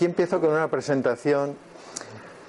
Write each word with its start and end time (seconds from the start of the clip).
Aquí 0.00 0.06
empiezo 0.06 0.40
con 0.40 0.48
una 0.48 0.68
presentación 0.68 1.56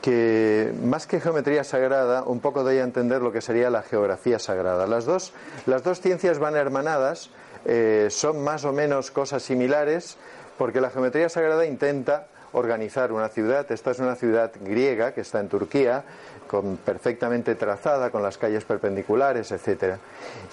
que 0.01 0.71
más 0.85 1.05
que 1.05 1.19
geometría 1.19 1.65
sagrada, 1.65 2.23
un 2.23 2.39
poco 2.39 2.63
doy 2.63 2.77
a 2.77 2.83
entender 2.85 3.21
lo 3.21 3.33
que 3.33 3.41
sería 3.41 3.69
la 3.69 3.81
geografía 3.81 4.39
sagrada. 4.39 4.87
Las 4.87 5.03
dos, 5.03 5.33
las 5.65 5.83
dos 5.83 5.99
ciencias 5.99 6.39
van 6.39 6.55
hermanadas, 6.55 7.29
eh, 7.65 8.07
son 8.09 8.41
más 8.41 8.63
o 8.63 8.71
menos 8.71 9.11
cosas 9.11 9.43
similares, 9.43 10.15
porque 10.57 10.79
la 10.79 10.91
geometría 10.91 11.27
sagrada 11.27 11.65
intenta 11.65 12.27
organizar 12.53 13.11
una 13.11 13.27
ciudad. 13.27 13.69
Esta 13.69 13.91
es 13.91 13.99
una 13.99 14.15
ciudad 14.15 14.53
griega 14.61 15.13
que 15.13 15.19
está 15.19 15.41
en 15.41 15.49
Turquía, 15.49 16.05
con, 16.47 16.77
perfectamente 16.77 17.55
trazada, 17.55 18.11
con 18.11 18.23
las 18.23 18.37
calles 18.37 18.63
perpendiculares, 18.63 19.51
etcétera. 19.51 19.99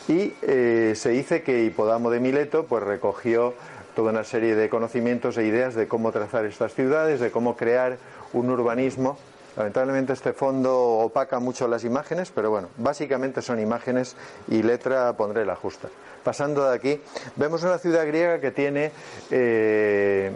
Y 0.08 0.34
eh, 0.42 0.94
se 0.96 1.10
dice 1.10 1.44
que 1.44 1.62
Hipodamo 1.62 2.10
de 2.10 2.18
Mileto 2.18 2.66
pues 2.66 2.82
recogió 2.82 3.54
toda 3.98 4.12
una 4.12 4.22
serie 4.22 4.54
de 4.54 4.68
conocimientos 4.68 5.36
e 5.38 5.44
ideas 5.44 5.74
de 5.74 5.88
cómo 5.88 6.12
trazar 6.12 6.44
estas 6.44 6.72
ciudades, 6.72 7.18
de 7.18 7.32
cómo 7.32 7.56
crear 7.56 7.98
un 8.32 8.48
urbanismo 8.48 9.18
Lamentablemente 9.56 10.12
este 10.12 10.32
fondo 10.32 10.72
opaca 10.78 11.40
mucho 11.40 11.66
las 11.66 11.82
imágenes, 11.82 12.30
pero 12.32 12.48
bueno, 12.48 12.68
básicamente 12.76 13.42
son 13.42 13.58
imágenes 13.58 14.14
y 14.46 14.62
letra 14.62 15.12
pondré 15.14 15.44
la 15.44 15.56
justa. 15.56 15.88
Pasando 16.22 16.68
de 16.68 16.76
aquí, 16.76 17.00
vemos 17.34 17.64
una 17.64 17.78
ciudad 17.78 18.06
griega 18.06 18.40
que 18.40 18.52
tiene 18.52 18.92
eh, 19.32 20.30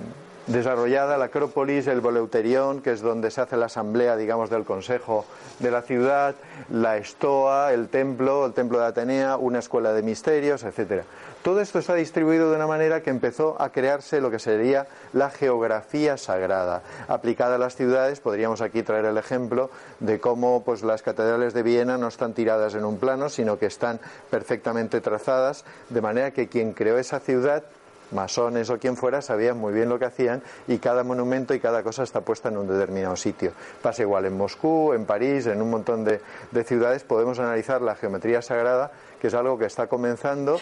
desarrollada 0.46 1.16
la 1.18 1.26
Acrópolis, 1.26 1.86
el 1.86 2.00
Boleuterión, 2.00 2.82
que 2.82 2.92
es 2.92 3.00
donde 3.00 3.30
se 3.30 3.40
hace 3.40 3.56
la 3.56 3.66
asamblea, 3.66 4.16
digamos, 4.16 4.50
del 4.50 4.64
Consejo 4.64 5.24
de 5.58 5.70
la 5.70 5.82
ciudad, 5.82 6.34
la 6.70 6.96
Estoa, 6.96 7.72
el 7.72 7.88
templo, 7.88 8.46
el 8.46 8.52
templo 8.52 8.78
de 8.78 8.86
Atenea, 8.86 9.36
una 9.36 9.60
escuela 9.60 9.92
de 9.92 10.02
misterios, 10.02 10.64
etcétera. 10.64 11.04
Todo 11.42 11.60
esto 11.60 11.80
está 11.80 11.94
distribuido 11.94 12.50
de 12.50 12.56
una 12.56 12.68
manera 12.68 13.02
que 13.02 13.10
empezó 13.10 13.60
a 13.60 13.70
crearse 13.70 14.20
lo 14.20 14.30
que 14.30 14.38
sería 14.38 14.86
la 15.12 15.28
geografía 15.28 16.16
sagrada. 16.16 16.82
Aplicada 17.08 17.56
a 17.56 17.58
las 17.58 17.74
ciudades, 17.74 18.20
podríamos 18.20 18.60
aquí 18.60 18.84
traer 18.84 19.06
el 19.06 19.18
ejemplo 19.18 19.68
de 19.98 20.20
cómo 20.20 20.62
pues, 20.62 20.84
las 20.84 21.02
catedrales 21.02 21.52
de 21.52 21.64
Viena 21.64 21.98
no 21.98 22.06
están 22.06 22.32
tiradas 22.32 22.76
en 22.76 22.84
un 22.84 22.98
plano, 22.98 23.28
sino 23.28 23.58
que 23.58 23.66
están 23.66 23.98
perfectamente 24.30 25.00
trazadas, 25.00 25.64
de 25.88 26.00
manera 26.00 26.30
que 26.30 26.46
quien 26.46 26.74
creó 26.74 26.96
esa 26.98 27.18
ciudad 27.18 27.64
masones 28.12 28.70
o 28.70 28.78
quien 28.78 28.96
fuera 28.96 29.22
sabían 29.22 29.58
muy 29.58 29.72
bien 29.72 29.88
lo 29.88 29.98
que 29.98 30.04
hacían 30.04 30.42
y 30.68 30.78
cada 30.78 31.04
monumento 31.04 31.54
y 31.54 31.60
cada 31.60 31.82
cosa 31.82 32.02
está 32.02 32.20
puesta 32.20 32.48
en 32.48 32.56
un 32.56 32.68
determinado 32.68 33.16
sitio. 33.16 33.52
Pasa 33.80 34.02
igual 34.02 34.26
en 34.26 34.36
Moscú, 34.36 34.92
en 34.92 35.04
París, 35.04 35.46
en 35.46 35.60
un 35.62 35.70
montón 35.70 36.04
de, 36.04 36.20
ciudades 36.64 37.02
podemos 37.04 37.38
analizar 37.38 37.82
la 37.82 37.94
geometría 37.94 38.42
sagrada, 38.42 38.92
que 39.20 39.26
es 39.28 39.34
algo 39.34 39.58
que 39.58 39.66
está 39.66 39.88
comenzando 39.88 40.58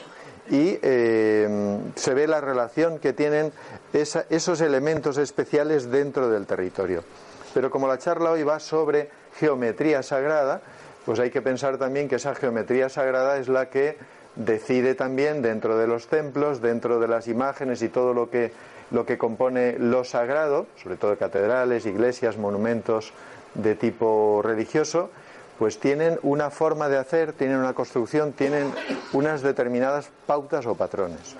y 0.48 0.78
eh, 0.82 1.78
se 1.94 2.14
ve 2.14 2.26
la 2.26 2.40
relación 2.40 2.98
que 2.98 3.12
tienen 3.12 3.52
esos 3.92 4.60
elementos 4.60 5.18
especiales 5.18 5.90
dentro 5.90 6.28
del 6.30 6.46
territorio. 6.46 7.04
Pero 7.52 7.70
como 7.70 7.88
la 7.88 7.98
charla 7.98 8.30
hoy 8.30 8.42
va 8.42 8.60
sobre 8.60 9.10
geometría 9.38 10.02
sagrada, 10.02 10.60
pues 11.04 11.18
hay 11.18 11.30
que 11.30 11.42
pensar 11.42 11.78
también 11.78 12.08
que 12.08 12.16
esa 12.16 12.34
geometría 12.34 12.88
sagrada 12.88 13.38
es 13.38 13.48
la 13.48 13.70
que 13.70 13.96
decide 14.36 14.94
también 14.94 15.42
dentro 15.42 15.76
de 15.76 15.86
los 15.86 16.06
templos, 16.06 16.60
dentro 16.60 17.00
de 17.00 17.08
las 17.08 17.28
imágenes 17.28 17.82
y 17.82 17.88
todo 17.88 18.14
lo 18.14 18.30
que, 18.30 18.52
lo 18.90 19.04
que 19.06 19.18
compone 19.18 19.76
lo 19.78 20.04
sagrado, 20.04 20.66
sobre 20.82 20.96
todo 20.96 21.16
catedrales, 21.16 21.86
iglesias, 21.86 22.36
monumentos 22.36 23.12
de 23.54 23.74
tipo 23.74 24.40
religioso, 24.42 25.10
pues 25.58 25.78
tienen 25.78 26.18
una 26.22 26.50
forma 26.50 26.88
de 26.88 26.96
hacer, 26.96 27.34
tienen 27.34 27.58
una 27.58 27.74
construcción, 27.74 28.32
tienen 28.32 28.72
unas 29.12 29.42
determinadas 29.42 30.10
pautas 30.26 30.64
o 30.66 30.74
patrones. 30.74 31.36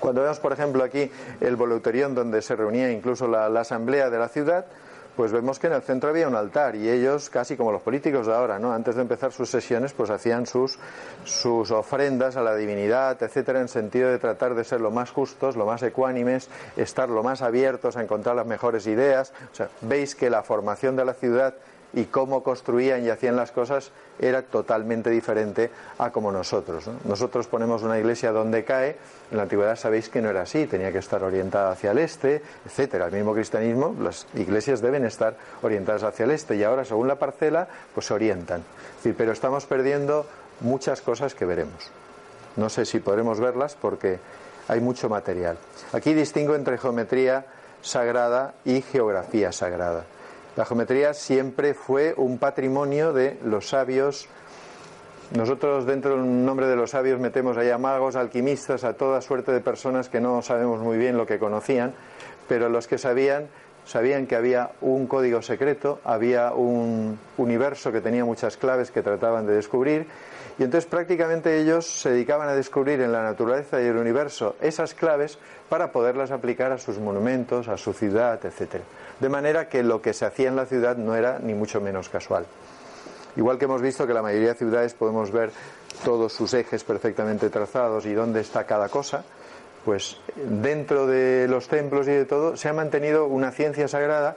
Cuando 0.00 0.22
vemos, 0.22 0.40
por 0.40 0.52
ejemplo, 0.52 0.82
aquí 0.84 1.10
el 1.40 1.56
voluterión 1.56 2.14
donde 2.14 2.42
se 2.42 2.56
reunía 2.56 2.90
incluso 2.90 3.28
la, 3.28 3.46
asamblea 3.60 4.10
de 4.10 4.18
la 4.18 4.28
ciudad, 4.28 4.66
pues 5.18 5.32
vemos 5.32 5.58
que 5.58 5.66
en 5.66 5.72
el 5.72 5.82
centro 5.82 6.10
había 6.10 6.28
un 6.28 6.36
altar 6.36 6.76
y 6.76 6.88
ellos, 6.88 7.28
casi 7.28 7.56
como 7.56 7.72
los 7.72 7.82
políticos 7.82 8.28
de 8.28 8.34
ahora, 8.34 8.60
¿no? 8.60 8.72
Antes 8.72 8.94
de 8.94 9.02
empezar 9.02 9.32
sus 9.32 9.50
sesiones, 9.50 9.92
pues 9.92 10.10
hacían 10.10 10.46
sus, 10.46 10.78
sus 11.24 11.72
ofrendas 11.72 12.36
a 12.36 12.42
la 12.42 12.54
divinidad, 12.54 13.20
etcétera, 13.20 13.60
en 13.60 13.66
sentido 13.66 14.10
de 14.10 14.20
tratar 14.20 14.54
de 14.54 14.62
ser 14.62 14.80
lo 14.80 14.92
más 14.92 15.10
justos, 15.10 15.56
lo 15.56 15.66
más 15.66 15.82
ecuánimes, 15.82 16.48
estar 16.76 17.08
lo 17.08 17.24
más 17.24 17.42
abiertos 17.42 17.96
a 17.96 18.02
encontrar 18.04 18.36
las 18.36 18.46
mejores 18.46 18.86
ideas. 18.86 19.32
O 19.50 19.56
sea, 19.56 19.68
veis 19.80 20.14
que 20.14 20.30
la 20.30 20.44
formación 20.44 20.94
de 20.94 21.04
la 21.04 21.14
ciudad 21.14 21.52
y 21.94 22.04
cómo 22.04 22.42
construían 22.42 23.04
y 23.04 23.10
hacían 23.10 23.36
las 23.36 23.50
cosas 23.50 23.90
era 24.18 24.42
totalmente 24.42 25.10
diferente 25.10 25.70
a 25.98 26.10
como 26.10 26.30
nosotros. 26.32 26.90
Nosotros 27.04 27.46
ponemos 27.46 27.82
una 27.82 27.98
iglesia 27.98 28.32
donde 28.32 28.64
cae, 28.64 28.96
en 29.30 29.36
la 29.36 29.44
antigüedad 29.44 29.76
sabéis 29.76 30.08
que 30.08 30.20
no 30.20 30.28
era 30.30 30.42
así, 30.42 30.66
tenía 30.66 30.92
que 30.92 30.98
estar 30.98 31.22
orientada 31.22 31.70
hacia 31.70 31.92
el 31.92 31.98
este, 31.98 32.42
etcétera. 32.66 33.06
El 33.06 33.12
mismo 33.12 33.32
cristianismo, 33.32 33.94
las 34.00 34.26
iglesias 34.34 34.80
deben 34.80 35.04
estar 35.04 35.36
orientadas 35.62 36.02
hacia 36.02 36.24
el 36.24 36.32
este 36.32 36.56
y 36.56 36.64
ahora 36.64 36.84
según 36.84 37.08
la 37.08 37.16
parcela, 37.16 37.68
pues 37.94 38.06
se 38.06 38.14
orientan. 38.14 38.62
pero 39.16 39.32
estamos 39.32 39.66
perdiendo 39.66 40.26
muchas 40.60 41.00
cosas 41.00 41.34
que 41.34 41.44
veremos. 41.44 41.90
No 42.56 42.68
sé 42.68 42.84
si 42.84 42.98
podremos 42.98 43.40
verlas 43.40 43.76
porque 43.80 44.18
hay 44.66 44.80
mucho 44.80 45.08
material. 45.08 45.56
Aquí 45.92 46.12
distingo 46.12 46.54
entre 46.54 46.76
geometría 46.76 47.46
sagrada 47.80 48.54
y 48.64 48.82
geografía 48.82 49.52
sagrada. 49.52 50.04
La 50.56 50.64
geometría 50.64 51.14
siempre 51.14 51.74
fue 51.74 52.14
un 52.16 52.38
patrimonio 52.38 53.12
de 53.12 53.38
los 53.44 53.68
sabios. 53.68 54.28
Nosotros 55.36 55.86
dentro 55.86 56.16
del 56.16 56.44
nombre 56.44 56.66
de 56.66 56.76
los 56.76 56.90
sabios 56.90 57.20
metemos 57.20 57.56
a 57.56 57.78
magos, 57.78 58.16
alquimistas, 58.16 58.84
a 58.84 58.94
toda 58.94 59.20
suerte 59.20 59.52
de 59.52 59.60
personas 59.60 60.08
que 60.08 60.20
no 60.20 60.42
sabemos 60.42 60.80
muy 60.80 60.98
bien 60.98 61.16
lo 61.16 61.26
que 61.26 61.38
conocían, 61.38 61.92
pero 62.48 62.68
los 62.68 62.88
que 62.88 62.98
sabían 62.98 63.48
sabían 63.88 64.26
que 64.26 64.36
había 64.36 64.70
un 64.82 65.06
código 65.06 65.40
secreto, 65.40 65.98
había 66.04 66.52
un 66.52 67.18
universo 67.38 67.90
que 67.90 68.02
tenía 68.02 68.22
muchas 68.22 68.58
claves 68.58 68.90
que 68.90 69.02
trataban 69.02 69.46
de 69.46 69.54
descubrir 69.54 70.06
y 70.58 70.64
entonces 70.64 70.88
prácticamente 70.88 71.58
ellos 71.58 71.86
se 71.86 72.10
dedicaban 72.10 72.48
a 72.50 72.54
descubrir 72.54 73.00
en 73.00 73.12
la 73.12 73.22
naturaleza 73.22 73.80
y 73.80 73.86
el 73.86 73.96
universo 73.96 74.56
esas 74.60 74.92
claves 74.92 75.38
para 75.70 75.90
poderlas 75.90 76.30
aplicar 76.32 76.70
a 76.70 76.78
sus 76.78 76.98
monumentos, 76.98 77.68
a 77.68 77.78
su 77.78 77.94
ciudad, 77.94 78.38
etcétera. 78.44 78.84
De 79.20 79.28
manera 79.28 79.68
que 79.68 79.82
lo 79.82 80.00
que 80.00 80.12
se 80.12 80.24
hacía 80.24 80.48
en 80.48 80.56
la 80.56 80.66
ciudad 80.66 80.96
no 80.96 81.14
era 81.14 81.38
ni 81.38 81.54
mucho 81.54 81.80
menos 81.80 82.08
casual. 82.08 82.46
Igual 83.36 83.58
que 83.58 83.66
hemos 83.66 83.82
visto 83.82 84.06
que 84.06 84.14
la 84.14 84.22
mayoría 84.22 84.48
de 84.48 84.54
ciudades 84.54 84.94
podemos 84.94 85.30
ver 85.30 85.50
todos 86.04 86.32
sus 86.32 86.54
ejes 86.54 86.84
perfectamente 86.84 87.50
trazados 87.50 88.06
y 88.06 88.14
dónde 88.14 88.40
está 88.40 88.64
cada 88.64 88.88
cosa, 88.88 89.24
pues 89.84 90.18
dentro 90.36 91.06
de 91.06 91.46
los 91.48 91.68
templos 91.68 92.06
y 92.08 92.12
de 92.12 92.24
todo 92.24 92.56
se 92.56 92.68
ha 92.68 92.72
mantenido 92.72 93.26
una 93.26 93.50
ciencia 93.50 93.88
sagrada 93.88 94.36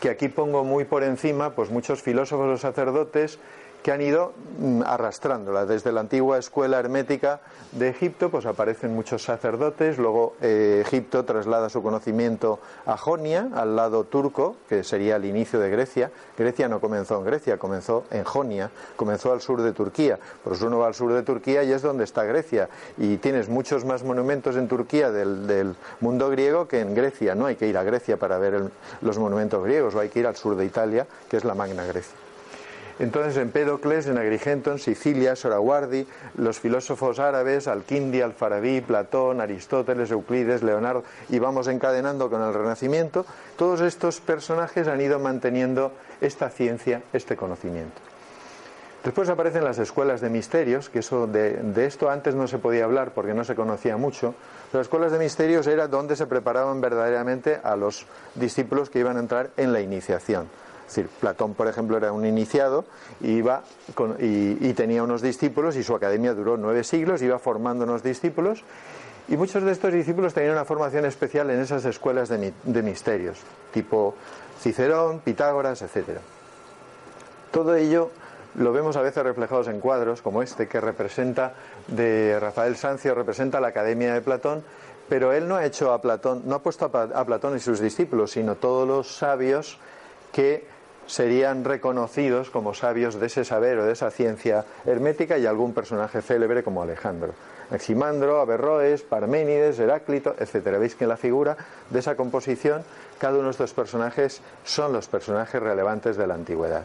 que 0.00 0.10
aquí 0.10 0.28
pongo 0.28 0.64
muy 0.64 0.84
por 0.84 1.02
encima, 1.02 1.50
pues 1.50 1.70
muchos 1.70 2.02
filósofos 2.02 2.54
o 2.54 2.56
sacerdotes 2.58 3.38
que 3.82 3.92
han 3.92 4.00
ido 4.00 4.32
mm, 4.58 4.82
arrastrándola. 4.84 5.66
Desde 5.66 5.92
la 5.92 6.00
antigua 6.00 6.38
escuela 6.38 6.78
hermética 6.78 7.40
de 7.72 7.88
Egipto, 7.88 8.30
pues 8.30 8.46
aparecen 8.46 8.94
muchos 8.94 9.22
sacerdotes, 9.22 9.98
luego 9.98 10.34
eh, 10.40 10.82
Egipto 10.84 11.24
traslada 11.24 11.68
su 11.68 11.82
conocimiento 11.82 12.58
a 12.86 12.96
Jonia, 12.96 13.48
al 13.54 13.76
lado 13.76 14.04
turco, 14.04 14.56
que 14.68 14.84
sería 14.84 15.16
el 15.16 15.24
inicio 15.24 15.60
de 15.60 15.70
Grecia. 15.70 16.10
Grecia 16.36 16.68
no 16.68 16.80
comenzó 16.80 17.18
en 17.18 17.24
Grecia, 17.24 17.58
comenzó 17.58 18.04
en 18.10 18.24
Jonia, 18.24 18.70
comenzó 18.96 19.32
al 19.32 19.40
sur 19.40 19.62
de 19.62 19.72
Turquía. 19.72 20.18
Por 20.42 20.54
eso 20.54 20.66
uno 20.66 20.78
va 20.78 20.88
al 20.88 20.94
sur 20.94 21.12
de 21.12 21.22
Turquía 21.22 21.62
y 21.62 21.72
es 21.72 21.82
donde 21.82 22.04
está 22.04 22.24
Grecia. 22.24 22.68
Y 22.96 23.18
tienes 23.18 23.48
muchos 23.48 23.84
más 23.84 24.02
monumentos 24.02 24.56
en 24.56 24.68
Turquía 24.68 25.10
del, 25.10 25.76
mundo 26.00 26.30
griego 26.30 26.68
que 26.68 26.80
en 26.80 26.94
Grecia. 26.94 27.34
No 27.34 27.46
hay 27.46 27.56
que 27.56 27.66
ir 27.66 27.76
a 27.76 27.82
Grecia 27.82 28.16
para 28.16 28.38
ver 28.38 28.70
los 29.00 29.18
monumentos 29.18 29.62
griegos, 29.62 29.94
o 29.94 30.00
hay 30.00 30.08
que 30.08 30.20
ir 30.20 30.26
al 30.26 30.36
sur 30.36 30.56
de 30.56 30.64
Italia, 30.64 31.06
que 31.28 31.36
es 31.36 31.44
la 31.44 31.54
Magna 31.54 31.84
Grecia. 31.84 32.27
Entonces, 32.98 33.36
en 33.36 33.42
Empédocles, 33.42 34.06
en 34.06 34.18
Agrigento, 34.18 34.72
en 34.72 34.78
Sicilia, 34.78 35.36
Soraguardi, 35.36 36.06
los 36.36 36.58
filósofos 36.58 37.20
árabes, 37.20 37.68
Alquindi, 37.68 38.20
Alfarabí, 38.20 38.80
Platón, 38.80 39.40
Aristóteles, 39.40 40.10
Euclides, 40.10 40.62
Leonardo, 40.64 41.04
y 41.28 41.38
vamos 41.38 41.68
encadenando 41.68 42.28
con 42.28 42.42
el 42.42 42.52
Renacimiento, 42.52 43.24
todos 43.56 43.80
estos 43.82 44.20
personajes 44.20 44.88
han 44.88 45.00
ido 45.00 45.20
manteniendo 45.20 45.92
esta 46.20 46.50
ciencia, 46.50 47.02
este 47.12 47.36
conocimiento. 47.36 48.00
Después 49.04 49.28
aparecen 49.28 49.64
las 49.64 49.78
escuelas 49.78 50.20
de 50.20 50.28
misterios, 50.28 50.88
que 50.88 50.98
eso 50.98 51.28
de, 51.28 51.52
de, 51.52 51.86
esto 51.86 52.10
antes 52.10 52.34
no 52.34 52.48
se 52.48 52.58
podía 52.58 52.84
hablar 52.84 53.12
porque 53.14 53.32
no 53.32 53.44
se 53.44 53.54
conocía 53.54 53.96
mucho. 53.96 54.34
Las 54.72 54.82
escuelas 54.82 55.12
de 55.12 55.20
misterios 55.20 55.68
era 55.68 55.86
donde 55.86 56.16
se 56.16 56.26
preparaban 56.26 56.80
verdaderamente 56.80 57.60
a 57.62 57.76
los 57.76 58.06
discípulos 58.34 58.90
que 58.90 58.98
iban 58.98 59.16
a 59.16 59.20
entrar 59.20 59.50
en 59.56 59.72
la 59.72 59.80
iniciación. 59.80 60.48
Es 60.88 60.94
decir, 60.94 61.10
Platón, 61.20 61.52
por 61.52 61.68
ejemplo, 61.68 61.98
era 61.98 62.12
un 62.12 62.24
iniciado 62.24 62.86
iba 63.20 63.62
y, 64.18 64.72
tenía 64.72 65.02
unos 65.02 65.20
discípulos 65.20 65.76
y 65.76 65.82
su 65.82 65.94
academia 65.94 66.32
duró 66.32 66.56
nueve 66.56 66.82
siglos, 66.82 67.20
iba 67.20 67.38
formando 67.38 67.84
unos 67.84 68.02
discípulos 68.02 68.64
y 69.28 69.36
muchos 69.36 69.62
de 69.64 69.72
estos 69.72 69.92
discípulos 69.92 70.32
tenían 70.32 70.52
una 70.52 70.64
formación 70.64 71.04
especial 71.04 71.50
en 71.50 71.60
esas 71.60 71.84
escuelas 71.84 72.30
de, 72.30 72.54
de 72.64 72.82
misterios, 72.82 73.38
tipo 73.70 74.14
Cicerón, 74.62 75.20
Pitágoras, 75.20 75.82
etc. 75.82 76.20
Todo 77.50 77.74
ello 77.74 78.10
lo 78.54 78.72
vemos 78.72 78.96
a 78.96 79.02
veces 79.02 79.22
reflejados 79.22 79.68
en 79.68 79.80
cuadros 79.80 80.22
como 80.22 80.42
este 80.42 80.68
que 80.68 80.80
representa 80.80 81.52
de 81.86 82.40
Rafael 82.40 82.76
Sancio, 82.76 83.14
representa 83.14 83.60
la 83.60 83.68
Academia 83.68 84.14
de 84.14 84.22
Platón, 84.22 84.64
Pero 85.08 85.32
él 85.32 85.48
no 85.48 85.56
ha 85.56 85.64
hecho 85.64 85.92
a 85.92 86.00
Platón, 86.00 86.42
no 86.44 86.54
ha 86.54 86.62
puesto 86.62 86.84
a 86.84 87.24
Platón 87.24 87.56
y 87.56 87.60
sus 87.60 87.80
discípulos, 87.80 88.32
sino 88.32 88.56
todos 88.56 88.86
los 88.86 89.16
sabios 89.16 89.78
que 90.32 90.66
serían 91.08 91.64
reconocidos 91.64 92.50
como 92.50 92.74
sabios 92.74 93.18
de 93.18 93.26
ese 93.26 93.44
saber 93.44 93.78
o 93.78 93.84
de 93.84 93.92
esa 93.92 94.12
ciencia 94.12 94.64
hermética 94.86 95.38
y 95.38 95.46
algún 95.46 95.74
personaje 95.74 96.22
célebre 96.22 96.62
como 96.62 96.82
Alejandro. 96.82 97.32
Eximandro, 97.72 98.40
Averroes, 98.40 99.02
Parménides, 99.02 99.78
Heráclito, 99.78 100.36
etc. 100.38 100.78
Veis 100.78 100.94
que 100.94 101.04
en 101.04 101.10
la 101.10 101.16
figura 101.16 101.56
de 101.90 101.98
esa 101.98 102.16
composición 102.16 102.82
cada 103.18 103.34
uno 103.38 103.46
de 103.46 103.50
estos 103.50 103.74
personajes 103.74 104.40
son 104.64 104.92
los 104.92 105.08
personajes 105.08 105.60
relevantes 105.60 106.16
de 106.16 106.26
la 106.26 106.34
antigüedad. 106.34 106.84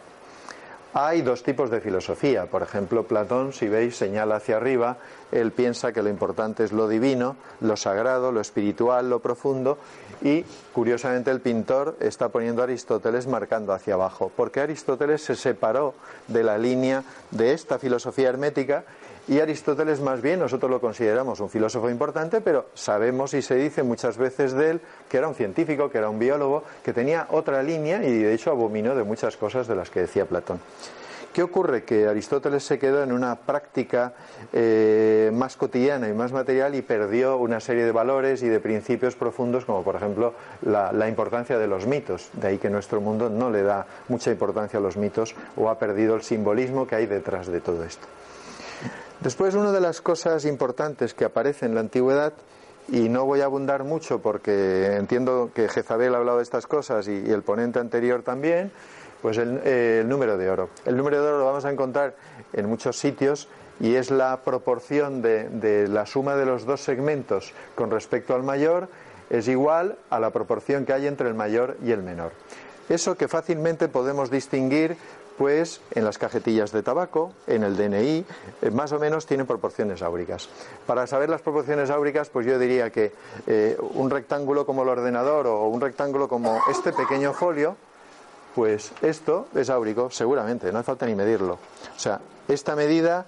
Hay 0.95 1.23
dos 1.23 1.41
tipos 1.41 1.71
de 1.71 1.81
filosofía. 1.81 2.45
Por 2.45 2.61
ejemplo, 2.61 3.03
Platón, 3.03 3.51
si 3.51 3.67
veis, 3.67 3.97
señala 3.97 4.35
hacia 4.35 4.57
arriba, 4.57 4.97
él 5.31 5.51
piensa 5.51 5.91
que 5.91 6.03
lo 6.03 6.09
importante 6.09 6.63
es 6.63 6.71
lo 6.71 6.87
divino, 6.87 7.35
lo 7.61 7.75
sagrado, 7.75 8.31
lo 8.31 8.39
espiritual, 8.39 9.09
lo 9.09 9.19
profundo, 9.19 9.79
y 10.21 10.43
curiosamente 10.71 11.31
el 11.31 11.41
pintor 11.41 11.97
está 11.99 12.29
poniendo 12.29 12.61
a 12.61 12.65
Aristóteles 12.65 13.25
marcando 13.25 13.73
hacia 13.73 13.95
abajo, 13.95 14.31
porque 14.35 14.61
Aristóteles 14.61 15.23
se 15.23 15.35
separó 15.35 15.95
de 16.27 16.43
la 16.43 16.59
línea 16.59 17.03
de 17.31 17.53
esta 17.53 17.79
filosofía 17.79 18.29
hermética 18.29 18.83
y 19.27 19.39
Aristóteles 19.39 20.01
más 20.01 20.21
bien 20.21 20.39
nosotros 20.39 20.69
lo 20.69 20.81
consideramos 20.81 21.39
un 21.39 21.49
filósofo 21.49 21.89
importante, 21.89 22.41
pero 22.41 22.67
sabemos 22.73 23.33
y 23.33 23.41
se 23.41 23.55
dice 23.55 23.83
muchas 23.83 24.17
veces 24.17 24.53
de 24.53 24.71
él 24.71 24.81
que 25.09 25.17
era 25.17 25.27
un 25.27 25.35
científico, 25.35 25.89
que 25.89 25.97
era 25.97 26.09
un 26.09 26.19
biólogo, 26.19 26.63
que 26.83 26.93
tenía 26.93 27.27
otra 27.31 27.63
línea 27.63 28.03
y 28.03 28.17
de 28.17 28.33
hecho 28.33 28.51
abominó 28.51 28.95
de 28.95 29.03
muchas 29.03 29.37
cosas 29.37 29.67
de 29.67 29.75
las 29.75 29.89
que 29.89 30.01
decía 30.01 30.25
Platón. 30.25 30.59
¿Qué 31.33 31.41
ocurre? 31.41 31.83
Que 31.83 32.07
Aristóteles 32.07 32.63
se 32.63 32.77
quedó 32.77 33.01
en 33.01 33.11
una 33.11 33.35
práctica 33.35 34.13
eh, 34.53 35.31
más 35.33 35.55
cotidiana 35.55 36.07
y 36.07 36.13
más 36.13 36.31
material 36.31 36.75
y 36.75 36.83
perdió 36.83 37.37
una 37.37 37.59
serie 37.59 37.85
de 37.85 37.91
valores 37.91 38.43
y 38.43 38.49
de 38.49 38.59
principios 38.59 39.15
profundos, 39.15 39.65
como 39.65 39.83
por 39.83 39.95
ejemplo 39.95 40.35
la, 40.61 40.91
la, 40.91 41.09
importancia 41.09 41.57
de 41.57 41.65
los 41.65 41.87
mitos. 41.87 42.29
De 42.33 42.49
ahí 42.49 42.57
que 42.59 42.69
nuestro 42.69 43.01
mundo 43.01 43.31
no 43.31 43.49
le 43.49 43.63
da 43.63 43.87
mucha 44.09 44.29
importancia 44.29 44.77
a 44.77 44.81
los 44.81 44.95
mitos 44.95 45.33
o 45.55 45.69
ha 45.69 45.79
perdido 45.79 46.15
el 46.15 46.21
simbolismo 46.21 46.85
que 46.85 46.97
hay 46.97 47.07
detrás 47.07 47.47
de 47.47 47.61
todo 47.61 47.83
esto. 47.83 48.05
Después, 49.23 49.55
una 49.55 49.71
de 49.71 49.79
las 49.79 50.01
cosas 50.01 50.43
importantes 50.43 51.13
que 51.13 51.23
aparece 51.23 51.65
en 51.65 51.75
la 51.75 51.79
antigüedad, 51.79 52.33
y 52.89 53.07
no 53.07 53.23
voy 53.23 53.39
a 53.39 53.45
abundar 53.45 53.85
mucho 53.85 54.21
porque 54.21 54.97
entiendo 54.97 55.51
que 55.55 55.69
Jezabel 55.69 56.13
ha 56.13 56.17
hablado 56.17 56.39
de 56.39 56.43
estas 56.43 56.67
cosas 56.67 57.07
y, 57.07 57.31
el 57.31 57.41
ponente 57.41 57.79
anterior 57.79 58.21
también, 58.23 58.73
pues 59.21 59.37
el, 59.37 60.09
número 60.09 60.37
de 60.37 60.49
oro. 60.49 60.69
El 60.85 60.97
número 60.97 61.21
de 61.21 61.29
oro 61.29 61.39
lo 61.39 61.45
vamos 61.45 61.63
a 61.63 61.71
encontrar 61.71 62.15
en 62.51 62.67
muchos 62.67 62.99
sitios 62.99 63.47
y 63.79 63.95
es 63.95 64.11
la 64.11 64.41
proporción 64.41 65.21
de 65.21 65.87
la 65.87 66.05
suma 66.05 66.35
de 66.35 66.45
los 66.45 66.65
dos 66.65 66.81
segmentos 66.81 67.53
con 67.75 67.91
respecto 67.91 68.35
al 68.35 68.43
mayor 68.43 68.89
es 69.29 69.47
igual 69.47 69.97
a 70.09 70.19
la 70.19 70.31
proporción 70.31 70.85
que 70.85 70.91
hay 70.91 71.07
entre 71.07 71.29
el 71.29 71.33
mayor 71.33 71.77
y 71.81 71.91
el 71.91 72.03
menor. 72.03 72.33
Eso 72.89 73.15
que 73.15 73.29
fácilmente 73.29 73.87
podemos 73.87 74.29
distinguir 74.29 74.97
pues 75.37 75.81
en 75.91 76.05
las 76.05 76.17
cajetillas 76.17 76.71
de 76.71 76.83
tabaco, 76.83 77.33
en 77.47 77.63
el 77.63 77.75
DNI, 77.75 78.25
eh, 78.61 78.71
más 78.71 78.91
o 78.91 78.99
menos 78.99 79.25
tienen 79.25 79.47
proporciones 79.47 80.01
áuricas. 80.01 80.49
Para 80.85 81.07
saber 81.07 81.29
las 81.29 81.41
proporciones 81.41 81.89
áuricas, 81.89 82.29
pues 82.29 82.45
yo 82.45 82.59
diría 82.59 82.91
que 82.91 83.11
eh, 83.47 83.77
un 83.93 84.09
rectángulo 84.09 84.65
como 84.65 84.83
el 84.83 84.89
ordenador 84.89 85.47
o 85.47 85.67
un 85.67 85.81
rectángulo 85.81 86.27
como 86.27 86.61
este 86.69 86.93
pequeño 86.93 87.33
folio, 87.33 87.75
pues 88.55 88.91
esto 89.01 89.47
es 89.55 89.69
áurico, 89.69 90.09
seguramente, 90.11 90.71
no 90.71 90.79
hace 90.79 90.87
falta 90.87 91.05
ni 91.05 91.15
medirlo. 91.15 91.53
O 91.95 91.99
sea, 91.99 92.19
esta 92.47 92.75
medida, 92.75 93.25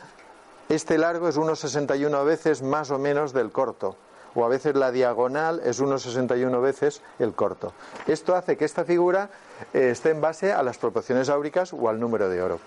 este 0.70 0.98
largo 0.98 1.28
es 1.28 1.38
unos 1.38 1.60
61 1.60 2.26
veces 2.26 2.62
más 2.62 2.92
o 2.92 3.00
menos 3.00 3.34
del 3.34 3.52
corto 3.52 3.96
o 4.36 4.46
a 4.46 4.50
veces 4.50 4.76
la 4.76 4.92
diagonal 4.92 5.62
es 5.66 5.80
unos 5.80 6.04
61 6.04 6.62
veces 6.62 7.02
el 7.20 7.34
corto. 7.34 7.74
Esto 8.06 8.36
hace 8.36 8.58
que 8.58 8.66
esta 8.66 8.84
figura 8.84 9.30
eh, 9.74 9.90
esté 9.92 10.12
en 10.12 10.22
base 10.22 10.52
a 10.52 10.62
las 10.62 10.78
proporciones 10.78 11.30
áuricas 11.30 11.74
o 11.74 11.90
al 11.90 12.00
número 12.00 12.30
de 12.30 12.42
oro. 12.42 12.60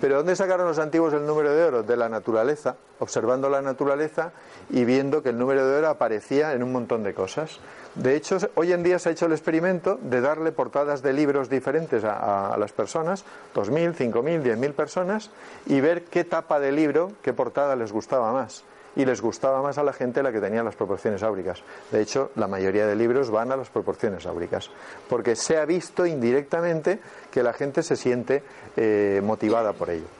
Pero 0.00 0.16
¿dónde 0.16 0.34
sacaron 0.34 0.66
los 0.66 0.80
antiguos 0.80 1.14
el 1.14 1.24
número 1.24 1.54
de 1.54 1.62
oro? 1.62 1.82
De 1.84 1.96
la 1.96 2.08
naturaleza, 2.08 2.74
observando 2.98 3.48
la 3.48 3.62
naturaleza 3.62 4.32
y 4.70 4.84
viendo 4.84 5.22
que 5.22 5.28
el 5.28 5.38
número 5.38 5.64
de 5.64 5.78
oro 5.78 5.88
aparecía 5.88 6.52
en 6.52 6.64
un 6.64 6.72
montón 6.72 7.04
de 7.04 7.14
cosas. 7.14 7.60
De 7.94 8.16
hecho, 8.16 8.38
hoy 8.56 8.72
en 8.72 8.82
día 8.82 8.98
se 8.98 9.08
ha 9.08 9.12
hecho 9.12 9.26
el 9.26 9.32
experimento 9.32 9.96
de 10.02 10.20
darle 10.20 10.50
portadas 10.50 11.00
de 11.02 11.12
libros 11.12 11.48
diferentes 11.48 12.02
a, 12.02 12.52
a 12.52 12.58
las 12.58 12.72
personas, 12.72 13.24
2.000, 13.54 13.94
5.000, 13.94 14.42
10.000 14.42 14.72
personas, 14.72 15.30
y 15.66 15.80
ver 15.80 16.04
qué 16.04 16.24
tapa 16.24 16.58
de 16.58 16.72
libro, 16.72 17.12
qué 17.22 17.32
portada 17.32 17.76
les 17.76 17.92
gustaba 17.92 18.32
más 18.32 18.64
y 18.98 19.04
les 19.04 19.22
gustaba 19.22 19.62
más 19.62 19.78
a 19.78 19.84
la 19.84 19.92
gente 19.92 20.22
la 20.22 20.32
que 20.32 20.40
tenía 20.40 20.62
las 20.62 20.74
proporciones 20.74 21.22
áuricas. 21.22 21.62
De 21.90 22.02
hecho, 22.02 22.32
la 22.34 22.48
mayoría 22.48 22.84
de 22.84 22.96
libros 22.96 23.30
van 23.30 23.52
a 23.52 23.56
las 23.56 23.70
proporciones 23.70 24.26
áuricas, 24.26 24.70
porque 25.08 25.36
se 25.36 25.56
ha 25.56 25.64
visto 25.64 26.04
indirectamente 26.04 26.98
que 27.30 27.44
la 27.44 27.52
gente 27.52 27.84
se 27.84 27.94
siente 27.94 28.42
eh, 28.76 29.22
motivada 29.24 29.72
por 29.72 29.90
ello. 29.90 30.17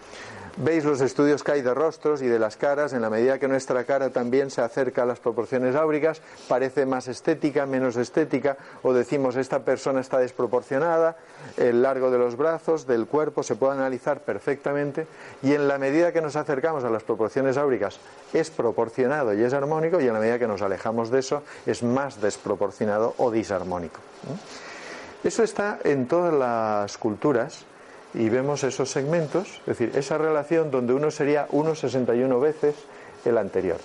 Veis 0.60 0.84
los 0.84 1.00
estudios 1.00 1.44
que 1.44 1.52
hay 1.52 1.62
de 1.62 1.72
rostros 1.72 2.20
y 2.20 2.26
de 2.26 2.40
las 2.40 2.56
caras, 2.56 2.92
en 2.92 3.00
la 3.00 3.10
medida 3.10 3.38
que 3.38 3.46
nuestra 3.46 3.84
cara 3.84 4.10
también 4.10 4.50
se 4.50 4.60
acerca 4.60 5.04
a 5.04 5.06
las 5.06 5.20
proporciones 5.20 5.76
áuricas, 5.76 6.20
parece 6.48 6.84
más 6.84 7.06
estética, 7.06 7.64
menos 7.64 7.94
estética, 7.94 8.56
o 8.82 8.92
decimos 8.92 9.36
esta 9.36 9.60
persona 9.60 10.00
está 10.00 10.18
desproporcionada, 10.18 11.16
el 11.58 11.80
largo 11.82 12.10
de 12.10 12.18
los 12.18 12.36
brazos, 12.36 12.88
del 12.88 13.06
cuerpo, 13.06 13.44
se 13.44 13.54
puede 13.54 13.74
analizar 13.74 14.22
perfectamente, 14.22 15.06
y 15.44 15.54
en 15.54 15.68
la 15.68 15.78
medida 15.78 16.12
que 16.12 16.20
nos 16.20 16.34
acercamos 16.34 16.82
a 16.82 16.90
las 16.90 17.04
proporciones 17.04 17.56
áuricas 17.56 18.00
es 18.32 18.50
proporcionado 18.50 19.34
y 19.34 19.44
es 19.44 19.52
armónico, 19.52 20.00
y 20.00 20.08
en 20.08 20.12
la 20.12 20.18
medida 20.18 20.40
que 20.40 20.48
nos 20.48 20.62
alejamos 20.62 21.12
de 21.12 21.20
eso 21.20 21.44
es 21.66 21.84
más 21.84 22.20
desproporcionado 22.20 23.14
o 23.18 23.30
disarmónico. 23.30 24.00
Eso 25.22 25.44
está 25.44 25.78
en 25.84 26.08
todas 26.08 26.34
las 26.34 26.98
culturas 26.98 27.64
y 28.14 28.28
vemos 28.28 28.64
esos 28.64 28.90
segmentos, 28.90 29.60
es 29.60 29.66
decir, 29.66 29.92
esa 29.94 30.18
relación 30.18 30.70
donde 30.70 30.94
uno 30.94 31.10
sería 31.10 31.48
1,61 31.48 32.40
veces 32.40 32.74
el 33.24 33.38
anterior. 33.38 33.78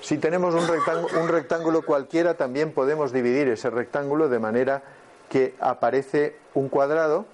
Si 0.00 0.18
tenemos 0.18 0.54
un 0.54 0.68
rectángulo, 0.68 1.20
un 1.20 1.28
rectángulo 1.28 1.82
cualquiera, 1.82 2.34
también 2.34 2.72
podemos 2.72 3.12
dividir 3.12 3.48
ese 3.48 3.70
rectángulo 3.70 4.28
de 4.28 4.38
manera 4.38 4.82
que 5.28 5.54
aparece 5.58 6.36
un 6.54 6.68
cuadrado. 6.68 7.24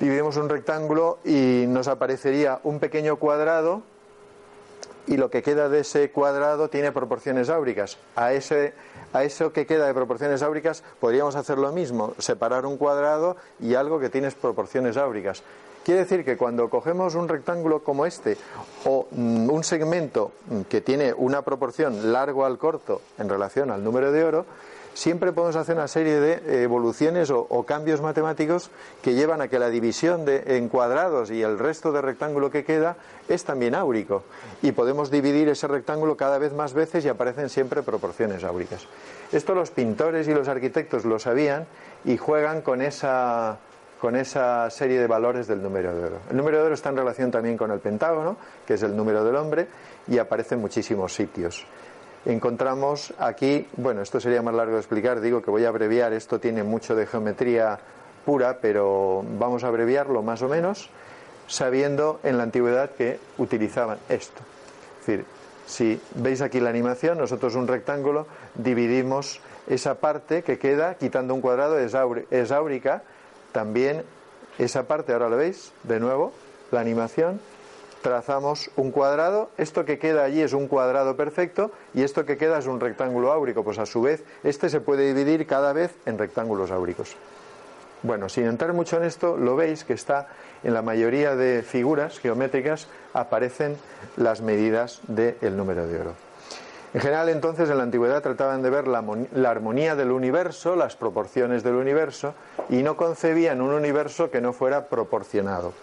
Dividimos 0.00 0.36
un 0.36 0.48
rectángulo 0.48 1.18
y 1.24 1.64
nos 1.68 1.88
aparecería 1.88 2.60
un 2.62 2.78
pequeño 2.78 3.16
cuadrado 3.16 3.82
y 5.08 5.16
lo 5.16 5.30
que 5.30 5.42
queda 5.42 5.68
de 5.68 5.80
ese 5.80 6.10
cuadrado 6.10 6.68
tiene 6.68 6.92
proporciones 6.92 7.48
áuricas. 7.48 7.98
A, 8.14 8.32
ese, 8.32 8.74
a 9.12 9.24
eso 9.24 9.52
que 9.52 9.66
queda 9.66 9.86
de 9.86 9.94
proporciones 9.94 10.42
áuricas 10.42 10.82
podríamos 11.00 11.36
hacer 11.36 11.58
lo 11.58 11.72
mismo, 11.72 12.14
separar 12.18 12.66
un 12.66 12.76
cuadrado 12.76 13.36
y 13.60 13.74
algo 13.74 14.00
que 14.00 14.10
tiene 14.10 14.30
proporciones 14.30 14.96
áuricas. 14.96 15.42
Quiere 15.84 16.00
decir 16.00 16.24
que 16.24 16.36
cuando 16.36 16.68
cogemos 16.68 17.14
un 17.14 17.28
rectángulo 17.28 17.82
como 17.82 18.04
este 18.04 18.36
o 18.84 19.06
mm, 19.10 19.48
un 19.48 19.64
segmento 19.64 20.32
que 20.68 20.82
tiene 20.82 21.14
una 21.14 21.42
proporción 21.42 22.12
largo 22.12 22.44
al 22.44 22.58
corto 22.58 23.00
en 23.18 23.28
relación 23.28 23.70
al 23.70 23.82
número 23.82 24.12
de 24.12 24.24
oro, 24.24 24.46
siempre 24.98 25.32
podemos 25.32 25.54
hacer 25.54 25.76
una 25.76 25.86
serie 25.86 26.18
de 26.18 26.64
evoluciones 26.64 27.30
o, 27.30 27.64
cambios 27.64 28.00
matemáticos 28.00 28.70
que 29.00 29.14
llevan 29.14 29.40
a 29.40 29.46
que 29.46 29.60
la 29.60 29.70
división 29.70 30.24
de, 30.24 30.56
en 30.56 30.68
cuadrados 30.68 31.30
y 31.30 31.40
el 31.40 31.56
resto 31.56 31.92
de 31.92 32.02
rectángulo 32.02 32.50
que 32.50 32.64
queda 32.64 32.96
es 33.28 33.44
también 33.44 33.76
áurico. 33.76 34.24
Y 34.60 34.72
podemos 34.72 35.12
dividir 35.12 35.48
ese 35.48 35.68
rectángulo 35.68 36.16
cada 36.16 36.38
vez 36.38 36.52
más 36.52 36.74
veces 36.74 37.04
y 37.04 37.08
aparecen 37.08 37.48
siempre 37.48 37.82
proporciones 37.82 38.42
áuricas. 38.42 38.88
Esto 39.30 39.54
los 39.54 39.70
pintores 39.70 40.26
y 40.26 40.34
los 40.34 40.48
arquitectos 40.48 41.04
lo 41.04 41.20
sabían 41.20 41.66
y 42.04 42.16
juegan 42.16 42.60
con 42.62 42.82
esa, 42.82 43.58
con 44.00 44.16
esa 44.16 44.68
serie 44.68 44.98
de 44.98 45.06
valores 45.06 45.46
del 45.46 45.62
número 45.62 45.94
de 45.94 46.06
oro. 46.06 46.18
El 46.28 46.36
número 46.36 46.58
de 46.58 46.64
oro 46.64 46.74
está 46.74 46.88
en 46.88 46.96
relación 46.96 47.30
también 47.30 47.56
con 47.56 47.70
el 47.70 47.78
pentágono, 47.78 48.36
que 48.66 48.74
es 48.74 48.82
el 48.82 48.96
número 48.96 49.22
del 49.22 49.36
hombre, 49.36 49.68
y 50.08 50.18
aparece 50.18 50.56
en 50.56 50.60
muchísimos 50.60 51.14
sitios 51.14 51.64
encontramos 52.24 53.14
aquí, 53.18 53.66
bueno, 53.76 54.02
esto 54.02 54.20
sería 54.20 54.42
más 54.42 54.54
largo 54.54 54.74
de 54.74 54.80
explicar, 54.80 55.20
digo 55.20 55.42
que 55.42 55.50
voy 55.50 55.64
a 55.64 55.68
abreviar, 55.68 56.12
esto 56.12 56.38
tiene 56.40 56.62
mucho 56.62 56.94
de 56.94 57.06
geometría 57.06 57.78
pura, 58.24 58.58
pero 58.60 59.24
vamos 59.38 59.64
a 59.64 59.68
abreviarlo 59.68 60.22
más 60.22 60.42
o 60.42 60.48
menos, 60.48 60.90
sabiendo 61.46 62.20
en 62.22 62.36
la 62.36 62.42
antigüedad 62.44 62.90
que 62.90 63.18
utilizaban 63.38 63.98
esto. 64.08 64.42
Es 65.00 65.06
decir, 65.06 65.24
si 65.66 66.00
veis 66.14 66.40
aquí 66.40 66.60
la 66.60 66.70
animación, 66.70 67.18
nosotros 67.18 67.54
un 67.54 67.66
rectángulo 67.66 68.26
dividimos 68.54 69.40
esa 69.68 69.96
parte 69.96 70.42
que 70.42 70.58
queda, 70.58 70.94
quitando 70.94 71.34
un 71.34 71.40
cuadrado, 71.40 71.78
es, 71.78 71.94
áurica, 72.52 73.02
también 73.52 74.02
esa 74.58 74.84
parte, 74.84 75.12
ahora 75.12 75.28
lo 75.28 75.36
veis, 75.36 75.72
de 75.84 76.00
nuevo, 76.00 76.32
la 76.70 76.80
animación, 76.80 77.40
trazamos 78.02 78.70
un 78.76 78.90
cuadrado, 78.90 79.50
esto 79.58 79.84
que 79.84 79.98
queda 79.98 80.24
allí 80.24 80.40
es 80.40 80.52
un 80.52 80.68
cuadrado 80.68 81.16
perfecto 81.16 81.70
y 81.94 82.02
esto 82.02 82.24
que 82.24 82.36
queda 82.36 82.58
es 82.58 82.66
un 82.66 82.80
rectángulo 82.80 83.32
áurico, 83.32 83.64
pues 83.64 83.78
a 83.78 83.86
su 83.86 84.02
vez 84.02 84.24
este 84.44 84.68
se 84.68 84.80
puede 84.80 85.12
dividir 85.12 85.46
cada 85.46 85.72
vez 85.72 85.94
en 86.06 86.18
rectángulos 86.18 86.70
áuricos. 86.70 87.16
Bueno, 88.02 88.28
sin 88.28 88.44
entrar 88.44 88.72
mucho 88.72 88.96
en 88.96 89.04
esto, 89.04 89.36
lo 89.36 89.56
veis 89.56 89.84
que 89.84 89.94
está 89.94 90.28
en 90.62 90.72
la 90.72 90.82
mayoría 90.82 91.34
de 91.34 91.62
figuras 91.62 92.20
geométricas 92.20 92.86
aparecen 93.12 93.76
las 94.16 94.40
medidas 94.40 95.00
del 95.08 95.56
número 95.56 95.86
de 95.86 96.00
oro. 96.00 96.28
En 96.94 97.02
general, 97.02 97.28
entonces, 97.28 97.68
en 97.68 97.76
la 97.76 97.82
antigüedad 97.82 98.22
trataban 98.22 98.62
de 98.62 98.70
ver 98.70 98.88
la, 98.88 99.04
armonía 99.50 99.94
del 99.94 100.10
universo, 100.10 100.74
las 100.74 100.96
proporciones 100.96 101.62
del 101.62 101.74
universo, 101.74 102.34
y 102.70 102.82
no 102.82 102.96
concebían 102.96 103.60
un 103.60 103.72
universo 103.72 104.30
que 104.30 104.40
no 104.40 104.54
fuera 104.54 104.86
proporcionado. 104.86 105.74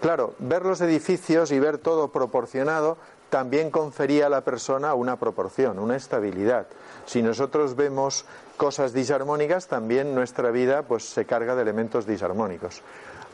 Claro, 0.00 0.34
ver 0.38 0.64
los 0.64 0.80
edificios 0.80 1.52
y 1.52 1.58
ver 1.58 1.78
todo 1.78 2.08
proporcionado 2.08 2.96
también 3.28 3.70
confería 3.70 4.26
a 4.26 4.30
la 4.30 4.40
persona 4.42 4.94
una 4.94 5.16
proporción, 5.16 5.78
una 5.78 5.96
estabilidad. 5.96 6.66
Si 7.06 7.22
nosotros 7.22 7.76
vemos 7.76 8.24
cosas 8.56 8.92
disarmónicas, 8.92 9.68
también 9.68 10.14
nuestra 10.14 10.50
vida 10.50 10.82
pues, 10.82 11.04
se 11.04 11.24
carga 11.26 11.54
de 11.54 11.62
elementos 11.62 12.06
disarmónicos. 12.06 12.82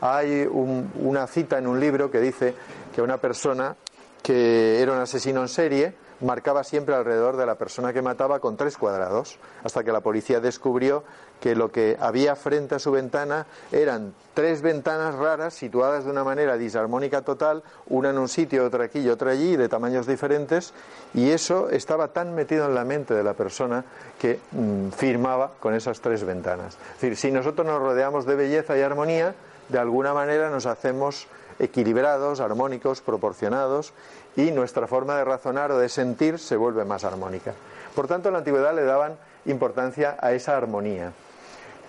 Hay 0.01 0.47
una 0.51 1.25
cita 1.25 1.57
en 1.57 1.67
un 1.67 1.79
libro 1.79 2.11
que 2.11 2.19
dice 2.19 2.53
que 2.93 3.01
una 3.01 3.17
persona 3.17 3.75
que 4.21 4.81
era 4.81 4.91
un 4.91 4.99
asesino 4.99 5.41
en 5.41 5.47
serie, 5.47 5.93
marcaba 6.21 6.63
siempre 6.63 6.95
alrededor 6.95 7.37
de 7.37 7.45
la 7.45 7.55
persona 7.55 7.93
que 7.93 8.01
mataba 8.01 8.39
con 8.39 8.57
tres 8.57 8.77
cuadrados, 8.77 9.39
hasta 9.63 9.83
que 9.83 9.91
la 9.91 10.01
policía 10.01 10.39
descubrió 10.39 11.03
que 11.39 11.55
lo 11.55 11.71
que 11.71 11.97
había 11.99 12.35
frente 12.35 12.75
a 12.75 12.79
su 12.79 12.91
ventana 12.91 13.45
eran 13.71 14.13
tres 14.33 14.61
ventanas 14.61 15.15
raras 15.15 15.53
situadas 15.53 16.05
de 16.05 16.11
una 16.11 16.23
manera 16.23 16.57
disarmónica 16.57 17.21
total, 17.21 17.63
una 17.87 18.09
en 18.09 18.17
un 18.17 18.27
sitio, 18.27 18.65
otra 18.65 18.85
aquí 18.85 18.99
y 18.99 19.09
otra 19.09 19.31
allí, 19.31 19.55
de 19.55 19.69
tamaños 19.69 20.07
diferentes, 20.07 20.73
y 21.13 21.29
eso 21.29 21.69
estaba 21.69 22.09
tan 22.09 22.33
metido 22.33 22.65
en 22.65 22.75
la 22.75 22.85
mente 22.85 23.13
de 23.13 23.23
la 23.23 23.33
persona 23.33 23.85
que 24.19 24.39
mm, 24.51 24.89
firmaba 24.89 25.51
con 25.59 25.75
esas 25.75 26.01
tres 26.01 26.23
ventanas. 26.23 26.77
Es 26.95 27.01
decir, 27.01 27.17
si 27.17 27.31
nosotros 27.31 27.67
nos 27.67 27.79
rodeamos 27.79 28.25
de 28.25 28.35
belleza 28.35 28.77
y 28.77 28.81
armonía, 28.81 29.35
de 29.69 29.79
alguna 29.79 30.13
manera 30.13 30.49
nos 30.49 30.65
hacemos 30.65 31.27
equilibrados, 31.59 32.39
armónicos, 32.39 33.01
proporcionados 33.01 33.93
y 34.37 34.51
nuestra 34.51 34.87
forma 34.87 35.17
de 35.17 35.25
razonar 35.25 35.71
o 35.71 35.77
de 35.77 35.89
sentir 35.89 36.39
se 36.39 36.55
vuelve 36.55 36.85
más 36.85 37.03
armónica. 37.03 37.53
Por 37.93 38.07
tanto, 38.07 38.29
en 38.29 38.33
la 38.33 38.39
antigüedad 38.39 38.73
le 38.73 38.83
daban 38.83 39.17
importancia 39.45 40.15
a 40.21 40.31
esa 40.31 40.55
armonía. 40.55 41.11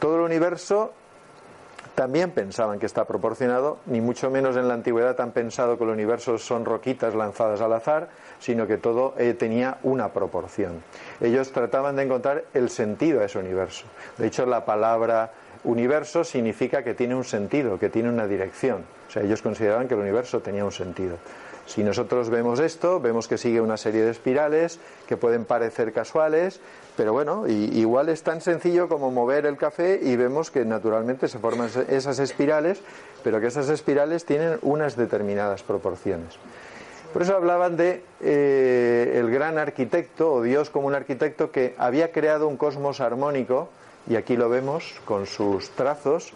Todo 0.01 0.17
el 0.17 0.23
universo 0.23 0.93
también 1.95 2.31
pensaban 2.31 2.79
que 2.79 2.87
está 2.87 3.05
proporcionado, 3.05 3.79
ni 3.87 4.01
mucho 4.01 4.31
menos 4.31 4.57
en 4.57 4.69
la 4.69 4.75
antigüedad 4.75 5.21
han 5.21 5.33
pensado 5.33 5.77
que 5.77 5.85
el 5.85 5.91
universo 5.91 6.39
son 6.39 6.65
roquitas 6.65 7.15
lanzadas 7.15 7.61
al 7.61 7.73
azar, 7.73 8.09
sino 8.39 8.67
que 8.67 8.79
todo 8.79 9.15
eh, 9.19 9.35
tenía 9.35 9.79
una 9.83 10.13
proporción. 10.13 10.83
Ellos 11.21 11.51
trataban 11.53 11.97
de 11.97 12.05
encontrar 12.05 12.45
el 12.55 12.71
sentido 12.71 13.21
a 13.21 13.25
ese 13.25 13.41
universo. 13.41 13.85
De 14.17 14.29
hecho, 14.29 14.47
la 14.47 14.65
palabra 14.65 15.33
universo 15.65 16.23
significa 16.23 16.85
que 16.85 16.95
tiene 16.95 17.17
un 17.17 17.25
sentido, 17.25 17.79
que 17.79 17.89
tiene 17.91 18.09
una 18.09 18.29
dirección. 18.29 18.85
O 19.09 19.11
sea, 19.11 19.23
ellos 19.23 19.43
consideraban 19.43 19.89
que 19.89 19.95
el 19.95 20.01
universo 20.01 20.41
tenía 20.41 20.65
un 20.65 20.73
sentido. 20.73 21.17
Si 21.69 21.85
nosotros 21.85 22.31
vemos 22.31 22.61
esto, 22.61 22.99
vemos 22.99 23.29
que 23.29 23.37
sigue 23.37 23.61
una 23.61 23.77
serie 23.77 24.03
de 24.03 24.11
espirales 24.11 24.81
que 25.07 25.19
pueden 25.19 25.45
parecer 25.45 25.93
casuales, 25.93 26.61
pero 26.97 27.13
bueno, 27.13 27.47
igual 27.47 28.09
es 28.09 28.23
tan 28.23 28.41
sencillo 28.41 28.89
como 28.89 29.11
mover 29.11 29.45
el 29.45 29.59
café 29.59 30.01
y 30.03 30.17
vemos 30.17 30.51
que 30.51 30.65
naturalmente 30.65 31.29
se 31.29 31.39
forman 31.39 31.69
esas 31.89 32.21
espirales, 32.21 32.81
pero 33.23 33.39
que 33.39 33.49
esas 33.49 33.69
espirales 33.69 34.25
tienen 34.25 34.59
unas 34.63 34.97
determinadas 34.97 35.63
proporciones. 35.63 36.39
Por 37.13 37.21
eso 37.21 37.37
hablaban 37.37 37.77
de 37.77 38.03
eh, 38.23 39.15
el 39.17 39.31
gran 39.31 39.59
arquitecto 39.59 40.33
o 40.33 40.43
Dios 40.43 40.71
como 40.71 40.87
un 40.87 40.95
arquitecto 40.95 41.51
que 41.51 41.75
había 41.77 42.13
creado 42.13 42.49
un 42.49 42.57
cosmos 42.57 43.01
armónico 43.01 43.69
y 44.09 44.17
aquí 44.17 44.37
lo 44.37 44.49
vemos 44.49 44.95
con 45.05 45.27
sus 45.27 45.69
trazos 45.71 46.33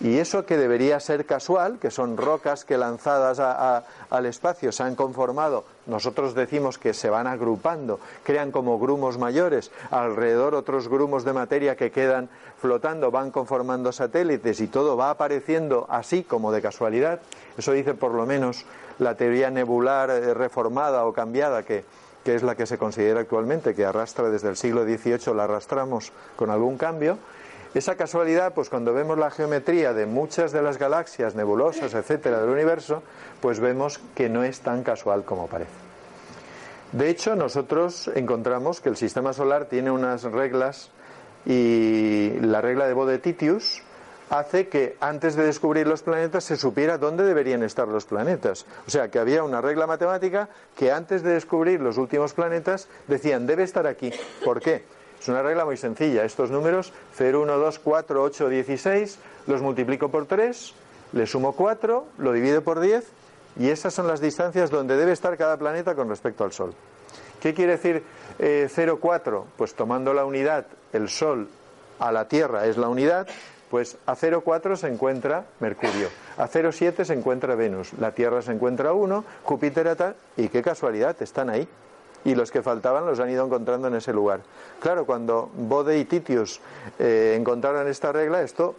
y 0.00 0.18
eso 0.18 0.46
que 0.46 0.56
debería 0.56 1.00
ser 1.00 1.26
casual, 1.26 1.78
que 1.78 1.90
son 1.90 2.16
rocas 2.16 2.64
que 2.64 2.78
lanzadas 2.78 3.40
al 3.40 4.26
espacio 4.26 4.70
se 4.70 4.82
han 4.82 4.94
conformado, 4.94 5.64
nosotros 5.86 6.34
decimos 6.34 6.78
que 6.78 6.94
se 6.94 7.10
van 7.10 7.26
agrupando, 7.26 7.98
crean 8.22 8.52
como 8.52 8.78
grumos 8.78 9.18
mayores, 9.18 9.72
alrededor 9.90 10.54
otros 10.54 10.88
grumos 10.88 11.24
de 11.24 11.32
materia 11.32 11.76
que 11.76 11.90
quedan 11.90 12.28
flotando, 12.58 13.10
van 13.10 13.30
conformando 13.30 13.90
satélites 13.90 14.60
y 14.60 14.68
todo 14.68 14.96
va 14.96 15.10
apareciendo 15.10 15.86
así 15.88 16.22
como 16.22 16.52
de 16.52 16.62
casualidad. 16.62 17.20
Eso 17.56 17.72
dice 17.72 17.94
por 17.94 18.12
lo 18.12 18.26
menos 18.26 18.64
la 18.98 19.16
teoría 19.16 19.50
nebular 19.50 20.10
eh, 20.10 20.34
reformada 20.34 21.06
o 21.06 21.12
cambiada 21.12 21.62
que, 21.62 21.84
que 22.24 22.34
es 22.34 22.42
la 22.42 22.54
que 22.54 22.66
se 22.66 22.78
considera 22.78 23.20
actualmente, 23.20 23.74
que 23.74 23.84
arrastra 23.84 24.28
desde 24.28 24.48
el 24.48 24.56
siglo 24.56 24.84
XVIII, 24.84 25.34
la 25.34 25.44
arrastramos 25.44 26.12
con 26.36 26.50
algún 26.50 26.76
cambio 26.76 27.18
esa 27.74 27.96
casualidad, 27.96 28.54
pues 28.54 28.70
cuando 28.70 28.94
vemos 28.94 29.18
la 29.18 29.30
geometría 29.30 29.92
de 29.92 30.06
muchas 30.06 30.52
de 30.52 30.62
las 30.62 30.78
galaxias, 30.78 31.34
nebulosas, 31.34 31.94
etcétera, 31.94 32.40
del 32.40 32.50
universo, 32.50 33.02
pues 33.40 33.60
vemos 33.60 34.00
que 34.14 34.28
no 34.28 34.42
es 34.44 34.60
tan 34.60 34.82
casual 34.82 35.24
como 35.24 35.46
parece. 35.46 35.70
De 36.92 37.10
hecho, 37.10 37.36
nosotros 37.36 38.10
encontramos 38.14 38.80
que 38.80 38.88
el 38.88 38.96
sistema 38.96 39.34
solar 39.34 39.66
tiene 39.66 39.90
unas 39.90 40.22
reglas 40.24 40.90
y 41.44 42.30
la 42.40 42.62
regla 42.62 42.86
de 42.86 42.94
Bode-Titius 42.94 43.82
hace 44.30 44.68
que 44.68 44.96
antes 45.00 45.36
de 45.36 45.44
descubrir 45.44 45.86
los 45.86 46.02
planetas 46.02 46.44
se 46.44 46.56
supiera 46.56 46.98
dónde 46.98 47.24
deberían 47.24 47.62
estar 47.62 47.88
los 47.88 48.04
planetas. 48.04 48.66
O 48.86 48.90
sea, 48.90 49.10
que 49.10 49.18
había 49.18 49.42
una 49.42 49.60
regla 49.60 49.86
matemática 49.86 50.48
que 50.76 50.92
antes 50.92 51.22
de 51.22 51.32
descubrir 51.32 51.80
los 51.80 51.98
últimos 51.98 52.32
planetas 52.34 52.88
decían 53.06 53.46
debe 53.46 53.62
estar 53.62 53.86
aquí. 53.86 54.10
¿Por 54.44 54.60
qué? 54.60 54.84
Es 55.20 55.28
una 55.28 55.42
regla 55.42 55.64
muy 55.64 55.76
sencilla. 55.76 56.24
Estos 56.24 56.50
números 56.50 56.92
0, 57.16 57.42
1, 57.42 57.58
2, 57.58 57.78
4, 57.78 58.22
8, 58.22 58.48
16 58.48 59.18
los 59.48 59.62
multiplico 59.62 60.10
por 60.10 60.26
3, 60.26 60.74
le 61.12 61.26
sumo 61.26 61.52
4, 61.52 62.06
lo 62.18 62.32
divido 62.32 62.62
por 62.62 62.80
10 62.80 63.04
y 63.58 63.70
esas 63.70 63.94
son 63.94 64.06
las 64.06 64.20
distancias 64.20 64.70
donde 64.70 64.96
debe 64.96 65.12
estar 65.12 65.36
cada 65.36 65.56
planeta 65.56 65.94
con 65.94 66.08
respecto 66.08 66.44
al 66.44 66.52
Sol. 66.52 66.74
¿Qué 67.40 67.54
quiere 67.54 67.72
decir 67.72 68.02
eh, 68.38 68.68
0, 68.70 68.98
4? 69.00 69.46
Pues 69.56 69.74
tomando 69.74 70.12
la 70.12 70.24
unidad, 70.24 70.66
el 70.92 71.08
Sol 71.08 71.48
a 71.98 72.12
la 72.12 72.28
Tierra 72.28 72.66
es 72.66 72.76
la 72.76 72.88
unidad, 72.88 73.26
pues 73.70 73.96
a 74.06 74.14
0,4 74.14 74.76
se 74.76 74.88
encuentra 74.88 75.44
Mercurio, 75.60 76.08
a 76.36 76.46
0,7 76.46 77.04
se 77.04 77.14
encuentra 77.14 77.54
Venus, 77.54 77.92
la 77.94 78.12
Tierra 78.12 78.42
se 78.42 78.52
encuentra 78.52 78.92
1, 78.92 79.24
Júpiter 79.42 79.94
tal, 79.96 80.14
y 80.36 80.48
qué 80.48 80.62
casualidad, 80.62 81.16
están 81.20 81.50
ahí 81.50 81.68
y 82.24 82.34
los 82.34 82.50
que 82.50 82.62
faltaban 82.62 83.06
los 83.06 83.20
han 83.20 83.30
ido 83.30 83.44
encontrando 83.44 83.88
en 83.88 83.94
ese 83.94 84.12
lugar. 84.12 84.40
Claro, 84.80 85.06
cuando 85.06 85.50
Bode 85.54 85.98
y 85.98 86.04
Titius 86.04 86.60
eh, 86.98 87.36
encontraron 87.38 87.88
esta 87.88 88.12
regla, 88.12 88.42
esto 88.42 88.74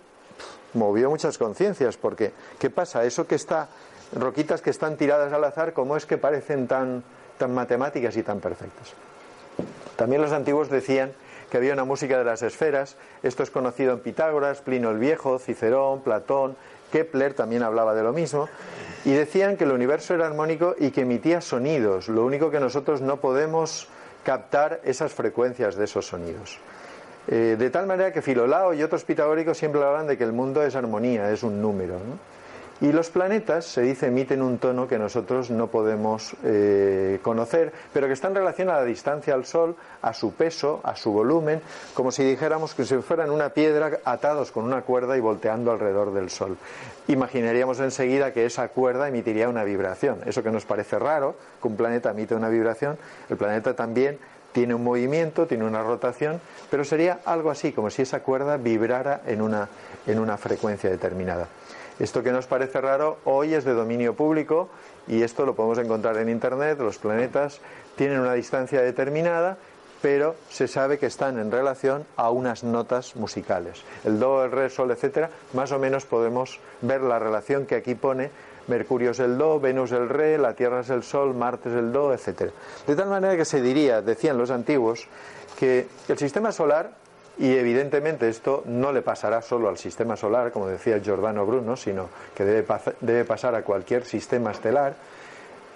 movió 0.73 1.09
muchas 1.09 1.37
conciencias, 1.37 1.97
porque 1.97 2.31
¿qué 2.59 2.69
pasa? 2.69 3.03
Eso 3.05 3.27
que 3.27 3.35
está, 3.35 3.69
roquitas 4.13 4.61
que 4.61 4.69
están 4.69 4.97
tiradas 4.97 5.33
al 5.33 5.43
azar, 5.43 5.73
¿cómo 5.73 5.97
es 5.97 6.05
que 6.05 6.17
parecen 6.17 6.67
tan, 6.67 7.03
tan 7.37 7.53
matemáticas 7.53 8.15
y 8.17 8.23
tan 8.23 8.39
perfectas? 8.39 8.93
También 9.95 10.21
los 10.21 10.31
antiguos 10.31 10.69
decían 10.69 11.11
que 11.49 11.57
había 11.57 11.73
una 11.73 11.83
música 11.83 12.17
de 12.17 12.23
las 12.23 12.43
esferas, 12.43 12.95
esto 13.23 13.43
es 13.43 13.49
conocido 13.49 13.93
en 13.93 13.99
Pitágoras, 13.99 14.61
Plino 14.61 14.91
el 14.91 14.99
Viejo, 14.99 15.39
Cicerón, 15.39 16.01
Platón, 16.01 16.55
Kepler 16.91 17.33
también 17.33 17.63
hablaba 17.63 17.93
de 17.93 18.03
lo 18.03 18.13
mismo, 18.13 18.49
y 19.05 19.13
decían 19.13 19.57
que 19.57 19.63
el 19.63 19.71
universo 19.71 20.13
era 20.13 20.27
armónico 20.27 20.75
y 20.77 20.91
que 20.91 21.01
emitía 21.01 21.41
sonidos, 21.41 22.09
lo 22.09 22.25
único 22.25 22.51
que 22.51 22.59
nosotros 22.59 23.01
no 23.01 23.17
podemos 23.17 23.87
captar 24.23 24.81
esas 24.83 25.13
frecuencias 25.13 25.75
de 25.75 25.85
esos 25.85 26.07
sonidos. 26.07 26.59
Eh, 27.27 27.55
de 27.57 27.69
tal 27.69 27.85
manera 27.85 28.11
que 28.11 28.21
Filolao 28.21 28.73
y 28.73 28.83
otros 28.83 29.03
pitagóricos 29.03 29.57
siempre 29.57 29.83
hablan 29.83 30.07
de 30.07 30.17
que 30.17 30.23
el 30.23 30.33
mundo 30.33 30.63
es 30.63 30.75
armonía, 30.75 31.31
es 31.31 31.43
un 31.43 31.61
número. 31.61 31.95
Y 32.81 32.93
los 32.93 33.09
planetas, 33.09 33.65
se 33.65 33.81
dice, 33.81 34.07
emiten 34.07 34.41
un 34.41 34.57
tono 34.57 34.87
que 34.87 34.97
nosotros 34.97 35.49
no 35.49 35.67
podemos 35.67 36.33
eh, 36.45 37.19
conocer, 37.21 37.73
pero 37.91 38.07
que 38.07 38.13
está 38.13 38.29
en 38.29 38.35
relación 38.35 38.69
a 38.69 38.75
la 38.75 38.85
distancia 38.85 39.33
al 39.33 39.45
Sol, 39.45 39.75
a 40.01 40.13
su 40.13 40.33
peso, 40.33 40.79
a 40.83 40.95
su 40.95 41.11
volumen, 41.11 41.61
como 41.93 42.09
si 42.11 42.23
dijéramos 42.23 42.73
que 42.73 42.85
si 42.85 42.95
fueran 42.99 43.31
una 43.31 43.49
piedra 43.49 43.99
atados 44.05 44.51
con 44.51 44.63
una 44.63 44.83
cuerda 44.83 45.17
y 45.17 45.19
volteando 45.19 45.71
alrededor 45.71 46.13
del 46.13 46.29
Sol. 46.29 46.55
Imaginaríamos 47.09 47.81
enseguida 47.81 48.31
que 48.31 48.45
esa 48.45 48.69
cuerda 48.69 49.09
emitiría 49.09 49.49
una 49.49 49.65
vibración. 49.65 50.21
Eso 50.25 50.41
que 50.41 50.51
nos 50.51 50.63
parece 50.63 50.97
raro, 50.97 51.35
que 51.61 51.67
un 51.67 51.75
planeta 51.75 52.11
emite 52.11 52.33
una 52.33 52.47
vibración, 52.47 52.97
el 53.29 53.35
planeta 53.35 53.75
también 53.75 54.19
tiene 54.53 54.73
un 54.73 54.85
movimiento, 54.85 55.47
tiene 55.47 55.65
una 55.65 55.83
rotación, 55.83 56.39
pero 56.71 56.85
sería 56.85 57.19
algo 57.25 57.51
así, 57.51 57.73
como 57.73 57.89
si 57.89 58.03
esa 58.03 58.21
cuerda 58.21 58.55
vibrara 58.55 59.21
en 59.27 59.41
una, 59.41 59.67
en 60.07 60.17
una 60.17 60.37
frecuencia 60.37 60.89
determinada. 60.89 61.47
Esto 61.99 62.23
que 62.23 62.31
nos 62.31 62.47
parece 62.47 62.79
raro 62.79 63.17
hoy 63.25 63.53
es 63.53 63.65
de 63.65 63.73
dominio 63.73 64.13
público 64.13 64.69
y 65.07 65.21
esto 65.21 65.45
lo 65.45 65.53
podemos 65.53 65.77
encontrar 65.79 66.17
en 66.17 66.29
Internet. 66.29 66.79
Los 66.79 66.97
planetas 66.97 67.59
tienen 67.97 68.21
una 68.21 68.33
distancia 68.33 68.81
determinada, 68.81 69.57
pero 70.01 70.35
se 70.49 70.69
sabe 70.69 70.97
que 70.97 71.07
están 71.07 71.37
en 71.39 71.51
relación 71.51 72.05
a 72.15 72.29
unas 72.29 72.63
notas 72.63 73.17
musicales. 73.17 73.83
El 74.05 74.17
do, 74.17 74.45
el 74.45 74.51
re, 74.51 74.69
sol, 74.69 74.91
etcétera, 74.91 75.29
más 75.53 75.73
o 75.73 75.79
menos 75.79 76.05
podemos 76.05 76.61
ver 76.81 77.01
la 77.01 77.19
relación 77.19 77.65
que 77.65 77.75
aquí 77.75 77.95
pone 77.95 78.31
Mercurio 78.69 79.11
es 79.11 79.19
el 79.19 79.37
do, 79.37 79.59
Venus 79.59 79.91
el 79.91 80.07
re, 80.07 80.37
la 80.37 80.53
Tierra 80.53 80.81
es 80.81 80.89
el 80.91 81.03
sol, 81.03 81.33
Marte 81.33 81.69
es 81.69 81.75
el 81.75 81.91
do, 81.91 82.13
etcétera. 82.13 82.51
De 82.87 82.95
tal 82.95 83.09
manera 83.09 83.35
que 83.35 83.43
se 83.43 83.61
diría, 83.61 84.01
decían 84.01 84.37
los 84.37 84.51
antiguos, 84.51 85.07
que 85.57 85.87
el 86.07 86.17
sistema 86.17 86.51
solar 86.51 86.91
y 87.39 87.55
evidentemente 87.55 88.27
esto 88.27 88.63
no 88.65 88.91
le 88.91 89.01
pasará 89.01 89.41
solo 89.41 89.69
al 89.69 89.77
sistema 89.77 90.17
solar, 90.17 90.51
como 90.51 90.67
decía 90.67 90.99
Giordano 90.99 91.45
Bruno, 91.45 91.77
sino 91.77 92.09
que 92.35 92.43
debe, 92.43 92.67
debe 92.99 93.23
pasar 93.23 93.55
a 93.55 93.63
cualquier 93.63 94.03
sistema 94.03 94.51
estelar, 94.51 94.95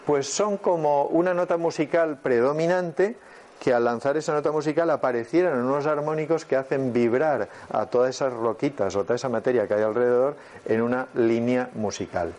pues 0.05 0.27
son 0.27 0.58
como 0.58 1.05
una 1.05 1.34
nota 1.34 1.55
musical 1.55 2.17
predominante 2.22 3.15
que 3.62 3.74
al 3.74 3.86
lanzar 3.86 4.17
esa 4.17 4.34
nota 4.34 4.51
musical 4.51 4.89
aparecieran 4.89 5.58
unos 5.63 5.86
armónicos 5.86 6.43
que 6.43 6.58
hacen 6.58 6.91
vibrar 6.91 7.48
a 7.72 7.86
todas 7.86 8.10
esas 8.10 8.34
roquitas 8.34 8.93
o 8.98 9.03
toda 9.03 9.15
esa 9.15 9.29
materia 9.29 9.65
que 9.65 9.75
hay 9.75 9.84
alrededor 9.84 10.36
en 10.65 10.82
una 10.82 11.08
línea 11.15 11.70
musical. 11.75 12.34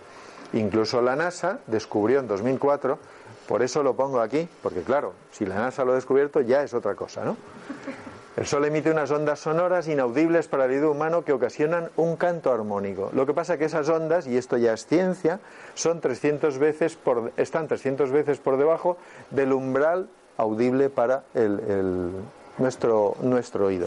Incluso 0.52 1.00
la 1.00 1.16
NASA 1.16 1.60
descubrió 1.66 2.20
en 2.20 2.28
2004, 2.28 2.98
por 3.48 3.62
eso 3.62 3.82
lo 3.82 3.96
pongo 3.96 4.20
aquí, 4.20 4.46
porque 4.62 4.82
claro, 4.82 5.14
si 5.32 5.46
la 5.46 5.54
NASA 5.54 5.82
lo 5.82 5.92
ha 5.92 5.94
descubierto 5.94 6.42
ya 6.42 6.62
es 6.62 6.74
otra 6.74 6.94
cosa, 6.94 7.24
¿no? 7.24 7.38
El 8.36 8.46
Sol 8.46 8.64
emite 8.64 8.90
unas 8.90 9.12
ondas 9.12 9.38
sonoras 9.38 9.86
inaudibles 9.86 10.48
para 10.48 10.64
el 10.64 10.72
oído 10.72 10.90
humano 10.90 11.24
que 11.24 11.32
ocasionan 11.32 11.90
un 11.96 12.16
canto 12.16 12.52
armónico. 12.52 13.10
Lo 13.12 13.26
que 13.26 13.32
pasa 13.32 13.52
es 13.52 13.58
que 13.60 13.66
esas 13.66 13.88
ondas, 13.88 14.26
y 14.26 14.36
esto 14.36 14.56
ya 14.56 14.72
es 14.72 14.86
ciencia, 14.86 15.38
son 15.74 16.00
300 16.00 16.58
veces 16.58 16.96
por, 16.96 17.30
están 17.36 17.68
300 17.68 18.10
veces 18.10 18.38
por 18.38 18.56
debajo 18.56 18.96
del 19.30 19.52
umbral 19.52 20.08
audible 20.36 20.90
para 20.90 21.22
nuestro, 22.58 23.16
nuestro 23.22 23.66
oído. 23.66 23.86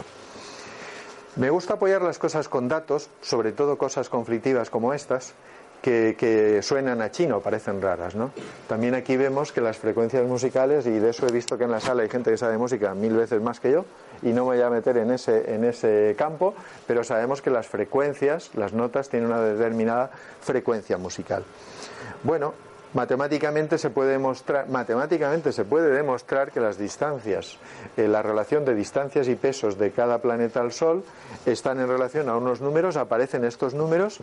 Me 1.35 1.49
gusta 1.49 1.73
apoyar 1.73 2.01
las 2.01 2.17
cosas 2.17 2.47
con 2.47 2.69
datos, 2.69 3.09
sobre 3.21 3.51
todo 3.51 3.77
cosas 3.77 4.07
conflictivas 4.07 4.69
como 4.69 4.93
estas, 4.93 5.33
que, 5.81 6.59
suenan 6.61 7.01
a 7.01 7.11
chino, 7.11 7.39
parecen 7.39 7.81
raras, 7.81 8.15
¿no? 8.15 8.31
También 8.67 8.95
aquí 8.95 9.15
vemos 9.17 9.51
que 9.51 9.61
las 9.61 9.77
frecuencias 9.77 10.25
musicales, 10.27 10.85
y 10.85 10.99
de 10.99 11.09
eso 11.09 11.27
he 11.27 11.31
visto 11.31 11.57
que 11.57 11.63
en 11.63 11.71
la 11.71 11.79
sala 11.79 12.03
hay 12.03 12.09
gente 12.09 12.31
que 12.31 12.37
sabe 12.37 12.57
música 12.57 12.93
mil 12.93 13.15
veces 13.15 13.41
más 13.41 13.59
que 13.59 13.71
yo, 13.71 13.85
y 14.21 14.29
no 14.29 14.45
me 14.45 14.55
voy 14.55 14.61
a 14.61 14.69
meter 14.69 14.97
en 14.97 15.11
ese, 15.11 15.53
en 15.53 15.63
ese 15.63 16.15
campo, 16.17 16.53
pero 16.85 17.03
sabemos 17.03 17.41
que 17.41 17.49
las 17.49 17.67
frecuencias, 17.67 18.51
las 18.55 18.73
notas, 18.73 19.09
tienen 19.09 19.29
una 19.29 19.41
determinada 19.41 20.11
frecuencia 20.41 20.97
musical. 20.97 21.43
Bueno, 22.23 22.53
matemáticamente 22.93 23.77
se 23.77 23.89
puede 23.89 24.11
demostrar, 24.11 24.69
matemáticamente 24.69 25.51
se 25.51 25.65
puede 25.65 25.91
demostrar 25.91 26.51
que 26.51 26.59
las 26.59 26.77
distancias, 26.77 27.57
eh, 27.95 28.07
la 28.07 28.21
relación 28.21 28.65
de 28.65 28.75
distancias 28.75 29.27
y 29.27 29.35
pesos 29.35 29.77
de 29.77 29.91
cada 29.91 30.19
planeta 30.19 30.61
al 30.61 30.71
Sol 30.71 31.03
están 31.45 31.79
en 31.79 31.87
relación 31.87 32.29
a 32.29 32.37
unos 32.37 32.61
números, 32.61 32.97
aparecen 32.97 33.45
estos 33.45 33.73
números 33.73 34.19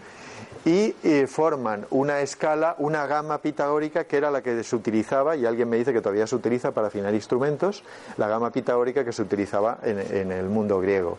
y 0.64 0.94
eh, 1.02 1.26
forman 1.26 1.86
una 1.90 2.20
escala, 2.20 2.74
una 2.78 3.06
gama 3.06 3.38
pitagórica 3.38 4.04
que 4.04 4.16
era 4.16 4.30
la 4.30 4.42
que 4.42 4.62
se 4.62 4.76
utilizaba, 4.76 5.36
y 5.36 5.44
alguien 5.44 5.68
me 5.68 5.76
dice 5.76 5.92
que 5.92 6.00
todavía 6.00 6.26
se 6.26 6.36
utiliza 6.36 6.72
para 6.72 6.86
afinar 6.86 7.14
instrumentos, 7.14 7.82
la 8.16 8.28
gama 8.28 8.50
pitagórica 8.50 9.04
que 9.04 9.12
se 9.12 9.22
utilizaba 9.22 9.78
en, 9.82 10.32
el 10.32 10.46
mundo 10.46 10.80
griego. 10.80 11.18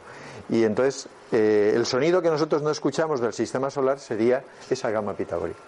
Y 0.50 0.64
entonces 0.64 1.08
eh, 1.32 1.74
el 1.75 1.86
sonido 1.86 2.22
que 2.22 2.30
nosotros 2.30 2.62
no 2.62 2.72
escuchamos 2.72 3.22
del 3.22 3.34
sistema 3.34 3.70
solar 3.70 4.00
sería 4.00 4.44
esa 4.70 4.90
gama 4.90 5.14
pitagórica. 5.14 5.60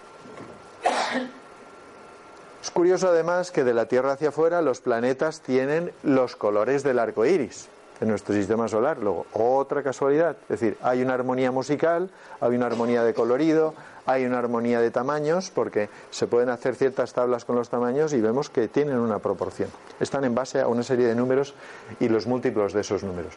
Es 2.62 2.70
curioso 2.70 3.08
además 3.08 3.50
que 3.50 3.64
de 3.64 3.72
la 3.72 3.86
Tierra 3.86 4.12
hacia 4.12 4.30
afuera 4.30 4.62
los 4.62 4.80
planetas 4.80 5.40
tienen 5.40 5.92
los 6.02 6.34
colores 6.34 6.82
del 6.82 6.98
arco 6.98 7.24
iris 7.24 7.68
en 8.00 8.08
nuestro 8.08 8.34
sistema 8.34 8.68
solar. 8.68 8.98
Luego, 8.98 9.26
otra 9.32 9.82
casualidad, 9.82 10.36
es 10.42 10.60
decir, 10.60 10.76
hay 10.82 11.02
una 11.02 11.14
armonía 11.14 11.50
musical, 11.50 12.10
hay 12.40 12.56
una 12.56 12.66
armonía 12.66 13.02
de 13.02 13.14
colorido, 13.14 13.74
hay 14.06 14.24
una 14.24 14.38
armonía 14.38 14.80
de 14.80 14.90
tamaños, 14.90 15.50
porque 15.50 15.88
se 16.10 16.26
pueden 16.26 16.48
hacer 16.48 16.74
ciertas 16.74 17.12
tablas 17.12 17.44
con 17.44 17.56
los 17.56 17.68
tamaños 17.68 18.12
y 18.12 18.20
vemos 18.20 18.50
que 18.50 18.68
tienen 18.68 18.98
una 18.98 19.18
proporción. 19.18 19.70
Están 20.00 20.24
en 20.24 20.34
base 20.34 20.60
a 20.60 20.68
una 20.68 20.82
serie 20.82 21.06
de 21.06 21.14
números 21.14 21.54
y 22.00 22.08
los 22.08 22.26
múltiplos 22.26 22.72
de 22.72 22.80
esos 22.80 23.02
números. 23.02 23.34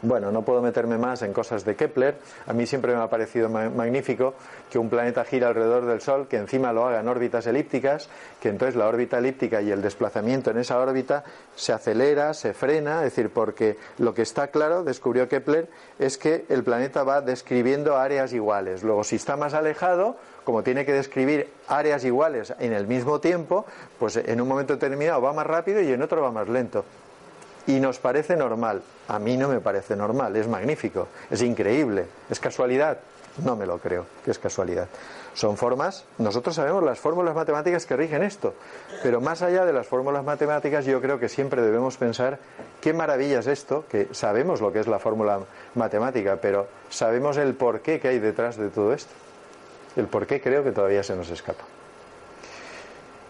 Bueno, 0.00 0.30
no 0.30 0.42
puedo 0.42 0.62
meterme 0.62 0.96
más 0.96 1.22
en 1.22 1.32
cosas 1.32 1.64
de 1.64 1.74
Kepler. 1.74 2.18
A 2.46 2.52
mí 2.52 2.66
siempre 2.66 2.94
me 2.94 3.02
ha 3.02 3.10
parecido 3.10 3.48
magnífico 3.48 4.34
que 4.70 4.78
un 4.78 4.88
planeta 4.88 5.24
gira 5.24 5.48
alrededor 5.48 5.86
del 5.86 6.00
Sol, 6.00 6.28
que 6.28 6.36
encima 6.36 6.72
lo 6.72 6.86
haga 6.86 7.00
en 7.00 7.08
órbitas 7.08 7.48
elípticas, 7.48 8.08
que 8.40 8.48
entonces 8.48 8.76
la 8.76 8.86
órbita 8.86 9.18
elíptica 9.18 9.60
y 9.60 9.72
el 9.72 9.82
desplazamiento 9.82 10.52
en 10.52 10.58
esa 10.58 10.78
órbita 10.78 11.24
se 11.56 11.72
acelera, 11.72 12.32
se 12.32 12.54
frena, 12.54 12.98
es 12.98 13.16
decir, 13.16 13.30
porque 13.30 13.76
lo 13.98 14.14
que 14.14 14.22
está 14.22 14.48
claro, 14.48 14.84
descubrió 14.84 15.28
Kepler, 15.28 15.68
es 15.98 16.16
que 16.16 16.44
el 16.48 16.62
planeta 16.62 17.02
va 17.02 17.20
describiendo 17.20 17.96
áreas 17.96 18.32
iguales. 18.32 18.84
Luego, 18.84 19.02
si 19.02 19.16
está 19.16 19.36
más 19.36 19.52
alejado, 19.52 20.16
como 20.44 20.62
tiene 20.62 20.86
que 20.86 20.92
describir 20.92 21.48
áreas 21.66 22.04
iguales 22.04 22.54
en 22.60 22.72
el 22.72 22.86
mismo 22.86 23.20
tiempo, 23.20 23.66
pues 23.98 24.16
en 24.16 24.40
un 24.40 24.46
momento 24.46 24.74
determinado 24.74 25.20
va 25.20 25.32
más 25.32 25.46
rápido 25.46 25.82
y 25.82 25.92
en 25.92 26.02
otro 26.02 26.22
va 26.22 26.30
más 26.30 26.48
lento 26.48 26.84
y 27.68 27.80
nos 27.80 27.98
parece 27.98 28.34
normal. 28.34 28.82
A 29.08 29.18
mí 29.18 29.36
no 29.36 29.46
me 29.46 29.60
parece 29.60 29.94
normal, 29.94 30.34
es 30.36 30.48
magnífico, 30.48 31.06
es 31.30 31.42
increíble, 31.42 32.06
es 32.30 32.40
casualidad. 32.40 32.98
No 33.44 33.54
me 33.54 33.66
lo 33.66 33.78
creo 33.78 34.06
que 34.24 34.32
es 34.32 34.38
casualidad. 34.38 34.88
Son 35.34 35.56
formas, 35.56 36.04
nosotros 36.16 36.56
sabemos 36.56 36.82
las 36.82 36.98
fórmulas 36.98 37.34
matemáticas 37.34 37.86
que 37.86 37.94
rigen 37.94 38.24
esto, 38.24 38.54
pero 39.02 39.20
más 39.20 39.42
allá 39.42 39.64
de 39.64 39.72
las 39.72 39.86
fórmulas 39.86 40.24
matemáticas 40.24 40.86
yo 40.86 41.00
creo 41.00 41.20
que 41.20 41.28
siempre 41.28 41.62
debemos 41.62 41.98
pensar 41.98 42.38
qué 42.80 42.92
maravilla 42.92 43.38
es 43.38 43.46
esto, 43.46 43.84
que 43.88 44.08
sabemos 44.12 44.60
lo 44.60 44.72
que 44.72 44.80
es 44.80 44.88
la 44.88 44.98
fórmula 44.98 45.38
matemática, 45.74 46.38
pero 46.40 46.66
sabemos 46.88 47.36
el 47.36 47.54
porqué 47.54 48.00
que 48.00 48.08
hay 48.08 48.18
detrás 48.18 48.56
de 48.56 48.70
todo 48.70 48.94
esto. 48.94 49.12
El 49.94 50.06
porqué 50.06 50.40
creo 50.40 50.64
que 50.64 50.72
todavía 50.72 51.02
se 51.02 51.14
nos 51.14 51.30
escapa. 51.30 51.64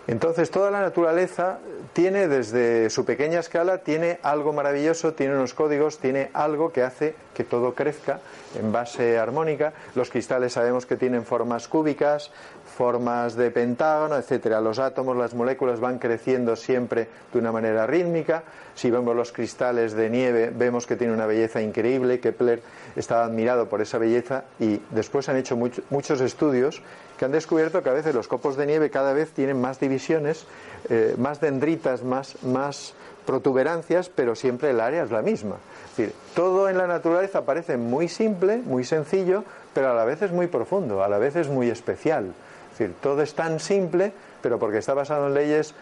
Entonces 0.09 0.51
toda 0.51 0.71
la 0.71 0.81
naturaleza 0.81 1.59
tiene 1.93 2.29
desde 2.29 2.89
su 2.89 3.05
pequeña 3.05 3.41
escala, 3.41 3.79
tiene 3.79 4.19
algo 4.23 4.55
maravilloso, 4.55 5.13
tiene 5.13 5.35
unos 5.35 5.53
códigos, 5.53 5.99
tiene 5.99 6.31
algo 6.33 6.73
que 6.73 6.83
hace 6.83 7.15
que 7.35 7.45
todo 7.45 7.75
crezca 7.75 8.19
en 8.59 8.73
base 8.73 9.19
armónica. 9.19 9.75
Los 9.95 10.09
cristales 10.09 10.55
sabemos 10.55 10.87
que 10.87 10.97
tienen 10.97 11.27
formas 11.27 11.69
cúbicas, 11.69 12.31
formas 12.65 13.37
de 13.37 13.51
pentágono, 13.51 14.17
etcétera. 14.17 14.63
Los 14.63 14.79
átomos, 14.79 15.15
las 15.15 15.35
moléculas 15.35 15.79
van 15.79 15.99
creciendo 15.99 16.57
siempre 16.57 17.07
de 17.31 17.39
una 17.39 17.53
manera 17.53 17.87
rítmica. 17.87 18.45
Si 18.75 18.91
vemos 18.91 19.15
los 19.15 19.31
cristales 19.31 19.93
de 19.93 20.09
nieve, 20.09 20.51
vemos 20.55 20.87
que 20.87 20.97
tiene 20.97 21.13
una 21.13 21.27
belleza 21.27 21.61
increíble. 21.61 22.19
Kepler 22.19 22.63
estaba 22.97 23.27
admirado 23.27 23.69
por 23.69 23.83
esa 23.83 23.99
belleza 23.99 24.45
y 24.59 24.81
después 24.89 25.29
han 25.29 25.37
hecho 25.37 25.55
muchos 25.91 26.23
estudios 26.23 26.81
que 27.19 27.25
han 27.25 27.33
descubierto 27.33 27.83
que 27.83 27.91
a 27.91 27.93
veces 27.93 28.15
los 28.15 28.29
copos 28.29 28.57
de 28.57 28.65
nieve 28.65 28.91
cada 28.91 29.13
vez 29.13 29.33
tienen 29.33 29.61
más 29.61 29.79
divisiones, 29.81 30.47
eh, 30.89 31.15
más 31.19 31.41
dendritas, 31.41 32.03
más, 32.03 32.43
más 32.43 32.95
protuberancias, 33.27 34.09
pero 34.09 34.35
siempre 34.35 34.71
el 34.71 34.81
área 34.81 35.03
es 35.03 35.11
la 35.11 35.21
misma. 35.21 35.57
Es 35.91 35.97
decir, 35.97 36.15
todo 36.35 36.69
en 36.69 36.79
la 36.79 36.87
naturaleza 36.87 37.45
parece 37.45 37.77
muy 37.77 38.09
simple, 38.09 38.59
muy 38.59 38.85
sencillo, 38.85 39.45
pero 39.75 39.91
a 39.91 39.95
la 39.95 40.07
vez 40.07 40.23
es 40.23 40.33
muy 40.33 40.47
profundo, 40.47 41.05
a 41.05 41.09
la 41.09 41.19
vez 41.19 41.37
es 41.37 41.49
muy 41.49 41.69
especial. 41.69 42.33
Es 42.73 42.79
decir, 42.79 42.95
todo 43.03 43.21
es 43.21 43.35
tan 43.35 43.61
simple, 43.61 44.13
pero 44.41 44.59
porque 44.59 44.79
está 44.79 44.95
basado 44.95 45.27
en 45.27 45.35
leyes 45.35 45.75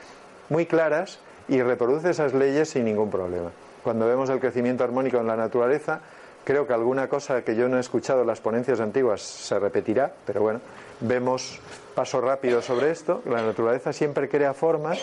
muy 0.48 0.66
claras 0.66 1.20
y 1.48 1.62
reproduce 1.62 2.10
esas 2.10 2.34
leyes 2.34 2.70
sin 2.70 2.84
ningún 2.84 3.10
problema. 3.10 3.50
Cuando 3.84 4.08
vemos 4.08 4.28
el 4.30 4.40
crecimiento 4.40 4.82
armónico 4.82 5.18
en 5.18 5.28
la 5.28 5.36
naturaleza, 5.36 6.00
creo 6.44 6.66
que 6.66 6.72
alguna 6.72 7.08
cosa 7.08 7.42
que 7.42 7.54
yo 7.54 7.68
no 7.68 7.76
he 7.76 7.80
escuchado 7.80 8.22
en 8.22 8.26
las 8.26 8.40
ponencias 8.40 8.80
antiguas 8.80 9.20
se 9.20 9.58
repetirá, 9.58 10.12
pero 10.24 10.42
bueno, 10.42 10.60
vemos 11.00 11.60
paso 11.94 12.20
rápido 12.20 12.62
sobre 12.62 12.90
esto. 12.90 13.22
La 13.26 13.42
naturaleza 13.42 13.92
siempre 13.92 14.28
crea 14.28 14.54
formas 14.54 14.98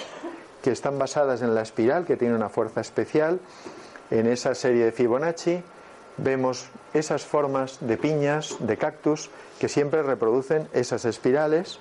que 0.61 0.71
están 0.71 0.97
basadas 0.97 1.41
en 1.41 1.53
la 1.55 1.61
espiral, 1.61 2.05
que 2.05 2.17
tiene 2.17 2.35
una 2.35 2.49
fuerza 2.49 2.81
especial. 2.81 3.39
En 4.11 4.27
esa 4.27 4.55
serie 4.55 4.85
de 4.85 4.91
Fibonacci 4.91 5.61
vemos 6.17 6.67
esas 6.93 7.25
formas 7.25 7.79
de 7.81 7.97
piñas, 7.97 8.55
de 8.59 8.77
cactus, 8.77 9.29
que 9.59 9.67
siempre 9.67 10.03
reproducen 10.03 10.67
esas 10.73 11.05
espirales. 11.05 11.79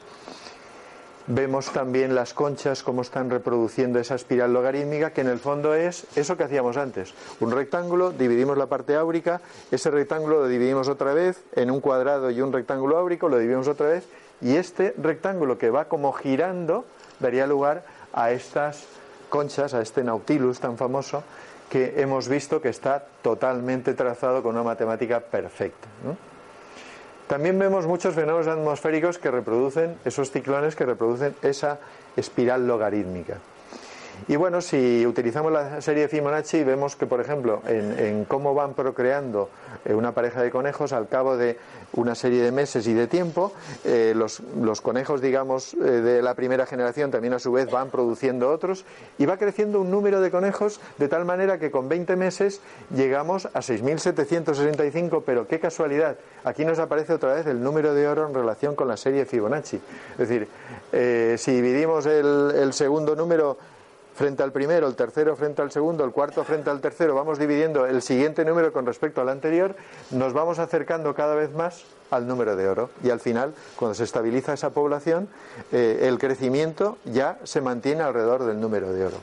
Vemos 1.29 1.71
también 1.71 2.17
las 2.17 2.35
conchas, 2.35 2.83
cómo 2.83 3.03
están 3.03 3.31
reproduciendo 3.31 4.01
esa 4.01 4.17
espiral 4.17 4.53
logarítmica, 4.53 5.13
que 5.13 5.21
en 5.21 5.29
el 5.29 5.39
fondo 5.39 5.73
es 5.73 6.05
eso 6.17 6.37
que 6.37 6.43
hacíamos 6.43 6.77
antes. 6.77 7.15
Un 7.39 7.53
rectángulo, 7.53 8.11
dividimos 8.11 8.59
la 8.59 8.67
parte 8.67 8.97
áurica, 8.97 9.41
ese 9.71 9.93
rectángulo 9.93 10.41
lo 10.41 10.49
dividimos 10.49 10.89
otra 10.89 11.15
vez 11.15 11.45
en 11.55 11.71
un 11.71 11.81
cuadrado 11.81 12.31
y 12.33 12.41
un 12.41 12.53
rectángulo 12.53 12.99
áurico, 12.99 13.29
lo 13.29 13.39
dividimos 13.39 13.69
otra 13.69 13.87
vez, 13.87 14.09
y 14.41 14.57
este 14.57 14.95
rectángulo 14.99 15.59
que 15.59 15.71
va 15.71 15.85
como 15.85 16.13
girando 16.13 16.85
daría 17.21 17.47
lugar 17.47 17.85
a 18.13 18.33
estas 18.33 18.85
conchas, 19.29 19.75
a 19.75 19.81
este 19.81 20.03
nautilus 20.03 20.59
tan 20.59 20.77
famoso, 20.77 21.23
que 21.71 22.01
hemos 22.03 22.29
visto 22.29 22.61
que 22.61 22.69
está 22.69 23.07
totalmente 23.23 23.95
trazado 23.95 24.43
con 24.43 24.57
una 24.57 24.65
matemática 24.65 25.21
perfecta. 25.21 25.87
También 27.27 27.59
vemos 27.59 27.87
muchos 27.87 28.15
fenómenos 28.15 28.47
atmosféricos 28.49 29.19
que 29.19 29.31
reproducen 29.31 29.97
esos 30.05 30.31
ciclones 30.31 30.77
que 30.77 30.85
reproducen 30.85 31.35
esa 31.43 31.79
espiral 32.17 32.67
logarítmica. 32.67 33.39
Y 34.29 34.37
bueno, 34.37 34.61
si 34.61 35.05
utilizamos 35.05 35.53
la 35.53 35.81
serie 35.81 36.03
de 36.03 36.09
Fibonacci, 36.09 36.63
vemos 36.63 36.95
que, 36.95 37.07
por 37.07 37.21
ejemplo, 37.21 37.61
en, 37.67 38.25
cómo 38.27 38.55
van 38.55 38.75
procreando 38.75 39.51
eh, 39.85 39.95
una 39.95 40.13
pareja 40.13 40.43
de 40.43 40.51
conejos 40.51 40.93
al 40.93 41.09
cabo 41.09 41.37
de 41.37 41.59
una 41.95 42.15
serie 42.15 42.41
de 42.43 42.53
meses 42.53 42.87
y 42.87 42.95
de 42.95 43.09
tiempo, 43.09 43.53
eh, 43.85 44.15
los, 44.15 44.81
conejos, 44.81 45.21
digamos, 45.21 45.75
eh, 45.75 45.79
de 45.79 46.23
la 46.23 46.35
primera 46.35 46.67
generación 46.67 47.11
también 47.11 47.35
a 47.35 47.39
su 47.39 47.53
vez 47.53 47.71
van 47.71 47.91
produciendo 47.91 48.51
otros 48.51 48.85
y 49.19 49.27
va 49.27 49.37
creciendo 49.37 49.81
un 49.81 49.91
número 49.91 50.21
de 50.21 50.31
conejos 50.31 50.81
de 50.99 51.09
tal 51.09 51.25
manera 51.25 51.59
que 51.59 51.71
con 51.71 51.89
20 51.89 52.15
meses 52.17 52.61
llegamos 52.95 53.47
a 53.47 53.61
6.765, 53.61 55.23
pero 55.27 55.49
qué 55.49 55.59
casualidad, 55.59 56.17
aquí 56.45 56.65
nos 56.65 56.79
aparece 56.79 57.13
otra 57.13 57.35
vez 57.35 57.47
el 57.47 57.63
número 57.63 57.93
de 57.93 58.07
oro 58.07 58.29
en 58.29 58.35
relación 58.35 58.77
con 58.77 58.89
la 58.89 58.97
serie 58.97 59.27
Fibonacci. 59.27 59.81
Es 60.13 60.29
decir, 60.29 60.49
si 61.39 61.53
dividimos 61.53 62.07
el 62.07 62.73
segundo 62.73 63.17
número 63.17 63.57
frente 64.15 64.43
al 64.43 64.53
primero, 64.53 64.87
el 64.87 64.95
tercero 64.95 65.37
frente 65.37 65.63
al 65.63 65.71
segundo, 65.71 66.05
el 66.05 66.11
cuarto 66.13 66.45
frente 66.45 66.71
al 66.71 66.81
tercero, 66.81 67.15
vamos 67.15 67.39
dividiendo 67.39 67.87
el 67.87 68.03
siguiente 68.03 68.45
número 68.45 68.73
con 68.73 68.87
respecto 68.87 69.21
al 69.21 69.29
anterior, 69.29 69.75
nos 70.11 70.33
vamos 70.33 70.59
acercando 70.59 71.15
cada 71.15 71.35
vez 71.35 71.53
más 71.53 71.85
al 72.11 72.27
número 72.27 72.57
de 72.57 72.69
oro. 72.69 72.91
Y 73.03 73.11
al 73.11 73.21
final, 73.21 73.55
cuando 73.77 73.95
se 73.95 74.05
estabiliza 74.05 74.53
esa 74.53 74.71
población, 74.71 75.29
eh, 75.73 76.01
el 76.03 76.19
crecimiento 76.19 76.99
ya 77.05 77.39
se 77.45 77.61
mantiene 77.61 78.03
alrededor 78.03 78.45
del 78.45 78.61
número 78.61 78.93
de 78.93 79.07
oro. 79.07 79.17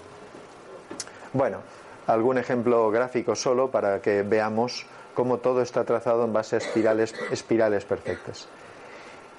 Bueno, 1.34 1.60
algún 2.08 2.38
ejemplo 2.40 2.90
gráfico 2.90 3.36
solo 3.36 3.70
para 3.70 4.02
que 4.02 4.24
veamos 4.24 4.86
cómo 5.14 5.38
todo 5.38 5.62
está 5.62 5.84
trazado 5.84 6.26
en 6.26 6.34
base 6.34 6.56
a 6.56 6.60
espirales, 6.60 7.14
espirales 7.30 7.86
perfectas. 7.86 8.48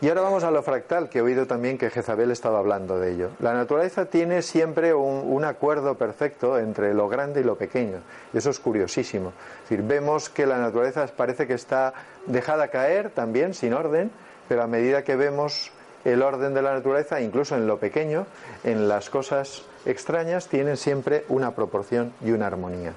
Y 0.03 0.09
ahora 0.09 0.23
vamos 0.23 0.45
a 0.45 0.51
lo 0.51 0.63
fractal, 0.63 1.11
que 1.11 1.19
he 1.19 1.23
oído 1.23 1.47
también 1.47 1.77
que 1.77 1.91
Jezabel 1.91 2.31
estaba 2.31 2.59
hablando 2.59 2.99
de 2.99 3.13
ello. 3.13 3.31
La 3.39 3.53
naturaleza 3.53 4.07
tiene 4.07 4.41
siempre 4.41 4.95
un, 4.95 5.45
acuerdo 5.45 5.97
perfecto 5.97 6.59
entre 6.59 6.95
lo 6.95 7.07
grande 7.07 7.43
y 7.43 7.45
lo 7.45 7.57
pequeño. 7.57 7.99
Eso 8.33 8.49
es 8.49 8.59
curiosísimo. 8.61 9.35
Es 9.65 9.69
decir, 9.69 9.85
vemos 9.85 10.31
que 10.31 10.47
la 10.47 10.57
naturaleza 10.57 11.07
parece 11.15 11.47
que 11.47 11.53
está 11.53 11.93
dejada 12.27 12.69
caer 12.69 13.11
también, 13.11 13.53
sin 13.53 13.75
orden, 13.75 14.11
pero 14.49 14.63
a 14.63 14.67
medida 14.67 15.05
que 15.05 15.17
vemos 15.17 15.71
el 16.07 16.23
orden 16.23 16.55
de 16.55 16.63
la 16.63 16.73
naturaleza, 16.73 17.21
incluso 17.21 17.55
en 17.55 17.67
lo 17.67 17.79
pequeño, 17.79 18.27
en 18.65 18.89
las 18.89 19.11
cosas 19.11 19.65
extrañas, 19.85 20.49
tienen 20.49 20.79
siempre 20.79 21.27
una 21.29 21.55
proporción 21.55 22.15
y 22.25 22.31
una 22.31 22.47
armonía. 22.47 22.95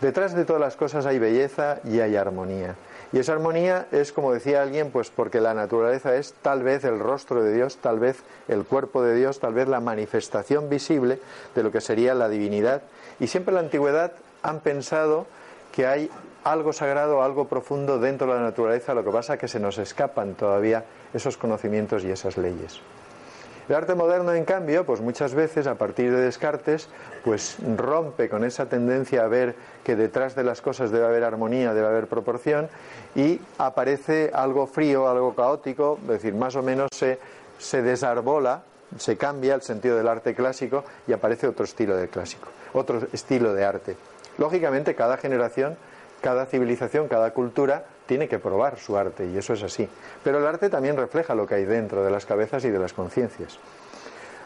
Detrás 0.00 0.34
de 0.34 0.44
todas 0.44 0.60
las 0.60 0.76
cosas 0.76 1.04
hay 1.04 1.18
belleza 1.18 1.78
y 1.84 1.98
hay 1.98 2.14
armonía. 2.14 2.76
Y 3.12 3.18
esa 3.18 3.32
armonía 3.32 3.86
es, 3.92 4.10
como 4.10 4.32
decía 4.32 4.62
alguien, 4.62 4.90
pues 4.90 5.10
porque 5.10 5.40
la 5.40 5.52
naturaleza 5.52 6.16
es 6.16 6.32
tal 6.40 6.62
vez 6.62 6.84
el 6.84 6.98
rostro 6.98 7.42
de 7.42 7.52
Dios, 7.52 7.76
tal 7.76 7.98
vez 7.98 8.22
el 8.48 8.64
cuerpo 8.64 9.02
de 9.02 9.14
Dios, 9.14 9.38
tal 9.38 9.52
vez 9.52 9.68
la 9.68 9.80
manifestación 9.80 10.70
visible 10.70 11.20
de 11.54 11.62
lo 11.62 11.70
que 11.70 11.82
sería 11.82 12.14
la 12.14 12.30
divinidad. 12.30 12.82
Y 13.20 13.26
siempre 13.26 13.50
en 13.50 13.56
la 13.56 13.60
antigüedad 13.60 14.12
han 14.42 14.60
pensado 14.60 15.26
que 15.72 15.86
hay 15.86 16.10
algo 16.42 16.72
sagrado, 16.72 17.22
algo 17.22 17.48
profundo 17.48 17.98
dentro 17.98 18.26
de 18.28 18.34
la 18.34 18.40
naturaleza, 18.40 18.94
lo 18.94 19.04
que 19.04 19.10
pasa 19.10 19.34
es 19.34 19.40
que 19.40 19.48
se 19.48 19.60
nos 19.60 19.78
escapan 19.78 20.34
todavía 20.34 20.84
esos 21.12 21.36
conocimientos 21.36 22.04
y 22.04 22.10
esas 22.10 22.36
leyes. 22.36 22.80
El 23.68 23.76
arte 23.76 23.94
moderno, 23.94 24.32
en 24.34 24.44
cambio, 24.44 24.84
pues 24.84 25.00
muchas 25.00 25.34
veces 25.34 25.68
a 25.68 25.76
partir 25.76 26.10
de 26.10 26.20
Descartes, 26.20 26.88
pues 27.24 27.56
rompe 27.76 28.28
con 28.28 28.44
esa 28.44 28.66
tendencia 28.66 29.24
a 29.24 29.28
ver 29.28 29.54
que 29.84 29.94
detrás 29.94 30.34
de 30.34 30.42
las 30.42 30.60
cosas 30.60 30.90
debe 30.90 31.06
haber 31.06 31.22
armonía, 31.22 31.72
debe 31.72 31.86
haber 31.86 32.08
proporción 32.08 32.68
y 33.14 33.40
aparece 33.58 34.30
algo 34.34 34.66
frío, 34.66 35.08
algo 35.08 35.34
caótico, 35.34 35.98
es 36.02 36.08
decir, 36.08 36.34
más 36.34 36.56
o 36.56 36.62
menos 36.62 36.88
se, 36.92 37.20
se 37.58 37.82
desarbola, 37.82 38.62
se 38.98 39.16
cambia 39.16 39.54
el 39.54 39.62
sentido 39.62 39.96
del 39.96 40.08
arte 40.08 40.34
clásico 40.34 40.84
y 41.06 41.12
aparece 41.12 41.46
otro 41.46 41.64
estilo 41.64 41.96
de 41.96 42.08
clásico, 42.08 42.48
otro 42.72 43.00
estilo 43.12 43.54
de 43.54 43.64
arte. 43.64 43.96
Lógicamente, 44.38 44.96
cada 44.96 45.18
generación, 45.18 45.76
cada 46.22 46.46
civilización, 46.46 47.08
cada 47.08 47.32
cultura 47.32 47.84
tiene 48.06 48.28
que 48.28 48.38
probar 48.38 48.78
su 48.78 48.96
arte 48.96 49.26
y 49.26 49.36
eso 49.36 49.52
es 49.52 49.62
así. 49.62 49.88
Pero 50.24 50.38
el 50.38 50.46
arte 50.46 50.70
también 50.70 50.96
refleja 50.96 51.34
lo 51.34 51.46
que 51.46 51.56
hay 51.56 51.64
dentro 51.64 52.02
de 52.04 52.10
las 52.10 52.24
cabezas 52.24 52.64
y 52.64 52.70
de 52.70 52.78
las 52.78 52.94
conciencias. 52.94 53.58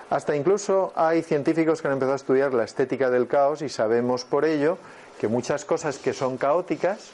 Hasta 0.09 0.37
incluso 0.37 0.93
hay 0.95 1.23
científicos 1.23 1.83
que 1.83 1.89
han 1.89 1.95
empezado 1.95 2.15
a 2.15 2.17
estudiar 2.17 2.55
la 2.55 2.65
estética 2.65 3.11
del 3.11 3.27
caos 3.27 3.63
y 3.63 3.69
sabemos 3.69 4.25
por 4.25 4.45
ello 4.45 4.79
que 5.21 5.29
muchas 5.29 5.65
cosas 5.65 5.99
que 5.99 6.13
son 6.13 6.37
caóticas, 6.37 7.11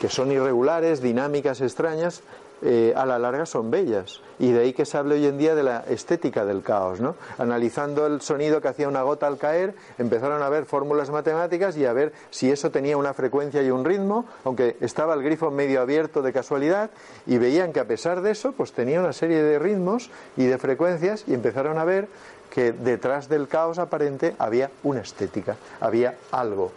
que 0.00 0.08
son 0.08 0.30
irregulares, 0.30 1.00
dinámicas, 1.00 1.60
extrañas, 1.60 2.22
eh, 2.62 2.94
a 2.96 3.04
la 3.04 3.18
larga 3.18 3.46
son 3.46 3.70
bellas. 3.70 4.20
Y 4.38 4.52
de 4.52 4.60
ahí 4.60 4.72
que 4.72 4.84
se 4.84 4.96
hable 4.96 5.16
hoy 5.16 5.26
en 5.26 5.38
día 5.38 5.54
de 5.54 5.62
la 5.62 5.84
estética 5.88 6.44
del 6.44 6.62
caos. 6.62 7.00
¿no? 7.00 7.16
Analizando 7.38 8.06
el 8.06 8.20
sonido 8.20 8.60
que 8.60 8.68
hacía 8.68 8.88
una 8.88 9.02
gota 9.02 9.26
al 9.26 9.38
caer, 9.38 9.74
empezaron 9.98 10.42
a 10.42 10.48
ver 10.48 10.64
fórmulas 10.64 11.10
matemáticas 11.10 11.76
y 11.76 11.84
a 11.84 11.92
ver 11.92 12.12
si 12.30 12.50
eso 12.50 12.70
tenía 12.70 12.96
una 12.96 13.14
frecuencia 13.14 13.62
y 13.62 13.70
un 13.70 13.84
ritmo, 13.84 14.26
aunque 14.44 14.76
estaba 14.80 15.14
el 15.14 15.22
grifo 15.22 15.50
medio 15.50 15.80
abierto 15.80 16.22
de 16.22 16.32
casualidad, 16.32 16.90
y 17.26 17.38
veían 17.38 17.72
que 17.72 17.80
a 17.80 17.86
pesar 17.86 18.22
de 18.22 18.30
eso, 18.30 18.52
pues 18.52 18.72
tenía 18.72 19.00
una 19.00 19.12
serie 19.12 19.42
de 19.42 19.58
ritmos 19.58 20.10
y 20.36 20.46
de 20.46 20.58
frecuencias, 20.58 21.24
y 21.26 21.34
empezaron 21.34 21.78
a 21.78 21.84
ver 21.84 22.08
que 22.50 22.72
detrás 22.72 23.28
del 23.28 23.48
caos 23.48 23.78
aparente 23.78 24.34
había 24.38 24.70
una 24.82 25.00
estética, 25.00 25.56
había 25.80 26.16
algo. 26.30 26.72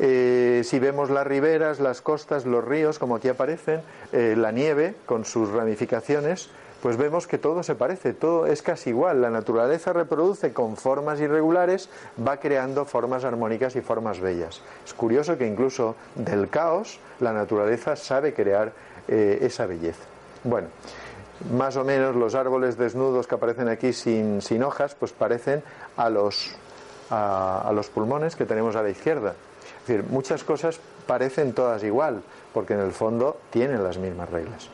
Eh, 0.00 0.62
si 0.64 0.78
vemos 0.78 1.10
las 1.10 1.26
riberas, 1.26 1.80
las 1.80 2.00
costas, 2.00 2.46
los 2.46 2.64
ríos, 2.64 2.98
como 2.98 3.16
aquí 3.16 3.28
aparecen, 3.28 3.80
eh, 4.12 4.34
la 4.36 4.52
nieve 4.52 4.94
con 5.06 5.24
sus 5.24 5.50
ramificaciones, 5.50 6.50
pues 6.80 6.96
vemos 6.96 7.26
que 7.26 7.38
todo 7.38 7.64
se 7.64 7.74
parece, 7.74 8.12
todo 8.12 8.46
es 8.46 8.62
casi 8.62 8.90
igual. 8.90 9.20
La 9.20 9.30
naturaleza 9.30 9.92
reproduce 9.92 10.52
con 10.52 10.76
formas 10.76 11.20
irregulares, 11.20 11.90
va 12.24 12.36
creando 12.36 12.84
formas 12.84 13.24
armónicas 13.24 13.74
y 13.74 13.80
formas 13.80 14.20
bellas. 14.20 14.62
Es 14.86 14.94
curioso 14.94 15.36
que 15.36 15.46
incluso 15.46 15.96
del 16.14 16.48
caos 16.48 17.00
la 17.18 17.32
naturaleza 17.32 17.96
sabe 17.96 18.32
crear 18.32 18.72
eh, 19.08 19.38
esa 19.42 19.66
belleza. 19.66 20.04
Bueno, 20.44 20.68
más 21.52 21.76
o 21.76 21.82
menos 21.84 22.14
los 22.14 22.36
árboles 22.36 22.78
desnudos 22.78 23.26
que 23.26 23.34
aparecen 23.34 23.68
aquí 23.68 23.92
sin, 23.92 24.62
hojas, 24.62 24.94
pues 24.94 25.12
parecen 25.12 25.64
a 25.96 26.08
los, 26.08 26.54
a 27.10 27.72
los 27.74 27.88
pulmones 27.88 28.36
que 28.36 28.44
tenemos 28.44 28.76
a 28.76 28.82
la 28.82 28.90
izquierda. 28.90 29.34
Decir, 29.88 30.04
muchas 30.10 30.44
cosas 30.44 30.80
parecen 31.06 31.54
todas 31.54 31.82
igual, 31.82 32.22
porque 32.52 32.74
en 32.74 32.80
el 32.80 32.92
fondo 32.92 33.38
tienen 33.48 33.82
las 33.82 33.96
mismas 33.96 34.28
reglas. 34.28 34.68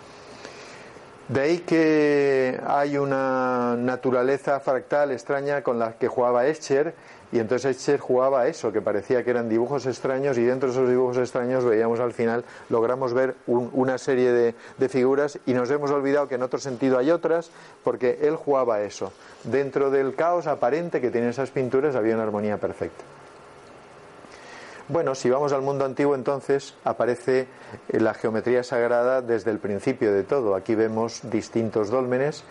De 1.28 1.40
ahí 1.40 1.58
que 1.58 2.60
hay 2.66 2.98
una 2.98 3.76
naturaleza 3.78 4.58
fractal 4.58 5.12
extraña 5.12 5.62
con 5.62 5.78
la 5.78 5.92
que 5.92 6.08
jugaba 6.08 6.46
Escher, 6.46 6.94
y 7.30 7.38
entonces 7.38 7.76
Escher 7.76 8.00
jugaba 8.00 8.48
eso, 8.48 8.72
que 8.72 8.82
parecía 8.82 9.22
que 9.22 9.30
eran 9.30 9.48
dibujos 9.48 9.86
extraños, 9.86 10.36
y 10.36 10.42
dentro 10.42 10.68
de 10.68 10.74
esos 10.74 10.88
dibujos 10.88 11.16
extraños 11.18 11.64
veíamos 11.64 12.00
al 12.00 12.12
final, 12.12 12.44
logramos 12.68 13.14
ver 13.14 13.36
una 13.46 13.96
serie 13.96 14.32
de, 14.32 14.54
de, 14.78 14.88
figuras, 14.88 15.38
y 15.46 15.54
nos 15.54 15.70
hemos 15.70 15.92
olvidado 15.92 16.26
que 16.26 16.34
en 16.34 16.42
otro 16.42 16.58
sentido 16.58 16.98
hay 16.98 17.12
otras, 17.12 17.52
porque 17.84 18.18
él 18.22 18.34
jugaba 18.34 18.74
a 18.74 18.82
eso. 18.82 19.12
Dentro 19.44 19.90
del 19.90 20.16
caos 20.16 20.48
aparente 20.48 21.00
que 21.00 21.12
tienen 21.12 21.30
esas 21.30 21.52
pinturas 21.52 21.94
había 21.94 22.14
una 22.14 22.24
armonía 22.24 22.56
perfecta. 22.56 23.04
Bueno, 24.86 25.14
si 25.14 25.30
vamos 25.30 25.54
al 25.54 25.62
mundo 25.62 25.86
antiguo, 25.86 26.14
entonces 26.14 26.74
aparece 26.84 27.46
eh, 27.88 28.00
la 28.00 28.12
geometría 28.12 28.62
sagrada 28.62 29.22
desde 29.22 29.50
el 29.50 29.58
principio 29.58 30.12
de 30.12 30.24
todo. 30.24 30.54
Aquí 30.54 30.74
vemos 30.74 31.22
distintos 31.22 31.88
dólmenes 31.88 32.44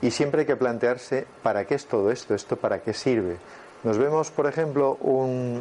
y 0.00 0.12
siempre 0.12 0.42
hay 0.42 0.46
que 0.46 0.54
plantearse 0.54 1.26
para 1.42 1.64
qué 1.64 1.74
es 1.74 1.86
todo 1.86 2.12
esto, 2.12 2.36
esto 2.36 2.56
para 2.56 2.82
qué 2.82 2.94
sirve. 2.94 3.36
Nos 3.82 3.98
vemos, 3.98 4.30
por 4.30 4.46
ejemplo, 4.46 4.96
un, 5.00 5.60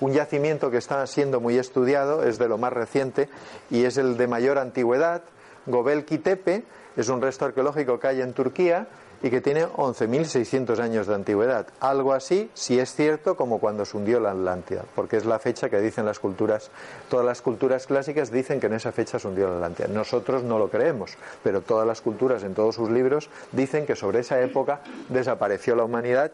un 0.00 0.12
yacimiento 0.12 0.70
que 0.70 0.76
está 0.76 1.06
siendo 1.06 1.40
muy 1.40 1.56
estudiado, 1.56 2.22
es 2.22 2.38
de 2.38 2.48
lo 2.48 2.58
más 2.58 2.74
reciente 2.74 3.30
y 3.70 3.84
es 3.84 3.96
el 3.96 4.18
de 4.18 4.26
mayor 4.26 4.58
antigüedad. 4.58 5.22
Gobelki 5.64 6.18
Tepe 6.18 6.64
es 6.98 7.08
un 7.08 7.22
resto 7.22 7.46
arqueológico 7.46 7.98
que 7.98 8.08
hay 8.08 8.20
en 8.20 8.34
Turquía 8.34 8.88
y 9.22 9.30
que 9.30 9.40
tiene 9.40 9.66
11.600 9.66 10.78
años 10.80 11.06
de 11.06 11.14
antigüedad. 11.14 11.66
Algo 11.80 12.12
así, 12.12 12.50
si 12.54 12.78
es 12.78 12.94
cierto, 12.94 13.36
como 13.36 13.58
cuando 13.58 13.84
se 13.84 13.96
hundió 13.96 14.18
la 14.18 14.32
Atlántida, 14.32 14.84
porque 14.94 15.16
es 15.16 15.24
la 15.24 15.38
fecha 15.38 15.70
que 15.70 15.80
dicen 15.80 16.04
las 16.04 16.18
culturas, 16.18 16.70
todas 17.08 17.24
las 17.24 17.40
culturas 17.40 17.86
clásicas 17.86 18.30
dicen 18.32 18.58
que 18.58 18.66
en 18.66 18.74
esa 18.74 18.90
fecha 18.90 19.18
se 19.18 19.28
hundió 19.28 19.48
la 19.48 19.54
Atlántida. 19.54 19.86
Nosotros 19.88 20.42
no 20.42 20.58
lo 20.58 20.68
creemos, 20.68 21.12
pero 21.42 21.60
todas 21.60 21.86
las 21.86 22.00
culturas 22.00 22.42
en 22.42 22.54
todos 22.54 22.74
sus 22.74 22.90
libros 22.90 23.30
dicen 23.52 23.86
que 23.86 23.94
sobre 23.94 24.20
esa 24.20 24.40
época 24.40 24.80
desapareció 25.08 25.76
la 25.76 25.84
humanidad 25.84 26.32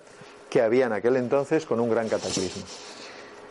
que 0.49 0.63
había 0.63 0.87
en 0.87 0.93
aquel 0.93 1.17
entonces 1.17 1.67
con 1.67 1.81
un 1.81 1.91
gran 1.91 2.09
cataclismo. 2.09 2.63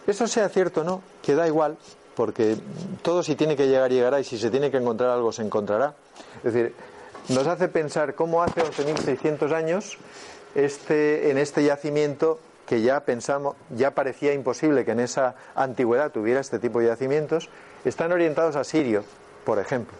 Eso 0.08 0.26
sea 0.28 0.50
cierto 0.50 0.82
o 0.82 0.84
no, 0.84 1.02
que 1.21 1.36
da 1.36 1.47
igual, 1.47 1.78
porque 2.15 2.58
todo 3.04 3.21
si 3.21 3.36
tiene 3.36 3.56
que 3.56 3.67
llegar, 3.67 3.91
llegará, 3.91 4.19
y 4.19 4.23
si 4.23 4.38
se 4.39 4.50
tiene 4.50 4.71
que 4.71 4.78
encontrar 4.78 5.12
algo, 5.12 5.32
se 5.32 5.43
encontrará. 5.43 5.93
Es 6.38 6.54
decir, 6.54 6.73
nos 7.30 7.48
hace 7.48 7.68
pensar 7.68 8.16
cómo 8.16 8.44
hace 8.44 8.62
11.600 8.62 9.54
años 9.54 9.98
este, 10.56 11.30
en 11.30 11.38
este 11.38 11.63
yacimiento 11.63 12.40
que 12.66 12.82
ya 12.82 13.00
pensamos, 13.02 13.56
ya 13.76 13.92
parecía 13.92 14.34
imposible 14.34 14.84
que 14.84 14.92
en 14.92 15.00
esa 15.00 15.36
antigüedad 15.56 16.12
tuviera 16.12 16.42
este 16.42 16.60
tipo 16.60 16.80
de 16.80 16.88
yacimientos, 16.88 17.50
están 17.86 18.12
orientados 18.12 18.56
a 18.56 18.63
Sirio, 18.63 19.04
por 19.46 19.60
ejemplo. 19.60 19.98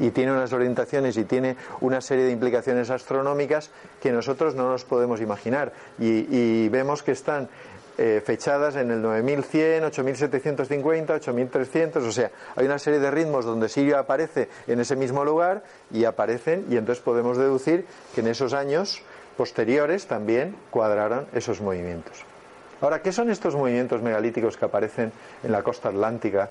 Y, 0.00 0.10
tiene 0.10 0.32
unas 0.32 0.54
orientaciones 0.54 1.18
y 1.18 1.24
tiene 1.24 1.56
una 1.82 2.00
serie 2.00 2.24
de 2.24 2.30
implicaciones 2.30 2.88
astronómicas 2.88 3.70
que 4.00 4.10
nosotros 4.10 4.54
no 4.54 4.70
nos 4.70 4.84
podemos 4.84 5.20
imaginar. 5.20 5.72
y 5.98 6.68
vemos 6.70 7.02
que 7.02 7.12
están 7.12 7.48
eh, 7.98 8.22
fechadas 8.24 8.76
en 8.76 8.90
el 8.90 9.00
9100, 9.00 9.84
8750, 9.84 11.14
8300, 11.14 12.04
o 12.04 12.12
sea, 12.12 12.30
hay 12.54 12.66
una 12.66 12.78
serie 12.78 13.00
de 13.00 13.10
ritmos 13.10 13.44
donde 13.44 13.68
Sirio 13.68 13.98
aparece 13.98 14.48
en 14.66 14.80
ese 14.80 14.96
mismo 14.96 15.24
lugar 15.24 15.62
y 15.90 16.04
aparecen 16.04 16.66
y 16.68 16.76
entonces 16.76 17.02
podemos 17.02 17.38
deducir 17.38 17.86
que 18.14 18.20
en 18.20 18.28
esos 18.28 18.52
años 18.52 19.02
posteriores 19.36 20.06
también 20.06 20.56
cuadraron 20.70 21.26
esos 21.32 21.60
movimientos. 21.60 22.24
Ahora, 22.80 23.00
¿qué 23.00 23.12
son 23.12 23.30
estos 23.30 23.56
movimientos 23.56 24.02
megalíticos 24.02 24.56
que 24.56 24.66
aparecen 24.66 25.12
en 25.42 25.52
la 25.52 25.62
costa 25.62 25.88
atlántica? 25.88 26.50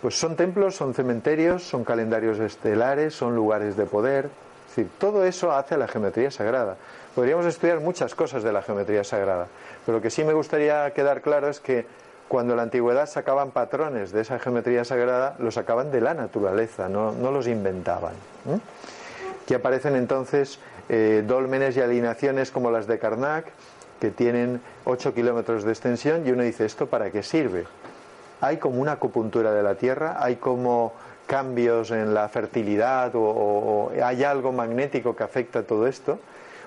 Pues 0.00 0.16
son 0.16 0.36
templos, 0.36 0.76
son 0.76 0.94
cementerios, 0.94 1.64
son 1.64 1.82
calendarios 1.82 2.38
estelares, 2.38 3.14
son 3.14 3.34
lugares 3.34 3.76
de 3.76 3.84
poder. 3.84 4.30
decir, 4.68 4.88
todo 4.98 5.24
eso 5.24 5.50
hace 5.50 5.76
la 5.76 5.88
geometría 5.88 6.30
sagrada. 6.30 6.76
Podríamos 7.18 7.46
estudiar 7.46 7.80
muchas 7.80 8.14
cosas 8.14 8.44
de 8.44 8.52
la 8.52 8.62
geometría 8.62 9.02
sagrada, 9.02 9.48
pero 9.84 9.98
lo 9.98 10.02
que 10.02 10.08
sí 10.08 10.22
me 10.22 10.34
gustaría 10.34 10.88
quedar 10.92 11.20
claro 11.20 11.48
es 11.48 11.58
que 11.58 11.84
cuando 12.28 12.52
en 12.52 12.58
la 12.58 12.62
antigüedad 12.62 13.08
sacaban 13.08 13.50
patrones 13.50 14.12
de 14.12 14.20
esa 14.20 14.38
geometría 14.38 14.84
sagrada, 14.84 15.34
los 15.40 15.54
sacaban 15.54 15.90
de 15.90 16.00
la 16.00 16.14
naturaleza, 16.14 16.88
no, 16.88 17.10
los 17.10 17.48
inventaban. 17.48 18.12
Que 19.48 19.56
aparecen 19.56 19.96
entonces 19.96 20.60
eh, 20.88 21.24
dólmenes 21.26 21.76
y 21.76 21.80
alineaciones 21.80 22.52
como 22.52 22.70
las 22.70 22.86
de 22.86 23.00
Karnak, 23.00 23.46
que 24.00 24.12
tienen 24.12 24.60
8 24.84 25.12
kilómetros 25.12 25.64
de 25.64 25.72
extensión, 25.72 26.24
y 26.24 26.30
uno 26.30 26.44
dice, 26.44 26.66
¿esto 26.66 26.86
para 26.86 27.10
qué 27.10 27.24
sirve? 27.24 27.66
Hay 28.40 28.58
como 28.58 28.80
una 28.80 28.92
acupuntura 28.92 29.50
de 29.50 29.64
la 29.64 29.74
Tierra, 29.74 30.18
hay 30.20 30.36
como 30.36 30.92
cambios 31.26 31.90
en 31.90 32.14
la 32.14 32.28
fertilidad 32.28 33.10
o, 33.16 33.90
hay 34.00 34.22
algo 34.22 34.52
magnético 34.52 35.16
que 35.16 35.24
afecta 35.24 35.64
todo 35.64 35.88
esto. 35.88 36.20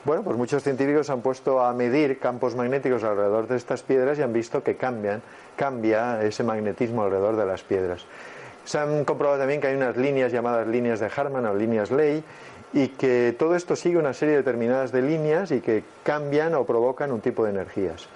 Bueno, 0.04 0.24
pues 0.24 0.36
muchos 0.36 0.64
científicos 0.64 1.12
han 1.12 1.22
puesto 1.22 1.64
a 1.64 1.72
medir 1.74 2.18
campos 2.18 2.56
magnéticos 2.56 3.04
alrededor 3.04 3.48
de 3.48 3.56
estas 3.56 3.84
piedras 3.84 4.18
y 4.18 4.24
han 4.24 4.34
visto 4.34 4.64
que 4.64 4.76
cambian, 4.76 5.22
cambia 5.56 6.24
ese 6.24 6.44
magnetismo 6.44 7.04
alrededor 7.04 7.36
de 7.36 7.46
las 7.46 7.62
piedras. 7.62 8.04
Se 8.66 8.80
han 8.80 9.06
comprobado 9.06 9.38
también 9.38 9.62
que 9.62 9.68
hay 9.68 9.76
unas 9.76 9.98
líneas 9.98 10.32
llamadas 10.32 10.68
líneas 10.68 11.00
de 11.00 11.12
Harman 11.16 11.46
o 11.46 11.54
líneas 11.54 11.92
Ley 11.92 12.24
y 12.74 12.88
que 12.88 13.36
todo 13.38 13.56
esto 13.56 13.76
sigue 13.76 13.98
una 13.98 14.14
serie 14.14 14.38
determinadas 14.38 14.92
de 14.92 15.04
líneas 15.04 15.52
y 15.52 15.62
que 15.62 15.84
cambian 16.02 16.56
o 16.56 16.66
provocan 16.66 17.12
un 17.12 17.22
tipo 17.22 17.44
de 17.44 17.52
energías. 17.52 18.08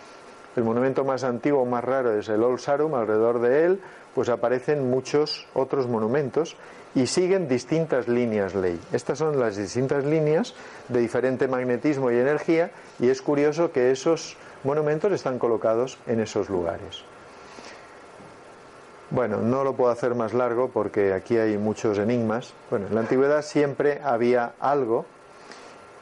El 0.56 0.64
monumento 0.64 1.06
más 1.06 1.24
antiguo 1.24 1.66
más 1.66 1.84
raro 1.84 2.18
es 2.18 2.30
el 2.30 2.42
Old 2.42 2.60
Sarum, 2.60 2.96
alrededor 2.96 3.40
de 3.42 3.66
él 3.66 3.80
pues 4.16 4.30
aparecen 4.30 4.90
muchos 4.90 5.46
otros 5.54 5.88
monumentos 5.88 6.56
y 6.96 7.08
siguen 7.08 7.48
distintas 7.48 8.08
líneas 8.08 8.56
ley. 8.56 8.80
Estas 8.94 9.20
son 9.20 9.40
las 9.40 9.58
distintas 9.58 10.06
líneas 10.06 10.56
de 10.88 11.02
diferente 11.02 11.48
magnetismo 11.48 12.10
y 12.10 12.16
energía 12.16 12.72
y 13.00 13.10
es 13.10 13.22
curioso 13.22 13.72
que 13.72 13.92
esos 13.92 14.38
monumentos 14.64 15.12
están 15.12 15.38
colocados 15.38 15.98
en 16.08 16.22
esos 16.22 16.50
lugares. 16.50 17.04
Bueno, 19.12 19.38
no 19.38 19.64
lo 19.64 19.76
puedo 19.76 19.92
hacer 19.92 20.16
más 20.16 20.34
largo 20.34 20.70
porque 20.70 21.14
aquí 21.14 21.38
hay 21.38 21.58
muchos 21.58 22.00
enigmas. 22.00 22.54
Bueno, 22.70 22.88
en 22.88 22.96
la 22.96 23.02
antigüedad 23.02 23.44
siempre 23.44 24.02
había 24.04 24.54
algo 24.60 25.06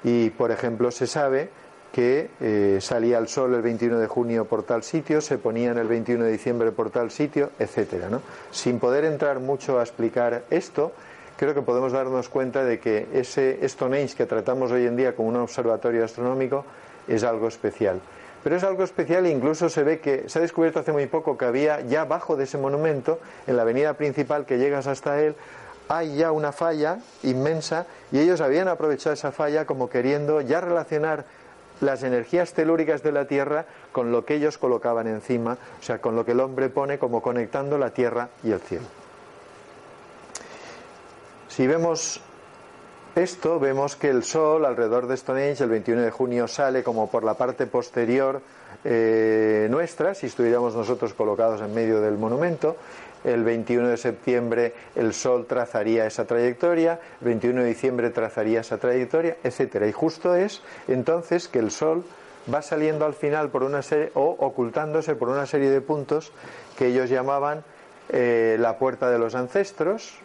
y, 0.03 0.29
por 0.29 0.51
ejemplo, 0.51 0.89
se 0.91 1.08
sabe 1.08 1.49
que 1.93 2.32
eh, 2.41 2.79
salía 2.82 3.19
el 3.19 3.27
sol 3.27 3.53
el 3.53 3.62
21 3.62 3.99
de 3.99 4.08
junio 4.08 4.45
por 4.45 4.63
tal 4.63 4.82
sitio, 4.82 5.21
se 5.21 5.38
ponía 5.38 5.69
en 5.71 5.77
el 5.77 5.88
21 5.88 6.25
de 6.25 6.32
diciembre 6.32 6.71
por 6.71 6.89
tal 6.89 7.12
sitio, 7.12 7.51
etcétera. 7.60 8.10
¿no? 8.10 8.19
Sin 8.49 8.79
poder 8.79 9.06
entrar 9.06 9.39
mucho 9.39 9.79
a 9.79 9.84
explicar 9.84 10.41
esto, 10.49 10.91
creo 11.38 11.53
que 11.53 11.62
podemos 11.62 11.91
darnos 11.91 12.29
cuenta 12.29 12.65
de 12.65 12.79
que 12.79 13.08
ese 13.13 13.60
Stonehenge 13.69 14.15
que 14.15 14.25
tratamos 14.25 14.71
hoy 14.71 14.88
en 14.88 14.95
día 14.95 15.15
como 15.15 15.29
un 15.29 15.36
observatorio 15.36 16.03
astronómico 16.03 16.65
es 17.08 17.23
algo 17.23 17.47
especial. 17.47 18.01
Pero 18.43 18.56
es 18.56 18.63
algo 18.63 18.84
especial 18.84 19.27
e 19.27 19.29
incluso 19.29 19.69
se 19.69 19.84
ve 19.84 19.99
que 19.99 20.27
se 20.27 20.39
ha 20.39 20.41
descubierto 20.41 20.79
hace 20.79 20.91
muy 20.91 21.06
poco 21.06 21.38
que 21.38 21.45
había 21.45 21.82
ya 21.82 22.01
abajo 22.01 22.36
de 22.36 22.45
ese 22.45 22.58
monumento, 22.58 23.19
en 23.45 23.56
la 23.56 23.62
avenida 23.62 23.93
principal 23.93 24.47
que 24.47 24.58
llegas 24.58 24.88
hasta 24.88 25.21
él, 25.21 25.36
hay 25.89 26.15
ya 26.15 26.32
una 26.32 26.51
falla 26.51 26.97
inmensa 27.21 27.86
y 28.12 28.19
ellos 28.19 28.41
habían 28.41 28.67
aprovechado 28.67 29.13
esa 29.13 29.32
falla 29.32 29.65
como 29.65 29.89
queriendo 29.89 30.41
ya 30.41 30.60
relacionar 30.60 31.25
las 31.83 32.03
energías 32.03 32.53
telúricas 32.53 33.03
de 33.03 33.11
la 33.11 33.25
Tierra 33.25 33.65
con 33.91 34.11
lo 34.11 34.25
que 34.25 34.35
ellos 34.35 34.57
colocaban 34.57 35.07
encima, 35.07 35.57
o 35.79 35.83
sea, 35.83 35.99
con 35.99 36.15
lo 36.15 36.25
que 36.25 36.31
el 36.31 36.39
hombre 36.39 36.69
pone 36.69 36.97
como 36.97 37.21
conectando 37.21 37.77
la 37.77 37.91
Tierra 37.91 38.29
y 38.43 38.51
el 38.51 38.59
cielo. 38.59 38.85
Si 41.49 41.67
vemos 41.67 42.21
esto 43.15 43.59
vemos 43.59 43.95
que 43.95 44.09
el 44.09 44.23
Sol 44.23 44.65
alrededor 44.65 45.05
de 45.05 45.15
Stonehenge 45.15 45.63
el 45.63 45.69
21 45.69 46.01
de 46.01 46.09
junio 46.09 46.47
sale 46.47 46.81
como 46.81 47.11
por 47.11 47.23
la 47.23 47.35
parte 47.35 47.67
posterior 47.67 48.41
eh, 48.83 49.67
nuestra, 49.69 50.15
si 50.15 50.25
estuviéramos 50.25 50.75
nosotros 50.75 51.13
colocados 51.13 51.61
en 51.61 51.75
medio 51.75 52.01
del 52.01 52.17
monumento. 52.17 52.75
El 53.23 53.43
21 53.43 53.88
de 53.88 53.97
septiembre 53.97 54.73
el 54.95 55.13
Sol 55.13 55.45
trazaría 55.45 56.05
esa 56.05 56.25
trayectoria, 56.25 56.99
el 57.21 57.27
21 57.27 57.62
de 57.62 57.67
diciembre 57.67 58.09
trazaría 58.09 58.62
esa 58.62 58.77
trayectoria, 58.77 59.38
etcétera. 59.43 59.88
Y 59.88 59.91
justo 59.91 60.36
es 60.36 60.62
entonces 60.88 61.47
que 61.47 61.59
el 61.59 61.71
Sol 61.71 62.03
va 62.53 62.62
saliendo 62.62 63.05
al 63.05 63.13
final 63.13 63.49
por 63.49 63.63
una 63.63 63.81
serie 63.81 64.12
o 64.15 64.36
ocultándose 64.39 65.15
por 65.15 65.29
una 65.29 65.45
serie 65.45 65.69
de 65.69 65.81
puntos 65.81 66.31
que 66.77 66.88
ellos 66.88 67.09
llamaban 67.09 67.63
eh, 68.09 68.57
la 68.59 68.77
puerta 68.77 69.09
de 69.09 69.17
los 69.17 69.36
ancestros, 69.36 70.15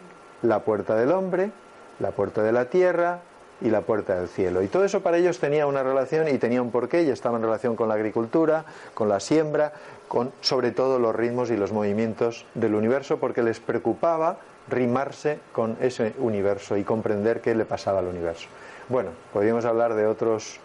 la 0.41 0.59
puerta 0.59 0.95
del 0.95 1.11
hombre, 1.11 1.51
la 1.99 2.11
puerta 2.11 2.43
de 2.43 2.51
la 2.51 2.65
tierra 2.65 3.21
y 3.61 3.69
la 3.69 3.81
puerta 3.81 4.15
del 4.15 4.27
cielo. 4.27 4.61
Y 4.61 4.67
todo 4.67 4.85
eso 4.85 5.01
para 5.01 5.17
ellos 5.17 5.39
tenía 5.39 5.67
una 5.67 5.83
relación 5.83 6.27
y 6.27 6.37
tenía 6.37 6.61
un 6.61 6.71
porqué 6.71 7.03
y 7.03 7.09
estaba 7.09 7.37
en 7.37 7.43
relación 7.43 7.75
con 7.75 7.89
la 7.89 7.95
agricultura, 7.95 8.65
con 8.93 9.09
la 9.09 9.19
siembra, 9.19 9.73
con 10.07 10.31
sobre 10.41 10.71
todo 10.71 10.99
los 10.99 11.15
ritmos 11.15 11.51
y 11.51 11.57
los 11.57 11.71
movimientos 11.71 12.45
del 12.55 12.75
universo, 12.75 13.17
porque 13.17 13.43
les 13.43 13.59
preocupaba 13.59 14.37
rimarse 14.69 15.39
con 15.51 15.77
ese 15.81 16.13
universo 16.19 16.77
y 16.77 16.83
comprender 16.83 17.41
qué 17.41 17.55
le 17.55 17.65
pasaba 17.65 17.99
al 17.99 18.07
universo. 18.07 18.47
Bueno, 18.87 19.09
podríamos 19.33 19.65
hablar 19.65 19.93
de 19.95 20.05
otros 20.05 20.59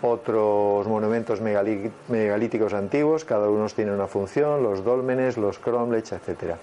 otros 0.00 0.86
monumentos 0.86 1.40
megalíticos 1.40 2.72
antiguos, 2.72 3.24
cada 3.24 3.50
uno 3.50 3.66
tiene 3.66 3.92
una 3.92 4.06
función, 4.06 4.62
los 4.62 4.84
dólmenes, 4.84 5.36
los 5.36 5.58
cromlech, 5.58 6.12
etcétera. 6.12 6.56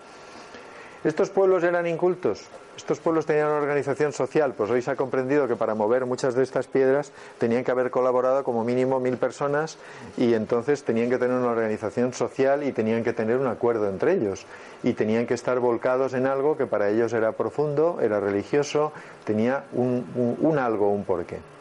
¿Estos 1.03 1.29
pueblos 1.29 1.63
eran 1.63 1.85
incultos? 1.85 2.47
Estos 2.77 2.99
pueblos 2.99 3.25
tenían 3.25 3.47
una 3.47 3.57
organización 3.57 4.11
social, 4.11 4.53
pues 4.53 4.69
hoy 4.69 4.81
se 4.81 4.91
ha 4.91 4.95
comprendido 4.95 5.47
que 5.47 5.55
para 5.55 5.75
mover 5.75 6.05
muchas 6.05 6.35
de 6.35 6.43
estas 6.43 6.67
piedras 6.67 7.11
tenían 7.37 7.63
que 7.63 7.71
haber 7.71 7.89
colaborado 7.89 8.43
como 8.43 8.63
mínimo 8.65 8.99
mil 8.99 9.17
personas 9.17 9.77
y 10.17 10.33
entonces 10.33 10.83
tenían 10.83 11.09
que 11.09 11.17
tener 11.17 11.37
una 11.37 11.51
organización 11.51 12.13
social 12.13 12.63
y 12.63 12.73
tenían 12.73 13.03
que 13.03 13.13
tener 13.13 13.37
un 13.37 13.47
acuerdo 13.47 13.87
entre 13.89 14.13
ellos 14.13 14.45
y 14.83 14.93
tenían 14.93 15.25
que 15.25 15.33
estar 15.33 15.59
volcados 15.59 16.13
en 16.13 16.27
algo 16.27 16.57
que 16.57 16.67
para 16.67 16.89
ellos 16.89 17.13
era 17.13 17.31
profundo, 17.31 17.99
era 18.01 18.19
religioso, 18.19 18.91
tenía 19.23 19.63
un, 19.73 20.37
un 20.41 20.59
algo, 20.59 20.89
un 20.89 21.05
porqué. 21.05 21.54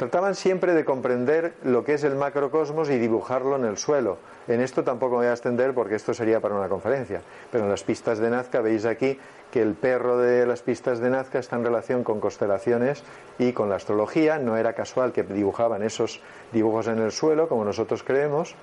Trataban 0.00 0.34
siempre 0.34 0.72
de 0.72 0.86
comprender 0.86 1.52
lo 1.62 1.84
que 1.84 1.92
es 1.92 2.04
el 2.04 2.14
macrocosmos 2.14 2.88
y 2.88 2.96
dibujarlo 2.96 3.56
en 3.56 3.66
el 3.66 3.76
suelo. 3.76 4.16
En 4.48 4.62
esto 4.62 4.82
tampoco 4.82 5.16
me 5.16 5.18
voy 5.18 5.26
a 5.26 5.32
extender 5.32 5.74
porque 5.74 5.96
esto 5.96 6.14
sería 6.14 6.40
para 6.40 6.54
una 6.54 6.70
conferencia. 6.70 7.20
Pero 7.52 7.64
en 7.64 7.70
las 7.70 7.82
pistas 7.82 8.18
de 8.18 8.30
Nazca 8.30 8.62
veis 8.62 8.86
aquí 8.86 9.18
que 9.52 9.60
el 9.60 9.74
perro 9.74 10.16
de 10.16 10.46
las 10.46 10.62
pistas 10.62 11.00
de 11.00 11.10
Nazca 11.10 11.38
está 11.38 11.56
en 11.56 11.64
relación 11.64 12.02
con 12.02 12.18
constelaciones 12.18 13.02
y 13.38 13.52
con 13.52 13.68
la 13.68 13.76
astrología. 13.76 14.38
No 14.38 14.56
era 14.56 14.72
casual 14.72 15.12
que 15.12 15.22
dibujaban 15.22 15.82
esos 15.82 16.22
dibujos 16.50 16.86
en 16.86 16.98
el 16.98 17.12
suelo, 17.12 17.46
como 17.46 17.66
nosotros 17.66 18.02
creemos. 18.02 18.54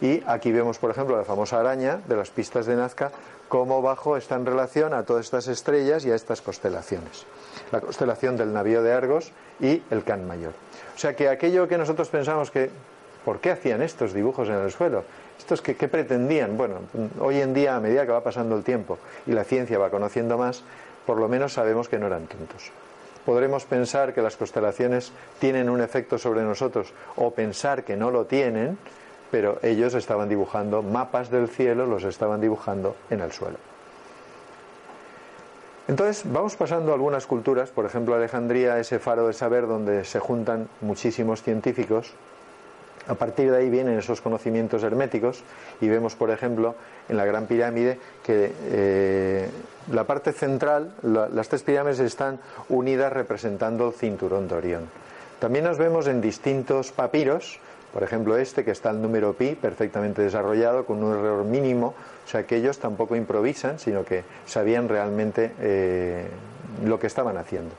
Y 0.00 0.22
aquí 0.28 0.52
vemos, 0.52 0.78
por 0.78 0.92
ejemplo, 0.92 1.16
la 1.16 1.24
famosa 1.24 1.58
araña 1.58 1.98
de 2.06 2.14
las 2.14 2.30
pistas 2.30 2.66
de 2.66 2.76
Nazca, 2.76 3.10
cómo 3.48 3.82
bajo 3.82 4.16
está 4.16 4.36
en 4.36 4.46
relación 4.46 4.94
a 4.94 5.02
todas 5.02 5.24
estas 5.24 5.48
estrellas 5.48 6.04
y 6.04 6.12
a 6.12 6.14
estas 6.14 6.40
constelaciones. 6.40 7.26
La 7.72 7.80
constelación 7.80 8.36
del 8.36 8.52
navío 8.52 8.84
de 8.84 8.92
Argos 8.92 9.32
y 9.58 9.82
el 9.90 10.04
Can 10.04 10.24
Mayor. 10.24 10.67
O 10.98 11.00
sea 11.00 11.14
que 11.14 11.28
aquello 11.28 11.68
que 11.68 11.78
nosotros 11.78 12.08
pensamos 12.08 12.50
que, 12.50 12.70
¿por 13.24 13.38
qué 13.38 13.52
hacían 13.52 13.82
estos 13.82 14.12
dibujos 14.12 14.48
en 14.48 14.56
el 14.56 14.72
suelo? 14.72 15.04
¿Estos 15.38 15.62
que, 15.62 15.76
qué 15.76 15.86
pretendían? 15.86 16.56
Bueno, 16.56 16.80
hoy 17.20 17.40
en 17.40 17.54
día, 17.54 17.76
a 17.76 17.80
medida 17.80 18.04
que 18.04 18.10
va 18.10 18.24
pasando 18.24 18.56
el 18.56 18.64
tiempo 18.64 18.98
y 19.24 19.30
la 19.30 19.44
ciencia 19.44 19.78
va 19.78 19.90
conociendo 19.90 20.36
más, 20.36 20.64
por 21.06 21.18
lo 21.18 21.28
menos 21.28 21.52
sabemos 21.52 21.88
que 21.88 22.00
no 22.00 22.08
eran 22.08 22.26
tontos. 22.26 22.72
Podremos 23.24 23.64
pensar 23.64 24.12
que 24.12 24.22
las 24.22 24.36
constelaciones 24.36 25.12
tienen 25.38 25.70
un 25.70 25.82
efecto 25.82 26.18
sobre 26.18 26.42
nosotros 26.42 26.92
o 27.14 27.30
pensar 27.30 27.84
que 27.84 27.96
no 27.96 28.10
lo 28.10 28.24
tienen, 28.24 28.76
pero 29.30 29.60
ellos 29.62 29.94
estaban 29.94 30.28
dibujando 30.28 30.82
mapas 30.82 31.30
del 31.30 31.46
cielo, 31.46 31.86
los 31.86 32.02
estaban 32.02 32.40
dibujando 32.40 32.96
en 33.08 33.20
el 33.20 33.30
suelo. 33.30 33.58
Entonces, 35.88 36.22
vamos 36.30 36.54
pasando 36.54 36.92
a 36.92 36.94
algunas 36.94 37.26
culturas, 37.26 37.70
por 37.70 37.86
ejemplo, 37.86 38.14
Alejandría, 38.14 38.78
ese 38.78 38.98
faro 38.98 39.26
de 39.26 39.32
saber 39.32 39.66
donde 39.66 40.04
se 40.04 40.20
juntan 40.20 40.68
muchísimos 40.82 41.42
científicos. 41.42 42.12
A 43.06 43.14
partir 43.14 43.50
de 43.50 43.56
ahí 43.56 43.70
vienen 43.70 43.98
esos 43.98 44.20
conocimientos 44.20 44.82
herméticos 44.82 45.42
y 45.80 45.88
vemos, 45.88 46.14
por 46.14 46.30
ejemplo, 46.30 46.74
en 47.08 47.16
la 47.16 47.24
Gran 47.24 47.46
Pirámide 47.46 47.98
que 48.22 48.52
eh, 48.66 49.48
la 49.90 50.04
parte 50.04 50.32
central, 50.32 50.92
las 51.02 51.48
tres 51.48 51.62
pirámides 51.62 52.00
están 52.00 52.38
unidas 52.68 53.10
representando 53.10 53.88
el 53.88 53.94
cinturón 53.94 54.46
de 54.46 54.54
Orión. 54.54 54.82
También 55.38 55.64
nos 55.64 55.78
vemos 55.78 56.06
en 56.06 56.20
distintos 56.20 56.92
papiros, 56.92 57.60
por 57.98 58.04
ejemplo 58.04 58.36
este 58.36 58.64
que 58.64 58.70
está 58.70 58.90
el 58.90 59.02
número 59.02 59.32
pi 59.32 59.56
perfectamente 59.56 60.22
desarrollado 60.22 60.86
con 60.86 61.02
un 61.02 61.18
error 61.18 61.44
mínimo, 61.44 61.96
o 62.24 62.28
sea 62.28 62.44
que 62.46 62.54
ellos 62.54 62.78
tampoco 62.78 63.16
improvisan, 63.16 63.80
sino 63.80 64.04
que 64.04 64.22
sabían 64.46 64.88
realmente 64.88 65.50
eh, 65.58 66.28
lo 66.84 67.00
que 67.00 67.08
estaban 67.08 67.36
haciendo. 67.36 67.74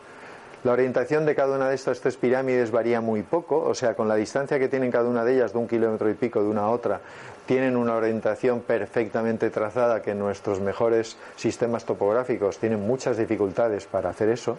La 0.65 0.73
orientación 0.73 1.25
de 1.25 1.35
cada 1.35 1.55
una 1.55 1.69
de 1.69 1.75
estas 1.75 2.01
tres 2.01 2.17
pirámides 2.17 2.69
varía 2.69 2.99
muy 2.99 3.23
poco, 3.23 3.61
o 3.61 3.73
sea, 3.73 3.93
con 3.93 4.09
la 4.09 4.15
distancia 4.15 4.59
que 4.59 4.67
tienen 4.67 4.91
cada 4.91 5.07
una 5.07 5.23
de 5.23 5.35
ellas, 5.35 5.53
de 5.53 5.59
un 5.59 5.69
kilómetro 5.69 6.09
y 6.09 6.15
pico 6.15 6.43
de 6.43 6.49
una 6.49 6.63
a 6.63 6.69
otra, 6.69 6.99
tienen 7.45 7.77
una 7.77 7.95
orientación 7.95 8.59
perfectamente 8.59 9.49
trazada 9.49 10.01
que 10.01 10.13
nuestros 10.15 10.59
mejores 10.59 11.15
sistemas 11.37 11.85
topográficos 11.85 12.57
tienen 12.57 12.85
muchas 12.85 13.15
dificultades 13.17 13.85
para 13.85 14.09
hacer 14.09 14.27
eso 14.27 14.57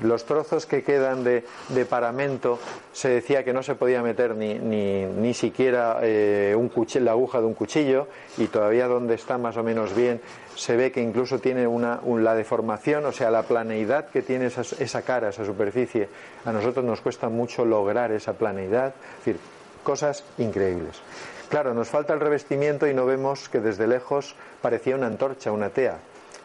Los 0.00 0.24
trozos 0.24 0.66
que 0.66 0.82
quedan 0.82 1.24
de, 1.24 1.42
paramento 1.88 2.58
se 2.92 3.08
decía 3.08 3.44
que 3.44 3.52
no 3.52 3.62
se 3.62 3.74
podía 3.74 4.02
meter 4.02 4.34
ni, 4.34 4.54
ni, 4.54 5.04
ni 5.04 5.34
siquiera 5.34 5.98
eh, 6.02 6.54
un 6.56 6.70
la 7.00 7.12
aguja 7.12 7.40
de 7.40 7.46
un 7.46 7.54
cuchillo 7.54 8.06
y 8.36 8.46
todavía 8.46 8.86
donde 8.86 9.14
está 9.14 9.38
más 9.38 9.56
o 9.56 9.62
menos 9.62 9.94
bien 9.94 10.20
se 10.54 10.76
ve 10.76 10.90
que 10.90 11.00
incluso 11.00 11.38
tiene 11.38 11.66
una, 11.66 12.00
la 12.04 12.34
deformación, 12.34 13.06
o 13.06 13.12
sea, 13.12 13.30
la 13.30 13.44
planeidad 13.44 14.08
que 14.08 14.22
tiene 14.22 14.46
esa, 14.46 14.62
esa 14.62 15.02
cara, 15.02 15.28
esa 15.28 15.44
superficie. 15.44 16.08
A 16.44 16.52
nosotros 16.52 16.84
nos 16.84 17.00
cuesta 17.00 17.28
mucho 17.28 17.64
lograr 17.64 18.10
esa 18.10 18.32
planeidad, 18.32 18.88
es 18.88 19.24
decir, 19.24 19.40
cosas 19.84 20.24
increíbles. 20.36 21.00
Claro, 21.48 21.74
nos 21.74 21.88
falta 21.88 22.12
el 22.12 22.20
revestimiento 22.20 22.86
y 22.88 22.94
no 22.94 23.06
vemos 23.06 23.48
que 23.48 23.60
desde 23.60 23.86
lejos 23.86 24.34
parecía 24.60 24.96
una 24.96 25.06
antorcha, 25.06 25.52
una 25.52 25.70
tea. 25.70 25.98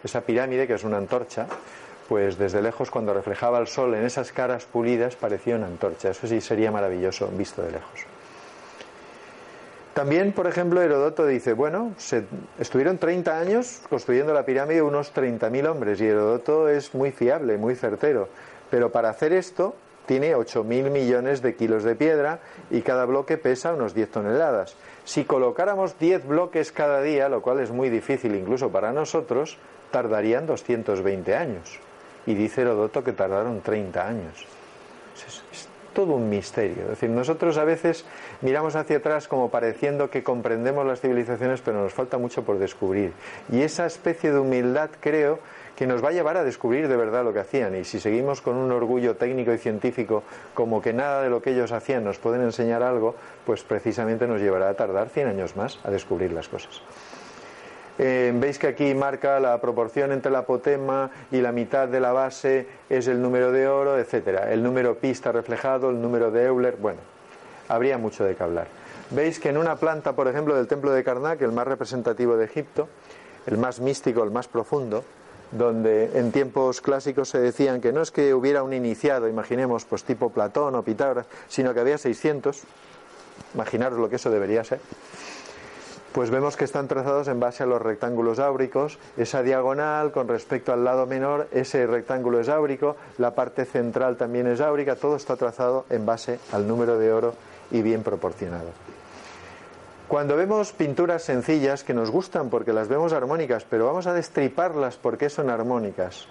Esa 0.04 0.22
pirámide, 0.22 0.68
que 0.68 0.76
es 0.76 0.84
una 0.84 0.98
antorcha, 0.98 1.48
pues 2.14 2.38
desde 2.38 2.62
lejos 2.62 2.92
cuando 2.92 3.12
reflejaba 3.12 3.58
el 3.58 3.66
sol 3.66 3.96
en 3.96 4.04
esas 4.04 4.32
caras 4.32 4.66
pulidas 4.66 5.16
parecía 5.16 5.56
una 5.56 5.66
antorcha. 5.66 6.12
Eso 6.12 6.28
sí 6.28 6.42
sería 6.42 6.70
maravilloso 6.70 7.28
visto 7.30 7.64
de 7.64 7.72
lejos. 7.72 8.02
También, 9.96 10.32
por 10.32 10.46
ejemplo, 10.46 10.80
Herodoto 10.80 11.26
dice, 11.26 11.54
bueno, 11.54 11.94
se, 11.98 12.26
estuvieron 12.60 13.00
30 13.00 13.40
años 13.40 13.82
construyendo 13.90 14.32
la 14.32 14.46
pirámide 14.46 14.84
unos 14.84 15.12
30.000 15.12 15.68
hombres 15.68 16.02
y 16.02 16.06
Herodoto 16.06 16.70
es 16.70 16.94
muy 16.94 17.12
fiable, 17.12 17.58
muy 17.58 17.74
certero. 17.74 18.30
Pero 18.70 18.92
para 18.92 19.10
hacer 19.10 19.34
esto 19.34 19.74
tiene 20.06 20.36
8.000 20.36 20.92
millones 20.92 21.42
de 21.42 21.56
kilos 21.56 21.84
de 21.84 21.96
piedra 21.96 22.42
y 22.70 22.84
cada 22.84 23.06
bloque 23.06 23.40
pesa 23.40 23.74
unos 23.74 23.96
10 23.96 24.12
toneladas. 24.12 24.76
Si 25.04 25.26
colocáramos 25.26 25.98
10 25.98 26.28
bloques 26.28 26.72
cada 26.72 27.02
día, 27.02 27.28
lo 27.28 27.42
cual 27.42 27.60
es 27.60 27.72
muy 27.72 27.90
difícil 27.90 28.36
incluso 28.36 28.70
para 28.70 28.92
nosotros, 28.92 29.58
tardarían 29.90 30.46
220 30.46 31.36
años. 31.36 31.80
Y 32.26 32.34
dice 32.34 32.62
Herodoto 32.62 33.04
que 33.04 33.14
tardaron 33.14 33.62
30 33.62 34.08
años. 34.08 34.46
Es, 35.52 35.68
todo 35.94 36.16
un 36.16 36.30
misterio. 36.30 36.84
Es 36.84 36.90
decir, 36.90 37.10
nosotros 37.10 37.58
a 37.58 37.64
veces 37.64 38.04
miramos 38.42 38.76
hacia 38.76 38.98
atrás 38.98 39.28
como 39.28 39.50
pareciendo 39.50 40.10
que 40.10 40.24
comprendemos 40.24 40.86
las 40.86 41.00
civilizaciones, 41.00 41.62
pero 41.62 41.82
nos 41.82 41.94
falta 41.94 42.18
mucho 42.18 42.44
por 42.44 42.58
descubrir. 42.58 43.14
Y 43.52 43.62
esa 43.62 43.86
especie 43.86 44.32
de 44.32 44.40
humildad, 44.40 44.90
creo, 45.00 45.40
que 45.76 45.88
nos 45.88 46.04
va 46.04 46.10
a 46.10 46.12
llevar 46.12 46.38
a 46.38 46.44
descubrir 46.44 46.88
de 46.88 46.96
verdad 46.96 47.24
lo 47.24 47.34
que 47.34 47.40
hacían. 47.40 47.76
Y 47.76 47.84
si 47.84 48.00
seguimos 48.00 48.42
con 48.42 48.56
un 48.56 48.72
orgullo 48.72 49.16
técnico 49.16 49.54
y 49.54 49.58
científico 49.58 50.24
como 50.54 50.82
que 50.82 50.94
nada 50.94 51.22
de 51.22 51.30
lo 51.30 51.42
que 51.42 51.52
ellos 51.52 51.72
hacían 51.72 52.04
nos 52.04 52.20
pueden 52.20 52.42
enseñar 52.42 52.84
algo, 52.84 53.16
pues 53.46 53.64
precisamente 53.64 54.28
nos 54.28 54.42
llevará 54.42 54.70
a 54.70 54.74
tardar 54.76 55.10
100 55.10 55.28
años 55.28 55.56
más 55.56 55.80
a 55.84 55.92
descubrir 55.92 56.32
las 56.32 56.48
cosas. 56.48 56.82
Eh, 58.00 58.34
veis 58.36 58.58
que 58.58 58.68
aquí 58.68 58.96
marca 58.96 59.40
la 59.40 59.62
proporción 59.62 60.12
entre 60.12 60.32
la 60.32 60.40
apotema 60.40 61.12
y 61.32 61.42
la 61.42 61.52
mitad 61.52 61.88
de 61.88 62.00
la 62.00 62.12
base 62.12 62.68
es 62.90 63.08
el 63.08 63.22
número 63.22 63.52
de 63.52 63.68
oro, 63.68 64.00
etcétera. 64.00 64.52
El 64.52 64.64
número 64.64 64.96
pi 64.96 65.10
está 65.10 65.32
reflejado, 65.32 65.90
el 65.92 66.02
número 66.02 66.32
de 66.32 66.46
Euler, 66.46 66.78
bueno, 66.78 67.00
habría 67.68 67.98
mucho 67.98 68.24
de 68.24 68.36
qué 68.36 68.44
hablar. 68.44 68.68
Veis 69.12 69.40
que 69.40 69.50
en 69.50 69.58
una 69.58 69.76
planta, 69.76 70.14
por 70.14 70.28
ejemplo, 70.28 70.56
del 70.56 70.68
templo 70.68 70.92
de 70.92 71.04
Karnak, 71.04 71.42
el 71.42 71.52
más 71.52 71.68
representativo 71.68 72.36
de 72.36 72.46
Egipto, 72.46 72.88
el 73.46 73.58
más 73.58 73.80
místico, 73.80 74.24
el 74.24 74.32
más 74.32 74.48
profundo, 74.48 75.04
donde 75.52 76.18
en 76.18 76.32
tiempos 76.32 76.82
clásicos 76.82 77.30
se 77.30 77.40
decían 77.40 77.80
que 77.80 77.92
no 77.92 78.02
es 78.02 78.10
que 78.10 78.34
hubiera 78.34 78.64
un 78.64 78.74
iniciado, 78.74 79.28
imaginemos, 79.28 79.86
pues 79.86 80.04
tipo 80.04 80.32
Platón 80.32 80.74
o 80.74 80.82
Pitágoras, 80.82 81.28
sino 81.48 81.74
que 81.76 81.80
había 81.80 82.00
600, 82.00 82.64
imaginaros 83.54 84.00
lo 84.00 84.10
que 84.10 84.16
eso 84.16 84.32
debería 84.32 84.64
ser, 84.64 84.80
pues 86.14 86.30
vemos 86.30 86.56
que 86.56 86.64
están 86.64 86.88
trazados 86.88 87.28
en 87.28 87.40
base 87.40 87.64
a 87.64 87.66
los 87.66 87.82
rectángulos 87.82 88.38
áuricos, 88.38 89.00
esa 89.18 89.42
diagonal 89.42 90.12
con 90.12 90.28
respecto 90.28 90.72
al 90.72 90.84
lado 90.84 91.08
menor, 91.08 91.48
ese 91.52 91.88
rectángulo 91.88 92.40
es 92.40 92.50
áurico, 92.50 92.96
la 93.18 93.34
parte 93.34 93.66
central 93.66 94.16
también 94.16 94.46
es 94.46 94.62
áurica, 94.62 94.96
todo 94.96 95.16
está 95.16 95.36
trazado 95.36 95.86
en 95.90 96.06
base 96.06 96.40
al 96.52 96.68
número 96.68 97.00
de 97.00 97.12
oro 97.12 97.34
y 97.72 97.82
bien 97.82 98.04
proporcionado. 98.04 98.70
Cuando 100.08 100.36
vemos 100.36 100.72
pinturas 100.72 101.24
sencillas 101.24 101.84
que 101.84 101.96
nos 101.96 102.12
gustan 102.12 102.52
porque 102.52 102.74
las 102.74 102.88
vemos 102.88 103.12
armónicas, 103.14 103.66
pero 103.68 103.88
vamos 103.88 104.06
a 104.06 104.14
destriparlas 104.14 104.98
porque 104.98 105.32
son 105.32 105.50
armónicas, 105.50 106.28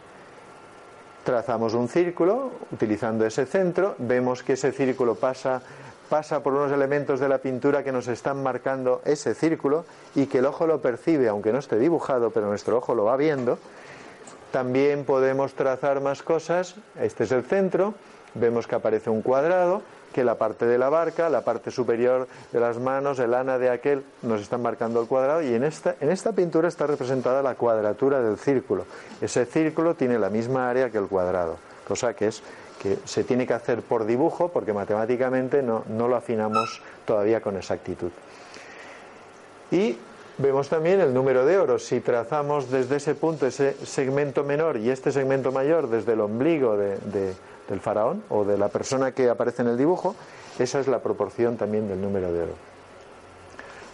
trazamos 1.24 1.74
un 1.74 1.88
círculo 1.88 2.52
utilizando 2.70 3.26
ese 3.26 3.46
centro, 3.46 3.96
vemos 3.98 4.44
que 4.44 4.52
ese 4.52 4.70
círculo 4.70 5.16
pasa, 5.16 5.62
pasa 6.12 6.42
por 6.42 6.52
unos 6.52 6.70
elementos 6.70 7.20
de 7.20 7.28
la 7.30 7.38
pintura 7.38 7.82
que 7.82 7.90
nos 7.90 8.06
están 8.06 8.42
marcando 8.42 9.00
ese 9.06 9.32
círculo 9.32 9.86
y 10.14 10.26
que 10.26 10.40
el 10.40 10.44
ojo 10.44 10.66
lo 10.66 10.82
percibe, 10.82 11.26
aunque 11.26 11.54
no 11.54 11.58
esté 11.58 11.78
dibujado, 11.78 12.28
pero 12.28 12.48
nuestro 12.48 12.76
ojo 12.76 12.94
lo 12.94 13.04
va 13.04 13.16
viendo. 13.16 13.58
También 14.50 15.06
podemos 15.06 15.54
trazar 15.54 16.02
más 16.02 16.22
cosas, 16.22 16.74
este 17.00 17.24
es 17.24 17.32
el 17.32 17.44
centro, 17.44 17.94
vemos 18.34 18.66
que 18.66 18.74
aparece 18.74 19.08
un 19.08 19.22
cuadrado, 19.22 19.80
que 20.12 20.22
la 20.22 20.34
parte 20.34 20.66
de 20.66 20.76
la 20.76 20.90
barca, 20.90 21.30
la 21.30 21.46
parte 21.46 21.70
superior 21.70 22.28
de 22.52 22.60
las 22.60 22.78
manos, 22.78 23.18
el 23.18 23.32
ana 23.32 23.56
de 23.56 23.70
aquel, 23.70 24.04
nos 24.20 24.42
están 24.42 24.60
marcando 24.60 25.00
el 25.00 25.08
cuadrado 25.08 25.40
y 25.40 25.54
en 25.54 25.64
esta, 25.64 25.96
en 25.98 26.10
esta 26.10 26.32
pintura 26.32 26.68
está 26.68 26.86
representada 26.86 27.42
la 27.42 27.54
cuadratura 27.54 28.20
del 28.20 28.36
círculo. 28.36 28.84
Ese 29.22 29.46
círculo 29.46 29.94
tiene 29.94 30.18
la 30.18 30.28
misma 30.28 30.68
área 30.68 30.90
que 30.90 30.98
el 30.98 31.06
cuadrado, 31.06 31.56
cosa 31.88 32.12
que 32.12 32.26
es 32.26 32.42
que 32.82 32.98
se 33.04 33.24
tiene 33.24 33.46
que 33.46 33.54
hacer 33.54 33.82
por 33.82 34.04
dibujo 34.04 34.48
porque 34.48 34.72
matemáticamente 34.72 35.62
no, 35.62 35.84
no 35.88 36.08
lo 36.08 36.16
afinamos 36.16 36.82
todavía 37.04 37.40
con 37.40 37.56
exactitud. 37.56 38.10
Y 39.70 39.96
vemos 40.38 40.68
también 40.68 41.00
el 41.00 41.14
número 41.14 41.46
de 41.46 41.58
oro. 41.58 41.78
Si 41.78 42.00
trazamos 42.00 42.70
desde 42.70 42.96
ese 42.96 43.14
punto 43.14 43.46
ese 43.46 43.74
segmento 43.86 44.44
menor 44.44 44.76
y 44.76 44.90
este 44.90 45.12
segmento 45.12 45.52
mayor 45.52 45.88
desde 45.88 46.14
el 46.14 46.20
ombligo 46.20 46.76
de 46.76 46.98
del 47.68 47.80
faraón 47.80 48.22
o 48.28 48.44
de 48.44 48.58
la 48.58 48.68
persona 48.68 49.12
que 49.12 49.28
aparece 49.28 49.62
en 49.62 49.68
el 49.68 49.78
dibujo, 49.78 50.14
esa 50.58 50.80
es 50.80 50.88
la 50.88 51.00
proporción 51.00 51.56
también 51.56 51.88
del 51.88 52.00
número 52.00 52.32
de 52.32 52.42
oro. 52.42 52.52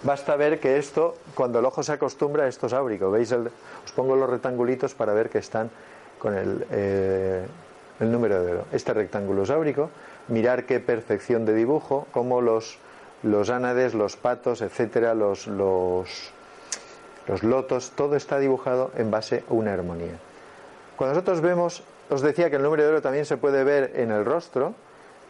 Basta 0.03 0.37
ver 0.37 0.61
que 0.61 0.79
esto, 0.79 1.16
cuando 1.35 1.59
el 1.59 1.64
ojo 1.64 1.83
se 1.83 1.92
acostumbra, 1.92 2.46
esto 2.46 2.66
es 2.66 2.72
áurico. 2.72 3.11
¿Veis? 3.11 3.33
os 3.33 3.92
pongo 3.94 4.14
los 4.14 4.31
rectangulitos 4.31 4.94
para 4.94 5.12
ver 5.12 5.29
que 5.29 5.38
están 5.38 5.70
con 6.18 6.37
el, 6.37 6.66
eh, 6.70 7.46
el 8.00 8.12
número 8.12 8.42
de 8.42 8.52
oro. 8.52 8.64
Este 8.72 8.92
rectángulo 8.94 9.44
áurico. 9.52 9.90
Mirar 10.28 10.64
qué 10.64 10.80
perfección 10.80 11.44
de 11.44 11.54
dibujo, 11.54 12.06
cómo 12.12 12.40
los, 12.40 12.78
los 13.22 13.50
ánades, 13.50 13.94
los 13.94 14.16
patos, 14.16 14.61
etcétera, 14.61 15.14
los, 15.14 15.46
los, 15.46 16.30
los 17.26 17.42
lotos, 17.42 17.92
todo 17.96 18.14
está 18.16 18.38
dibujado 18.38 18.90
en 18.96 19.11
base 19.11 19.44
a 19.48 19.54
una 19.54 19.72
armonía. 19.72 20.18
Cuando 20.96 21.14
nosotros 21.14 21.40
vemos 21.40 21.82
os 22.11 22.22
decía 22.22 22.48
que 22.48 22.56
el 22.56 22.62
número 22.62 22.82
de 22.82 22.88
oro 22.88 23.02
también 23.02 23.26
se 23.26 23.37
puede 23.37 23.64
ver 23.64 23.92
en 23.96 24.11
el 24.11 24.24
rostro. 24.24 24.74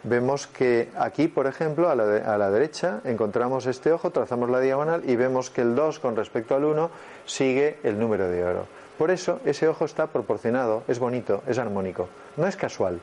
Vemos 0.05 0.47
que 0.47 0.89
aquí, 0.97 1.27
por 1.27 1.49
ejemplo, 1.49 1.91
a 1.91 1.97
la, 1.97 2.51
derecha 2.51 3.01
encontramos 3.05 3.67
este 3.67 3.91
ojo, 3.91 4.11
trazamos 4.11 4.49
la 4.49 4.61
diagonal 4.61 5.03
y 5.05 5.17
vemos 5.17 5.51
que 5.51 5.63
el 5.63 5.75
2 5.75 5.99
con 5.99 6.15
respecto 6.15 6.55
al 6.55 6.65
1 6.65 6.91
sigue 7.27 7.79
el 7.83 7.99
número 7.99 8.29
de 8.29 8.45
oro. 8.45 8.67
Por 8.99 9.13
eso 9.13 9.41
ese 9.45 9.69
ojo 9.69 9.85
está 9.85 10.09
proporcionado, 10.09 10.83
es 10.89 10.99
bonito, 10.99 11.43
es 11.47 11.59
armónico. 11.59 12.09
No 12.37 12.47
es 12.47 12.57
casual. 12.57 13.01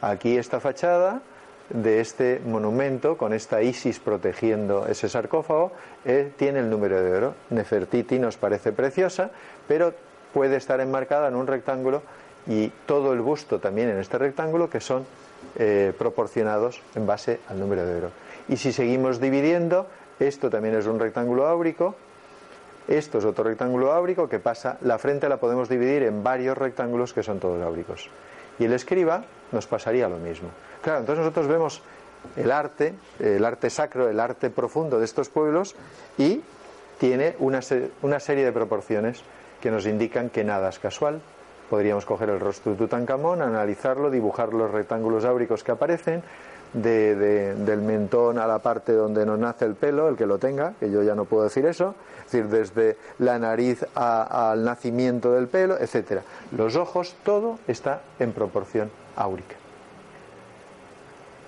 Aquí 0.00 0.38
esta 0.38 0.60
fachada 0.60 1.20
de 1.68 2.00
este 2.00 2.40
monumento 2.44 3.16
con 3.16 3.34
esta 3.34 3.60
Isis 3.60 3.98
protegiendo 3.98 4.86
ese 4.86 5.08
sarcófago 5.08 5.72
eh, 6.04 6.32
tiene 6.36 6.60
el 6.60 6.70
número 6.70 7.02
de 7.02 7.12
oro. 7.12 7.34
Nefertiti 7.50 8.18
nos 8.18 8.36
parece 8.36 8.72
preciosa, 8.72 9.30
pero 9.68 9.92
puede 10.32 10.56
estar 10.56 10.80
enmarcada 10.80 11.28
en 11.28 11.34
un 11.34 11.46
rectángulo 11.46 12.02
y 12.46 12.68
todo 12.86 13.12
el 13.12 13.20
busto 13.20 13.58
también 13.58 13.90
en 13.90 13.98
este 13.98 14.18
rectángulo 14.18 14.70
que 14.70 14.80
son 14.80 15.04
eh, 15.58 15.92
proporcionados 15.98 16.80
en 16.94 17.06
base 17.06 17.40
al 17.48 17.58
número 17.58 17.84
de 17.84 17.96
oro. 17.96 18.10
Y 18.48 18.56
si 18.56 18.72
seguimos 18.72 19.20
dividiendo, 19.20 19.86
esto 20.20 20.48
también 20.48 20.76
es 20.76 20.86
un 20.86 21.00
rectángulo 21.00 21.46
áurico, 21.46 21.96
esto 22.88 23.18
es 23.18 23.24
otro 23.24 23.44
rectángulo 23.44 23.92
áurico 23.92 24.28
que 24.28 24.38
pasa, 24.38 24.78
la 24.82 24.98
frente 24.98 25.28
la 25.28 25.38
podemos 25.38 25.68
dividir 25.68 26.02
en 26.02 26.22
varios 26.22 26.56
rectángulos 26.56 27.12
que 27.12 27.22
son 27.22 27.40
todos 27.40 27.62
áuricos. 27.62 28.08
Y 28.58 28.64
el 28.64 28.72
escriba 28.72 29.24
nos 29.52 29.66
pasaría 29.66 30.08
lo 30.08 30.18
mismo. 30.18 30.48
Claro, 30.82 31.00
entonces 31.00 31.24
nosotros 31.24 31.48
vemos 31.48 31.82
el 32.36 32.50
arte, 32.50 32.94
el 33.18 33.44
arte 33.44 33.70
sacro, 33.70 34.08
el 34.08 34.18
arte 34.20 34.50
profundo 34.50 34.98
de 34.98 35.04
estos 35.04 35.28
pueblos 35.28 35.74
y 36.16 36.42
tiene 36.98 37.36
una, 37.38 37.60
una 38.02 38.20
serie 38.20 38.44
de 38.44 38.52
proporciones 38.52 39.22
que 39.60 39.70
nos 39.70 39.86
indican 39.86 40.30
que 40.30 40.44
nada 40.44 40.68
es 40.68 40.78
casual, 40.78 41.20
Podríamos 41.70 42.04
coger 42.06 42.30
el 42.30 42.38
rostro 42.38 42.72
de 42.72 42.78
Tutankamón, 42.78 43.42
analizarlo, 43.42 44.10
dibujar 44.10 44.52
los 44.52 44.70
rectángulos 44.70 45.24
áuricos 45.24 45.64
que 45.64 45.72
aparecen, 45.72 46.22
del 46.82 47.80
mentón 47.82 48.38
a 48.38 48.46
la 48.46 48.58
parte 48.58 48.92
donde 48.92 49.26
nos 49.26 49.38
nace 49.38 49.64
el 49.64 49.74
pelo, 49.74 50.08
el 50.08 50.16
que 50.16 50.26
lo 50.26 50.38
tenga, 50.38 50.74
que 50.78 50.90
yo 50.90 51.02
ya 51.02 51.14
no 51.14 51.24
puedo 51.24 51.44
decir 51.44 51.66
eso, 51.66 51.94
es 52.26 52.32
decir, 52.32 52.48
desde 52.48 52.96
la 53.18 53.38
nariz 53.38 53.84
al 53.94 54.64
nacimiento 54.64 55.32
del 55.32 55.48
pelo, 55.48 55.78
etcétera. 55.78 56.22
Los 56.56 56.76
ojos, 56.76 57.14
todo 57.24 57.58
está 57.66 58.02
en 58.18 58.32
proporción 58.32 58.90
áurica. 59.16 59.56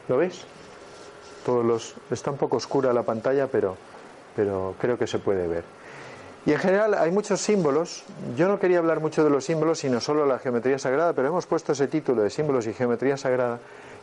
¿Lo 0.09 0.17
veis? 0.17 0.45
Todos 1.45 1.65
los 1.65 1.95
está 2.11 2.31
un 2.31 2.37
poco 2.39 2.57
oscura 2.57 2.93
la 2.93 3.03
pantalla, 3.03 3.47
pero 3.47 3.77
pero 4.39 4.77
creo 4.81 4.97
que 4.97 5.09
se 5.09 5.19
puede 5.19 5.49
ver. 5.49 5.65
Y 6.47 6.53
en 6.53 6.59
general 6.61 6.95
hay 6.95 7.11
muchos 7.11 7.41
símbolos. 7.41 8.05
Yo 8.37 8.47
no 8.47 8.61
quería 8.61 8.79
hablar 8.79 9.01
mucho 9.01 9.25
de 9.25 9.31
los 9.31 9.45
símbolos, 9.45 9.81
sino 9.81 10.01
solo 10.01 10.23
de 10.23 10.29
la 10.29 10.39
geometría 10.39 10.79
sagrada, 10.79 11.13
pero 11.13 11.27
hemos 11.27 11.47
puesto 11.47 11.73
ese 11.73 11.89
título 11.89 12.23
de 12.23 12.31
símbolos 12.31 12.69
y 12.69 12.73
geometría 12.73 13.17
sagrada. 13.17 13.59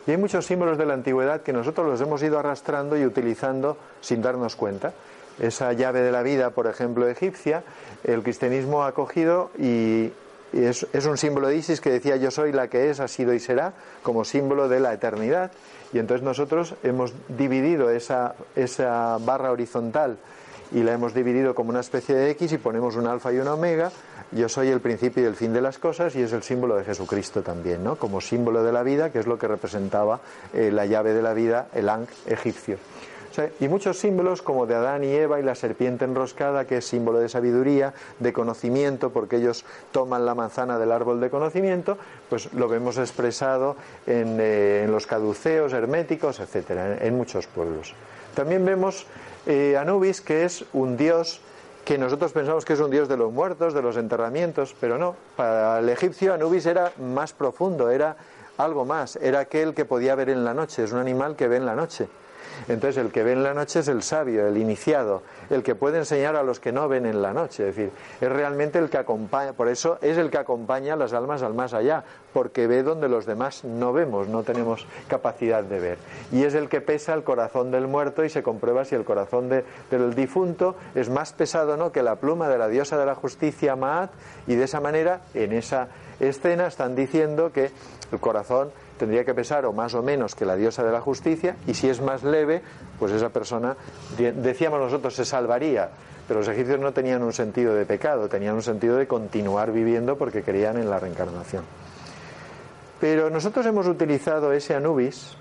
Y 0.06 0.12
hay 0.12 0.16
muchos 0.16 0.46
símbolos 0.46 0.78
de 0.78 0.86
la 0.86 0.94
antigüedad 0.94 1.42
que 1.42 1.52
nosotros 1.52 1.86
los 1.86 2.00
hemos 2.00 2.22
ido 2.22 2.38
arrastrando 2.38 2.96
y 2.96 3.04
utilizando 3.04 3.76
sin 4.00 4.22
darnos 4.22 4.54
cuenta. 4.54 4.92
Esa 5.40 5.72
llave 5.72 6.00
de 6.00 6.12
la 6.12 6.22
vida, 6.22 6.50
por 6.50 6.66
ejemplo, 6.66 7.08
egipcia, 7.08 7.64
el 8.04 8.22
cristianismo 8.22 8.84
ha 8.84 8.92
cogido 8.92 9.50
y, 9.58 10.12
es, 10.52 10.86
un 11.06 11.18
símbolo 11.18 11.48
de 11.48 11.56
Isis 11.56 11.80
que 11.80 11.90
decía 11.90 12.16
yo 12.16 12.30
soy 12.30 12.52
la 12.52 12.68
que 12.68 12.88
es, 12.88 13.00
ha 13.00 13.08
sido 13.08 13.34
y 13.34 13.40
será, 13.40 13.72
como 14.02 14.24
símbolo 14.24 14.68
de 14.68 14.80
la 14.80 14.92
eternidad. 14.94 15.50
Y 15.92 15.98
entonces 15.98 16.24
nosotros 16.24 16.74
hemos 16.82 17.12
dividido 17.28 17.90
esa, 17.90 18.34
esa 18.54 19.18
barra 19.20 19.50
horizontal 19.50 20.18
y 20.72 20.82
la 20.82 20.92
hemos 20.92 21.14
dividido 21.14 21.54
como 21.54 21.70
una 21.70 21.80
especie 21.80 22.14
de 22.14 22.30
X 22.30 22.52
y 22.52 22.58
ponemos 22.58 22.96
un 22.96 23.06
alfa 23.06 23.32
y 23.32 23.38
un 23.38 23.48
omega. 23.48 23.90
Yo 24.32 24.48
soy 24.48 24.68
el 24.68 24.80
principio 24.80 25.22
y 25.22 25.26
el 25.26 25.36
fin 25.36 25.52
de 25.52 25.60
las 25.60 25.78
cosas 25.78 26.14
y 26.16 26.22
es 26.22 26.32
el 26.32 26.42
símbolo 26.42 26.76
de 26.76 26.84
Jesucristo 26.84 27.42
también, 27.42 27.84
¿no? 27.84 27.96
Como 27.96 28.20
símbolo 28.20 28.64
de 28.64 28.72
la 28.72 28.82
vida, 28.82 29.10
que 29.10 29.20
es 29.20 29.26
lo 29.26 29.38
que 29.38 29.46
representaba 29.46 30.20
eh, 30.52 30.70
la 30.72 30.86
llave 30.86 31.12
de 31.12 31.22
la 31.22 31.32
vida, 31.32 31.68
el 31.74 31.88
Ankh 31.88 32.10
egipcio. 32.26 32.78
y 33.60 33.68
muchos 33.68 33.98
símbolos 33.98 34.40
como 34.40 34.66
de 34.66 34.74
Adán 34.74 35.04
y 35.04 35.12
Eva 35.12 35.38
y 35.38 35.42
la 35.42 35.54
serpiente 35.54 36.06
enroscada, 36.06 36.64
que 36.64 36.78
es 36.78 36.86
símbolo 36.86 37.18
de 37.18 37.28
sabiduría, 37.28 37.92
de 38.18 38.32
conocimiento, 38.32 39.10
porque 39.10 39.36
ellos 39.36 39.64
toman 39.92 40.24
la 40.24 40.34
manzana 40.34 40.78
del 40.78 40.90
árbol 40.90 41.20
de 41.20 41.28
conocimiento, 41.28 41.98
pues 42.30 42.52
lo 42.54 42.66
vemos 42.66 42.96
expresado 42.96 43.76
en, 44.06 44.38
eh, 44.40 44.86
los 44.88 45.06
caduceos, 45.06 45.72
herméticos, 45.72 46.40
etcétera, 46.40 46.96
en 46.98 47.14
muchos 47.14 47.46
pueblos. 47.46 47.94
También 48.34 48.64
vemos 48.64 49.06
eh, 49.46 49.76
Anubis, 49.76 50.20
que 50.20 50.44
es 50.44 50.64
un 50.72 50.96
dios 50.96 51.40
que 51.84 51.98
nosotros 51.98 52.32
pensamos 52.32 52.64
que 52.64 52.72
es 52.72 52.80
un 52.80 52.90
dios 52.90 53.08
de 53.08 53.16
los 53.16 53.32
muertos, 53.32 53.72
de 53.72 53.80
los 53.80 53.96
enterramientos, 53.96 54.74
pero 54.80 54.98
no. 54.98 55.14
Para 55.36 55.78
el 55.78 55.88
egipcio 55.88 56.34
Anubis 56.34 56.66
era 56.66 56.92
más 56.98 57.32
profundo, 57.32 57.90
era 57.90 58.16
algo 58.58 58.84
más, 58.84 59.16
era 59.16 59.40
aquel 59.40 59.72
que 59.72 59.84
podía 59.84 60.14
ver 60.16 60.30
en 60.30 60.44
la 60.44 60.52
noche, 60.52 60.82
es 60.82 60.92
un 60.92 60.98
animal 60.98 61.36
que 61.36 61.46
ve 61.46 61.56
en 61.56 61.66
la 61.66 61.76
noche. 61.76 62.08
Entonces 62.68 62.96
el 62.96 63.12
que 63.12 63.22
ve 63.22 63.32
en 63.32 63.42
la 63.42 63.54
noche 63.54 63.80
es 63.80 63.88
el 63.88 64.02
sabio, 64.02 64.46
el 64.46 64.56
iniciado, 64.56 65.22
el 65.50 65.62
que 65.62 65.74
puede 65.74 65.98
enseñar 65.98 66.36
a 66.36 66.42
los 66.42 66.60
que 66.60 66.72
no 66.72 66.88
ven 66.88 67.06
en 67.06 67.22
la 67.22 67.32
noche. 67.32 67.68
Es 67.68 67.76
decir, 67.76 67.92
es 68.20 68.28
realmente 68.30 68.78
el 68.78 68.90
que 68.90 68.98
acompaña, 68.98 69.52
por 69.52 69.68
eso 69.68 69.98
es 70.00 70.18
el 70.18 70.30
que 70.30 70.38
acompaña 70.38 70.94
a 70.94 70.96
las 70.96 71.12
almas 71.12 71.42
al 71.42 71.54
más 71.54 71.74
allá, 71.74 72.04
porque 72.32 72.66
ve 72.66 72.82
donde 72.82 73.08
los 73.08 73.26
demás 73.26 73.64
no 73.64 73.92
vemos, 73.92 74.28
no 74.28 74.42
tenemos 74.42 74.86
capacidad 75.08 75.62
de 75.62 75.80
ver. 75.80 75.98
Y 76.32 76.44
es 76.44 76.54
el 76.54 76.68
que 76.68 76.80
pesa 76.80 77.14
el 77.14 77.24
corazón 77.24 77.70
del 77.70 77.86
muerto 77.86 78.24
y 78.24 78.30
se 78.30 78.42
comprueba 78.42 78.84
si 78.84 78.94
el 78.94 79.04
corazón 79.04 79.48
del 79.48 80.14
difunto 80.14 80.76
es 80.94 81.08
más 81.08 81.32
pesado 81.32 81.76
no 81.76 81.92
que 81.92 82.02
la 82.02 82.16
pluma 82.16 82.48
de 82.48 82.58
la 82.58 82.68
diosa 82.68 82.98
de 82.98 83.06
la 83.06 83.14
justicia 83.14 83.76
Maat 83.76 84.10
y 84.46 84.54
de 84.54 84.64
esa 84.64 84.80
manera 84.80 85.20
en 85.34 85.52
esa 85.52 85.88
escena 86.20 86.66
están 86.66 86.96
diciendo 86.96 87.52
que 87.52 87.70
el 88.12 88.20
corazón 88.20 88.70
tendría 88.98 89.24
que 89.24 89.34
pesar 89.34 89.66
o 89.66 89.72
más 89.72 89.94
o 89.94 90.02
menos 90.02 90.34
que 90.34 90.44
la 90.44 90.56
diosa 90.56 90.82
de 90.82 90.92
la 90.92 91.00
justicia 91.00 91.56
y 91.66 91.74
si 91.74 91.88
es 91.88 92.00
más 92.00 92.22
leve, 92.22 92.62
pues 92.98 93.12
esa 93.12 93.28
persona, 93.28 93.76
decíamos 94.16 94.80
nosotros, 94.80 95.14
se 95.14 95.24
salvaría. 95.24 95.90
Pero 96.26 96.40
los 96.40 96.48
egipcios 96.48 96.80
no 96.80 96.92
tenían 96.92 97.22
un 97.22 97.32
sentido 97.32 97.74
de 97.74 97.86
pecado, 97.86 98.28
tenían 98.28 98.54
un 98.54 98.62
sentido 98.62 98.96
de 98.96 99.06
continuar 99.06 99.70
viviendo 99.70 100.16
porque 100.16 100.42
creían 100.42 100.76
en 100.76 100.90
la 100.90 100.98
reencarnación. 100.98 101.64
Pero 103.00 103.30
nosotros 103.30 103.64
hemos 103.66 103.86
utilizado 103.86 104.52
ese 104.52 104.74
Anubis, 104.74 105.36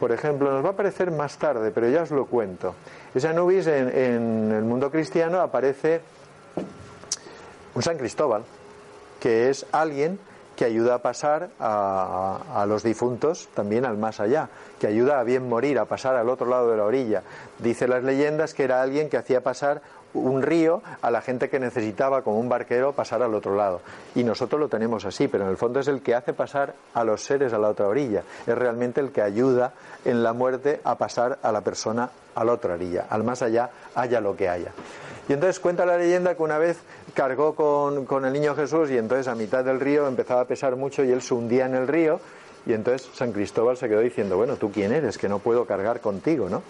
por 0.00 0.12
ejemplo, 0.12 0.50
nos 0.50 0.64
va 0.64 0.70
a 0.70 0.72
aparecer 0.72 1.10
más 1.10 1.38
tarde, 1.38 1.70
pero 1.70 1.88
ya 1.88 2.02
os 2.02 2.10
lo 2.10 2.26
cuento. 2.26 2.74
Ese 3.14 3.28
Anubis 3.28 3.66
en, 3.66 4.52
el 4.52 4.64
mundo 4.64 4.90
cristiano 4.90 5.40
aparece 5.40 6.00
un 7.74 7.82
San 7.82 7.96
Cristóbal, 7.96 8.42
que 9.20 9.50
es 9.50 9.66
alguien 9.72 10.18
que 10.56 10.64
ayuda 10.64 10.96
a 10.96 10.98
pasar 10.98 11.50
a, 11.60 12.64
los 12.66 12.82
difuntos 12.82 13.48
también 13.54 13.84
al 13.84 13.98
más 13.98 14.20
allá, 14.20 14.48
que 14.80 14.86
ayuda 14.86 15.20
a 15.20 15.22
bien 15.22 15.48
morir, 15.48 15.78
a 15.78 15.84
pasar 15.84 16.16
al 16.16 16.28
otro 16.28 16.46
lado 16.46 16.70
de 16.70 16.76
la 16.76 16.84
orilla. 16.84 17.22
Dice 17.58 17.86
las 17.86 18.02
leyendas 18.02 18.54
que 18.54 18.64
era 18.64 18.82
alguien 18.82 19.08
que 19.08 19.18
hacía 19.18 19.42
pasar 19.42 19.82
un 20.14 20.42
río 20.42 20.82
a 21.02 21.10
la 21.10 21.20
gente 21.20 21.50
que 21.50 21.60
necesitaba 21.60 22.22
como 22.22 22.40
un 22.40 22.48
barquero 22.48 22.92
pasar 22.92 23.22
al 23.22 23.34
otro 23.34 23.54
lado. 23.54 23.82
Y 24.14 24.24
nosotros 24.24 24.58
lo 24.58 24.68
tenemos 24.68 25.04
así, 25.04 25.28
pero 25.28 25.44
en 25.44 25.50
el 25.50 25.56
fondo 25.56 25.80
es 25.80 25.88
el 25.88 26.00
que 26.00 26.14
hace 26.14 26.32
pasar 26.32 26.74
a 26.94 27.04
los 27.04 27.22
seres 27.22 27.52
a 27.52 27.58
la 27.58 27.68
otra 27.68 27.86
orilla. 27.86 28.22
Es 28.46 28.56
realmente 28.56 29.00
el 29.00 29.12
que 29.12 29.22
ayuda 29.22 29.72
en 30.04 30.22
la 30.22 30.32
muerte 30.32 30.80
a 30.84 30.96
pasar 30.96 31.38
a 31.42 31.52
la 31.52 31.60
persona 31.60 32.10
a 32.34 32.44
la 32.44 32.52
otra 32.52 32.74
orilla, 32.74 33.06
al 33.08 33.24
más 33.24 33.42
allá, 33.42 33.70
haya 33.94 34.20
lo 34.20 34.36
que 34.36 34.48
haya. 34.48 34.72
Y 35.28 35.32
entonces 35.32 35.58
cuenta 35.58 35.84
la 35.84 35.98
leyenda 35.98 36.34
que 36.34 36.42
una 36.42 36.58
vez 36.58 36.78
cargó 37.14 37.54
con, 37.54 38.24
el 38.24 38.32
niño 38.32 38.54
Jesús 38.54 38.90
y 38.90 38.98
entonces 38.98 39.28
a 39.28 39.34
mitad 39.34 39.64
del 39.64 39.80
río 39.80 40.06
empezaba 40.06 40.42
a 40.42 40.46
pesar 40.46 40.76
mucho 40.76 41.02
y 41.02 41.10
él 41.10 41.22
se 41.22 41.34
hundía 41.34 41.66
en 41.66 41.74
el 41.74 41.88
río 41.88 42.20
y 42.64 42.72
entonces 42.72 43.08
San 43.14 43.32
Cristóbal 43.32 43.76
se 43.76 43.88
quedó 43.88 44.00
diciendo, 44.00 44.36
bueno, 44.36 44.56
¿tú 44.56 44.70
quién 44.70 44.92
eres? 44.92 45.18
Que 45.18 45.28
no 45.28 45.38
puedo 45.38 45.66
cargar 45.66 46.00
contigo, 46.00 46.48
¿no? 46.48 46.62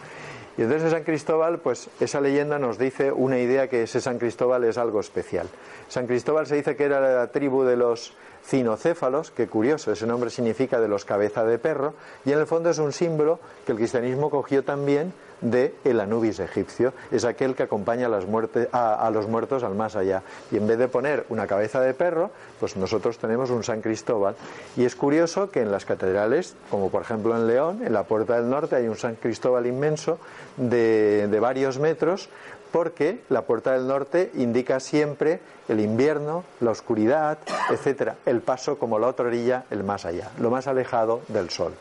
Y 0.59 0.63
entonces 0.63 0.91
San 0.91 1.05
Cristóbal, 1.05 1.59
pues 1.59 1.91
esa 2.01 2.21
leyenda 2.21 2.59
nos 2.59 2.79
dice 2.79 3.13
una 3.13 3.39
idea 3.39 3.69
que 3.69 3.83
ese 3.83 4.01
San 4.01 4.19
Cristóbal 4.19 4.65
es 4.65 4.79
algo 4.79 5.01
especial. 5.01 5.49
San 5.89 6.07
Cristóbal 6.07 6.47
se 6.47 6.57
dice 6.57 6.77
que 6.77 6.85
era 6.85 7.01
la 7.01 7.27
tribu 7.27 7.63
de 7.65 7.77
los 7.77 8.15
cinocéfalos, 8.43 9.31
que 9.33 9.49
curioso, 9.49 9.93
ese 9.93 10.07
nombre 10.07 10.31
significa 10.31 10.81
de 10.81 10.89
los 10.89 11.05
cabeza 11.05 11.45
de 11.45 11.59
perro, 11.59 11.95
y 12.25 12.33
en 12.33 12.39
el 12.39 12.47
fondo 12.47 12.71
es 12.71 12.79
un 12.79 12.93
símbolo 12.93 13.39
que 13.67 13.73
el 13.73 13.79
cristianismo 13.79 14.31
cogió 14.31 14.65
también 14.65 15.13
de 15.41 15.74
el 15.84 16.01
Anubis 16.01 16.39
egipcio, 16.39 16.93
es 17.11 17.24
aquel 17.24 17.55
que 17.55 17.62
acompaña 17.62 18.07
a, 18.07 18.09
las 18.09 18.24
a, 18.72 19.11
los 19.11 19.28
muertos 19.28 19.62
al 19.62 19.74
más 19.74 19.97
allá. 19.97 20.22
Y 20.51 20.57
en 20.57 20.66
vez 20.66 20.78
de 20.78 20.89
poner 20.89 21.26
una 21.28 21.47
cabeza 21.47 21.80
de 21.80 21.95
perro, 21.95 22.30
pues 22.59 22.76
nosotros 22.76 23.18
tenemos 23.18 23.51
un 23.51 23.62
San 23.62 23.80
Cristóbal. 23.80 24.37
Y 24.76 24.84
es 24.84 24.97
curioso 24.97 25.51
que 25.51 25.61
en 25.61 25.70
las 25.70 25.84
catedrales, 25.84 26.55
como 26.70 26.91
por 26.91 27.03
ejemplo 27.03 27.37
en 27.37 27.47
León, 27.47 27.82
en 27.84 27.93
la 27.93 28.05
Puerta 28.05 28.37
del 28.37 28.49
Norte 28.49 28.76
hay 28.76 28.89
un 28.89 28.97
San 28.97 29.16
Cristóbal 29.16 29.66
inmenso 29.66 30.18
de, 30.57 31.28
de 31.28 31.41
varios 31.41 31.78
metros, 31.78 32.28
porque 32.72 33.20
la 33.28 33.43
Puerta 33.43 33.72
del 33.72 33.87
Norte 33.87 34.30
indica 34.34 34.80
siempre 34.80 35.41
el 35.68 35.80
invierno, 35.80 36.45
la 36.61 36.70
oscuridad, 36.70 37.39
etcétera, 37.70 38.16
el 38.26 38.41
paso 38.41 38.78
como 38.78 38.99
la 38.99 39.09
otra 39.09 39.26
orilla, 39.26 39.64
el 39.70 39.84
más 39.84 40.05
allá, 40.05 40.30
lo 40.41 40.51
más 40.51 40.66
alejado 40.66 41.20
del 41.28 41.51
sol 41.51 41.72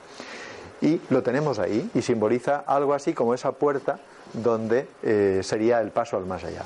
y 0.86 1.02
lo 1.10 1.24
tenemos 1.24 1.58
ahí 1.58 1.90
y 1.96 2.02
simboliza 2.04 2.64
algo 2.68 2.94
así 2.94 3.14
como 3.14 3.34
esa 3.34 3.54
puerta 3.54 3.98
donde 4.34 4.88
eh, 5.02 5.42
sería 5.42 5.82
el 5.82 5.90
paso 5.90 6.16
al 6.16 6.28
más 6.28 6.44
allá. 6.44 6.62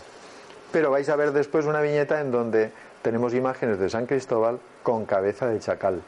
Pero 0.73 0.91
vais 0.91 1.07
a 1.07 1.15
ver 1.15 1.31
después 1.31 1.65
una 1.65 1.79
viñeta 1.79 2.19
en 2.19 2.29
donde 2.29 2.71
tenemos 3.01 3.33
imágenes 3.33 3.79
de 3.79 3.89
San 3.89 4.05
Cristóbal 4.05 4.59
con 4.83 5.05
cabeza 5.05 5.47
de 5.47 5.59
chacal. 5.59 6.01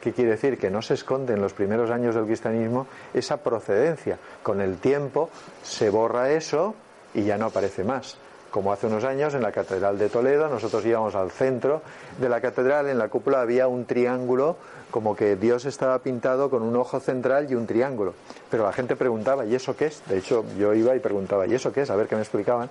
¿Qué 0.00 0.12
quiere 0.12 0.32
decir? 0.32 0.58
Que 0.58 0.70
no 0.70 0.82
se 0.82 0.94
esconde 0.94 1.34
en 1.34 1.40
los 1.40 1.52
primeros 1.52 1.90
años 1.92 2.16
del 2.16 2.24
cristianismo 2.24 2.88
esa 3.14 3.36
procedencia. 3.36 4.18
Con 4.42 4.60
el 4.60 4.78
tiempo 4.78 5.30
se 5.62 5.88
borra 5.88 6.32
eso 6.32 6.74
y 7.14 7.22
ya 7.22 7.38
no 7.38 7.46
aparece 7.46 7.84
más 7.84 8.18
como 8.52 8.70
hace 8.70 8.86
unos 8.86 9.02
años 9.04 9.32
en 9.34 9.40
la 9.40 9.50
Catedral 9.50 9.98
de 9.98 10.10
Toledo, 10.10 10.46
nosotros 10.48 10.84
íbamos 10.84 11.14
al 11.14 11.30
centro 11.30 11.80
de 12.20 12.28
la 12.28 12.42
catedral, 12.42 12.86
en 12.90 12.98
la 12.98 13.08
cúpula 13.08 13.40
había 13.40 13.66
un 13.66 13.86
triángulo, 13.86 14.58
como 14.92 15.16
que 15.16 15.34
Dios 15.34 15.64
estaba 15.64 15.98
pintado 15.98 16.48
con 16.48 16.62
un 16.62 16.76
ojo 16.76 17.00
central 17.00 17.50
y 17.50 17.56
un 17.56 17.66
triángulo. 17.66 18.14
Pero 18.48 18.64
la 18.64 18.72
gente 18.72 18.94
preguntaba, 18.94 19.44
¿y 19.44 19.56
eso 19.56 19.74
qué 19.74 19.86
es? 19.86 20.02
De 20.06 20.18
hecho, 20.18 20.44
yo 20.56 20.72
iba 20.74 20.94
y 20.94 21.00
preguntaba, 21.00 21.48
¿y 21.48 21.54
eso 21.54 21.72
qué 21.72 21.80
es? 21.80 21.90
A 21.90 21.96
ver 21.96 22.06
qué 22.06 22.14
me 22.14 22.22
explicaban. 22.22 22.70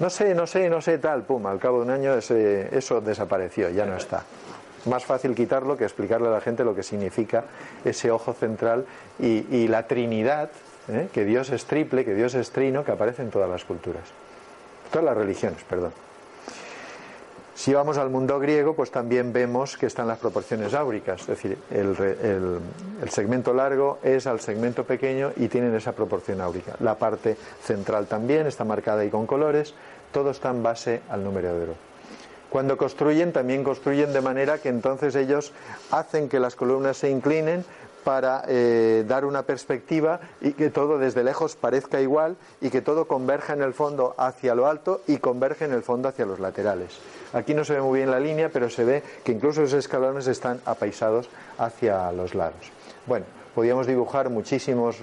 No 0.00 0.10
sé, 0.10 0.34
no 0.34 0.48
sé, 0.48 0.68
no 0.68 0.80
sé, 0.80 0.98
tal, 0.98 1.22
pum, 1.22 1.46
al 1.46 1.60
cabo 1.60 1.78
de 1.78 1.84
un 1.84 1.90
año 1.90 2.14
ese, 2.14 2.76
eso 2.76 3.00
desapareció, 3.00 3.70
ya 3.70 3.86
no 3.86 3.96
está. 3.96 4.24
Más 4.86 5.04
fácil 5.04 5.36
quitarlo 5.36 5.76
que 5.76 5.84
explicarle 5.84 6.26
a 6.26 6.32
la 6.32 6.40
gente 6.40 6.64
lo 6.64 6.74
que 6.74 6.82
significa 6.82 7.44
ese 7.84 8.10
ojo 8.10 8.32
central 8.32 8.84
y, 9.20 9.68
la 9.68 9.86
Trinidad, 9.86 10.50
¿eh? 10.88 11.06
que 11.12 11.24
Dios 11.24 11.50
es 11.50 11.66
triple, 11.66 12.04
que 12.04 12.14
Dios 12.14 12.34
es 12.34 12.50
trino, 12.50 12.84
que 12.84 12.90
aparece 12.90 13.22
en 13.22 13.30
todas 13.30 13.48
las 13.48 13.64
culturas 13.64 14.02
todas 14.92 15.06
las 15.06 15.16
religiones, 15.16 15.64
perdón. 15.68 15.92
Si 17.54 17.74
vamos 17.74 17.98
al 17.98 18.08
mundo 18.08 18.40
griego, 18.40 18.74
pues 18.74 18.90
también 18.90 19.32
vemos 19.32 19.76
que 19.76 19.86
están 19.86 20.08
las 20.08 20.18
proporciones 20.18 20.72
áuricas, 20.72 21.20
es 21.20 21.26
decir, 21.26 21.58
el, 21.70 22.60
segmento 23.10 23.52
largo 23.52 23.98
es 24.02 24.26
al 24.26 24.40
segmento 24.40 24.84
pequeño 24.84 25.32
y 25.36 25.48
tienen 25.48 25.74
esa 25.74 25.92
proporción 25.92 26.40
áurica. 26.40 26.74
La 26.80 26.96
parte 26.96 27.36
central 27.62 28.06
también 28.06 28.46
está 28.46 28.64
marcada 28.64 29.02
ahí 29.02 29.10
con 29.10 29.26
colores, 29.26 29.74
todo 30.12 30.30
está 30.30 30.48
en 30.50 30.62
base 30.62 31.02
al 31.10 31.22
número 31.22 31.54
de 31.54 31.62
oro. 31.62 31.74
Cuando 32.48 32.76
construyen, 32.76 33.32
también 33.32 33.64
construyen 33.64 34.12
de 34.12 34.20
manera 34.22 34.58
que 34.58 34.68
entonces 34.68 35.14
ellos 35.14 35.52
hacen 35.90 36.28
que 36.28 36.40
las 36.40 36.56
columnas 36.56 36.96
se 36.96 37.10
inclinen 37.10 37.64
para 38.04 38.44
eh, 38.48 39.04
dar 39.06 39.24
una 39.24 39.42
perspectiva 39.42 40.20
y 40.40 40.52
que 40.52 40.70
todo 40.70 40.98
desde 40.98 41.24
lejos 41.24 41.56
parezca 41.56 42.00
igual 42.00 42.36
y 42.60 42.70
que 42.70 42.80
todo 42.80 43.06
converja 43.06 43.52
en 43.52 43.62
el 43.62 43.72
fondo 43.72 44.14
hacia 44.18 44.54
lo 44.54 44.66
alto 44.66 45.02
y 45.06 45.18
converge 45.18 45.64
en 45.64 45.72
el 45.72 45.82
fondo 45.82 46.08
hacia 46.08 46.26
los 46.26 46.40
laterales. 46.40 46.98
Aquí 47.32 47.54
no 47.54 47.64
se 47.64 47.74
ve 47.74 47.80
muy 47.80 48.00
bien 48.00 48.10
la 48.10 48.20
línea, 48.20 48.50
pero 48.52 48.68
se 48.68 48.84
ve 48.84 49.02
que 49.24 49.32
incluso 49.32 49.62
los 49.62 49.72
escalones 49.72 50.26
están 50.26 50.60
apaisados 50.64 51.28
hacia 51.58 52.12
los 52.12 52.34
lados. 52.34 52.70
Bueno, 53.06 53.26
podíamos 53.54 53.86
dibujar 53.86 54.30
muchísimos 54.30 54.98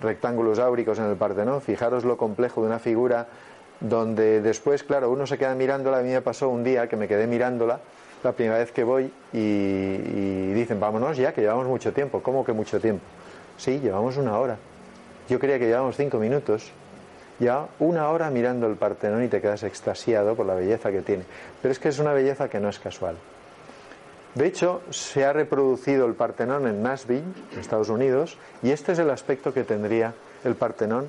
rectángulos 0.00 0.58
áuricos 0.58 0.98
en 0.98 1.06
el 1.06 1.16
Partenón. 1.16 1.60
Fijaros 1.60 2.04
lo 2.04 2.16
complejo 2.16 2.60
de 2.60 2.68
una 2.68 2.78
figura 2.78 3.26
donde 3.80 4.40
después, 4.40 4.84
claro, 4.84 5.10
uno 5.10 5.26
se 5.26 5.38
queda 5.38 5.54
mirándola. 5.54 5.98
A 5.98 6.02
mí 6.02 6.10
me 6.10 6.22
pasó 6.22 6.48
un 6.48 6.64
día 6.64 6.88
que 6.88 6.96
me 6.96 7.08
quedé 7.08 7.26
mirándola 7.26 7.80
la 8.22 8.32
primera 8.32 8.58
vez 8.58 8.72
que 8.72 8.84
voy 8.84 9.10
y, 9.32 10.52
dicen, 10.52 10.80
vámonos 10.80 11.16
ya, 11.16 11.32
que 11.32 11.40
llevamos 11.40 11.66
mucho 11.66 11.92
tiempo. 11.92 12.22
¿Cómo 12.22 12.44
que 12.44 12.52
mucho 12.52 12.80
tiempo? 12.80 13.04
Sí, 13.56 13.80
llevamos 13.80 14.16
una 14.16 14.38
hora. 14.38 14.56
Yo 15.28 15.38
creía 15.38 15.58
que 15.58 15.66
llevábamos 15.66 15.96
cinco 15.96 16.18
minutos. 16.18 16.72
Ya 17.38 17.66
una 17.80 18.08
hora 18.08 18.30
mirando 18.30 18.66
el 18.66 18.76
Partenón 18.76 19.22
y 19.24 19.28
te 19.28 19.40
quedas 19.40 19.62
extasiado 19.62 20.34
por 20.34 20.46
la 20.46 20.54
belleza 20.54 20.90
que 20.90 21.02
tiene. 21.02 21.24
Pero 21.60 21.72
es 21.72 21.78
que 21.78 21.88
es 21.88 21.98
una 21.98 22.12
belleza 22.12 22.48
que 22.48 22.60
no 22.60 22.68
es 22.68 22.78
casual. 22.78 23.16
De 24.34 24.46
hecho, 24.46 24.82
se 24.90 25.24
ha 25.24 25.32
reproducido 25.32 26.06
el 26.06 26.14
Partenón 26.14 26.66
en 26.66 26.82
Nashville, 26.82 27.24
en 27.52 27.58
Estados 27.58 27.88
Unidos, 27.88 28.36
y 28.62 28.70
este 28.70 28.92
es 28.92 28.98
el 28.98 29.10
aspecto 29.10 29.52
que 29.52 29.64
tendría 29.64 30.14
el 30.44 30.54
Partenón 30.54 31.08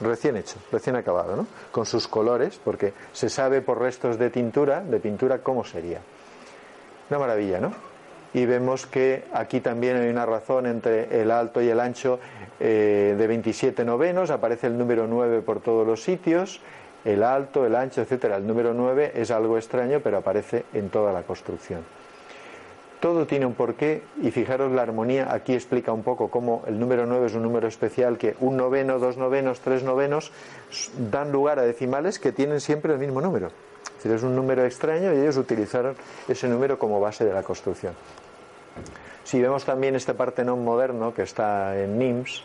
recién 0.00 0.36
hecho, 0.36 0.56
recién 0.70 0.96
acabado, 0.96 1.36
¿no? 1.36 1.46
Con 1.72 1.86
sus 1.86 2.06
colores, 2.06 2.60
porque 2.62 2.92
se 3.12 3.28
sabe 3.28 3.62
por 3.62 3.80
restos 3.80 4.18
de 4.18 4.30
tintura, 4.30 4.80
de 4.80 5.00
pintura, 5.00 5.38
cómo 5.38 5.64
sería. 5.64 6.00
Una 7.10 7.18
maravilla, 7.18 7.60
¿no? 7.60 7.72
Y 8.34 8.44
vemos 8.44 8.86
que 8.86 9.24
aquí 9.32 9.60
también 9.60 9.96
hay 9.96 10.10
una 10.10 10.26
razón 10.26 10.66
entre 10.66 11.22
el 11.22 11.30
alto 11.30 11.62
y 11.62 11.68
el 11.68 11.80
ancho 11.80 12.20
eh, 12.60 13.14
de 13.16 13.26
27 13.26 13.84
novenos, 13.84 14.30
aparece 14.30 14.66
el 14.66 14.76
número 14.76 15.06
9 15.06 15.40
por 15.40 15.60
todos 15.60 15.86
los 15.86 16.02
sitios, 16.02 16.60
el 17.04 17.22
alto, 17.22 17.64
el 17.64 17.74
ancho, 17.74 18.02
etcétera. 18.02 18.36
El 18.36 18.46
número 18.46 18.74
9 18.74 19.12
es 19.14 19.30
algo 19.30 19.56
extraño, 19.56 20.00
pero 20.00 20.18
aparece 20.18 20.64
en 20.74 20.90
toda 20.90 21.12
la 21.12 21.22
construcción. 21.22 21.80
Todo 23.00 23.26
tiene 23.26 23.46
un 23.46 23.54
porqué 23.54 24.02
y 24.20 24.32
fijaros 24.32 24.72
la 24.72 24.82
armonía, 24.82 25.32
aquí 25.32 25.54
explica 25.54 25.92
un 25.92 26.02
poco 26.02 26.28
cómo 26.28 26.64
el 26.66 26.80
número 26.80 27.06
9 27.06 27.26
es 27.26 27.34
un 27.34 27.44
número 27.44 27.68
especial 27.68 28.18
que 28.18 28.34
un 28.40 28.56
noveno, 28.56 28.98
dos 28.98 29.16
novenos, 29.16 29.60
tres 29.60 29.84
novenos 29.84 30.32
dan 31.10 31.30
lugar 31.30 31.60
a 31.60 31.62
decimales 31.62 32.18
que 32.18 32.32
tienen 32.32 32.60
siempre 32.60 32.92
el 32.92 32.98
mismo 32.98 33.20
número. 33.20 33.52
Es 33.98 34.04
decir, 34.04 34.16
es 34.16 34.22
un 34.22 34.36
número 34.36 34.64
extraño 34.64 35.12
y 35.12 35.18
ellos 35.18 35.36
utilizaron 35.36 35.96
ese 36.28 36.48
número 36.48 36.78
como 36.78 37.00
base 37.00 37.24
de 37.24 37.32
la 37.32 37.42
construcción. 37.42 37.94
Si 39.24 39.42
vemos 39.42 39.64
también 39.64 39.96
este 39.96 40.14
Partenón 40.14 40.64
moderno 40.64 41.12
que 41.12 41.22
está 41.22 41.78
en 41.78 41.98
Nims, 41.98 42.44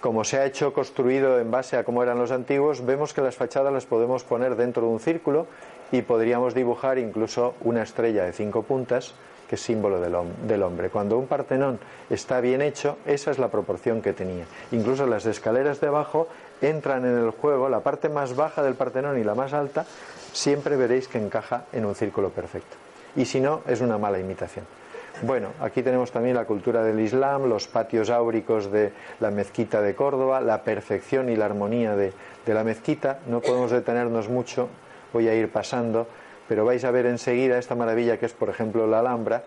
como 0.00 0.24
se 0.24 0.38
ha 0.38 0.46
hecho 0.46 0.72
construido 0.72 1.38
en 1.38 1.50
base 1.50 1.76
a 1.76 1.84
cómo 1.84 2.02
eran 2.02 2.18
los 2.18 2.30
antiguos, 2.30 2.84
vemos 2.84 3.12
que 3.12 3.20
las 3.20 3.36
fachadas 3.36 3.72
las 3.72 3.86
podemos 3.86 4.24
poner 4.24 4.56
dentro 4.56 4.82
de 4.82 4.88
un 4.88 5.00
círculo 5.00 5.46
y 5.92 6.02
podríamos 6.02 6.54
dibujar 6.54 6.98
incluso 6.98 7.54
una 7.60 7.82
estrella 7.82 8.24
de 8.24 8.32
cinco 8.32 8.62
puntas 8.62 9.14
que 9.48 9.54
es 9.54 9.60
símbolo 9.60 10.00
del, 10.00 10.62
hombre. 10.62 10.90
Cuando 10.90 11.18
un 11.18 11.26
Partenón 11.26 11.78
está 12.10 12.40
bien 12.40 12.62
hecho, 12.62 12.98
esa 13.06 13.30
es 13.30 13.38
la 13.38 13.48
proporción 13.48 14.02
que 14.02 14.12
tenía. 14.12 14.44
Incluso 14.72 15.06
las 15.06 15.24
escaleras 15.26 15.80
de 15.80 15.86
abajo 15.86 16.28
entran 16.60 17.04
en 17.04 17.16
el 17.16 17.30
juego, 17.30 17.68
la 17.68 17.80
parte 17.80 18.08
más 18.08 18.34
baja 18.34 18.62
del 18.62 18.74
Partenón 18.74 19.18
y 19.18 19.24
la 19.24 19.34
más 19.34 19.52
alta, 19.52 19.84
siempre 20.32 20.76
veréis 20.76 21.08
que 21.08 21.18
encaja 21.18 21.64
en 21.72 21.84
un 21.84 21.94
círculo 21.94 22.30
perfecto. 22.30 22.76
Y 23.14 23.24
si 23.24 23.40
no, 23.40 23.62
es 23.66 23.80
una 23.80 23.98
mala 23.98 24.18
imitación. 24.18 24.66
Bueno, 25.22 25.48
aquí 25.60 25.82
tenemos 25.82 26.12
también 26.12 26.36
la 26.36 26.44
cultura 26.44 26.82
del 26.82 27.00
Islam, 27.00 27.48
los 27.48 27.68
patios 27.68 28.10
áuricos 28.10 28.70
de 28.70 28.92
la 29.20 29.30
mezquita 29.30 29.80
de 29.80 29.94
Córdoba, 29.94 30.42
la 30.42 30.62
perfección 30.62 31.30
y 31.30 31.36
la 31.36 31.46
armonía 31.46 31.96
de 31.96 32.12
la 32.46 32.64
mezquita. 32.64 33.20
No 33.26 33.40
podemos 33.40 33.70
detenernos 33.70 34.28
mucho 34.28 34.68
voy 35.16 35.28
a 35.28 35.34
ir 35.34 35.50
pasando, 35.50 36.06
pero 36.48 36.64
vais 36.64 36.84
a 36.84 36.90
ver 36.90 37.06
enseguida 37.06 37.58
esta 37.58 37.74
maravilla 37.74 38.18
que 38.18 38.26
es, 38.26 38.32
por 38.32 38.50
ejemplo, 38.50 38.86
la 38.86 39.00
Alhambra, 39.00 39.42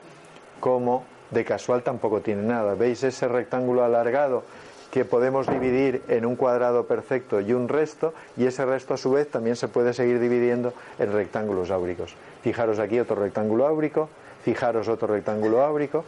como 0.59 1.03
de 1.29 1.45
casual 1.45 1.83
tampoco 1.83 2.21
tiene 2.21 2.41
nada. 2.41 2.73
¿Veis 2.73 3.03
ese 3.03 3.27
rectángulo 3.27 3.83
alargado 3.83 4.43
que 4.91 5.05
podemos 5.05 5.47
dividir 5.47 6.01
en 6.07 6.25
un 6.25 6.35
cuadrado 6.35 6.85
perfecto 6.85 7.39
y 7.39 7.53
un 7.53 7.67
resto, 7.67 8.13
y 8.37 8.45
ese 8.45 8.65
resto 8.65 8.95
a 8.95 8.97
su 8.97 9.11
vez 9.11 9.29
también 9.29 9.55
se 9.55 9.67
puede 9.67 9.93
seguir 9.93 10.19
dividiendo 10.19 10.73
en 10.97 11.11
rectángulos 11.11 11.69
áuricos. 11.71 12.15
Fijaros 12.41 12.79
aquí 12.79 12.99
otro 12.99 13.15
rectángulo 13.15 13.67
áurico, 13.67 14.09
fijaros 14.43 14.87
otro 14.87 15.07
rectángulo 15.07 15.63
áurico. 15.63 16.03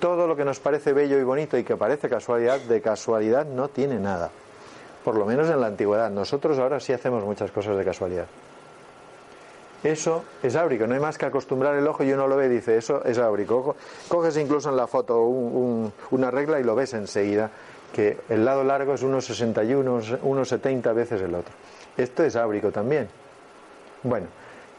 Todo 0.00 0.26
lo 0.26 0.36
que 0.36 0.44
nos 0.44 0.60
parece 0.60 0.92
bello 0.92 1.18
y 1.18 1.22
bonito 1.22 1.56
y 1.56 1.64
que 1.64 1.76
parece 1.76 2.08
casualidad, 2.10 2.60
de 2.60 2.80
casualidad 2.82 3.46
no 3.46 3.68
tiene 3.68 3.98
nada. 3.98 4.30
Por 5.02 5.16
lo 5.16 5.24
menos 5.24 5.48
en 5.48 5.60
la 5.60 5.68
antigüedad. 5.68 6.10
Nosotros 6.10 6.58
ahora 6.58 6.80
sí 6.80 6.92
hacemos 6.92 7.24
muchas 7.24 7.50
cosas 7.50 7.76
de 7.76 7.84
casualidad. 7.84 8.26
Eso 9.82 10.24
es 10.42 10.56
áurico, 10.56 10.86
no 10.86 10.94
hay 10.94 11.00
más 11.00 11.18
que 11.18 11.26
acostumbrar 11.26 11.74
el 11.76 11.86
ojo 11.86 12.04
y 12.04 12.12
uno 12.12 12.26
lo 12.26 12.36
ve 12.36 12.46
y 12.46 12.48
dice, 12.48 12.78
eso 12.78 13.04
es 13.04 13.18
áurico. 13.18 13.76
Coges 14.08 14.38
incluso 14.38 14.70
en 14.70 14.76
la 14.76 14.86
foto 14.86 15.20
una 15.20 16.30
regla 16.30 16.58
y 16.58 16.64
lo 16.64 16.74
ves 16.74 16.94
enseguida, 16.94 17.50
que 17.94 18.18
el 18.28 18.44
lado 18.44 18.64
largo 18.64 18.92
es 18.92 19.02
unos 19.02 19.24
61, 19.26 20.00
unos 20.22 20.48
70 20.48 20.92
veces 20.92 21.22
el 21.22 21.34
otro. 21.34 21.54
Esto 21.96 22.24
es 22.24 22.34
áurico 22.34 22.72
también. 22.72 23.08
Bueno, 24.02 24.26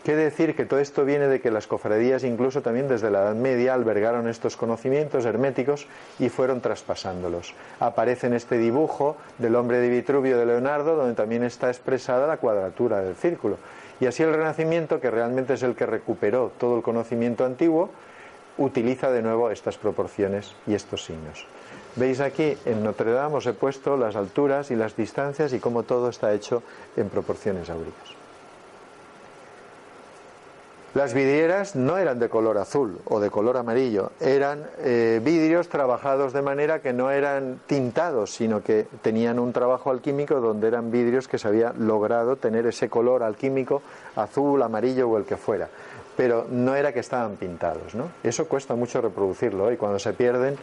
qué 0.03 0.18
decir 0.18 0.53
que 0.53 0.66
todo 0.66 0.82
esto 0.82 1.05
viene 1.05 1.28
de 1.30 1.39
que 1.39 1.49
las 1.49 1.66
cofradías 1.66 2.26
incluso 2.26 2.61
también 2.61 2.89
desde 2.89 3.09
la 3.09 3.22
Edad 3.22 3.36
Media 3.36 3.74
albergaron 3.74 4.28
estos 4.28 4.57
conocimientos 4.57 5.24
herméticos 5.24 5.88
y 6.20 6.28
fueron 6.28 6.59
traspasándolos. 6.59 7.53
Aparece 7.80 8.28
en 8.28 8.34
este 8.34 8.57
dibujo 8.57 9.16
del 9.38 9.55
hombre 9.55 9.80
de 9.80 9.89
Vitruvio 9.89 10.38
de 10.38 10.45
Leonardo, 10.45 10.97
donde 10.97 11.16
también 11.16 11.43
está 11.43 11.70
expresada 11.70 12.28
la 12.28 12.38
cuadratura 12.38 12.99
del 12.99 13.16
círculo. 13.16 13.57
Y 14.01 14.07
así 14.07 14.24
el 14.24 14.34
Renacimiento, 14.34 14.99
que 14.99 15.09
realmente 15.09 15.53
es 15.53 15.63
el 15.63 15.76
que 15.76 15.86
recuperó 15.86 16.51
todo 16.59 16.76
el 16.76 16.84
conocimiento 16.84 17.45
antiguo, 17.45 17.91
utiliza 18.57 19.09
de 19.09 19.22
nuevo 19.22 19.51
estas 19.51 19.78
proporciones 19.78 20.53
y 20.68 20.74
estos 20.74 21.05
signos. 21.05 21.47
Veis 21.95 22.19
aquí 22.19 22.57
en 22.65 22.83
Notre 22.83 23.11
Dame 23.11 23.39
os 23.39 23.47
he 23.47 23.53
puesto 23.53 23.95
las 23.95 24.15
alturas 24.15 24.69
y 24.69 24.75
las 24.75 24.95
distancias 24.95 25.53
y 25.53 25.59
cómo 25.59 25.83
todo 25.83 26.09
está 26.09 26.33
hecho 26.33 26.61
en 26.97 27.07
proporciones 27.07 27.69
áuricas. 27.69 28.15
Las 30.95 31.13
vidrieras 31.13 31.75
no 31.75 31.97
eran 31.97 32.19
de 32.19 32.29
color 32.29 32.57
azul 32.57 32.99
o 33.03 33.19
de 33.19 33.29
color 33.29 33.57
amarillo, 33.57 34.11
eran 34.21 34.63
eh, 34.79 35.19
vidrios 35.21 35.67
trabajados 35.67 36.31
de 36.31 36.41
manera 36.41 36.79
que 36.79 36.93
no 36.93 37.11
eran 37.11 37.59
tintados, 37.67 38.31
sino 38.31 38.63
que 38.63 38.87
tenían 39.01 39.37
un 39.37 39.51
trabajo 39.51 39.89
alquímico 39.89 40.39
donde 40.39 40.69
eran 40.69 40.91
vidrios 40.91 41.27
que 41.27 41.37
se 41.37 41.49
había 41.49 41.73
logrado 41.73 42.37
tener 42.37 42.65
ese 42.65 42.87
color 42.87 43.23
alquímico 43.23 43.81
azul, 44.15 44.63
amarillo 44.63 45.09
o 45.09 45.17
el 45.17 45.25
que 45.25 45.35
fuera. 45.35 45.67
Pero 46.18 46.47
no 46.49 46.76
era 46.76 46.93
que 46.93 46.99
estaban 46.99 47.36
pintados, 47.36 47.93
¿no? 47.93 48.09
Eso 48.24 48.47
cuesta 48.47 48.76
mucho 48.76 49.01
reproducirlo 49.01 49.72
y 49.72 49.78
cuando 49.78 49.99
se 49.99 50.13
pierden, 50.13 50.57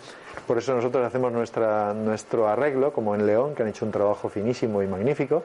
por 0.46 0.59
eso 0.59 0.74
nosotros 0.74 1.07
hacemos 1.07 1.32
nuestra, 1.32 1.92
nuestro 1.92 2.48
arreglo, 2.48 2.92
como 2.92 3.14
en 3.14 3.26
León, 3.26 3.55
que 3.55 3.62
han 3.62 3.68
hecho 3.68 3.84
un 3.84 3.92
trabajo 3.92 4.28
finísimo 4.28 4.82
y 4.82 4.86
magnífico, 4.86 5.42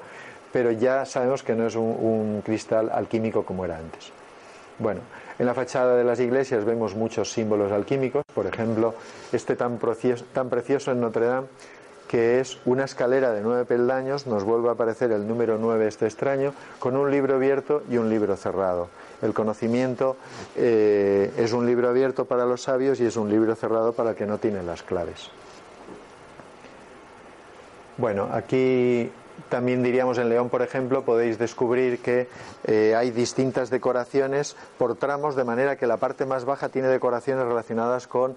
pero 0.54 0.72
ya 0.72 1.06
sabemos 1.06 1.44
que 1.44 1.56
no 1.56 1.68
es 1.68 1.76
un 1.76 2.42
cristal 2.46 2.90
alquímico 2.94 3.44
como 3.44 3.66
era 3.66 3.78
antes. 3.78 4.12
Bueno, 4.80 5.02
en 5.40 5.46
la 5.46 5.54
fachada 5.54 5.96
de 5.96 6.04
las 6.04 6.20
iglesias 6.20 6.64
vemos 6.66 6.96
muchos 6.96 7.32
símbolos 7.32 7.72
alquímicos, 7.72 8.24
por 8.34 8.46
ejemplo, 8.46 8.96
este 9.32 9.56
tan 9.56 9.78
precioso, 9.78 10.92
en 10.92 11.02
Notre 11.02 11.26
Dame, 11.26 11.48
que 12.08 12.40
es 12.40 12.60
una 12.66 12.86
escalera 12.86 13.32
de 13.32 13.42
nueve 13.42 13.66
peldaños, 13.66 14.26
nos 14.26 14.44
vuelve 14.44 14.70
a 14.70 14.72
aparecer 14.72 15.12
el 15.12 15.28
número 15.28 15.58
nueve 15.60 15.88
este 15.88 16.06
extraño, 16.06 16.54
con 16.80 16.96
un 16.96 17.12
libro 17.12 17.36
abierto 17.36 17.84
y 17.90 17.98
un 17.98 18.10
libro 18.10 18.38
cerrado. 18.38 18.88
El 19.22 19.34
conocimiento 19.34 20.18
eh, 20.56 21.34
es 21.38 21.54
un 21.54 21.66
libro 21.66 21.90
abierto 21.90 22.26
para 22.26 22.46
los 22.46 22.64
sabios 22.64 23.00
y 23.00 23.06
es 23.06 23.18
un 23.18 23.30
libro 23.30 23.56
cerrado 23.56 23.94
para 23.94 24.12
el 24.12 24.16
que 24.16 24.26
no 24.26 24.38
tiene 24.38 24.62
las 24.64 24.84
claves. 24.84 25.32
Bueno, 27.98 28.30
aquí 28.32 29.10
también 29.50 29.82
diríamos 29.82 30.18
en 30.18 30.30
León, 30.30 30.50
por 30.50 30.62
ejemplo, 30.62 31.04
podéis 31.04 31.38
descubrir 31.38 32.00
que 32.00 32.28
eh, 32.66 32.96
hay 32.96 33.12
distintas 33.12 33.70
decoraciones 33.70 34.56
por 34.78 34.96
tramos, 34.96 35.36
de 35.36 35.44
manera 35.44 35.78
que 35.78 35.88
la 35.88 35.98
parte 35.98 36.26
más 36.26 36.46
baja 36.46 36.70
tiene 36.70 36.90
decoraciones 36.90 37.46
relacionadas 37.46 38.08
con, 38.08 38.36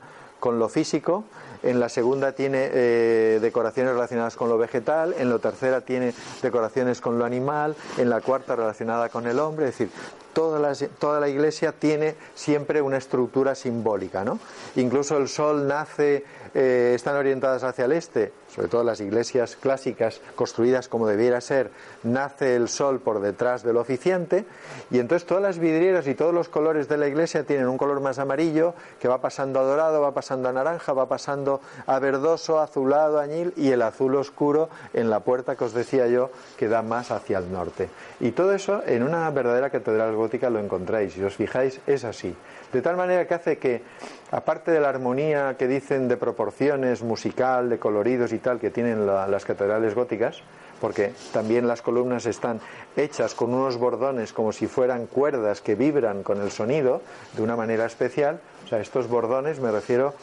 lo 0.49 0.69
físico, 0.69 1.25
en 1.63 1.79
la 1.79 1.89
segunda 1.89 2.33
tiene 2.33 2.71
eh, 2.73 3.39
decoraciones 3.41 3.93
relacionadas 3.93 4.37
con 4.37 4.49
lo 4.49 4.59
vegetal, 4.59 5.15
en 5.19 5.31
la 5.31 5.39
tercera 5.39 5.83
tiene 5.83 6.15
decoraciones 6.43 7.01
con 7.01 7.19
lo 7.19 7.25
animal, 7.25 7.77
en 7.99 8.11
la 8.11 8.21
cuarta 8.21 8.57
relacionada 8.57 9.09
con 9.09 9.27
el 9.27 9.39
hombre, 9.39 9.67
es 9.69 9.79
decir, 9.79 9.91
toda 10.33 10.59
la, 10.59 10.75
toda 10.99 11.21
la 11.21 11.29
iglesia 11.29 11.73
tiene 11.73 12.15
siempre 12.35 12.81
una 12.81 12.97
estructura 12.97 13.55
simbólica, 13.55 14.25
¿no? 14.25 14.39
Incluso 14.77 15.17
el 15.19 15.29
sol 15.29 15.67
nace, 15.67 16.25
eh, 16.55 16.93
están 16.95 17.17
orientadas 17.17 17.63
hacia 17.63 17.85
el 17.85 17.93
este, 17.93 18.33
sobre 18.55 18.69
todo 18.69 18.85
las 18.85 19.01
iglesias 19.01 19.57
clásicas 19.57 20.21
construidas 20.35 20.89
como 20.89 21.07
debiera 21.07 21.41
ser, 21.41 21.71
nace 22.03 22.57
el 22.57 22.69
sol 22.69 23.01
por 23.01 23.21
detrás 23.21 23.63
del 23.63 23.77
oficiante 23.77 24.45
y 24.91 24.99
entonces 24.99 25.27
todas 25.27 25.43
las 25.43 25.59
vidrieras 25.59 26.07
y 26.07 26.15
todos 26.15 26.35
los 26.35 26.49
colores 26.49 26.89
de 26.89 26.97
la 26.97 27.09
iglesia 27.09 27.45
tienen 27.45 27.69
un 27.69 27.79
color 27.79 28.01
más 28.01 28.19
amarillo 28.19 28.75
que 29.01 29.09
va 29.09 29.21
pasando 29.21 29.61
a 29.61 29.63
dorado, 29.63 30.01
va 30.01 30.13
pasando 30.13 30.49
a 30.49 30.53
naranja, 30.53 30.93
va 30.93 31.07
pasando 31.07 31.61
a 31.87 31.99
verdoso, 31.99 32.61
azulado, 32.61 33.19
añil 33.19 33.53
y 33.57 33.71
el 33.71 33.83
azul 33.83 34.17
oscuro 34.17 34.69
en 34.93 35.11
la 35.11 35.21
puerta 35.21 35.57
que 35.57 35.65
os 35.65 35.73
decía 35.73 36.07
yo 36.07 36.31
que 36.57 36.69
da 36.69 36.83
más 36.83 37.11
hacia 37.11 37.39
el 37.39 37.53
norte. 37.53 37.89
Y 38.21 38.33
todo 38.33 38.53
eso 38.53 38.83
en 38.87 39.03
una 39.03 39.31
verdadera 39.31 39.71
catedral 39.71 40.15
gótica 40.15 40.51
lo 40.51 40.59
encontráis. 40.59 41.15
Si 41.15 41.23
os 41.23 41.35
fijáis 41.35 41.81
es 41.87 42.05
así. 42.05 42.35
De 42.73 42.83
tal 42.83 42.97
manera 42.97 43.27
que 43.27 43.35
hace 43.35 43.59
que, 43.59 43.83
aparte 44.31 44.71
de 44.71 44.81
la 44.81 44.89
armonía 44.89 45.57
que 45.59 45.67
dicen 45.67 46.07
de 46.07 46.17
proporciones 46.17 47.03
musical, 47.03 47.69
de 47.69 47.79
coloridos 47.79 48.33
y 48.33 48.39
que 48.59 48.71
tienen 48.71 49.07
las 49.07 49.45
catedrales 49.45 49.95
góticas, 49.95 50.43
porque 50.81 51.13
también 51.33 51.69
las 51.69 51.83
columnas 51.83 52.25
están 52.27 52.61
hechas 52.97 53.35
con 53.35 53.53
unos 53.53 53.77
bordones 53.77 54.33
como 54.33 54.53
si 54.53 54.67
fueran 54.67 55.07
cuerdas 55.07 55.61
que 55.61 55.75
vibran 55.75 56.23
con 56.23 56.41
el 56.41 56.51
sonido 56.51 57.03
de 57.37 57.43
una 57.43 57.55
manera 57.55 57.85
especial. 57.85 58.41
O 58.65 58.69
sea, 58.69 58.81
estos 58.81 59.09
bordones, 59.09 59.61
me 59.61 59.71
refiero 59.71 60.15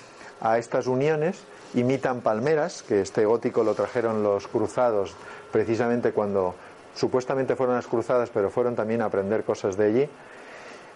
a 0.42 0.58
estas 0.58 0.88
uniones, 0.88 1.44
imitan 1.76 2.22
palmeras, 2.22 2.84
que 2.84 3.02
este 3.02 3.26
gótico 3.26 3.64
lo 3.64 3.76
trajeron 3.76 4.24
los 4.24 4.48
cruzados 4.48 5.16
precisamente 5.52 6.12
cuando 6.12 6.56
supuestamente 6.96 7.56
fueron 7.56 7.76
las 7.76 7.88
cruzadas, 7.88 8.30
pero 8.32 8.50
fueron 8.50 8.76
también 8.76 9.02
a 9.02 9.06
aprender 9.06 9.44
cosas 9.44 9.78
de 9.78 9.86
allí. 9.86 10.10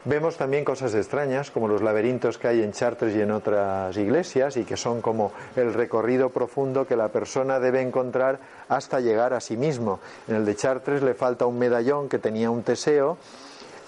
Vemos 0.04 0.36
también 0.36 0.66
cosas 0.66 0.96
extrañas, 0.96 1.52
como 1.52 1.68
los 1.68 1.84
laberintos 1.84 2.40
que 2.40 2.48
hay 2.48 2.64
en 2.64 2.72
Chartres 2.72 3.16
y 3.16 3.22
en 3.22 3.30
otras 3.30 3.96
iglesias, 3.98 4.58
y 4.58 4.64
que 4.64 4.76
son 4.76 5.00
como 5.00 5.32
el 5.56 5.76
recorrido 5.76 6.32
profundo 6.32 6.88
que 6.88 6.96
la 6.96 7.10
persona 7.10 7.60
debe 7.60 7.82
encontrar 7.82 8.40
hasta 8.68 9.00
llegar 9.00 9.36
a 9.36 9.40
sí 9.40 9.58
mismo. 9.58 10.00
En 10.28 10.38
el 10.38 10.46
de 10.46 10.56
Chartres 10.56 11.04
le 11.04 11.14
falta 11.14 11.46
un 11.46 11.60
medallón 11.60 12.10
que 12.10 12.18
tenía 12.18 12.50
un 12.50 12.64
Teseo, 12.64 13.20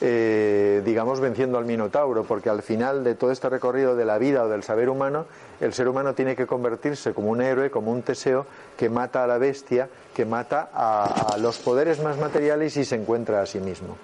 eh, 0.01 0.83
digamos, 0.85 1.19
venciendo 1.19 1.57
al 1.57 1.65
Minotauro, 1.65 2.25
porque 2.25 2.51
al 2.51 2.61
final 2.61 3.03
de 3.03 3.15
todo 3.15 3.31
este 3.31 3.49
recorrido 3.49 3.95
de 3.95 4.05
la 4.05 4.19
vida 4.19 4.43
o 4.43 4.49
del 4.49 4.61
saber 4.61 4.89
humano, 4.89 5.25
el 5.61 5.73
ser 5.73 5.87
humano 5.87 6.13
tiene 6.13 6.35
que 6.35 6.45
convertirse 6.45 7.15
como 7.15 7.31
un 7.31 7.41
héroe, 7.41 7.71
como 7.71 7.91
un 7.91 8.03
Teseo, 8.03 8.45
que 8.77 8.87
mata 8.87 9.23
a 9.23 9.27
la 9.27 9.39
bestia, 9.39 9.89
que 10.13 10.25
mata 10.25 10.69
a 10.71 11.37
los 11.39 11.57
poderes 11.57 12.03
más 12.03 12.19
materiales 12.19 12.77
y 12.77 12.85
se 12.85 12.97
encuentra 12.97 13.41
a 13.41 13.47
sí 13.47 13.59
mismo 13.59 13.97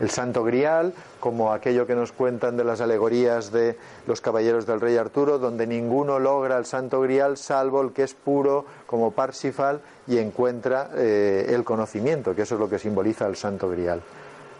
el 0.00 0.10
Santo 0.10 0.44
Grial, 0.44 0.92
como 1.20 1.52
aquello 1.52 1.86
que 1.86 1.94
nos 1.94 2.12
cuentan 2.12 2.56
de 2.56 2.64
las 2.64 2.80
alegorías 2.80 3.50
de 3.50 3.76
los 4.06 4.20
caballeros 4.20 4.66
del 4.66 4.80
rey 4.80 4.96
Arturo, 4.96 5.38
donde 5.38 5.66
ninguno 5.66 6.18
logra 6.18 6.56
el 6.58 6.66
Santo 6.66 7.00
Grial 7.00 7.36
salvo 7.36 7.82
el 7.82 7.92
que 7.92 8.04
es 8.04 8.14
puro 8.14 8.64
como 8.86 9.10
Parsifal 9.10 9.80
y 10.06 10.18
encuentra 10.18 10.90
eh, 10.94 11.46
el 11.48 11.64
conocimiento, 11.64 12.34
que 12.34 12.42
eso 12.42 12.54
es 12.54 12.60
lo 12.60 12.68
que 12.68 12.78
simboliza 12.78 13.26
el 13.26 13.36
Santo 13.36 13.68
Grial. 13.68 14.00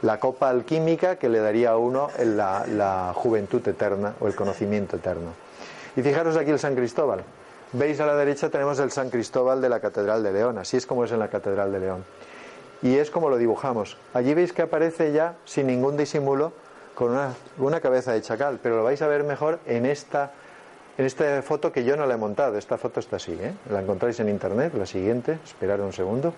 La 0.02 0.20
copa 0.20 0.48
alquímica 0.48 1.16
que 1.16 1.28
le 1.28 1.40
daría 1.40 1.70
a 1.70 1.76
uno 1.76 2.10
la, 2.24 2.64
la 2.66 3.12
juventud 3.14 3.66
eterna 3.66 4.14
o 4.20 4.28
el 4.28 4.34
conocimiento 4.34 4.96
eterno. 4.96 5.32
Y 5.96 6.02
fijaros 6.02 6.36
aquí 6.36 6.50
el 6.50 6.58
San 6.58 6.76
Cristóbal. 6.76 7.22
Veis 7.72 8.00
a 8.00 8.06
la 8.06 8.14
derecha 8.14 8.48
tenemos 8.48 8.78
el 8.78 8.90
San 8.90 9.10
Cristóbal 9.10 9.60
de 9.60 9.68
la 9.68 9.80
Catedral 9.80 10.22
de 10.22 10.32
León, 10.32 10.58
así 10.58 10.76
es 10.76 10.86
como 10.86 11.04
es 11.04 11.12
en 11.12 11.18
la 11.18 11.28
Catedral 11.28 11.70
de 11.72 11.80
León 11.80 12.04
y 12.82 12.96
es 12.96 13.10
como 13.10 13.28
lo 13.28 13.36
dibujamos. 13.36 13.96
Allí 14.14 14.34
veis 14.34 14.52
que 14.52 14.62
aparece 14.62 15.12
ya 15.12 15.36
sin 15.44 15.66
ningún 15.66 15.96
disimulo 15.96 16.52
con 16.94 17.16
una, 17.58 17.80
cabeza 17.80 18.12
de 18.12 18.22
chacal, 18.22 18.58
pero 18.62 18.76
lo 18.76 18.84
vais 18.84 19.00
a 19.02 19.06
ver 19.06 19.22
mejor 19.22 19.60
en 19.66 19.86
esta, 19.86 20.32
en 20.96 21.06
esta 21.06 21.42
foto 21.42 21.70
que 21.70 21.84
yo 21.84 21.96
no 21.96 22.06
la 22.06 22.14
he 22.14 22.16
montado. 22.16 22.58
Esta 22.58 22.76
foto 22.76 22.98
está 22.98 23.16
así, 23.16 23.32
¿eh? 23.32 23.52
la 23.70 23.80
encontráis 23.80 24.18
en 24.20 24.28
internet, 24.28 24.74
la 24.74 24.86
siguiente, 24.86 25.38
esperad 25.44 25.80
un 25.80 25.92
segundo. 25.92 26.34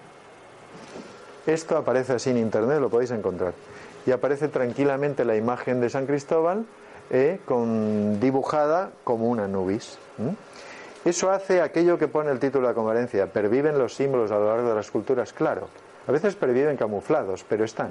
Esto 1.46 1.78
aparece 1.78 2.12
así 2.12 2.30
en 2.30 2.36
internet, 2.36 2.78
lo 2.78 2.90
podéis 2.90 3.10
encontrar. 3.10 3.54
Y 4.06 4.12
aparece 4.12 4.48
tranquilamente 4.48 5.24
la 5.24 5.36
imagen 5.36 5.80
de 5.80 5.88
San 5.88 6.06
Cristóbal 6.06 6.66
¿eh? 7.10 7.40
con, 7.46 8.20
dibujada 8.20 8.90
como 9.02 9.28
una 9.28 9.48
nubis. 9.48 9.98
Eso 11.04 11.30
hace 11.30 11.62
aquello 11.62 11.98
que 11.98 12.08
pone 12.08 12.30
el 12.30 12.38
título 12.38 12.66
de 12.66 12.72
la 12.72 12.74
conferencia, 12.74 13.26
perviven 13.26 13.78
los 13.78 13.94
símbolos 13.94 14.30
a 14.30 14.34
lo 14.34 14.48
largo 14.48 14.68
de 14.68 14.74
las 14.74 14.90
culturas, 14.90 15.32
claro. 15.32 15.68
A 16.10 16.12
veces 16.12 16.34
perviven 16.34 16.76
camuflados, 16.76 17.44
pero 17.48 17.64
están. 17.64 17.90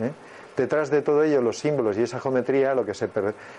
¿eh? 0.00 0.12
Detrás 0.56 0.88
de 0.88 1.02
todo 1.02 1.24
ello, 1.24 1.42
los 1.42 1.58
símbolos 1.58 1.98
y 1.98 2.02
esa 2.02 2.18
geometría, 2.18 2.74
lo 2.74 2.86
que, 2.86 2.94
se 2.94 3.06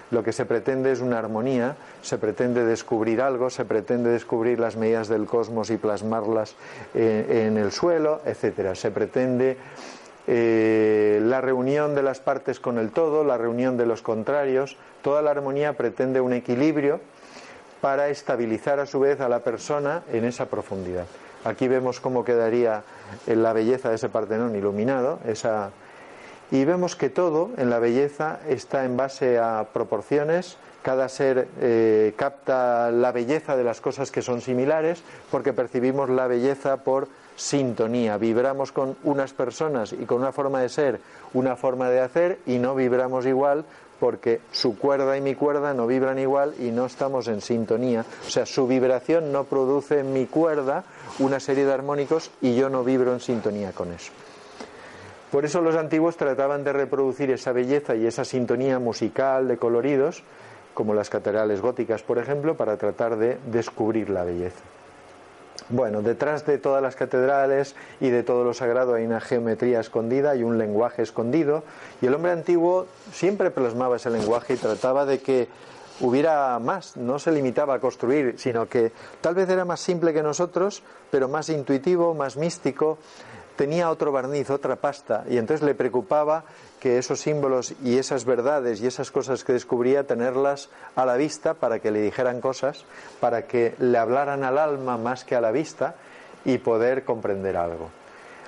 lo 0.10 0.24
que 0.24 0.34
se 0.34 0.45
pretende 0.45 0.91
es 0.91 1.02
una 1.02 1.20
armonía, 1.20 1.76
se 2.02 2.18
pretende 2.18 2.66
descubrir 2.66 3.22
algo, 3.22 3.52
se 3.52 3.64
pretende 3.64 4.10
descubrir 4.10 4.60
las 4.60 4.76
medidas 4.76 5.08
del 5.08 5.28
cosmos 5.28 5.70
y 5.70 5.78
plasmarlas 5.78 6.56
en, 6.95 7.58
el 7.60 7.72
suelo, 7.72 8.22
etcétera. 8.26 8.74
Se 8.74 8.89
pretende 8.89 9.58
eh, 10.26 11.20
la 11.22 11.39
reunión 11.39 11.93
de 11.93 12.02
las 12.02 12.20
partes 12.20 12.60
con 12.60 12.80
el 12.80 12.89
todo, 12.89 13.24
la 13.24 13.38
reunión 13.38 13.78
de 13.78 13.86
los 13.86 14.02
contrarios. 14.02 14.78
Toda 15.04 15.22
la 15.22 15.30
armonía 15.30 15.74
pretende 15.74 16.22
un 16.22 16.34
equilibrio 16.34 17.02
para 17.82 18.10
estabilizar 18.10 18.80
a 18.80 18.88
su 18.88 18.99
vez 18.99 19.22
a 19.22 19.30
la 19.30 19.41
persona 19.41 20.02
en 20.12 20.26
esa 20.26 20.47
profundidad. 20.47 21.06
Aquí 21.43 21.68
vemos 21.68 21.99
cómo 21.99 22.24
quedaría 22.24 22.84
la 23.28 23.53
belleza 23.53 23.89
de 23.89 23.95
ese 23.95 24.09
Partenón 24.09 24.55
iluminado, 24.55 25.20
esa... 25.26 25.72
y 26.51 26.66
vemos 26.66 26.95
que 26.95 27.09
todo 27.09 27.49
en 27.57 27.70
la 27.70 27.80
belleza 27.80 28.39
está 28.47 28.86
en 28.86 28.97
base 28.97 29.39
a 29.39 29.68
proporciones, 29.74 30.57
cada 30.82 31.09
ser 31.09 31.47
eh, 31.59 32.14
capta 32.16 32.91
la 32.91 33.12
belleza 33.12 33.55
de 33.55 33.64
las 33.64 33.82
cosas 33.82 34.12
que 34.12 34.22
son 34.22 34.41
similares, 34.41 35.03
porque 35.30 35.53
percibimos 35.53 36.09
la 36.09 36.28
belleza 36.28 36.78
por 36.78 37.07
sintonía, 37.36 38.18
vibramos 38.18 38.72
con 38.72 38.97
unas 39.03 39.34
personas 39.34 39.93
y 39.93 40.05
con 40.05 40.20
una 40.20 40.32
forma 40.32 40.62
de 40.62 40.70
ser, 40.70 40.99
una 41.34 41.55
forma 41.55 41.89
de 41.89 42.01
hacer, 42.01 42.39
y 42.45 42.57
no 42.57 42.76
vibramos 42.76 43.26
igual 43.26 43.66
porque 44.02 44.41
su 44.52 44.80
cuerda 44.80 45.16
y 45.16 45.22
mi 45.22 45.36
cuerda 45.36 45.76
no 45.76 45.86
vibran 45.86 46.18
igual 46.18 46.56
y 46.58 46.72
no 46.72 46.88
estamos 46.88 47.28
en 47.28 47.39
sintonía. 47.39 48.04
O 48.26 48.30
sea, 48.32 48.47
su 48.47 48.66
vibración 48.66 49.32
no 49.32 49.43
produce 49.43 49.99
en 49.99 50.12
mi 50.12 50.26
cuerda 50.26 50.84
una 51.20 51.39
serie 51.39 51.66
de 51.66 51.74
armónicos 51.74 52.32
y 52.41 52.56
yo 52.56 52.68
no 52.68 52.84
vibro 52.84 53.14
en 53.14 53.20
sintonía 53.20 53.74
con 53.74 53.93
eso. 53.93 54.12
Por 55.32 55.45
eso 55.45 55.62
los 55.62 55.76
antiguos 55.76 56.18
trataban 56.18 56.64
de 56.64 56.74
reproducir 56.74 57.30
esa 57.30 57.52
belleza 57.52 57.95
y 57.95 58.08
esa 58.08 58.26
sintonía 58.26 58.80
musical 58.80 59.47
de 59.47 59.58
coloridos, 59.58 60.24
como 60.74 60.95
las 60.95 61.12
catedrales 61.12 61.62
góticas, 61.62 62.02
por 62.02 62.18
ejemplo, 62.18 62.58
para 62.58 62.78
tratar 62.78 63.18
de 63.18 63.38
descubrir 63.52 64.10
la 64.10 64.24
belleza. 64.24 64.64
Bueno, 65.72 66.01
detrás 66.01 66.45
de 66.45 66.57
todas 66.57 66.82
las 66.82 66.97
catedrales 66.97 67.76
y 68.01 68.09
de 68.09 68.24
todo 68.24 68.43
lo 68.43 68.53
sagrado 68.53 68.93
hay 68.93 69.05
una 69.05 69.22
geometría 69.22 69.80
escondida 69.80 70.36
y 70.36 70.43
un 70.43 70.57
lenguaje 70.57 71.01
escondido, 71.01 71.63
y 72.01 72.07
el 72.07 72.13
hombre 72.13 72.34
antiguo 72.34 72.88
siempre 73.13 73.51
plasmaba 73.51 73.95
ese 73.95 74.09
lenguaje 74.09 74.55
y 74.55 74.57
trataba 74.57 75.05
de 75.05 75.19
que 75.19 75.47
hubiera 76.01 76.59
más, 76.59 76.97
no 76.97 77.19
se 77.19 77.32
limitaba 77.32 77.76
a 77.76 77.80
construir, 77.80 78.36
sino 78.38 78.67
que 78.67 78.91
tal 79.22 79.36
vez 79.36 79.47
era 79.49 79.63
más 79.63 79.80
simple 79.80 80.13
que 80.13 80.22
nosotros, 80.22 80.84
pero 81.09 81.30
más 81.30 81.47
intuitivo, 81.47 82.13
más 82.13 82.36
místico, 82.36 82.97
tenía 83.55 83.89
otro 83.89 84.11
barniz, 84.11 84.49
otra 84.49 84.76
pasta, 84.76 85.24
y 85.30 85.38
entonces 85.38 85.65
le 85.65 85.74
preocupaba 85.74 86.43
que 86.82 86.98
esos 86.98 87.22
símbolos 87.22 87.76
y 87.84 88.00
esas 88.00 88.26
verdades 88.26 88.82
y 88.82 88.88
esas 88.88 89.12
cosas 89.12 89.44
que 89.44 89.54
descubría, 89.54 90.08
tenerlas 90.08 90.70
a 90.96 91.06
la 91.06 91.16
vista 91.16 91.54
para 91.54 91.80
que 91.80 91.92
le 91.92 92.02
dijeran 92.02 92.42
cosas, 92.42 92.86
para 93.20 93.44
que 93.44 93.76
le 93.78 94.00
hablaran 94.00 94.44
al 94.44 94.58
alma 94.58 94.98
más 94.98 95.24
que 95.24 95.36
a 95.36 95.42
la 95.42 95.52
vista 95.52 95.94
y 96.44 96.58
poder 96.58 97.06
comprender 97.06 97.56
algo. 97.56 97.90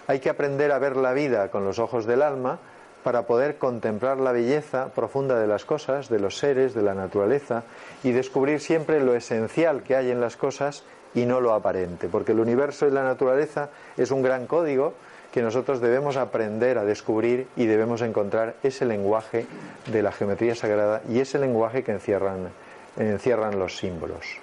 Hay 0.08 0.20
que 0.20 0.32
aprender 0.32 0.72
a 0.72 0.80
ver 0.80 0.98
la 0.98 1.14
vida 1.14 1.52
con 1.52 1.64
los 1.64 1.78
ojos 1.78 2.08
del 2.08 2.24
alma 2.24 2.58
para 3.04 3.28
poder 3.28 3.58
contemplar 3.58 4.18
la 4.18 4.32
belleza 4.32 4.88
profunda 4.96 5.40
de 5.40 5.46
las 5.46 5.64
cosas, 5.64 6.10
de 6.10 6.20
los 6.20 6.38
seres, 6.38 6.74
de 6.74 6.82
la 6.82 6.96
naturaleza 6.96 7.64
y 8.02 8.14
descubrir 8.14 8.62
siempre 8.62 9.00
lo 9.00 9.14
esencial 9.14 9.84
que 9.84 9.96
hay 9.96 10.10
en 10.10 10.20
las 10.20 10.38
cosas 10.38 10.84
y 11.14 11.28
no 11.28 11.40
lo 11.40 11.54
aparente, 11.54 12.08
porque 12.08 12.32
el 12.32 12.40
universo 12.40 12.88
y 12.88 12.92
la 12.92 13.04
naturaleza 13.04 13.70
es 13.96 14.10
un 14.10 14.24
gran 14.24 14.48
código 14.48 14.96
que 15.34 15.42
nosotros 15.42 15.82
debemos 15.82 16.16
aprender 16.16 16.78
a 16.78 16.86
descubrir 16.86 17.48
y 17.56 17.66
debemos 17.66 18.02
encontrar 18.04 18.54
ese 18.62 18.86
lenguaje 18.86 19.48
de 19.88 20.04
la 20.04 20.12
geometría 20.12 20.54
sagrada 20.54 21.02
y 21.10 21.20
ese 21.20 21.40
lenguaje 21.40 21.84
que 21.84 21.92
encierran, 21.92 22.50
encierran 22.98 23.58
los 23.58 23.76
símbolos. 23.76 24.38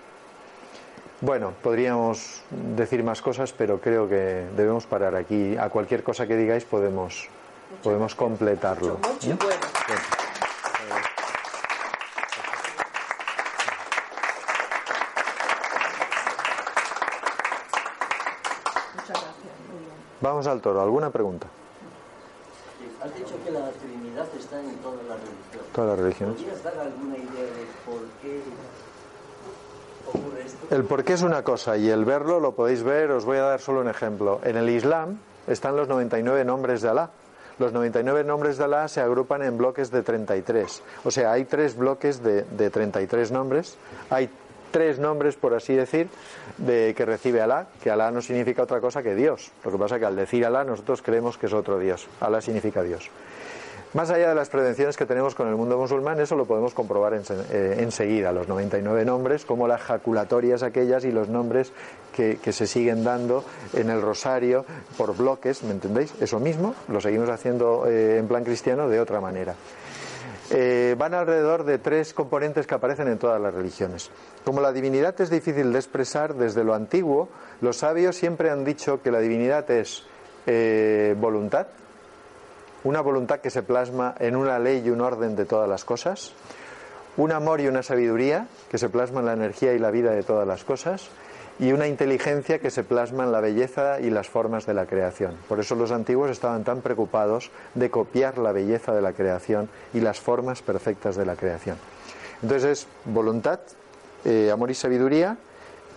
Bueno, 1.21 1.53
podríamos 1.63 2.43
decir 2.51 3.05
más 3.05 3.23
cosas, 3.23 3.53
pero 3.53 3.81
creo 3.81 4.09
que 4.09 4.47
debemos 4.57 4.87
parar 4.87 5.15
aquí. 5.15 5.57
A 5.57 5.69
cualquier 5.69 6.03
cosa 6.03 6.27
que 6.27 6.35
digáis 6.35 6.65
podemos, 6.65 7.29
podemos 7.85 8.17
completarlo. 8.17 8.99
¿Mm? 9.23 9.70
Vamos 20.21 20.47
al 20.47 20.61
toro. 20.61 20.83
¿Alguna 20.83 21.11
pregunta? 21.11 21.47
Has 23.03 23.15
dicho 23.15 23.35
que 23.43 23.51
la 23.51 23.71
Trinidad 23.71 24.27
está 24.39 24.61
en 24.61 24.75
todas 24.77 25.03
las 25.07 25.19
religiones. 25.19 25.73
Todas 25.73 25.91
las 25.91 25.99
religiones. 25.99 26.37
¿Podrías 26.37 26.63
dar 26.63 26.79
alguna 26.79 27.17
idea 27.17 27.45
de 27.45 27.67
por 27.87 28.01
qué 28.21 28.43
ocurre 30.07 30.43
esto? 30.45 30.75
El 30.75 30.85
por 30.85 31.05
qué 31.05 31.15
es 31.15 31.23
una 31.23 31.43
cosa 31.43 31.79
y 31.79 31.89
el 31.89 32.05
verlo 32.05 32.41
lo 32.41 32.53
podéis 32.53 32.83
ver. 32.83 33.11
Os 33.13 33.25
voy 33.25 33.39
a 33.39 33.43
dar 33.43 33.61
solo 33.61 33.81
un 33.81 33.89
ejemplo. 33.89 34.41
En 34.45 34.57
el 34.59 34.69
Islam 34.69 35.19
están 35.47 35.77
los 35.77 35.89
99 35.89 36.45
nombres 36.45 36.83
de 36.83 36.91
Alá. 36.91 37.11
Los 37.59 37.73
99 37.73 38.25
nombres 38.25 38.59
de 38.59 38.65
Alá 38.65 38.87
se 38.89 39.01
agrupan 39.01 39.43
en 39.43 39.57
bloques 39.57 39.91
de 39.91 40.03
33. 40.03 40.83
O 41.05 41.11
sea, 41.11 41.33
hay 41.33 41.47
tres 41.47 41.77
bloques 41.77 42.23
de, 42.23 42.43
de 42.43 42.69
33 42.71 43.33
nombres. 43.33 43.79
Hay 44.11 44.29
tres 44.71 44.99
nombres, 44.99 45.37
por 45.37 45.55
así 45.55 45.75
decir, 45.75 46.09
de 46.59 46.95
que 46.97 47.05
recibe 47.05 47.41
Alá, 47.41 47.67
que 47.83 47.91
Alá 47.91 48.11
no 48.11 48.23
significa 48.23 48.63
otra 48.63 48.81
cosa 48.81 49.03
que 49.03 49.15
Dios. 49.15 49.51
Lo 49.65 49.71
que 49.71 49.79
pasa 49.79 49.97
es 49.97 50.01
que 50.01 50.07
al 50.07 50.17
decir 50.17 50.45
Alá 50.45 50.65
nosotros 50.65 51.03
creemos 51.03 51.39
que 51.39 51.47
es 51.47 51.53
otro 51.53 51.79
Dios. 51.79 52.09
Alá 52.21 52.41
significa 52.41 52.83
Dios. 52.83 53.11
Más 53.93 54.09
allá 54.11 54.29
de 54.29 54.37
las 54.37 54.49
prevenciones 54.49 54.97
que 54.97 55.05
tenemos 55.05 55.35
con 55.35 55.49
el 55.49 55.57
mundo 55.57 55.77
musulmán, 55.77 56.21
eso 56.21 56.37
lo 56.37 56.45
podemos 56.45 56.75
comprobar 56.75 57.13
en, 57.15 57.23
eh, 57.51 57.79
enseguida, 57.81 58.31
los 58.31 58.47
99 58.47 59.05
nombres, 59.05 59.45
como 59.45 59.67
las 59.67 59.81
jaculatorias 59.81 60.63
aquellas 60.63 61.05
y 61.05 61.11
los 61.11 61.29
nombres 61.29 61.73
que, 62.15 62.39
se 62.53 62.69
siguen 62.69 63.03
dando 63.03 63.43
en 63.73 63.91
el 63.91 64.01
rosario 64.01 64.65
por 64.97 65.17
bloques, 65.17 65.65
¿me 65.65 65.73
entendéis? 65.73 66.15
Eso 66.21 66.39
mismo 66.39 66.77
lo 66.87 67.01
seguimos 67.01 67.31
haciendo 67.31 67.87
eh, 67.89 68.19
en 68.19 68.29
plan 68.29 68.45
cristiano 68.45 68.89
de 68.89 69.01
otra 69.01 69.21
manera. 69.21 69.57
Eh, 70.51 70.97
van 70.99 71.15
alrededor 71.15 71.65
de 71.65 71.79
tres 71.79 72.13
componentes 72.13 72.67
que 72.67 72.75
aparecen 72.75 73.09
en 73.09 73.19
todas 73.19 73.41
las 73.41 73.55
religiones. 73.55 74.11
Como 74.45 74.61
la 74.61 74.73
divinidad 74.73 75.19
es 75.21 75.31
difícil 75.31 75.73
de 75.73 75.79
expresar 75.79 76.35
desde 76.35 76.65
lo 76.65 76.75
antiguo, 76.75 77.29
los 77.61 77.79
sabios 77.79 78.17
siempre 78.17 78.51
han 78.51 78.65
dicho 78.65 79.01
que 79.03 79.11
la 79.11 79.21
divinidad 79.21 79.71
es 79.71 80.05
voluntad, 81.17 81.69
una 82.83 83.01
voluntad 83.01 83.41
que 83.41 83.51
se 83.51 83.63
plasma 83.63 84.15
en 84.19 84.37
una 84.37 84.59
ley 84.59 84.83
y 84.85 84.91
un 84.91 85.01
orden 85.01 85.37
de 85.37 85.45
todas 85.45 85.69
las 85.69 85.85
cosas, 85.85 86.33
un 87.17 87.33
amor 87.33 87.61
y 87.61 87.69
una 87.69 87.83
sabiduría 87.83 88.47
que 88.71 88.79
se 88.79 88.89
plasma 88.89 89.21
en 89.21 89.27
la 89.27 89.33
energía 89.35 89.75
y 89.75 89.79
la 89.79 89.91
vida 89.91 90.13
de 90.13 90.23
todas 90.23 90.47
las 90.47 90.65
cosas, 90.65 91.11
y 91.61 91.73
una 91.73 91.87
inteligencia 91.87 92.59
que 92.59 92.71
se 92.71 92.83
plasma 92.83 93.25
en 93.25 93.33
la 93.33 93.43
belleza 93.43 94.01
y 94.01 94.09
las 94.09 94.31
formas 94.31 94.65
de 94.65 94.73
la 94.73 94.87
creación. 94.87 95.37
Por 95.47 95.61
eso 95.61 95.75
los 95.75 95.91
antiguos 95.91 96.31
estaban 96.31 96.65
tan 96.65 96.81
preocupados 96.81 97.51
de 97.75 97.91
copiar 97.91 98.39
la 98.39 98.53
belleza 98.53 98.95
de 98.95 99.03
la 99.03 99.13
creación 99.13 99.69
y 99.93 100.01
las 100.01 100.19
formas 100.19 100.63
perfectas 100.63 101.17
de 101.17 101.27
la 101.27 101.37
creación. 101.37 101.77
Entonces 102.43 102.71
es 102.71 102.87
voluntad, 103.05 103.61
eh, 104.25 104.51
amor 104.51 104.71
y 104.71 104.75
sabiduría, 104.75 105.37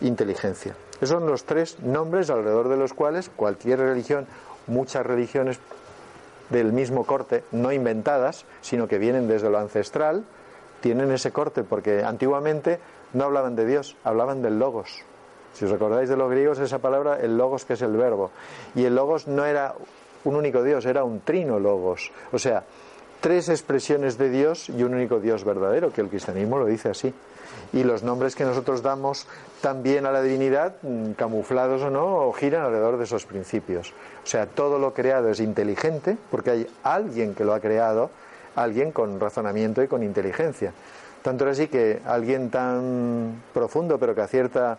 inteligencia. 0.02 0.76
Esos 0.96 1.22
son 1.22 1.28
los 1.28 1.46
tres 1.46 1.80
nombres 1.80 2.30
alrededor 2.30 2.68
de 2.68 2.76
los 2.76 2.94
cuales 2.94 3.32
cualquier 3.34 3.80
religión, 3.80 4.28
muchas 4.68 5.06
religiones 5.06 5.60
del 6.50 6.74
mismo 6.74 7.06
corte, 7.06 7.46
no 7.54 7.72
inventadas, 7.72 8.46
sino 8.62 8.90
que 8.90 8.98
vienen 8.98 9.30
desde 9.30 9.50
lo 9.50 9.60
ancestral, 9.60 10.26
tienen 10.82 11.10
ese 11.14 11.32
corte 11.32 11.64
porque 11.64 12.04
antiguamente 12.04 12.80
no 13.14 13.24
hablaban 13.24 13.56
de 13.56 13.66
Dios, 13.66 13.96
hablaban 14.04 14.42
del 14.42 14.60
logos. 14.60 15.06
Si 15.54 15.66
os 15.66 15.72
recordáis 15.72 16.10
de 16.10 16.18
los 16.18 16.30
griegos, 16.30 16.60
esa 16.60 16.80
palabra, 16.80 17.20
el 17.20 17.38
logos, 17.38 17.66
que 17.66 17.74
es 17.74 17.82
el 17.82 17.96
verbo. 17.96 18.32
Y 18.76 18.86
el 18.86 18.96
logos 18.96 19.28
no 19.28 19.46
era 19.46 19.76
un 20.24 20.36
único 20.36 20.64
Dios, 20.64 20.86
era 20.86 21.04
un 21.04 21.22
trino 21.22 21.60
logos. 21.60 22.12
O 22.32 22.40
sea, 22.40 22.64
tres 23.22 23.50
expresiones 23.50 24.18
de 24.18 24.30
Dios 24.30 24.70
y 24.70 24.84
un 24.84 24.94
único 24.94 25.20
Dios 25.20 25.44
verdadero, 25.44 25.94
que 25.94 26.02
el 26.02 26.10
cristianismo 26.10 26.58
lo 26.58 26.66
dice 26.66 26.90
así. 26.90 27.14
Y 27.72 27.84
los 27.84 28.04
nombres 28.04 28.36
que 28.36 28.46
nosotros 28.46 28.82
damos 28.82 29.28
también 29.62 30.06
a 30.06 30.12
la 30.12 30.22
divinidad, 30.22 30.76
mm, 30.82 31.12
camuflados 31.14 31.82
o 31.84 31.90
no, 31.90 32.32
giran 32.34 32.64
alrededor 32.64 32.98
de 32.98 33.06
esos 33.06 33.26
principios. 33.26 33.94
O 34.24 34.28
sea, 34.28 34.46
todo 34.46 34.80
lo 34.80 34.94
creado 34.94 35.30
es 35.30 35.40
inteligente 35.40 36.18
porque 36.30 36.52
hay 36.52 36.68
alguien 36.84 37.34
que 37.34 37.46
lo 37.46 37.54
ha 37.54 37.60
creado, 37.60 38.10
alguien 38.56 38.92
con 38.92 39.20
razonamiento 39.20 39.82
y 39.82 39.88
con 39.88 40.04
inteligencia. 40.04 40.74
Tanto 41.22 41.48
es 41.48 41.58
así 41.58 41.70
que 41.70 42.02
alguien 42.06 42.50
tan 42.50 43.42
profundo, 43.54 43.98
pero 43.98 44.14
que 44.14 44.22
acierta 44.22 44.78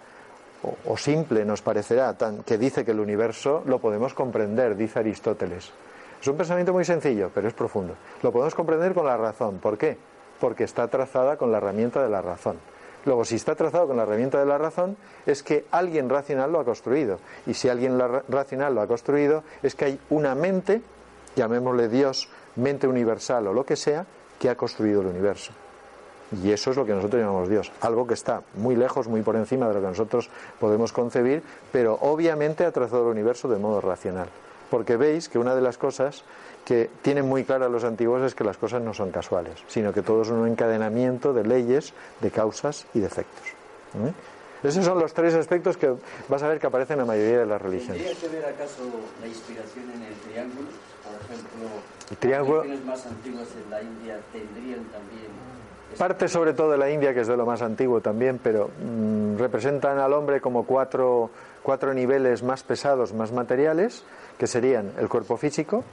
o, 0.87 0.97
simple 0.97 1.45
nos 1.45 1.63
parecerá, 1.63 2.17
tan, 2.17 2.43
que 2.43 2.59
dice 2.59 2.85
que 2.85 2.93
el 2.93 3.01
universo 3.01 3.63
lo 3.67 3.79
podemos 3.79 4.15
comprender, 4.15 4.77
dice 4.77 5.01
Aristóteles. 5.01 5.73
Es 6.21 6.29
un 6.29 6.37
pensamiento 6.37 6.73
muy 6.73 6.85
sencillo, 6.85 7.31
pero 7.35 7.49
es 7.49 7.55
profundo. 7.55 7.95
Lo 8.23 8.33
podemos 8.33 8.55
comprender 8.55 8.95
con 8.95 9.07
la 9.07 9.17
razón. 9.17 9.59
¿Por 9.59 9.77
qué? 9.77 9.97
Porque 10.41 10.65
está 10.65 10.89
trazada 10.89 11.37
con 11.37 11.53
la 11.53 11.59
herramienta 11.59 12.03
de 12.03 12.09
la 12.09 12.23
razón. 12.23 12.57
Luego, 13.05 13.25
si 13.25 13.35
está 13.35 13.55
trazado 13.55 13.87
con 13.87 13.99
la 13.99 14.05
herramienta 14.05 14.39
de 14.39 14.47
la 14.47 14.57
razón, 14.57 14.97
es 15.27 15.43
que 15.43 15.67
alguien 15.71 16.09
racional 16.09 16.51
lo 16.51 16.61
ha 16.61 16.65
construido. 16.65 17.19
Y 17.47 17.53
si 17.53 17.69
alguien 17.69 18.01
racional 18.29 18.75
lo 18.75 18.81
ha 18.81 18.87
construido, 18.87 19.45
es 19.63 19.75
que 19.75 19.85
hay 19.85 20.01
una 20.09 20.35
mente, 20.35 20.81
llamémosle 21.37 21.89
Dios, 21.89 22.29
mente 22.57 22.87
universal 22.87 23.47
o 23.49 23.53
lo 23.53 23.67
que 23.67 23.77
sea, 23.77 24.07
que 24.39 24.49
ha 24.49 24.57
construido 24.57 25.03
el 25.03 25.09
universo. 25.09 25.53
Y 26.43 26.51
eso 26.51 26.71
es 26.71 26.77
lo 26.77 26.85
que 26.85 26.93
nosotros 26.93 27.21
llamamos 27.21 27.49
Dios. 27.49 27.71
Algo 27.81 28.07
que 28.07 28.15
está 28.15 28.43
muy 28.55 28.77
lejos, 28.77 29.09
muy 29.09 29.23
por 29.23 29.37
encima 29.37 29.69
de 29.69 29.75
lo 29.75 29.81
que 29.81 29.87
nosotros 29.87 30.31
podemos 30.59 30.93
concebir, 30.93 31.43
pero 31.73 31.99
obviamente 32.01 32.65
ha 32.65 32.73
trazado 32.73 33.03
el 33.05 33.09
universo 33.09 33.49
de 33.49 33.59
modo 33.59 33.81
racional. 33.81 34.29
Porque 34.71 34.97
veis 34.97 35.29
que 35.29 35.39
una 35.39 35.55
de 35.55 35.61
las 35.61 35.79
cosas 35.79 36.25
que 36.65 36.91
tienen 37.03 37.29
muy 37.29 37.45
claras 37.45 37.71
los 37.71 37.85
antiguos 37.85 38.23
es 38.23 38.35
que 38.35 38.43
las 38.43 38.57
cosas 38.57 38.83
no 38.83 38.95
son 38.95 39.11
casuales, 39.11 39.63
sino 39.69 39.93
que 39.93 40.03
todo 40.03 40.23
es 40.23 40.31
un 40.31 40.49
encadenamiento 40.49 41.33
de 41.33 41.45
leyes, 41.45 41.93
de 42.21 42.31
causas 42.31 42.87
y 42.95 43.01
de 43.01 43.07
efectos. 43.07 43.45
¿Mm? 43.93 44.67
Esos 44.67 44.83
son 44.83 44.99
los 44.99 45.13
tres 45.13 45.35
aspectos 45.35 45.77
que 45.77 45.93
vas 46.29 46.43
a 46.43 46.49
ver 46.49 46.59
que 46.59 46.67
aparecen 46.67 46.95
en 46.95 47.01
la 47.01 47.05
mayoría 47.05 47.41
de 47.41 47.47
las 47.47 47.61
religiones. 47.61 48.03
¿Tendría 48.03 48.19
que 48.19 48.29
ver 48.35 48.47
acaso 48.47 48.83
la 49.21 49.29
inspiración 49.29 49.85
en 49.95 50.03
el 50.03 50.15
triángulo? 50.15 50.69
Por 51.05 51.13
ejemplo, 51.21 51.69
el 52.11 52.17
triángulo... 52.17 52.57
las 52.57 52.67
religiones 52.67 52.87
más 52.87 53.07
antiguas 53.07 53.49
en 53.63 53.71
la 53.71 53.83
India 53.83 54.21
tendrían 54.33 54.85
también... 54.85 55.29
Parte 55.99 56.29
sobre 56.29 56.55
todo 56.55 56.73
de 56.73 56.79
la 56.79 56.91
India, 56.91 57.15
que 57.15 57.21
es 57.21 57.29
de 57.29 57.37
lo 57.37 57.47
más 57.47 57.63
antiguo 57.63 58.01
también, 58.01 58.41
pero 58.43 58.69
mm, 58.69 59.37
representan 59.39 59.99
al 59.99 60.13
hombre 60.13 60.41
como 60.41 60.65
cuatro, 60.65 61.31
cuatro 61.63 61.95
niveles 61.95 62.43
más 62.43 62.65
pesados, 62.65 63.13
más 63.13 63.31
materiales, 63.31 64.05
que 64.37 64.49
serían 64.49 64.91
el 64.99 65.09
cuerpo 65.09 65.37
físico, 65.37 65.85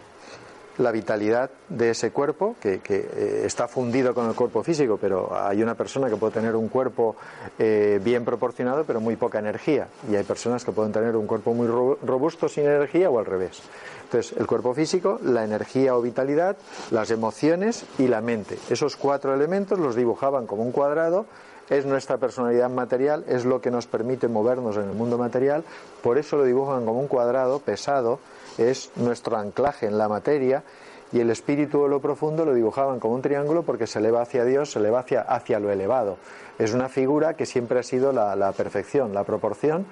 la 0.82 0.92
vitalidad 0.92 1.50
de 1.70 1.92
ese 1.92 2.12
cuerpo, 2.12 2.56
que, 2.60 2.82
eh, 2.84 3.44
está 3.46 3.68
fundido 3.68 4.14
con 4.14 4.28
el 4.28 4.36
cuerpo 4.36 4.64
físico, 4.64 4.98
pero 5.00 5.36
hay 5.36 5.62
una 5.62 5.76
persona 5.76 6.10
que 6.10 6.16
puede 6.16 6.34
tener 6.34 6.56
un 6.56 6.68
cuerpo 6.68 7.16
eh, 7.58 8.00
bien 8.04 8.26
proporcionado, 8.26 8.84
pero 8.84 9.00
muy 9.00 9.16
poca 9.16 9.40
energía, 9.40 9.88
y 10.10 10.16
hay 10.16 10.24
personas 10.24 10.66
que 10.66 10.72
pueden 10.72 10.92
tener 10.92 11.16
un 11.16 11.28
cuerpo 11.28 11.54
muy 11.54 11.68
robusto 11.68 12.50
sin 12.50 12.66
energía 12.66 13.10
o 13.10 13.20
al 13.20 13.26
revés. 13.26 13.62
Entonces, 14.04 14.38
el 14.38 14.46
cuerpo 14.46 14.74
físico, 14.74 15.20
la 15.24 15.46
energía 15.46 15.96
o 15.96 16.02
vitalidad, 16.02 16.58
las 16.90 17.12
emociones 17.12 17.86
y 17.98 18.08
la 18.08 18.20
mente. 18.20 18.58
Esos 18.70 18.98
cuatro 18.98 19.34
elementos 19.34 19.80
los 19.80 19.96
dibujaban 19.96 20.48
como 20.48 20.64
un 20.64 20.72
cuadrado 20.72 21.26
es 21.70 21.86
nuestra 21.86 22.18
personalidad 22.18 22.70
material, 22.70 23.24
es 23.30 23.46
lo 23.46 23.62
que 23.62 23.72
nos 23.72 23.88
permite 23.88 24.28
movernos 24.28 24.76
en 24.76 24.90
el 24.90 24.94
mundo 24.94 25.18
material, 25.18 25.64
por 26.04 26.18
eso 26.18 26.36
lo 26.36 26.44
dibujan 26.44 26.86
como 26.86 27.00
un 27.00 27.08
cuadrado 27.08 27.60
pesado, 27.60 28.20
es 28.58 28.92
nuestro 28.96 29.38
anclaje 29.38 29.86
en 29.88 29.98
la 29.98 30.08
materia 30.08 30.64
y 31.12 31.20
el 31.20 31.30
espíritu 31.30 31.82
o 31.82 31.88
lo 31.88 32.00
profundo 32.00 32.46
lo 32.46 32.54
dibujaban 32.54 33.00
como 33.00 33.16
un 33.16 33.22
triángulo 33.22 33.64
porque 33.64 33.88
se 33.88 34.00
eleva 34.00 34.22
hacia 34.22 34.46
Dios, 34.46 34.72
se 34.72 34.80
eleva 34.80 35.00
hacia, 35.00 35.22
hacia 35.22 35.60
lo 35.60 35.72
elevado. 35.72 36.18
Es 36.58 36.74
una 36.74 36.90
figura 36.90 37.36
que 37.36 37.46
siempre 37.46 37.80
ha 37.80 37.84
sido 37.84 38.12
la, 38.12 38.52
perfección, 38.54 39.14
la 39.14 39.24
proporción 39.24 39.86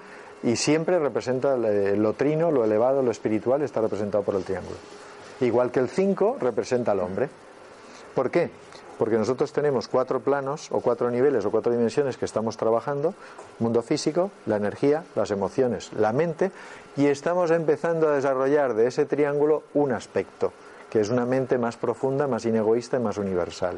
y 0.43 0.55
siempre 0.55 0.99
representa 0.99 1.57
lo 1.57 2.13
trino, 2.13 2.51
lo 2.51 2.63
elevado, 2.63 3.01
lo 3.01 3.11
espiritual 3.11 3.61
está 3.61 3.81
representado 3.81 4.23
por 4.23 4.35
el 4.35 4.43
triángulo. 4.43 4.77
Igual 5.41 5.71
que 5.71 5.79
el 5.79 5.89
5 5.89 6.37
representa 6.39 6.91
al 6.91 6.99
hombre. 6.99 7.29
¿Por 8.15 8.31
qué? 8.31 8.49
Porque 8.99 9.17
nosotros 9.17 9.53
tenemos 9.53 9.87
cuatro 9.87 10.19
planos 10.19 10.67
o 10.71 10.81
cuatro 10.81 11.09
niveles 11.09 11.45
o 11.45 11.51
cuatro 11.51 11.71
dimensiones 11.71 12.17
que 12.17 12.25
estamos 12.25 12.57
trabajando, 12.57 13.15
mundo 13.59 13.81
físico, 13.81 14.29
la 14.45 14.57
energía, 14.57 15.05
las 15.15 15.31
emociones, 15.31 15.93
la 15.93 16.11
mente, 16.11 16.51
y 16.97 17.07
estamos 17.07 17.49
empezando 17.51 18.09
a 18.09 18.15
desarrollar 18.15 18.73
de 18.73 18.87
ese 18.87 19.05
triángulo 19.05 19.63
un 19.73 19.93
aspecto, 19.93 20.51
que 20.89 20.99
es 20.99 21.09
una 21.09 21.25
mente 21.25 21.57
más 21.57 21.77
profunda, 21.77 22.27
más 22.27 22.45
inegoísta 22.45 22.97
y 22.97 22.99
más 22.99 23.17
universal. 23.17 23.77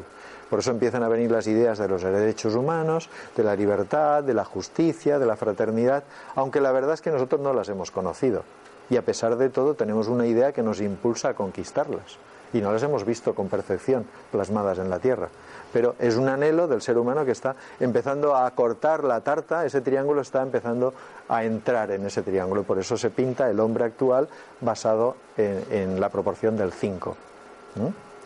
Por 0.50 0.58
eso 0.58 0.72
empiezan 0.72 1.04
a 1.04 1.08
venir 1.08 1.30
las 1.30 1.46
ideas 1.46 1.78
de 1.78 1.86
los 1.86 2.02
derechos 2.02 2.56
humanos, 2.56 3.08
de 3.36 3.44
la 3.44 3.54
libertad, 3.54 4.24
de 4.24 4.34
la 4.34 4.44
justicia, 4.44 5.20
de 5.20 5.26
la 5.26 5.36
fraternidad, 5.36 6.02
aunque 6.34 6.60
la 6.60 6.72
verdad 6.72 6.94
es 6.94 7.00
que 7.00 7.12
nosotros 7.12 7.40
no 7.40 7.52
las 7.52 7.68
hemos 7.68 7.92
conocido. 7.92 8.42
Y 8.90 8.96
a 8.96 9.02
pesar 9.02 9.36
de 9.36 9.50
todo 9.50 9.74
tenemos 9.74 10.08
una 10.08 10.26
idea 10.26 10.50
que 10.50 10.64
nos 10.64 10.80
impulsa 10.80 11.28
a 11.28 11.34
conquistarlas 11.34 12.18
y 12.52 12.60
no 12.60 12.72
las 12.72 12.82
hemos 12.82 13.04
visto 13.04 13.34
con 13.34 13.48
perfección 13.48 14.04
plasmadas 14.30 14.78
en 14.78 14.90
la 14.90 14.98
Tierra. 14.98 15.28
Pero 15.72 15.94
es 15.98 16.16
un 16.16 16.28
anhelo 16.28 16.68
del 16.68 16.82
ser 16.82 16.98
humano 16.98 17.24
que 17.24 17.32
está 17.32 17.56
empezando 17.80 18.36
a 18.36 18.50
cortar 18.50 19.04
la 19.04 19.20
tarta, 19.20 19.64
ese 19.64 19.80
triángulo 19.80 20.20
está 20.20 20.42
empezando 20.42 20.92
a 21.28 21.44
entrar 21.44 21.90
en 21.90 22.06
ese 22.06 22.22
triángulo. 22.22 22.62
Por 22.62 22.78
eso 22.78 22.96
se 22.96 23.10
pinta 23.10 23.48
el 23.48 23.58
hombre 23.58 23.84
actual 23.84 24.28
basado 24.60 25.16
en, 25.36 25.98
la 25.98 26.10
proporción 26.10 26.56
del 26.56 26.72
5. 26.72 27.16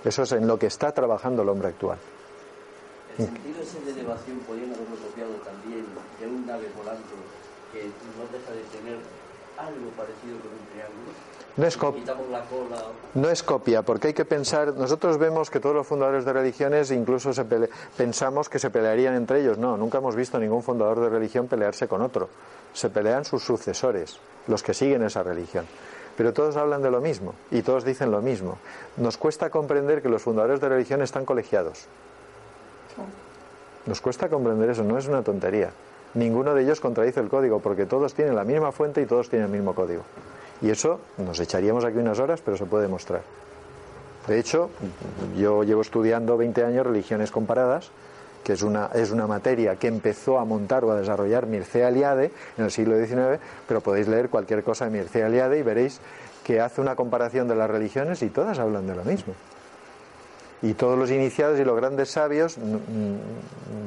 Eso 0.04 0.22
es 0.22 0.32
en 0.32 0.46
lo 0.46 0.58
que 0.58 0.66
está 0.66 0.92
trabajando 0.92 1.42
el 1.42 1.48
hombre 1.48 1.68
actual. 1.68 1.98
El 3.18 3.26
sentido 3.26 3.62
ese 3.62 3.80
de 3.80 3.92
elevación 3.92 4.38
podrían 4.40 4.74
haberlo 4.74 4.96
copiado 4.96 5.32
también 5.40 5.86
de 6.20 6.26
un 6.26 6.46
nave 6.46 6.68
volante 6.76 7.14
que 7.72 7.84
no 7.86 8.28
deja 8.30 8.52
de 8.52 8.62
tener 8.76 8.98
algo 9.56 9.88
parecido 9.96 10.36
con 10.42 10.52
un 10.52 10.66
triángulo 10.68 11.10
no 11.56 11.66
es, 11.66 11.78
no 13.14 13.30
es, 13.30 13.42
copia, 13.42 13.80
porque 13.80 14.08
hay 14.08 14.14
que 14.14 14.26
pensar, 14.26 14.74
nosotros 14.74 15.16
vemos 15.16 15.48
que 15.48 15.58
todos 15.58 15.74
los 15.74 15.86
fundadores 15.86 16.26
de 16.26 16.32
religiones 16.34 16.90
incluso 16.90 17.32
se 17.32 17.44
pensamos 17.96 18.50
que 18.50 18.58
se 18.58 18.68
pelearían 18.68 19.14
entre 19.14 19.40
ellos. 19.40 19.56
No, 19.56 19.78
nunca 19.78 19.98
hemos 19.98 20.14
visto 20.14 20.38
ningún 20.38 20.62
fundador 20.62 21.00
de 21.00 21.08
religión 21.08 21.46
pelearse 21.46 21.88
con 21.88 22.02
otro. 22.02 22.28
Se 22.74 22.90
pelean 22.90 23.24
sus 23.24 23.42
sucesores, 23.42 24.18
los 24.48 24.62
que 24.62 24.74
siguen 24.74 25.02
esa 25.02 25.22
religión. 25.22 25.64
Pero 26.14 26.34
todos 26.34 26.56
hablan 26.56 26.82
de 26.82 26.90
lo 26.90 27.00
mismo 27.00 27.34
y 27.50 27.62
todos 27.62 27.84
dicen 27.84 28.10
lo 28.10 28.20
mismo. 28.20 28.58
Nos 28.98 29.16
cuesta 29.16 29.48
comprender 29.48 30.02
que 30.02 30.10
los 30.10 30.22
fundadores 30.22 30.60
de 30.60 30.68
religión 30.68 31.00
están 31.00 31.24
colegiados. 31.24 31.86
Nos 33.86 34.02
cuesta 34.02 34.28
comprender 34.28 34.68
eso, 34.68 34.82
no 34.82 34.98
es 34.98 35.08
una 35.08 35.22
tontería. 35.22 35.70
Ninguno 36.12 36.54
de 36.54 36.64
ellos 36.64 36.80
contradice 36.80 37.20
el 37.20 37.28
código 37.28 37.60
porque 37.60 37.86
todos 37.86 38.12
tienen 38.12 38.36
la 38.36 38.44
misma 38.44 38.72
fuente 38.72 39.00
y 39.00 39.06
todos 39.06 39.30
tienen 39.30 39.46
el 39.46 39.52
mismo 39.52 39.74
código. 39.74 40.02
Y 40.62 40.70
eso 40.70 41.00
nos 41.18 41.38
echaríamos 41.40 41.84
aquí 41.84 41.98
unas 41.98 42.18
horas, 42.18 42.40
pero 42.42 42.56
se 42.56 42.66
puede 42.66 42.84
demostrar. 42.84 43.22
De 44.26 44.38
hecho, 44.38 44.70
yo 45.36 45.62
llevo 45.62 45.82
estudiando 45.82 46.36
20 46.36 46.64
años 46.64 46.86
religiones 46.86 47.30
comparadas, 47.30 47.90
que 48.42 48.54
es 48.54 48.62
una, 48.62 48.90
es 48.94 49.10
una 49.10 49.26
materia 49.26 49.76
que 49.76 49.88
empezó 49.88 50.38
a 50.38 50.44
montar 50.44 50.84
o 50.84 50.92
a 50.92 50.96
desarrollar 50.96 51.46
Mircea 51.46 51.88
Eliade 51.88 52.30
en 52.56 52.64
el 52.64 52.70
siglo 52.70 52.96
XIX, 52.96 53.40
pero 53.68 53.80
podéis 53.80 54.08
leer 54.08 54.28
cualquier 54.28 54.62
cosa 54.62 54.84
de 54.84 54.92
Mircea 54.92 55.26
Eliade 55.26 55.58
y 55.58 55.62
veréis 55.62 56.00
que 56.44 56.60
hace 56.60 56.80
una 56.80 56.94
comparación 56.94 57.48
de 57.48 57.56
las 57.56 57.68
religiones 57.68 58.22
y 58.22 58.30
todas 58.30 58.58
hablan 58.58 58.86
de 58.86 58.94
lo 58.94 59.04
mismo. 59.04 59.34
Y 60.62 60.74
todos 60.74 60.98
los 60.98 61.10
iniciados 61.10 61.58
y 61.58 61.64
los 61.64 61.76
grandes 61.76 62.10
sabios, 62.10 62.56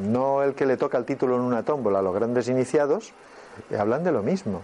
no 0.03 0.43
el 0.43 0.53
que 0.53 0.65
le 0.65 0.77
toca 0.77 0.97
el 0.97 1.05
título 1.05 1.35
en 1.35 1.41
una 1.41 1.63
tómbola, 1.63 2.01
los 2.01 2.13
grandes 2.13 2.47
iniciados, 2.47 3.13
hablan 3.77 4.03
de 4.03 4.11
lo 4.11 4.23
mismo. 4.23 4.61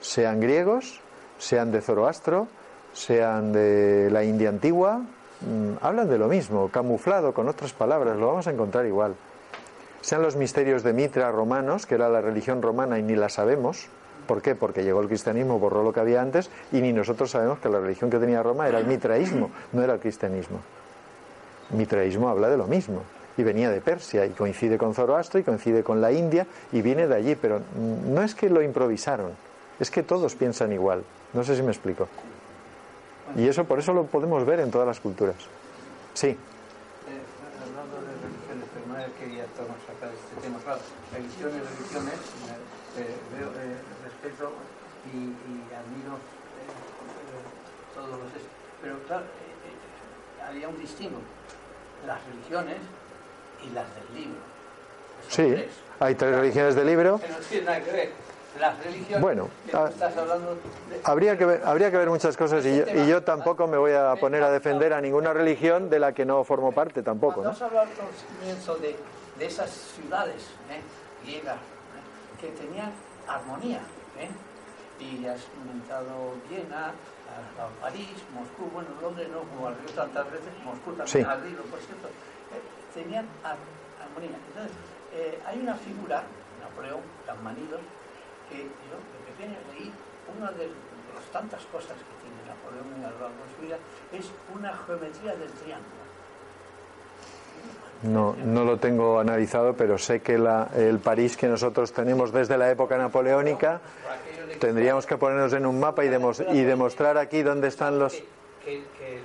Sean 0.00 0.40
griegos, 0.40 1.00
sean 1.38 1.72
de 1.72 1.80
Zoroastro, 1.80 2.48
sean 2.92 3.52
de 3.52 4.08
la 4.10 4.24
India 4.24 4.48
antigua, 4.48 4.98
mm, 5.40 5.72
hablan 5.82 6.08
de 6.08 6.18
lo 6.18 6.28
mismo, 6.28 6.68
camuflado 6.68 7.34
con 7.34 7.48
otras 7.48 7.72
palabras, 7.72 8.16
lo 8.16 8.26
vamos 8.26 8.46
a 8.46 8.52
encontrar 8.52 8.86
igual. 8.86 9.14
Sean 10.00 10.22
los 10.22 10.36
misterios 10.36 10.82
de 10.82 10.92
Mitra 10.92 11.30
romanos, 11.32 11.84
que 11.84 11.96
era 11.96 12.08
la 12.08 12.20
religión 12.20 12.62
romana 12.62 12.98
y 12.98 13.02
ni 13.02 13.16
la 13.16 13.28
sabemos. 13.28 13.88
¿Por 14.26 14.40
qué? 14.40 14.54
Porque 14.54 14.84
llegó 14.84 15.00
el 15.00 15.08
cristianismo, 15.08 15.58
borró 15.58 15.82
lo 15.82 15.92
que 15.92 16.00
había 16.00 16.22
antes 16.22 16.50
y 16.72 16.80
ni 16.80 16.92
nosotros 16.92 17.30
sabemos 17.30 17.58
que 17.58 17.68
la 17.68 17.80
religión 17.80 18.10
que 18.10 18.18
tenía 18.18 18.42
Roma 18.42 18.68
era 18.68 18.78
el 18.78 18.86
mitraísmo, 18.86 19.50
no 19.72 19.82
era 19.82 19.94
el 19.94 20.00
cristianismo. 20.00 20.60
Mitraísmo 21.70 22.28
habla 22.28 22.48
de 22.48 22.56
lo 22.56 22.66
mismo 22.66 23.02
y 23.36 23.42
venía 23.42 23.70
de 23.70 23.80
Persia 23.80 24.24
y 24.26 24.30
coincide 24.30 24.78
con 24.78 24.94
Zoroastro 24.94 25.40
y 25.40 25.42
coincide 25.42 25.82
con 25.82 26.00
la 26.00 26.12
India 26.12 26.46
y 26.72 26.82
viene 26.82 27.06
de 27.06 27.14
allí, 27.14 27.34
pero 27.34 27.60
no 27.76 28.22
es 28.22 28.34
que 28.34 28.48
lo 28.48 28.62
improvisaron, 28.62 29.32
es 29.78 29.90
que 29.90 30.02
todos 30.02 30.34
piensan 30.34 30.72
igual. 30.72 31.02
No 31.32 31.44
sé 31.44 31.56
si 31.56 31.62
me 31.62 31.70
explico. 31.70 32.08
Y 33.34 33.48
eso 33.48 33.64
por 33.64 33.78
eso 33.78 33.92
lo 33.92 34.06
podemos 34.06 34.44
ver 34.46 34.60
en 34.60 34.70
todas 34.70 34.86
las 34.86 35.00
culturas. 35.00 35.36
Sí. 36.14 36.28
Eh, 36.28 36.36
hablando 37.60 37.96
de 38.00 38.12
religiones, 38.22 38.68
pero 38.72 38.86
no 38.86 39.14
quería 39.18 39.44
sacar 39.44 40.10
este 40.14 40.40
tema. 40.40 40.58
Claro, 40.60 40.80
religiones, 41.12 41.62
religiones, 41.76 42.14
eh, 42.96 43.16
veo, 43.36 43.48
eh, 43.48 43.76
respeto 44.04 44.52
y, 45.12 45.34
admiro 45.74 46.18
todos 47.94 48.10
los... 48.10 48.28
Pero 48.82 48.98
claro, 49.06 49.24
había 50.46 50.68
un 50.68 50.78
distingo. 50.78 51.18
Las 52.06 52.20
religiones 52.26 52.78
y 53.66 53.70
las 53.70 53.86
del 53.94 54.22
libro. 54.22 54.40
Sí, 55.28 55.66
hay 55.98 56.14
tres 56.14 56.36
religiones 56.36 56.74
del 56.74 56.86
libro. 56.86 57.18
Que 57.18 57.28
no 57.28 57.36
tienen 57.38 57.66
nada 57.66 57.80
que 57.82 57.90
ver 57.90 58.25
bueno, 59.20 59.48
ah, 59.72 59.90
habría, 61.04 61.36
que 61.36 61.44
ver, 61.44 61.62
habría 61.64 61.90
que 61.90 61.96
ver 61.96 62.08
muchas 62.08 62.36
cosas 62.36 62.64
y 62.64 62.78
yo, 62.78 62.84
y 62.94 63.06
yo, 63.06 63.22
tampoco 63.22 63.66
me 63.66 63.76
voy 63.76 63.92
a 63.92 64.14
poner 64.16 64.42
a 64.42 64.50
defender 64.50 64.92
a 64.92 65.00
ninguna 65.00 65.32
religión 65.32 65.88
de 65.90 65.98
la 65.98 66.12
que 66.12 66.24
no 66.24 66.44
formo 66.44 66.72
parte 66.72 67.02
tampoco. 67.02 67.42
¿no? 67.42 67.50
hablado 67.50 67.86
de, 68.80 68.96
de 69.38 69.46
esas 69.46 69.70
ciudades 69.70 70.42
¿eh? 70.70 70.80
griegas 71.24 71.56
¿eh? 71.56 72.40
que 72.40 72.48
tenían 72.48 72.92
armonía. 73.28 73.80
¿eh? 74.18 74.30
Y 74.98 75.26
has 75.26 75.42
comentado 75.52 76.40
Viena, 76.48 76.92
París, 77.82 78.16
Moscú, 78.32 78.70
bueno, 78.72 78.88
Londres 79.02 79.28
no, 79.28 79.40
como 79.40 79.68
al 79.68 79.76
tantas 79.94 80.24
veces, 80.30 80.48
Moscú 80.64 80.92
también 80.92 81.06
sí. 81.06 81.20
ha 81.20 81.36
por 81.36 81.80
cierto, 81.80 82.08
tenían 82.94 83.26
armonía. 83.44 84.38
Entonces, 84.48 84.72
hay 85.46 85.58
una 85.60 85.74
figura, 85.74 86.22
Napoleón, 86.62 87.02
las 87.26 87.42
manidos, 87.42 87.80
que 88.48 88.58
yo 88.58 88.96
de 88.96 89.32
pequeño 89.32 89.58
leí 89.72 89.92
una 90.36 90.50
de 90.52 90.66
las 90.66 91.24
tantas 91.32 91.64
cosas 91.66 91.96
que 91.96 92.14
tiene 92.22 92.36
Napoleón 92.46 92.86
en 92.94 93.02
lo 93.02 93.10
largo 93.10 93.44
de 93.44 93.54
su 93.54 93.62
vida 93.62 93.78
es 94.12 94.30
una 94.54 94.76
geometría 94.76 95.34
del 95.36 95.50
triángulo. 95.52 96.06
No, 98.02 98.36
no 98.44 98.64
lo 98.64 98.78
tengo 98.78 99.18
analizado, 99.18 99.74
pero 99.74 99.96
sé 99.96 100.20
que 100.20 100.36
la, 100.36 100.68
el 100.76 100.98
París 100.98 101.36
que 101.36 101.48
nosotros 101.48 101.92
tenemos 101.92 102.30
desde 102.30 102.58
la 102.58 102.70
época 102.70 102.98
napoleónica, 102.98 103.80
tendríamos 104.60 105.06
que 105.06 105.16
ponernos 105.16 105.52
en 105.54 105.64
un 105.64 105.80
mapa 105.80 106.04
y, 106.04 106.08
demos, 106.08 106.40
y 106.40 106.62
demostrar 106.62 107.16
aquí 107.16 107.42
dónde 107.42 107.68
están 107.68 107.98
los... 107.98 108.12
Que, 108.12 108.84
que, 108.98 109.20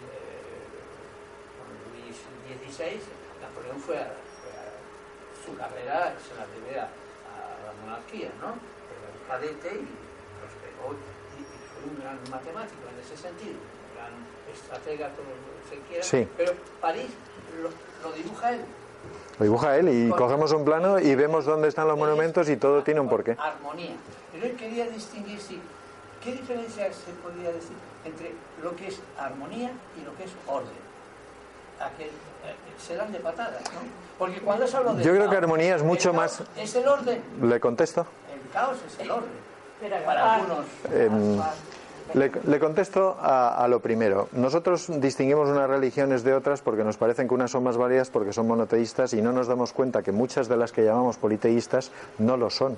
Luis 1.92 2.16
XVI, 2.78 3.02
Napoleón 3.42 3.80
fue 3.82 3.98
a, 3.98 4.08
su 5.46 5.56
carrera 5.58 6.14
se 6.18 6.36
la 6.36 6.48
debe 6.48 6.80
a 6.80 6.84
la 6.86 7.74
monarquía, 7.86 8.30
¿no? 8.40 8.71
Cadete 9.32 9.70
y 9.70 9.88
prosperó 10.40 10.92
y, 10.92 11.44
fue 11.72 11.90
un 11.90 12.02
gran 12.02 12.20
matemático 12.30 12.84
en 12.92 13.00
ese 13.00 13.16
sentido, 13.16 13.56
un 13.56 13.96
gran 13.96 14.12
estratega, 14.54 15.10
como 15.16 15.30
se 15.70 15.80
quiera, 15.88 16.04
sí. 16.04 16.28
pero 16.36 16.52
París 16.82 17.10
lo, 17.62 17.70
lo 18.08 18.16
dibuja 18.16 18.54
él. 18.54 18.62
Lo 19.40 19.46
dibuja 19.46 19.78
él 19.78 19.90
y 19.90 20.10
cogemos 20.10 20.52
un 20.52 20.66
plano 20.66 21.00
y 21.00 21.16
vemos 21.16 21.46
dónde 21.46 21.70
están 21.70 21.88
los 21.88 21.98
monumentos 21.98 22.50
y 22.50 22.58
todo 22.58 22.84
tiene 22.84 23.00
un 23.00 23.10
porqué. 23.10 23.38
Armonía. 23.40 23.96
Pero 24.34 24.46
él 24.46 24.56
quería 24.56 24.88
distinguir 24.88 25.40
si, 25.40 25.60
qué 26.24 26.34
diferencia 26.34 26.92
se 26.92 27.12
podría 27.24 27.52
decir 27.52 27.76
entre 28.06 28.34
lo 28.62 28.76
que 28.76 28.88
es 28.90 29.00
armonía 29.18 29.72
y 30.00 30.06
lo 30.06 30.16
que 30.18 30.26
es 30.26 30.32
orden. 30.46 30.92
A 31.80 31.90
que 31.98 32.06
eh, 32.06 32.10
se 32.78 32.96
dan 32.96 33.12
de 33.12 33.20
patadas, 33.20 33.64
¿no? 33.74 33.80
Porque 34.20 34.40
cuando 34.42 34.68
se 34.68 34.78
habla 34.78 34.94
de 34.94 35.04
Yo 35.04 35.14
creo 35.14 35.30
que 35.30 35.38
armonía 35.38 35.76
es 35.76 35.84
mucho 35.84 36.14
más. 36.14 36.44
Es 36.56 36.76
el 36.76 36.88
orden. 36.88 37.24
¿Le 37.42 37.60
contesto? 37.60 38.06
Caos 38.52 38.78
es 38.88 39.00
el 39.00 39.12
orden. 39.12 39.52
Para 40.06 40.36
algunos. 40.36 40.66
Em, 40.94 41.40
le, 42.14 42.60
contesto 42.60 43.18
a, 43.20 43.66
lo 43.68 43.80
primero. 43.80 44.28
Nosotros 44.34 44.88
distinguimos 45.02 45.50
unas 45.50 45.70
religiones 45.70 46.24
de 46.24 46.34
otras 46.34 46.62
porque 46.62 46.84
nos 46.84 46.98
parecen 46.98 47.28
que 47.28 47.34
unas 47.34 47.52
son 47.52 47.64
más 47.64 47.78
varias 47.78 48.10
porque 48.10 48.34
son 48.34 48.48
monoteístas 48.48 49.14
y 49.14 49.22
no 49.22 49.32
nos 49.32 49.48
damos 49.48 49.74
cuenta 49.74 50.04
que 50.04 50.12
muchas 50.12 50.48
de 50.48 50.58
las 50.58 50.72
que 50.72 50.84
llamamos 50.84 51.18
politeístas 51.18 51.92
no 52.20 52.38
lo 52.38 52.50
son. 52.50 52.78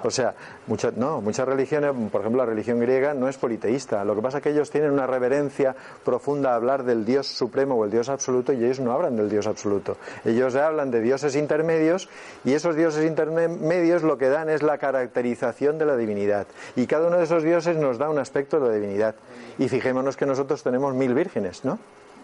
O 0.10 0.10
sea, 0.10 0.34
muchas, 0.66 0.96
no, 0.96 1.20
muchas 1.20 1.46
religiones, 1.46 1.92
por 2.10 2.22
ejemplo 2.22 2.44
la 2.44 2.46
religión 2.46 2.80
griega 2.80 3.14
no 3.14 3.28
es 3.28 3.36
politeísta. 3.36 4.04
Lo 4.04 4.14
que 4.14 4.22
pasa 4.22 4.38
es 4.38 4.42
que 4.42 4.50
ellos 4.50 4.70
tienen 4.70 4.90
una 4.90 5.06
reverencia 5.06 5.74
profunda 6.04 6.52
a 6.52 6.54
hablar 6.56 6.84
del 6.84 7.04
Dios 7.04 7.26
supremo 7.26 7.74
o 7.74 7.84
el 7.84 7.90
Dios 7.90 8.08
absoluto 8.08 8.52
y 8.52 8.64
ellos 8.64 8.80
no 8.80 8.92
hablan 8.92 9.16
del 9.16 9.28
Dios 9.28 9.46
absoluto. 9.46 9.96
Ellos 10.24 10.54
hablan 10.56 10.90
de 10.90 11.00
dioses 11.00 11.36
intermedios 11.36 12.08
y 12.44 12.54
esos 12.54 12.76
dioses 12.76 13.04
intermedios 13.04 14.02
lo 14.02 14.18
que 14.18 14.28
dan 14.28 14.48
es 14.48 14.62
la 14.62 14.78
caracterización 14.78 15.78
de 15.78 15.86
la 15.86 15.96
divinidad. 15.96 16.46
Y 16.76 16.86
cada 16.86 17.08
uno 17.08 17.18
de 17.18 17.24
esos 17.24 17.42
dioses 17.42 17.76
nos 17.76 17.98
da 17.98 18.08
un 18.08 18.18
aspecto 18.18 18.58
de 18.58 18.68
la 18.68 18.74
divinidad. 18.74 19.14
Y 19.58 19.68
fijémonos 19.68 20.16
que 20.16 20.26
nosotros 20.26 20.62
tenemos 20.62 20.94
mil 20.94 21.14
vírgenes, 21.14 21.64
¿no? 21.64 21.78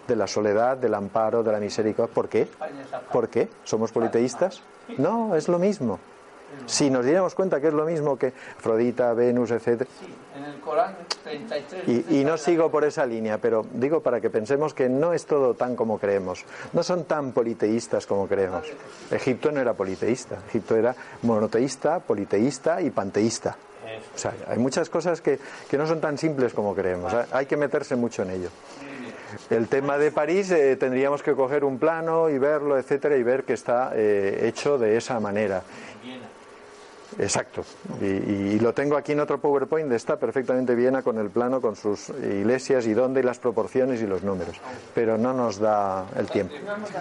de 0.07 0.16
la 0.16 0.27
soledad, 0.27 0.77
del 0.77 0.95
amparo, 0.95 1.43
de 1.43 1.53
la 1.53 1.59
misericordia. 1.59 2.14
¿Por 2.14 2.29
qué? 2.29 2.47
¿Por 3.12 3.29
qué? 3.29 3.49
¿Somos 3.64 3.91
politeístas? 3.93 4.62
No, 4.99 5.35
es 5.35 5.49
lo 5.49 5.59
mismo. 5.59 5.99
Si 6.66 6.90
nos 6.90 7.05
diéramos 7.05 7.34
cuenta 7.34 7.61
que 7.61 7.68
es 7.68 7.74
lo 7.74 7.84
mismo 7.84 8.16
que 8.18 8.32
Afrodita, 8.59 9.12
Venus, 9.14 9.51
etc. 9.51 9.86
Sí, 10.01 10.14
en 10.36 10.44
el 10.44 10.61
Corán 10.61 10.97
33. 11.22 11.88
Y, 11.88 12.20
y, 12.20 12.24
no 12.24 12.36
sigo 12.36 12.70
por 12.70 12.84
esa 12.84 13.07
línea, 13.07 13.38
pero 13.38 13.64
digo 13.72 14.01
para 14.01 14.20
que 14.20 14.30
pensemos 14.30 14.74
que 14.74 14.88
no 14.88 15.12
es 15.12 15.26
todo 15.26 15.55
tan 15.55 15.76
como 15.76 15.99
creemos. 15.99 16.44
No 16.72 16.82
son 16.82 17.05
tan 17.05 17.32
politeístas 17.32 18.07
como 18.07 18.26
creemos. 18.26 18.66
Egipto 19.11 19.53
no 19.53 19.61
era 19.61 19.74
politeísta. 19.74 20.38
Egipto 20.49 20.76
era 20.76 20.94
monoteísta, 21.22 22.01
politeísta 22.01 22.80
y 22.80 22.90
panteísta. 22.90 23.57
O 24.14 24.18
sea, 24.18 24.34
hay 24.49 24.59
muchas 24.59 24.90
cosas 24.90 25.20
que, 25.20 25.38
que 25.68 25.78
no 25.78 25.86
son 25.86 26.01
tan 26.01 26.18
simples 26.18 26.53
como 26.53 26.74
creemos. 26.74 27.14
Hay 27.32 27.47
que 27.47 27.57
meterse 27.57 27.97
mucho 27.97 28.22
en 28.22 28.30
ello. 28.30 28.49
El 29.51 29.68
tema 29.68 29.99
de 29.99 30.12
París 30.12 30.51
eh, 30.51 30.76
tendríamos 30.76 31.22
que 31.22 31.34
coger 31.34 31.64
un 31.64 31.78
plano 31.78 32.28
y 32.30 32.38
verlo, 32.38 32.78
etcétera, 32.78 33.16
y 33.16 33.22
ver 33.22 33.44
que 33.44 33.53
está 33.53 33.92
eh, 33.94 34.40
hecho 34.42 34.78
de 34.78 34.97
esa 34.97 35.20
manera. 35.20 35.62
Exacto. 37.19 37.64
Y, 38.01 38.59
lo 38.59 38.75
tengo 38.75 38.97
aquí 38.97 39.12
en 39.12 39.21
otro 39.21 39.39
PowerPoint, 39.41 39.91
está 39.93 40.19
perfectamente 40.19 40.75
Viena 40.75 41.03
con 41.03 41.19
el 41.19 41.31
plano, 41.31 41.61
con 41.61 41.77
sus 41.77 42.11
iglesias 42.11 42.87
y 42.87 42.95
dónde, 42.95 43.21
y 43.21 43.23
las 43.23 43.39
proporciones 43.39 44.03
y 44.03 44.07
los 44.07 44.23
números. 44.23 44.61
Pero 44.95 45.17
no 45.17 45.33
nos 45.33 45.59
da 45.59 46.07
el 46.17 46.27
tiempo. 46.27 46.55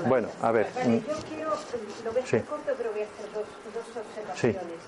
Bueno, 0.07 0.30
a 0.41 0.51
ver. 0.51 0.68
Vale, 0.76 1.01
yo 1.01 1.13
quiero, 1.28 1.51
lo 2.03 2.11
voy 2.11 2.22
a 2.22 2.24
hacer 2.24 2.43
corto, 2.45 2.72
pero 2.78 2.91
voy 2.91 3.01
a 3.01 3.05
hacer 3.05 3.34
dos, 3.34 3.45
observaciones. 3.95 4.80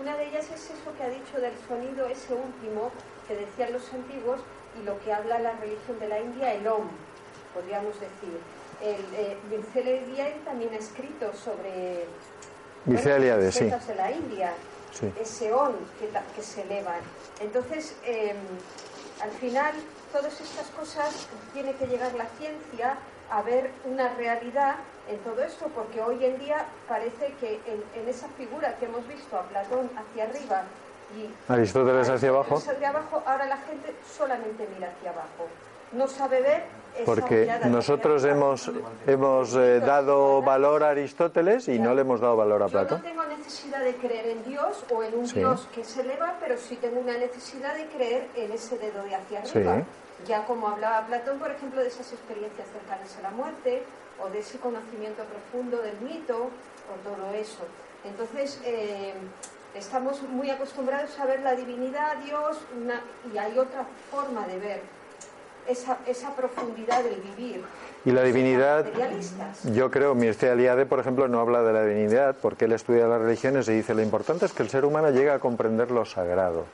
Una 0.00 0.16
de 0.16 0.28
ellas 0.28 0.44
es 0.52 0.64
eso 0.64 0.92
que 0.98 1.04
ha 1.04 1.08
dicho 1.08 1.40
del 1.40 1.54
sonido, 1.68 2.06
ese 2.06 2.34
último 2.34 2.90
que 3.28 3.36
decían 3.36 3.72
los 3.72 3.92
antiguos, 3.92 4.40
y 4.80 4.84
lo 4.84 4.98
que 5.00 5.12
habla 5.12 5.38
la 5.38 5.52
religión 5.52 5.98
de 6.00 6.08
la 6.08 6.20
India, 6.20 6.52
el 6.52 6.66
Om, 6.66 6.88
podríamos 7.54 7.94
decir. 8.00 8.38
El, 8.82 9.00
eh, 9.14 9.36
también 10.44 10.74
ha 10.74 10.76
escrito 10.76 11.32
sobre 11.32 12.06
bueno, 12.84 13.00
sí. 13.50 13.64
de 13.64 13.94
la 13.94 14.10
India 14.10 14.52
ese 15.20 15.52
on 15.52 15.74
que, 15.98 16.08
que, 16.34 16.42
se 16.42 16.62
elevan. 16.62 17.00
Entonces, 17.40 17.96
em, 18.04 18.36
al 19.22 19.30
final, 19.32 19.74
todas 20.12 20.40
estas 20.40 20.68
cosas 20.68 21.26
tiene 21.52 21.74
que 21.74 21.86
llegar 21.86 22.14
la 22.14 22.26
ciencia 22.38 22.96
a 23.30 23.42
ver 23.42 23.70
una 23.84 24.14
realidad 24.14 24.76
en 25.08 25.18
todo 25.18 25.42
esto, 25.42 25.66
porque 25.74 26.00
hoy 26.00 26.24
en 26.24 26.38
día 26.38 26.66
parece 26.88 27.34
que 27.40 27.60
en, 27.66 28.08
esa 28.08 28.28
figura 28.28 28.76
que 28.76 28.86
hemos 28.86 29.06
visto 29.06 29.38
a 29.38 29.42
Platón 29.42 29.90
hacia 29.96 30.24
arriba 30.24 30.64
y 31.16 31.52
Aristóteles 31.52 32.08
hacia 32.08 32.28
abajo. 32.30 32.56
hacia 32.56 32.88
abajo, 32.88 33.22
ahora 33.26 33.46
la 33.46 33.58
gente 33.58 33.94
solamente 34.16 34.66
mira 34.74 34.88
hacia 34.88 35.10
abajo. 35.10 35.48
no 35.92 36.08
sabe 36.08 36.40
ver 36.40 36.64
porque 37.04 37.50
nosotros 37.66 38.24
hemos, 38.24 38.70
hemos 39.06 39.54
eh, 39.54 39.80
dado 39.80 40.42
valor 40.42 40.84
a 40.84 40.90
Aristóteles 40.90 41.68
y 41.68 41.78
no 41.78 41.94
le 41.94 42.02
hemos 42.02 42.20
dado 42.20 42.36
valor 42.36 42.62
a 42.62 42.68
Platón. 42.68 43.02
Yo 43.02 43.08
no 43.08 43.22
tengo 43.22 43.36
necesidad 43.36 43.84
de 43.84 43.94
creer 43.96 44.26
en 44.28 44.44
Dios 44.44 44.84
o 44.90 45.02
en 45.02 45.14
un 45.14 45.26
Dios 45.26 45.68
que 45.74 45.84
se 45.84 46.02
eleva, 46.02 46.36
pero 46.40 46.56
sí 46.56 46.76
tengo 46.76 47.00
una 47.00 47.16
necesidad 47.18 47.74
de 47.74 47.86
creer 47.86 48.28
en 48.36 48.52
ese 48.52 48.78
dedo 48.78 49.02
de 49.04 49.14
hacia 49.14 49.40
arriba. 49.40 49.82
Ya 50.26 50.44
como 50.46 50.68
hablaba 50.68 51.06
Platón, 51.06 51.38
por 51.38 51.50
ejemplo, 51.50 51.80
de 51.80 51.88
esas 51.88 52.12
experiencias 52.12 52.68
cercanas 52.68 53.16
a 53.18 53.22
la 53.22 53.30
muerte 53.30 53.82
o 54.22 54.30
de 54.30 54.38
ese 54.38 54.58
conocimiento 54.58 55.24
profundo 55.24 55.78
del 55.78 55.98
mito 56.00 56.36
o 56.44 57.08
todo 57.08 57.34
eso. 57.34 57.66
Entonces, 58.04 58.60
eh, 58.64 59.14
estamos 59.74 60.22
muy 60.22 60.50
acostumbrados 60.50 61.18
a 61.18 61.26
ver 61.26 61.40
la 61.40 61.54
divinidad, 61.54 62.16
Dios, 62.18 62.58
y 63.32 63.38
hay 63.38 63.58
otra 63.58 63.84
forma 64.10 64.46
de 64.46 64.58
ver 64.58 64.82
esa, 65.68 65.98
esa 66.06 66.34
profundidad 66.34 67.02
del 67.02 67.20
vivir. 67.20 67.64
Y 68.04 68.10
la 68.10 68.22
divinidad, 68.22 68.84
yo 69.72 69.90
creo, 69.90 70.14
Mircea 70.14 70.52
Eliade, 70.52 70.84
por 70.84 71.00
ejemplo, 71.00 71.26
no 71.26 71.40
habla 71.40 71.62
de 71.62 71.72
la 71.72 71.84
divinidad 71.84 72.36
porque 72.40 72.66
él 72.66 72.72
estudia 72.72 73.06
las 73.06 73.20
religiones 73.20 73.66
y 73.68 73.72
dice 73.72 73.94
lo 73.94 74.02
importante 74.02 74.44
es 74.44 74.52
que 74.52 74.62
el 74.62 74.68
ser 74.68 74.84
humano 74.84 75.10
llegue 75.10 75.30
a 75.30 75.38
comprender 75.38 75.90
lo 75.90 76.04
sagrado. 76.04 76.66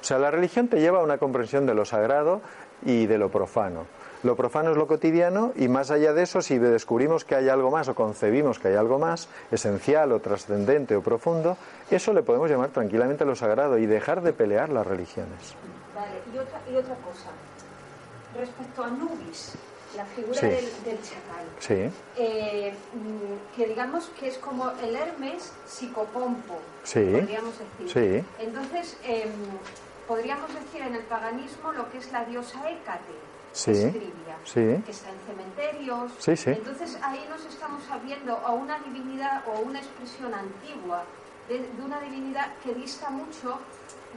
O 0.00 0.04
sea, 0.04 0.18
la 0.18 0.32
religión 0.32 0.66
te 0.66 0.80
lleva 0.80 0.98
a 0.98 1.02
una 1.04 1.18
comprensión 1.18 1.64
de 1.64 1.74
lo 1.74 1.84
sagrado 1.84 2.40
y 2.84 3.06
de 3.06 3.18
lo 3.18 3.30
profano. 3.30 3.86
Lo 4.24 4.34
profano 4.34 4.72
es 4.72 4.76
lo 4.76 4.88
cotidiano 4.88 5.52
y 5.54 5.68
más 5.68 5.92
allá 5.92 6.12
de 6.12 6.24
eso, 6.24 6.42
si 6.42 6.58
descubrimos 6.58 7.24
que 7.24 7.36
hay 7.36 7.48
algo 7.48 7.70
más 7.70 7.88
o 7.88 7.94
concebimos 7.94 8.58
que 8.58 8.68
hay 8.68 8.74
algo 8.74 8.98
más, 8.98 9.28
esencial 9.52 10.10
o 10.10 10.18
trascendente 10.18 10.96
o 10.96 11.02
profundo, 11.02 11.56
eso 11.88 12.12
le 12.12 12.22
podemos 12.22 12.50
llamar 12.50 12.70
tranquilamente 12.70 13.24
lo 13.24 13.36
sagrado 13.36 13.78
y 13.78 13.86
dejar 13.86 14.22
de 14.22 14.32
pelear 14.32 14.70
las 14.70 14.86
religiones. 14.86 15.54
Vale, 15.94 16.18
y 16.32 16.38
otra, 16.38 16.60
y 16.68 16.76
otra 16.76 16.94
cosa 16.96 17.30
respecto 18.36 18.84
a 18.84 18.88
Nubis, 18.88 19.52
la 19.96 20.04
figura 20.06 20.40
del, 20.40 20.68
chacal, 21.02 21.46
eh, 22.16 22.72
mm, 22.94 23.56
que 23.56 23.66
digamos 23.66 24.10
que 24.18 24.28
es 24.28 24.38
como 24.38 24.70
el 24.70 24.96
Hermes 24.96 25.52
psicopompo, 25.66 26.58
podríamos 27.20 27.54
decir. 27.58 28.24
Entonces, 28.38 28.96
em, 29.04 29.30
podríamos 30.08 30.52
decir 30.54 30.82
en 30.82 30.94
el 30.94 31.02
paganismo 31.04 31.72
lo 31.72 31.90
que 31.90 31.98
es 31.98 32.10
la 32.10 32.24
diosa 32.24 32.70
Hécate, 32.70 33.12
que 34.82 34.90
está 34.90 35.10
en 35.10 35.18
cementerios. 35.26 36.12
Entonces 36.52 36.98
ahí 37.02 37.24
nos 37.28 37.44
estamos 37.44 37.82
viendo 38.02 38.36
a 38.36 38.52
una 38.52 38.78
divinidad 38.78 39.42
o 39.46 39.60
una 39.60 39.78
expresión 39.78 40.32
antigua 40.32 41.04
de 41.48 41.82
una 41.84 42.00
divinidad 42.00 42.54
que 42.64 42.72
dista 42.74 43.10
mucho 43.10 43.58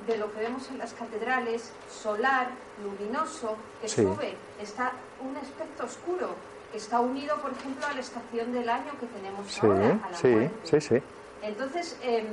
de 0.08 0.18
lo 0.18 0.32
que 0.34 0.40
vemos 0.40 0.70
en 0.70 0.78
las 0.78 0.94
catedrales, 0.94 1.72
solar, 1.90 2.50
luminoso, 2.84 3.56
que 3.82 3.88
sube, 3.88 4.36
está 4.62 4.94
un 5.22 5.36
aspecto 5.38 5.86
oscuro, 5.86 6.36
que 6.72 6.78
está 6.78 7.00
unido, 7.00 7.38
por 7.38 7.52
ejemplo, 7.52 7.86
a 7.88 7.94
la 7.94 8.02
estación 8.02 8.52
del 8.54 8.70
año 8.70 8.92
que 9.00 9.08
tenemos 9.08 9.64
ahora, 9.64 10.00
a 10.04 10.12
la 10.12 10.18
sí, 10.18 10.50
Sí, 10.64 10.82
sí. 10.82 11.02
Entonces, 11.42 11.98
em, 12.02 12.26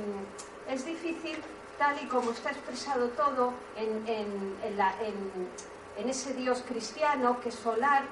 es 0.69 0.85
difícil, 0.85 1.37
tal 1.77 1.95
y 2.03 2.07
como 2.07 2.31
está 2.31 2.51
expresado 2.51 3.07
todo 3.09 3.53
en, 3.75 4.07
en, 4.07 4.77
la, 4.77 4.93
en 5.97 6.09
ese 6.09 6.33
Dios 6.33 6.63
cristiano 6.67 7.39
que 7.41 7.49
es 7.49 7.55
solar, 7.55 8.03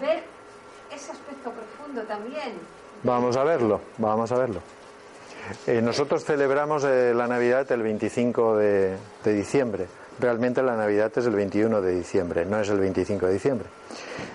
ver 0.00 0.24
ese 0.90 1.12
aspecto 1.12 1.50
profundo 1.50 2.02
también. 2.02 2.52
Vamos 3.02 3.36
a 3.36 3.44
verlo, 3.44 3.80
vamos 3.98 4.32
a 4.32 4.36
verlo. 4.36 4.60
Eh, 5.66 5.80
nosotros 5.82 6.24
celebramos 6.24 6.84
eh, 6.84 7.12
la 7.14 7.26
Navidad 7.26 7.70
el 7.72 7.82
25 7.82 8.56
de, 8.56 8.96
diciembre. 9.24 9.86
Realmente 10.18 10.62
la 10.62 10.76
Navidad 10.76 11.12
es 11.16 11.26
el 11.26 11.34
21 11.34 11.80
de 11.82 11.96
diciembre, 11.96 12.46
no 12.46 12.60
es 12.60 12.68
el 12.68 12.78
25 12.78 13.26
de 13.26 13.32
diciembre. 13.32 13.66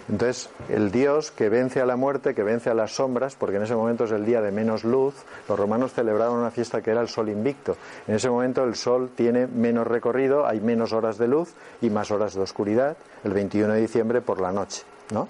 Entonces, 0.09 0.49
el 0.67 0.91
Dios 0.91 1.31
que 1.31 1.47
vence 1.47 1.79
a 1.79 1.85
la 1.85 1.95
muerte, 1.95 2.35
que 2.35 2.43
vence 2.43 2.69
a 2.69 2.73
las 2.73 2.91
sombras, 2.91 3.35
porque 3.35 3.57
en 3.57 3.63
ese 3.63 3.75
momento 3.75 4.03
es 4.03 4.11
el 4.11 4.25
día 4.25 4.41
de 4.41 4.51
menos 4.51 4.83
luz, 4.83 5.13
los 5.47 5.57
romanos 5.57 5.93
celebraban 5.93 6.37
una 6.37 6.51
fiesta 6.51 6.81
que 6.81 6.91
era 6.91 6.99
el 6.99 7.07
sol 7.07 7.29
invicto. 7.29 7.77
En 8.07 8.15
ese 8.15 8.29
momento 8.29 8.63
el 8.65 8.75
sol 8.75 9.11
tiene 9.15 9.47
menos 9.47 9.87
recorrido, 9.87 10.45
hay 10.45 10.59
menos 10.59 10.91
horas 10.91 11.17
de 11.17 11.27
luz 11.27 11.53
y 11.81 11.89
más 11.89 12.11
horas 12.11 12.33
de 12.33 12.41
oscuridad, 12.41 12.97
el 13.23 13.31
21 13.31 13.73
de 13.73 13.81
diciembre 13.81 14.21
por 14.21 14.41
la 14.41 14.51
noche. 14.51 14.83
¿no? 15.13 15.29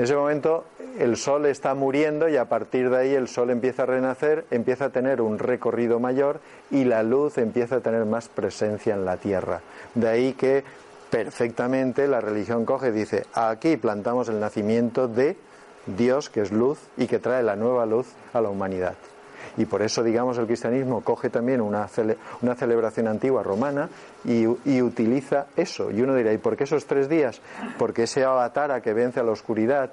En 0.00 0.04
ese 0.04 0.16
momento 0.16 0.64
el 0.98 1.18
sol 1.18 1.44
está 1.44 1.74
muriendo 1.74 2.26
y 2.26 2.38
a 2.38 2.46
partir 2.46 2.88
de 2.88 2.96
ahí 2.96 3.14
el 3.14 3.28
sol 3.28 3.50
empieza 3.50 3.82
a 3.82 3.86
renacer, 3.86 4.46
empieza 4.50 4.86
a 4.86 4.88
tener 4.88 5.20
un 5.20 5.38
recorrido 5.38 6.00
mayor 6.00 6.40
y 6.70 6.84
la 6.84 7.02
luz 7.02 7.36
empieza 7.36 7.76
a 7.76 7.80
tener 7.80 8.06
más 8.06 8.28
presencia 8.28 8.94
en 8.94 9.04
la 9.04 9.18
tierra. 9.18 9.60
De 9.94 10.08
ahí 10.08 10.32
que 10.32 10.64
perfectamente 11.10 12.08
la 12.08 12.22
religión 12.22 12.64
coge 12.64 12.88
y 12.88 12.92
dice, 12.92 13.26
aquí 13.34 13.76
plantamos 13.76 14.30
el 14.30 14.40
nacimiento 14.40 15.06
de 15.06 15.36
Dios, 15.84 16.30
que 16.30 16.40
es 16.40 16.50
luz 16.50 16.78
y 16.96 17.06
que 17.06 17.18
trae 17.18 17.42
la 17.42 17.56
nueva 17.56 17.84
luz 17.84 18.06
a 18.32 18.40
la 18.40 18.48
humanidad. 18.48 18.94
Y 19.56 19.66
por 19.66 19.82
eso, 19.82 20.02
digamos, 20.02 20.38
el 20.38 20.46
cristianismo 20.46 21.02
coge 21.02 21.30
también 21.30 21.60
una, 21.60 21.88
una 22.42 22.54
celebración 22.54 23.08
antigua 23.08 23.42
romana 23.42 23.88
y, 24.24 24.44
y, 24.64 24.82
utiliza 24.82 25.46
eso. 25.56 25.90
Y 25.90 26.02
uno 26.02 26.14
dirá, 26.14 26.32
¿y 26.32 26.38
por 26.38 26.56
qué 26.56 26.64
esos 26.64 26.86
tres 26.86 27.08
días? 27.08 27.40
Porque 27.78 28.04
ese 28.04 28.24
avatar 28.24 28.70
a 28.72 28.80
que 28.80 28.92
vence 28.92 29.20
a 29.20 29.22
la 29.22 29.32
oscuridad, 29.32 29.90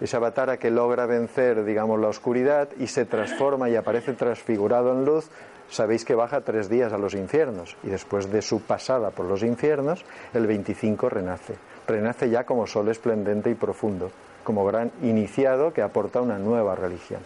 ese 0.00 0.16
avatar 0.16 0.58
que 0.58 0.70
logra 0.70 1.06
vencer, 1.06 1.64
digamos, 1.64 2.00
la 2.00 2.08
oscuridad 2.08 2.68
y 2.78 2.86
se 2.86 3.04
transforma 3.04 3.68
y 3.68 3.76
aparece 3.76 4.14
transfigurado 4.14 4.92
en 4.92 5.04
luz, 5.04 5.28
sabéis 5.68 6.04
que 6.04 6.14
baja 6.14 6.40
tres 6.40 6.68
días 6.68 6.92
a 6.92 6.98
los 6.98 7.14
infiernos 7.14 7.76
y 7.82 7.88
después 7.88 8.30
de 8.30 8.42
su 8.42 8.62
pasada 8.62 9.10
por 9.10 9.26
los 9.26 9.42
infiernos, 9.42 10.04
el 10.32 10.46
25 10.46 11.08
renace. 11.08 11.54
Renace 11.86 12.30
ya 12.30 12.44
como 12.44 12.66
sol 12.66 12.88
esplendente 12.88 13.50
y 13.50 13.54
profundo, 13.54 14.10
como 14.44 14.64
gran 14.64 14.90
iniciado 15.02 15.72
que 15.72 15.82
aporta 15.82 16.20
una 16.20 16.38
nueva 16.38 16.74
religión. 16.74 17.20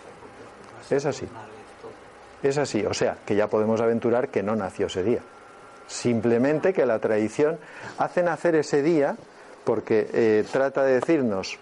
Es 0.90 1.06
así. 1.06 1.26
Es 2.44 2.58
así, 2.58 2.84
o 2.84 2.92
sea, 2.92 3.16
que 3.24 3.34
ya 3.34 3.48
podemos 3.48 3.80
aventurar 3.80 4.28
que 4.28 4.42
no 4.42 4.54
nació 4.54 4.86
ese 4.86 5.02
día. 5.02 5.20
Simplemente 5.86 6.74
que 6.74 6.84
la 6.84 6.98
tradición 6.98 7.58
hace 7.96 8.22
nacer 8.22 8.54
ese 8.54 8.82
día 8.82 9.16
porque 9.64 10.10
eh, 10.12 10.44
trata 10.52 10.84
de 10.84 11.00
decirnos, 11.00 11.58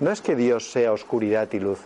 no 0.00 0.10
es 0.10 0.20
que 0.20 0.34
Dios 0.34 0.72
sea 0.72 0.92
oscuridad 0.92 1.48
y 1.52 1.60
luz. 1.60 1.78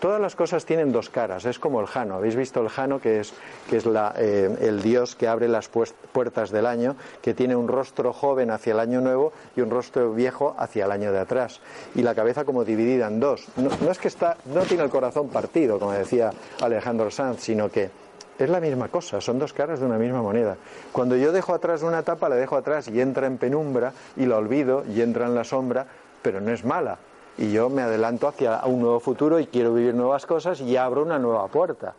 Todas 0.00 0.20
las 0.20 0.36
cosas 0.36 0.66
tienen 0.66 0.92
dos 0.92 1.08
caras, 1.08 1.46
es 1.46 1.58
como 1.58 1.80
el 1.80 1.86
Jano. 1.86 2.16
¿Habéis 2.16 2.36
visto 2.36 2.60
el 2.60 2.68
Jano, 2.68 3.00
que 3.00 3.20
es, 3.20 3.32
que 3.70 3.78
es 3.78 3.86
la, 3.86 4.14
eh, 4.18 4.54
el 4.60 4.82
Dios 4.82 5.16
que 5.16 5.26
abre 5.26 5.48
las 5.48 5.68
puertas 5.68 6.50
del 6.50 6.66
año, 6.66 6.96
que 7.22 7.32
tiene 7.32 7.56
un 7.56 7.66
rostro 7.66 8.12
joven 8.12 8.50
hacia 8.50 8.74
el 8.74 8.80
año 8.80 9.00
nuevo 9.00 9.32
y 9.56 9.62
un 9.62 9.70
rostro 9.70 10.12
viejo 10.12 10.54
hacia 10.58 10.84
el 10.84 10.90
año 10.90 11.12
de 11.12 11.20
atrás? 11.20 11.60
Y 11.94 12.02
la 12.02 12.14
cabeza 12.14 12.44
como 12.44 12.62
dividida 12.62 13.06
en 13.06 13.20
dos. 13.20 13.46
No, 13.56 13.70
no 13.80 13.90
es 13.90 13.98
que 13.98 14.08
está, 14.08 14.36
no 14.44 14.60
tiene 14.62 14.84
el 14.84 14.90
corazón 14.90 15.30
partido, 15.30 15.78
como 15.78 15.92
decía 15.92 16.30
Alejandro 16.60 17.10
Sanz, 17.10 17.40
sino 17.40 17.70
que 17.70 17.88
es 18.38 18.50
la 18.50 18.60
misma 18.60 18.88
cosa, 18.88 19.22
son 19.22 19.38
dos 19.38 19.54
caras 19.54 19.80
de 19.80 19.86
una 19.86 19.96
misma 19.96 20.20
moneda. 20.20 20.58
Cuando 20.92 21.16
yo 21.16 21.32
dejo 21.32 21.54
atrás 21.54 21.82
una 21.82 22.02
tapa, 22.02 22.28
la 22.28 22.36
dejo 22.36 22.56
atrás 22.56 22.88
y 22.88 23.00
entra 23.00 23.26
en 23.26 23.38
penumbra 23.38 23.94
y 24.14 24.26
la 24.26 24.36
olvido 24.36 24.84
y 24.94 25.00
entra 25.00 25.24
en 25.24 25.34
la 25.34 25.44
sombra, 25.44 25.86
pero 26.20 26.38
no 26.42 26.52
es 26.52 26.66
mala 26.66 26.98
y 27.38 27.52
yo 27.52 27.68
me 27.68 27.82
adelanto 27.82 28.28
hacia 28.28 28.62
un 28.64 28.80
nuevo 28.80 29.00
futuro 29.00 29.38
y 29.38 29.46
quiero 29.46 29.74
vivir 29.74 29.94
nuevas 29.94 30.26
cosas 30.26 30.60
y 30.60 30.76
abro 30.76 31.02
una 31.02 31.18
nueva 31.18 31.46
puerta. 31.48 31.94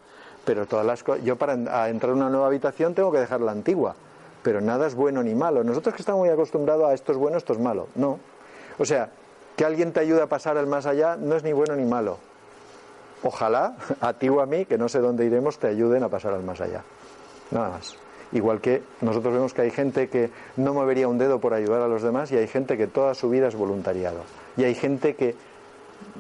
Pero 0.45 0.65
todas 0.65 0.85
las 0.85 1.03
yo 1.23 1.35
para 1.35 1.53
entrar 1.89 2.11
en 2.11 2.17
una 2.17 2.29
nueva 2.29 2.47
habitación 2.47 2.93
tengo 2.93 3.11
que 3.11 3.19
dejar 3.19 3.41
la 3.41 3.51
antigua. 3.51 3.95
Pero 4.41 4.61
nada 4.61 4.87
es 4.87 4.95
bueno 4.95 5.21
ni 5.21 5.35
malo. 5.35 5.63
Nosotros 5.63 5.93
que 5.93 6.01
estamos 6.01 6.19
muy 6.19 6.29
acostumbrados 6.29 6.89
a 6.89 6.93
esto 6.93 7.11
es 7.11 7.17
bueno, 7.17 7.37
esto 7.37 7.53
es 7.53 7.59
malo. 7.59 7.87
No. 7.95 8.19
O 8.79 8.85
sea, 8.85 9.09
que 9.55 9.65
alguien 9.65 9.91
te 9.91 9.99
ayude 9.99 10.21
a 10.21 10.27
pasar 10.27 10.57
al 10.57 10.67
más 10.67 10.85
allá 10.85 11.17
no 11.17 11.35
es 11.35 11.43
ni 11.43 11.51
bueno 11.51 11.75
ni 11.75 11.85
malo. 11.85 12.17
Ojalá 13.23 13.75
a 14.01 14.13
ti 14.13 14.29
o 14.29 14.39
a 14.39 14.45
mí, 14.45 14.65
que 14.65 14.77
no 14.77 14.87
sé 14.87 14.99
dónde 14.99 15.25
iremos, 15.25 15.59
te 15.59 15.67
ayuden 15.67 16.03
a 16.03 16.09
pasar 16.09 16.33
al 16.33 16.43
más 16.43 16.61
allá. 16.61 16.83
Nada 17.51 17.69
más. 17.69 17.97
Igual 18.31 18.59
que 18.59 18.83
nosotros 19.01 19.33
vemos 19.33 19.53
que 19.53 19.61
hay 19.61 19.71
gente 19.71 20.09
que 20.09 20.29
no 20.57 20.73
movería 20.73 21.07
un 21.07 21.17
dedo 21.17 21.39
por 21.39 21.53
ayudar 21.53 21.81
a 21.81 21.87
los 21.87 22.01
demás 22.01 22.31
y 22.31 22.37
hay 22.37 22.47
gente 22.47 22.77
que 22.77 22.87
toda 22.87 23.13
su 23.13 23.29
vida 23.29 23.47
es 23.47 23.55
voluntariado. 23.55 24.19
Y 24.57 24.63
hay 24.63 24.75
gente 24.75 25.15
que 25.15 25.35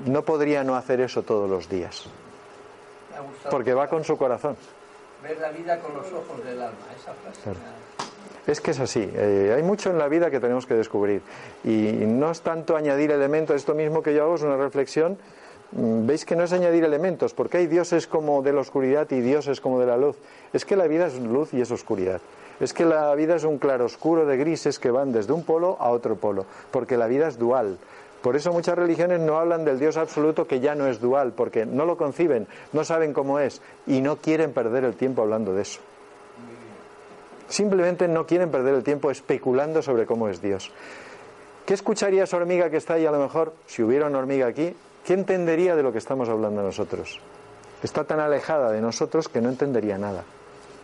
no 0.05 0.23
podría 0.23 0.63
no 0.63 0.75
hacer 0.75 1.01
eso 1.01 1.23
todos 1.23 1.49
los 1.49 1.67
días. 1.69 2.05
Porque 3.49 3.73
va 3.73 3.87
con 3.87 4.03
su 4.03 4.17
corazón. 4.17 4.55
Ver 5.23 5.39
la 5.39 5.49
vida 5.49 5.79
con 5.79 5.93
los 5.95 6.05
ojos 6.11 6.43
del 6.45 6.61
alma, 6.61 6.77
esa 6.95 7.13
frase. 7.13 7.59
Es 8.45 8.61
que 8.61 8.71
es 8.71 8.79
así. 8.79 9.09
Eh, 9.13 9.53
hay 9.55 9.63
mucho 9.63 9.89
en 9.89 9.97
la 9.97 10.07
vida 10.07 10.31
que 10.31 10.39
tenemos 10.39 10.65
que 10.65 10.75
descubrir. 10.75 11.21
Y 11.63 11.91
no 12.05 12.31
es 12.31 12.41
tanto 12.41 12.77
añadir 12.77 13.11
elementos. 13.11 13.55
Esto 13.55 13.73
mismo 13.73 14.01
que 14.01 14.13
yo 14.13 14.23
hago 14.23 14.35
es 14.35 14.43
una 14.43 14.55
reflexión. 14.55 15.17
Mm, 15.71 16.05
Veis 16.05 16.23
que 16.23 16.35
no 16.35 16.43
es 16.43 16.53
añadir 16.53 16.85
elementos, 16.85 17.33
porque 17.33 17.57
hay 17.57 17.67
dioses 17.67 18.07
como 18.07 18.41
de 18.41 18.53
la 18.53 18.61
oscuridad 18.61 19.09
y 19.11 19.19
dioses 19.19 19.59
como 19.59 19.79
de 19.79 19.87
la 19.87 19.97
luz. 19.97 20.15
Es 20.53 20.63
que 20.63 20.77
la 20.77 20.87
vida 20.87 21.07
es 21.07 21.19
luz 21.19 21.53
y 21.53 21.59
es 21.59 21.71
oscuridad. 21.71 22.21
Es 22.59 22.73
que 22.73 22.85
la 22.85 23.13
vida 23.15 23.35
es 23.35 23.43
un 23.43 23.57
claroscuro 23.57 24.25
de 24.25 24.37
grises 24.37 24.79
que 24.79 24.91
van 24.91 25.11
desde 25.11 25.33
un 25.33 25.43
polo 25.43 25.75
a 25.79 25.89
otro 25.89 26.15
polo, 26.15 26.45
porque 26.71 26.97
la 26.97 27.07
vida 27.07 27.27
es 27.27 27.37
dual. 27.37 27.77
Por 28.21 28.35
eso 28.35 28.51
muchas 28.51 28.77
religiones 28.77 29.19
no 29.19 29.37
hablan 29.37 29.63
del 29.63 29.79
Dios 29.79 29.95
absoluto 29.97 30.47
que 30.47 30.59
ya 30.59 30.75
no 30.75 30.87
es 30.87 30.99
dual, 30.99 31.33
porque 31.33 31.65
no 31.65 31.85
lo 31.85 31.97
conciben, 31.97 32.47
no 32.73 32.83
saben 32.83 33.13
cómo 33.13 33.39
es 33.39 33.61
y 33.85 34.01
no 34.01 34.17
quieren 34.17 34.53
perder 34.53 34.83
el 34.83 34.95
tiempo 34.95 35.21
hablando 35.21 35.53
de 35.53 35.61
eso. 35.61 35.79
Simplemente 37.47 38.07
no 38.07 38.25
quieren 38.25 38.51
perder 38.51 38.75
el 38.75 38.83
tiempo 38.83 39.11
especulando 39.11 39.81
sobre 39.81 40.05
cómo 40.05 40.27
es 40.27 40.41
Dios. 40.41 40.71
¿Qué 41.65 41.73
escucharía 41.73 42.23
esa 42.23 42.37
hormiga 42.37 42.69
que 42.69 42.77
está 42.77 42.95
ahí 42.95 43.05
a 43.05 43.11
lo 43.11 43.19
mejor, 43.19 43.53
si 43.65 43.83
hubiera 43.83 44.07
una 44.07 44.19
hormiga 44.19 44.47
aquí? 44.47 44.75
¿Qué 45.05 45.13
entendería 45.13 45.75
de 45.75 45.83
lo 45.83 45.91
que 45.91 45.99
estamos 45.99 46.27
hablando 46.27 46.61
nosotros? 46.61 47.21
Está 47.83 48.03
tan 48.03 48.19
alejada 48.19 48.71
de 48.71 48.81
nosotros 48.81 49.29
que 49.29 49.39
no 49.39 49.49
entendería 49.49 49.97
nada. 49.97 50.23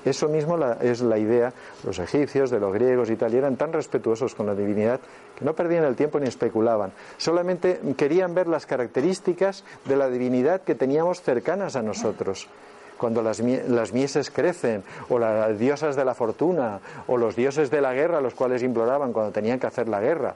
Eso 0.05 0.27
mismo 0.27 0.57
es 0.81 1.01
la 1.01 1.17
idea 1.17 1.53
los 1.83 1.99
egipcios, 1.99 2.49
de 2.49 2.59
los 2.59 2.73
griegos 2.73 3.09
y 3.09 3.15
tal, 3.15 3.33
y 3.33 3.37
eran 3.37 3.55
tan 3.55 3.71
respetuosos 3.71 4.35
con 4.35 4.45
la 4.45 4.55
divinidad 4.55 4.99
que 5.37 5.45
no 5.45 5.53
perdían 5.53 5.85
el 5.85 5.95
tiempo 5.95 6.19
ni 6.19 6.27
especulaban. 6.27 6.91
Solamente 7.17 7.79
querían 7.97 8.33
ver 8.33 8.47
las 8.47 8.65
características 8.65 9.63
de 9.85 9.95
la 9.95 10.09
divinidad 10.09 10.61
que 10.61 10.75
teníamos 10.75 11.21
cercanas 11.21 11.75
a 11.75 11.81
nosotros. 11.81 12.47
Cuando 12.97 13.21
las, 13.21 13.39
las 13.39 13.91
mieses 13.91 14.29
crecen, 14.29 14.83
o 15.09 15.19
las 15.19 15.57
diosas 15.57 15.95
de 15.95 16.05
la 16.05 16.13
fortuna, 16.13 16.79
o 17.07 17.17
los 17.17 17.35
dioses 17.35 17.69
de 17.69 17.81
la 17.81 17.93
guerra, 17.93 18.21
los 18.21 18.33
cuales 18.33 18.63
imploraban 18.63 19.11
cuando 19.11 19.31
tenían 19.31 19.59
que 19.59 19.67
hacer 19.67 19.89
la 19.89 19.99
guerra. 19.99 20.35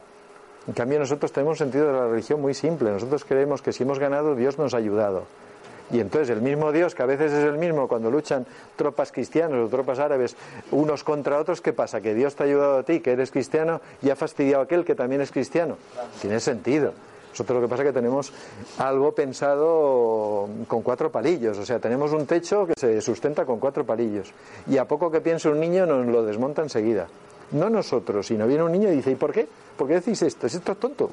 En 0.67 0.73
cambio, 0.73 0.99
nosotros 0.99 1.31
tenemos 1.31 1.61
un 1.61 1.67
sentido 1.67 1.87
de 1.87 1.93
la 1.93 2.07
religión 2.07 2.41
muy 2.41 2.53
simple. 2.53 2.91
Nosotros 2.91 3.23
creemos 3.23 3.61
que 3.61 3.71
si 3.71 3.83
hemos 3.83 3.99
ganado, 3.99 4.35
Dios 4.35 4.57
nos 4.57 4.73
ha 4.73 4.77
ayudado. 4.77 5.23
Y 5.91 5.99
entonces 5.99 6.29
el 6.29 6.41
mismo 6.41 6.71
Dios, 6.71 6.93
que 6.95 7.03
a 7.03 7.05
veces 7.05 7.31
es 7.31 7.43
el 7.45 7.57
mismo 7.57 7.87
cuando 7.87 8.11
luchan 8.11 8.45
tropas 8.75 9.11
cristianas 9.11 9.65
o 9.65 9.69
tropas 9.69 9.99
árabes 9.99 10.35
unos 10.71 11.03
contra 11.03 11.39
otros, 11.39 11.61
¿qué 11.61 11.73
pasa? 11.73 12.01
Que 12.01 12.13
Dios 12.13 12.35
te 12.35 12.43
ha 12.43 12.45
ayudado 12.45 12.79
a 12.79 12.83
ti, 12.83 12.99
que 12.99 13.11
eres 13.11 13.31
cristiano, 13.31 13.79
y 14.01 14.09
ha 14.09 14.15
fastidiado 14.15 14.61
a 14.61 14.63
aquel 14.65 14.83
que 14.83 14.95
también 14.95 15.21
es 15.21 15.31
cristiano. 15.31 15.77
Tiene 16.21 16.39
sentido. 16.39 16.93
Nosotros 17.31 17.61
lo 17.61 17.67
que 17.67 17.69
pasa 17.69 17.83
es 17.83 17.89
que 17.89 17.93
tenemos 17.93 18.33
algo 18.79 19.13
pensado 19.13 20.49
con 20.67 20.81
cuatro 20.81 21.11
palillos, 21.11 21.57
o 21.59 21.65
sea, 21.65 21.77
tenemos 21.77 22.11
un 22.11 22.25
techo 22.25 22.65
que 22.65 22.73
se 22.75 22.99
sustenta 22.99 23.45
con 23.45 23.59
cuatro 23.59 23.85
palillos. 23.85 24.33
Y 24.67 24.77
a 24.77 24.85
poco 24.85 25.11
que 25.11 25.21
piense 25.21 25.47
un 25.47 25.59
niño 25.59 25.85
nos 25.85 26.05
lo 26.07 26.25
desmonta 26.25 26.63
enseguida. 26.63 27.07
No 27.51 27.69
nosotros, 27.69 28.25
sino 28.27 28.47
viene 28.47 28.63
un 28.63 28.71
niño 28.71 28.91
y 28.91 28.95
dice, 28.95 29.11
¿y 29.11 29.15
por 29.15 29.31
qué? 29.31 29.47
¿Por 29.77 29.87
qué 29.87 29.95
decís 29.95 30.21
esto? 30.23 30.47
¿Esto 30.47 30.71
es 30.71 30.77
tonto? 30.79 31.11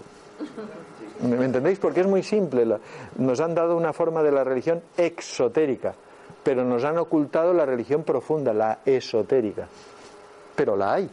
¿Me 1.25 1.45
entendéis? 1.45 1.79
Porque 1.79 2.01
es 2.01 2.07
muy 2.07 2.23
simple. 2.23 2.67
Nos 3.17 3.41
han 3.41 3.55
dado 3.55 3.77
una 3.77 3.93
forma 3.93 4.23
de 4.23 4.31
la 4.31 4.45
religión 4.45 4.83
exotérica, 4.97 5.95
pero 6.43 6.65
nos 6.65 6.85
han 6.85 6.99
ocultado 6.99 7.55
la 7.55 7.65
religión 7.65 8.03
profunda, 8.03 8.53
la 8.53 8.81
esotérica. 8.85 9.67
Pero 10.55 10.77
la 10.77 10.95
hay, 10.95 11.11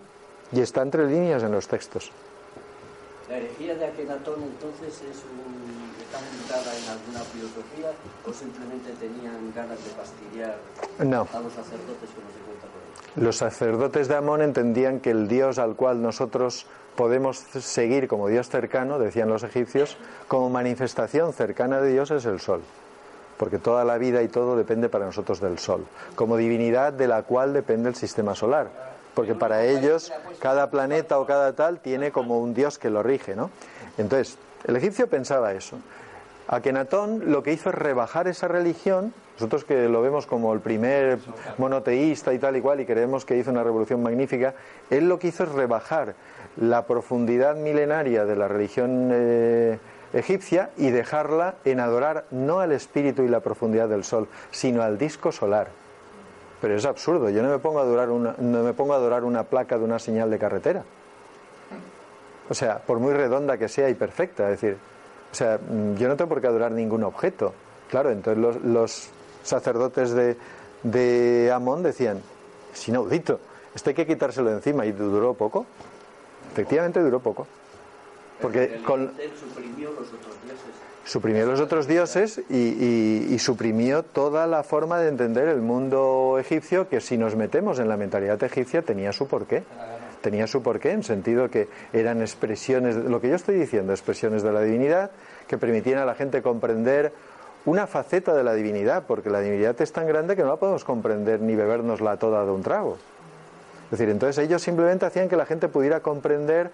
y 0.52 0.60
está 0.60 0.82
entre 0.82 1.08
líneas 1.08 1.44
en 1.44 1.52
los 1.52 1.68
textos. 1.68 2.12
¿La 3.30 3.38
herejía 3.38 3.76
de 3.76 3.86
Akenatón 3.86 4.44
entonces 4.44 5.02
es 5.10 5.24
un, 5.24 5.72
está 6.02 6.18
fundada 6.20 6.78
en 6.78 6.90
alguna 6.90 7.20
filosofía 7.32 7.92
o 8.28 8.34
simplemente 8.34 8.92
tenían 9.00 9.54
ganas 9.56 9.82
de 9.82 9.90
fastidiar 9.92 10.58
a 11.00 11.40
los 11.40 11.54
sacerdotes 11.54 12.10
que 12.10 12.22
nos 12.22 12.34
se 12.34 12.42
por 12.60 12.82
ahí? 13.16 13.24
Los 13.24 13.38
sacerdotes 13.38 14.10
de 14.10 14.16
Amón 14.16 14.42
entendían 14.42 15.00
que 15.00 15.12
el 15.12 15.30
Dios 15.30 15.60
al 15.60 15.78
cual 15.78 16.02
nosotros 16.02 16.66
podemos 16.96 17.38
seguir 17.38 18.08
como 18.08 18.28
Dios 18.28 18.50
cercano, 18.50 19.00
decían 19.00 19.30
los 19.30 19.44
egipcios, 19.44 19.98
como 20.28 20.50
manifestación 20.50 21.34
cercana 21.34 21.82
de 21.82 21.92
Dios 21.92 22.12
es 22.12 22.26
el 22.26 22.40
sol, 22.40 22.62
porque 23.38 23.58
toda 23.58 23.84
la 23.86 23.98
vida 23.98 24.22
y 24.22 24.28
todo 24.28 24.56
depende 24.56 24.90
para 24.90 25.06
nosotros 25.06 25.40
del 25.40 25.60
sol, 25.60 25.86
como 26.16 26.38
divinidad 26.38 26.94
de 26.94 27.08
la 27.08 27.24
cual 27.24 27.54
depende 27.54 27.90
el 27.90 27.96
sistema 27.96 28.36
solar, 28.36 28.70
porque 29.14 29.36
para 29.36 29.66
ellos 29.66 30.12
cada 30.40 30.70
planeta 30.70 31.20
o 31.20 31.26
cada 31.26 31.54
tal 31.54 31.80
tiene 31.80 32.12
como 32.12 32.40
un 32.40 32.54
Dios 32.54 32.78
que 32.78 32.90
lo 32.90 33.04
rige, 33.04 33.36
¿no? 33.36 33.50
Entonces, 33.98 34.38
el 34.66 34.76
egipcio 34.76 35.08
pensaba 35.08 35.54
eso. 35.54 35.78
Akenatón 36.48 37.32
lo 37.32 37.44
que 37.44 37.54
hizo 37.54 37.70
es 37.70 37.76
rebajar 37.76 38.28
esa 38.28 38.48
religión, 38.48 39.14
nosotros 39.36 39.64
que 39.64 39.88
lo 39.88 40.02
vemos 40.02 40.26
como 40.26 40.54
el 40.54 40.60
primer 40.60 41.20
monoteísta 41.58 42.34
y 42.34 42.40
tal 42.40 42.58
y 42.58 42.62
cual, 42.62 42.82
y 42.82 42.86
creemos 42.86 43.26
que 43.26 43.38
hizo 43.38 43.52
una 43.52 43.64
revolución 43.64 44.04
magnífica, 44.04 44.54
él 44.90 45.08
lo 45.08 45.18
que 45.18 45.30
hizo 45.30 45.44
es 45.44 45.50
rebajar 45.50 46.14
la 46.58 46.86
profundidad 46.86 47.56
milenaria 47.56 48.26
de 48.26 48.36
la 48.36 48.48
religión 48.48 49.10
eh, 49.12 49.80
egipcia 50.14 50.72
y 50.78 50.92
dejarla 50.92 51.56
en 51.66 51.80
adorar 51.80 52.26
no 52.32 52.60
al 52.60 52.72
espíritu 52.72 53.24
y 53.24 53.28
la 53.28 53.40
profundidad 53.40 53.88
del 53.88 54.04
sol, 54.04 54.28
sino 54.52 54.82
al 54.82 54.98
disco 54.98 55.32
solar. 55.32 55.70
Pero 56.60 56.76
es 56.76 56.86
absurdo, 56.86 57.30
yo 57.30 57.42
no 57.42 57.50
me 57.50 57.60
pongo 57.60 57.80
a 57.80 57.84
adorar 57.84 58.10
una, 58.10 58.36
no 58.38 58.64
me 58.64 58.74
pongo 58.74 58.94
a 58.94 58.98
adorar 58.98 59.24
una 59.24 59.44
placa 59.44 59.78
de 59.78 59.84
una 59.84 60.00
señal 60.00 60.30
de 60.30 60.38
carretera. 60.38 60.84
O 62.50 62.54
sea, 62.54 62.80
por 62.80 63.00
muy 63.00 63.14
redonda 63.14 63.58
que 63.58 63.70
sea 63.70 63.90
y 63.90 63.94
perfecta, 63.94 64.52
es 64.52 64.62
decir, 64.62 64.78
o 65.32 65.36
sea, 65.36 65.58
yo 65.96 66.08
no 66.08 66.18
tengo 66.18 66.30
por 66.30 66.42
qué 66.42 66.48
adorar 66.48 66.72
ningún 66.72 67.04
objeto. 67.04 67.54
Claro, 67.90 68.12
entonces 68.12 68.42
los, 68.42 68.62
los 68.64 69.10
sacerdotes 69.42 70.12
de, 70.12 70.38
de 70.84 71.52
Amón 71.52 71.82
decían, 71.82 72.22
es 72.74 72.88
inaudito, 72.88 73.40
esto 73.74 73.90
hay 73.90 73.96
que 73.96 74.06
quitárselo 74.06 74.50
de 74.50 74.58
encima 74.58 74.86
y 74.86 74.92
duró 74.92 75.34
poco. 75.34 75.66
Efectivamente 76.52 77.00
duró 77.00 77.20
poco. 77.20 77.48
Porque 78.42 78.82
con, 78.86 79.12
suprimió 79.40 79.92
los 79.92 80.08
otros 80.08 80.36
dioses. 80.44 80.92
Suprimió 81.04 81.46
los 81.46 81.60
otros 81.60 81.88
dioses 81.88 82.42
y, 82.50 83.38
suprimió 83.40 84.04
toda 84.04 84.48
la 84.48 84.64
forma 84.64 85.00
de 85.00 85.10
entender 85.10 85.48
el 85.48 85.62
mundo 85.62 86.38
egipcio 86.40 86.88
que 86.90 87.02
si 87.02 87.18
nos 87.18 87.36
metemos 87.36 87.80
en 87.80 87.88
la 87.90 87.98
mentalidad 87.98 88.42
egipcia 88.44 88.82
tenía 88.82 89.12
su 89.12 89.28
porqué. 89.28 89.64
Tenía 90.22 90.46
su 90.46 90.62
porqué 90.62 90.92
en 90.92 91.04
sentido 91.04 91.50
que 91.50 91.68
eran 91.94 92.22
expresiones, 92.22 92.96
lo 92.96 93.20
que 93.20 93.30
yo 93.30 93.36
estoy 93.36 93.56
diciendo, 93.56 93.92
expresiones 93.92 94.44
de 94.44 94.52
la 94.52 94.62
divinidad 94.62 95.10
que 95.48 95.58
permitían 95.58 95.98
a 95.98 96.06
la 96.06 96.14
gente 96.14 96.44
comprender 96.44 97.12
una 97.66 97.88
faceta 97.88 98.36
de 98.36 98.44
la 98.44 98.54
divinidad, 98.54 99.04
porque 99.08 99.30
la 99.30 99.40
divinidad 99.40 99.80
es 99.82 99.92
tan 99.92 100.08
grande 100.08 100.36
que 100.36 100.44
no 100.44 100.50
la 100.50 100.58
podemos 100.58 100.84
comprender 100.84 101.42
ni 101.42 101.56
bebernosla 101.56 102.18
toda 102.18 102.46
de 102.46 102.52
un 102.52 102.62
trago. 102.62 102.98
Es 103.92 104.00
decir, 104.00 104.10
entonces 104.10 104.46
ellos 104.46 104.62
simplemente 104.62 105.06
hacían 105.06 105.28
que 105.28 105.36
la 105.36 105.46
gente 105.46 105.68
pudiera 105.68 106.00
comprender 106.00 106.72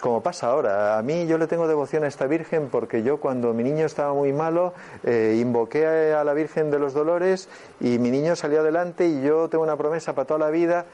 como 0.00 0.22
pasa 0.22 0.48
ahora. 0.48 0.98
A 0.98 1.02
mí 1.02 1.26
yo 1.26 1.38
le 1.38 1.46
tengo 1.46 1.68
devoción 1.68 2.04
a 2.04 2.08
esta 2.08 2.26
Virgen 2.26 2.68
porque 2.70 3.02
yo 3.02 3.18
cuando 3.18 3.54
mi 3.54 3.62
niño 3.62 3.86
estaba 3.86 4.12
muy 4.12 4.32
malo 4.32 4.74
eh, 5.04 5.38
invoqué 5.40 6.12
a 6.12 6.24
la 6.24 6.34
Virgen 6.34 6.70
de 6.70 6.78
los 6.78 6.92
Dolores 6.94 7.48
y 7.80 7.98
mi 7.98 8.10
niño 8.10 8.34
salió 8.34 8.60
adelante 8.60 9.06
y 9.06 9.22
yo 9.22 9.48
tengo 9.48 9.62
una 9.62 9.76
promesa 9.76 10.14
para 10.14 10.26
toda 10.26 10.40
la 10.40 10.50
vida. 10.50 10.86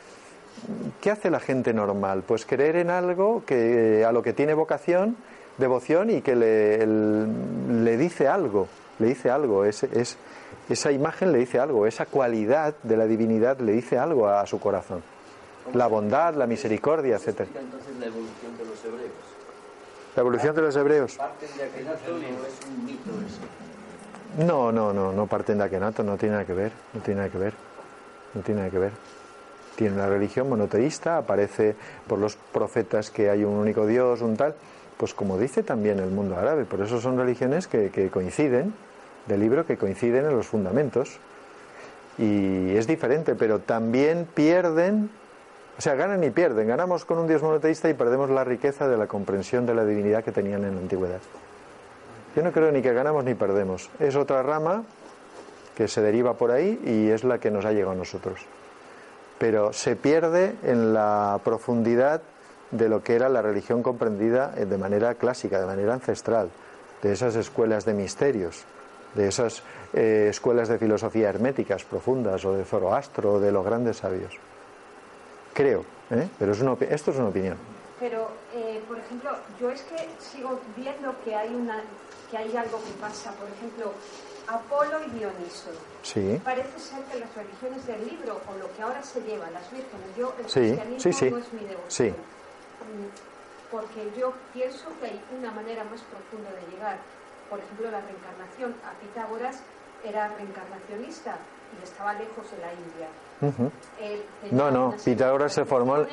¿Qué 1.01 1.11
hace 1.11 1.30
la 1.30 1.41
gente 1.41 1.72
normal? 1.72 2.23
Pues 2.27 2.44
creer 2.44 2.77
en 2.77 2.90
algo 2.90 3.43
que 3.47 4.05
a 4.05 4.12
lo 4.12 4.23
que 4.23 4.32
tiene 4.32 4.52
vocación, 4.52 5.16
devoción 5.56 6.10
y 6.10 6.20
que 6.20 6.36
le, 6.36 6.86
le 6.86 7.97
dice 7.97 8.28
algo, 8.28 8.69
le 8.98 9.06
dice 9.06 9.31
algo. 9.31 9.65
Es, 9.65 9.86
esa 10.69 10.93
imagen 10.93 11.32
le 11.32 11.39
dice 11.39 11.60
algo, 11.60 11.86
esa 11.86 12.05
cualidad 12.05 12.74
de 12.82 12.97
la 12.97 13.06
divinidad 13.06 13.59
le 13.60 13.73
dice 13.73 13.97
algo 13.97 14.28
a 14.28 14.44
su 14.47 14.60
corazón 14.60 15.02
la 15.74 15.86
bondad, 15.86 16.34
la 16.34 16.47
misericordia, 16.47 17.16
etc. 17.16 17.28
entonces 17.28 17.97
la 17.98 18.06
evolución 18.06 18.56
de 18.59 18.64
los 18.64 18.84
hebreos? 18.84 19.12
¿La 20.16 20.20
evolución 20.20 20.55
de 20.56 20.62
los 20.62 20.76
hebreos? 20.76 21.16
¿Parten 21.16 21.48
de 21.56 21.62
Akenato 21.64 22.14
o 22.14 22.18
es 22.18 22.66
un 22.66 22.84
mito 22.84 23.10
eso? 23.26 24.44
No, 24.44 24.72
no, 24.72 24.92
no, 24.92 25.12
no 25.12 25.26
parten 25.26 25.59
de 25.59 25.64
Akenato, 25.64 26.02
no 26.02 26.16
tiene 26.16 26.34
nada 26.34 26.47
que 26.47 26.55
ver, 26.55 26.72
no 26.94 27.01
tiene 27.01 27.18
nada 27.20 27.30
que 27.30 27.38
ver, 27.38 27.55
no 28.34 28.42
tiene 28.42 28.60
nada 28.60 28.70
que 28.70 28.78
ver. 28.78 28.92
Tiene 29.76 29.94
una 29.94 30.09
religión 30.09 30.48
monoteísta, 30.48 31.16
aparece 31.16 31.74
por 32.06 32.18
los 32.18 32.36
profetas 32.36 33.10
que 33.10 33.30
hay 33.30 33.44
un 33.44 33.55
único 33.55 33.86
Dios, 33.86 34.20
un 34.20 34.36
tal, 34.36 34.55
pues 34.97 35.14
como 35.14 35.38
dice 35.38 35.62
también 35.62 35.98
el 36.01 36.10
mundo 36.10 36.36
árabe, 36.36 36.64
por 36.64 36.80
eso 36.80 37.01
son 37.01 37.16
religiones 37.16 37.66
que, 37.66 37.90
que 37.90 38.10
coinciden, 38.10 38.74
del 39.26 39.40
libro 39.40 39.66
que 39.66 39.76
coinciden 39.76 40.26
en 40.26 40.36
los 40.36 40.47
fundamentos. 40.47 41.18
Y 42.18 42.76
es 42.76 42.86
diferente, 42.86 43.34
pero 43.34 43.60
también 43.60 44.26
pierden 44.34 45.10
o 45.81 45.82
sea, 45.82 45.94
ganan 45.94 46.23
y 46.23 46.28
pierden. 46.28 46.69
Ganamos 46.69 47.07
con 47.07 47.16
un 47.16 47.27
Dios 47.27 47.43
monoteísta 47.43 47.89
y 47.89 47.94
perdemos 47.94 48.28
la 48.28 48.44
riqueza 48.44 48.86
de 48.86 48.98
la 48.98 49.07
comprensión 49.07 49.65
de 49.65 49.74
la 49.74 49.82
divinidad 49.82 50.23
que 50.23 50.31
tenían 50.31 50.62
en 50.65 50.74
la 50.74 50.81
antigüedad. 50.82 51.20
Yo 52.36 52.43
no 52.43 52.52
creo 52.52 52.70
ni 52.70 52.82
que 52.82 52.93
ganamos 52.93 53.24
ni 53.24 53.32
perdemos. 53.32 53.89
Es 53.98 54.15
otra 54.15 54.43
rama 54.43 54.85
que 55.74 55.89
se 55.89 56.02
deriva 56.02 56.35
por 56.35 56.51
ahí 56.51 56.78
y 56.85 57.09
es 57.09 57.24
la 57.24 57.39
que 57.39 57.51
nos 57.51 57.65
ha 57.65 57.73
llegado 57.73 57.93
a 57.93 57.94
nosotros. 57.94 58.40
Pero 59.39 59.73
se 59.73 59.97
pierde 59.97 60.55
en 60.65 60.93
la 60.93 61.40
profundidad 61.43 62.20
de 62.73 62.90
lo 62.90 63.02
que 63.02 63.15
era 63.15 63.31
la 63.31 63.40
religión 63.40 63.82
comprendida 63.82 64.48
de 64.48 64.77
manera 64.77 65.15
clásica, 65.15 65.59
de 65.61 65.66
manera 65.66 65.94
ancestral, 65.94 66.51
de 67.01 67.12
esas 67.12 67.36
escuelas 67.36 67.86
de 67.86 67.94
misterios, 67.94 68.66
de 69.15 69.28
esas 69.28 69.62
eh, 69.94 70.27
escuelas 70.28 70.69
de 70.69 70.77
filosofía 70.77 71.31
herméticas 71.31 71.85
profundas 71.85 72.44
o 72.44 72.52
de 72.52 72.66
Zoroastro 72.66 73.32
o 73.32 73.40
de 73.40 73.51
los 73.51 73.65
grandes 73.65 73.97
sabios 73.97 74.39
creo, 75.52 75.85
¿eh? 76.10 76.28
pero 76.39 76.52
es 76.52 76.60
una, 76.60 76.77
esto 76.81 77.10
es 77.10 77.16
una 77.16 77.28
opinión. 77.28 77.56
Pero, 77.98 78.31
eh, 78.55 78.82
por 78.89 78.98
ejemplo, 78.98 79.31
yo 79.60 79.70
es 79.70 79.82
que 79.82 80.09
sigo 80.18 80.59
viendo 80.77 81.14
que 81.22 81.35
hay, 81.35 81.55
una, 81.55 81.82
que 82.31 82.39
hay 82.39 82.56
algo 82.56 82.78
que 82.82 82.93
pasa, 83.01 83.32
por 83.32 83.48
ejemplo, 83.48 83.93
Apolo 84.47 85.05
y 85.06 85.10
Dioniso. 85.10 85.70
Sí. 86.02 86.40
Parece 86.43 86.78
ser 86.78 87.05
que 87.05 87.20
las 87.20 87.35
religiones 87.35 87.86
del 87.86 88.06
libro, 88.06 88.40
o 88.48 88.56
lo 88.56 88.72
que 88.74 88.82
ahora 88.82 89.02
se 89.02 89.20
lleva, 89.20 89.51
las 89.51 89.70
vírgenes, 89.70 90.16
yo, 90.16 90.35
el 90.39 90.47
cristianismo 90.47 91.31
no 91.31 91.39
es 91.39 91.52
mi 91.52 91.60
devoción. 91.60 91.89
Sí. 91.89 92.09
Mm, 92.09 93.70
porque 93.70 94.10
yo 94.18 94.32
pienso 94.52 94.89
que 94.98 95.06
hay 95.06 95.20
una 95.39 95.52
manera 95.52 95.85
más 95.85 96.01
profunda 96.02 96.51
de 96.51 96.74
llegar. 96.74 96.98
Por 97.48 97.60
ejemplo, 97.60 97.90
la 97.90 98.01
reencarnación. 98.01 98.74
A 98.82 98.98
Pitágoras 98.98 99.60
era 100.02 100.28
reencarnacionista 100.28 101.36
y 101.78 101.84
estaba 101.84 102.14
lejos 102.14 102.51
de 102.51 102.59
la 102.59 102.72
India 102.72 103.09
no, 104.51 104.70
no, 104.70 104.94
Pitágoras 105.02 105.52
se 105.52 105.64
formó. 105.64 106.05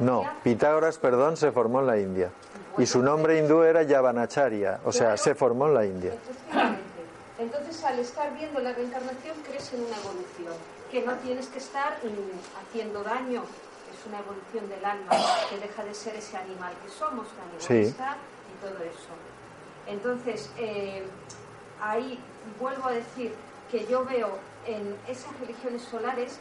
No, 0.00 0.24
Pitágoras, 0.44 0.98
perdón, 0.98 1.36
se 1.36 1.50
formó 1.50 1.80
en 1.80 1.86
la 1.86 1.98
India. 1.98 2.30
y 2.76 2.86
su 2.86 3.02
nombre 3.02 3.38
hindú 3.38 3.62
era 3.62 3.82
Yavanacharya, 3.82 4.80
o 4.84 4.92
sea, 4.92 5.16
se 5.16 5.34
formó 5.34 5.66
en 5.66 5.74
la 5.74 5.84
India. 5.84 6.12
Entonces, 7.38 7.84
al 7.84 7.98
estar 7.98 8.32
viendo 8.34 8.60
la 8.60 8.72
reencarnación, 8.72 9.36
crees 9.46 9.72
en 9.72 9.84
una 9.84 9.96
evolución, 9.96 10.54
que 10.90 11.04
no 11.04 11.14
tienes 11.16 11.46
que 11.48 11.58
estar 11.58 11.98
haciendo 12.60 13.02
daño, 13.02 13.42
es 13.92 14.06
una 14.06 14.18
evolución 14.20 14.68
del 14.68 14.84
alma, 14.84 15.10
que 15.48 15.58
deja 15.58 15.84
de 15.84 15.94
ser 15.94 16.16
ese 16.16 16.36
animal 16.36 16.72
que 16.84 16.90
somos, 16.90 17.26
la 17.36 17.44
animalista 17.44 18.16
y 18.52 18.64
todo 18.64 18.84
eso. 18.84 19.08
Entonces, 19.86 20.50
eh, 20.58 21.04
ahí 21.80 22.18
vuelvo 22.60 22.88
a 22.88 22.92
decir 22.92 23.34
que 23.70 23.86
yo 23.86 24.04
veo 24.04 24.38
en 24.68 24.96
esas 25.08 25.38
religiones 25.40 25.82
solares, 25.82 26.38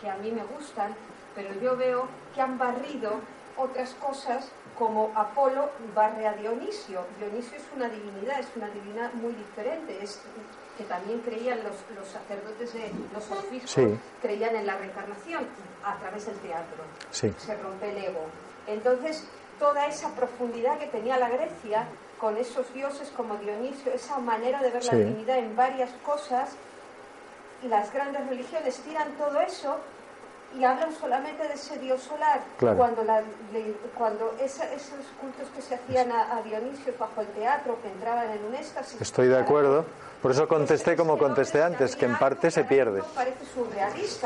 que 0.00 0.10
a 0.10 0.16
mí 0.16 0.30
me 0.32 0.42
gustan, 0.42 0.94
pero 1.34 1.54
yo 1.60 1.76
veo 1.76 2.08
que 2.34 2.40
han 2.40 2.58
barrido 2.58 3.20
otras 3.56 3.94
cosas 3.94 4.50
como 4.78 5.12
Apolo 5.14 5.70
barre 5.94 6.26
a 6.26 6.32
Dionisio. 6.32 7.04
Dionisio 7.18 7.58
es 7.58 7.64
una 7.76 7.88
divinidad, 7.88 8.40
es 8.40 8.48
una 8.56 8.68
divinidad 8.70 9.12
muy 9.14 9.32
diferente, 9.34 10.02
es 10.02 10.20
que 10.76 10.84
también 10.84 11.20
creían 11.20 11.62
los, 11.62 11.76
los 11.94 12.08
sacerdotes 12.08 12.72
de 12.72 12.90
los 13.12 13.30
oficios, 13.30 13.98
creían 14.22 14.56
en 14.56 14.66
la 14.66 14.76
reencarnación 14.76 15.46
a 15.84 15.96
través 15.98 16.26
del 16.26 16.36
teatro. 16.38 16.82
Se 17.38 17.56
rompe 17.56 17.90
el 17.90 18.04
ego. 18.04 18.24
Entonces, 18.66 19.26
toda 19.58 19.86
esa 19.86 20.14
profundidad 20.14 20.78
que 20.78 20.86
tenía 20.86 21.18
la 21.18 21.28
Grecia 21.28 21.86
con 22.18 22.36
esos 22.36 22.72
dioses 22.72 23.12
como 23.16 23.36
Dionisio, 23.36 23.92
esa 23.92 24.18
manera 24.18 24.62
de 24.62 24.70
ver 24.70 24.84
la 24.84 24.94
divinidad 24.94 25.38
en 25.38 25.54
varias 25.54 25.90
cosas, 26.04 26.56
las 27.68 27.92
grandes 27.92 28.26
religiones 28.28 28.76
tiran 28.78 29.12
todo 29.18 29.40
eso 29.40 29.76
y 30.58 30.64
hablan 30.64 30.92
solamente 30.92 31.46
de 31.46 31.54
ese 31.54 31.78
dios 31.78 32.02
solar, 32.02 32.40
cuando, 32.58 33.02
cuando 33.96 34.34
esos 34.40 35.06
cultos 35.20 35.48
que 35.54 35.62
se 35.62 35.76
hacían 35.76 36.10
a, 36.10 36.40
Dionisio 36.42 36.92
bajo 36.98 37.20
el 37.20 37.28
teatro, 37.28 37.78
que 37.82 37.88
entraban 37.88 38.30
en 38.30 38.44
un 38.44 38.54
éxtasis... 38.54 39.00
Estoy 39.00 39.28
de 39.28 39.38
acuerdo, 39.38 39.84
por 40.20 40.32
eso 40.32 40.48
contesté 40.48 40.96
como 40.96 41.18
contesté 41.18 41.62
antes, 41.62 41.94
que 41.94 42.06
en 42.06 42.18
parte 42.18 42.50
se 42.50 42.64
pierde. 42.64 43.02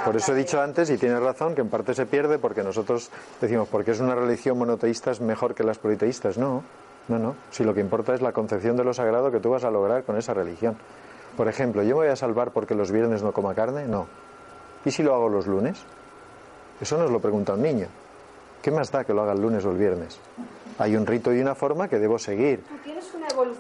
Por 0.05 0.16
eso 0.16 0.32
he 0.32 0.36
dicho 0.36 0.61
antes, 0.61 0.89
y 0.89 0.97
tienes 0.97 1.20
razón, 1.20 1.55
que 1.55 1.61
en 1.61 1.69
parte 1.69 1.94
se 1.94 2.06
pierde, 2.06 2.39
porque 2.39 2.62
nosotros 2.62 3.11
decimos, 3.40 3.69
porque 3.69 3.90
es 3.90 4.01
una 4.01 4.15
religión 4.15 4.56
monoteísta 4.56 5.11
es 5.11 5.20
mejor 5.20 5.55
que 5.55 5.62
las 5.62 5.78
politeístas. 5.78 6.39
No, 6.39 6.65
no, 7.09 7.19
no. 7.19 7.36
Si 7.51 7.65
lo 7.65 7.74
que 7.74 7.81
importa 7.81 8.15
es 8.15 8.23
la 8.23 8.32
concepción 8.32 8.77
de 8.77 8.85
lo 8.85 8.94
sagrado 8.94 9.31
que 9.31 9.40
tú 9.40 9.51
vas 9.51 9.65
a 9.65 9.70
lograr 9.70 10.05
con 10.05 10.16
esa 10.16 10.32
religión. 10.32 10.77
Por 11.36 11.48
ejemplo, 11.48 11.82
¿yo 11.82 11.97
me 11.97 12.05
voy 12.05 12.09
a 12.09 12.16
salvar 12.16 12.52
porque 12.52 12.74
los 12.74 12.93
viernes 12.93 13.23
no 13.23 13.32
coma 13.32 13.55
carne? 13.55 13.86
No. 13.86 14.06
¿Y 14.85 14.90
si 14.90 15.02
lo 15.02 15.15
hago 15.15 15.28
los 15.28 15.47
lunes? 15.47 15.78
Eso 16.81 16.98
nos 16.98 17.11
lo 17.11 17.20
pregunta 17.20 17.55
un 17.55 17.62
niño. 17.62 17.86
¿Qué 18.62 18.70
más 18.70 18.90
da 18.90 19.05
que 19.05 19.12
lo 19.12 19.23
haga 19.23 19.32
el 19.32 19.43
lunes 19.43 19.65
o 19.65 19.70
el 19.70 19.77
viernes? 19.77 20.19
Hay 20.78 20.97
un 20.97 21.06
rito 21.06 21.32
y 21.32 21.40
una 21.40 21.55
forma 21.55 21.89
que 21.89 21.98
debo 21.98 22.19
seguir. 22.19 22.62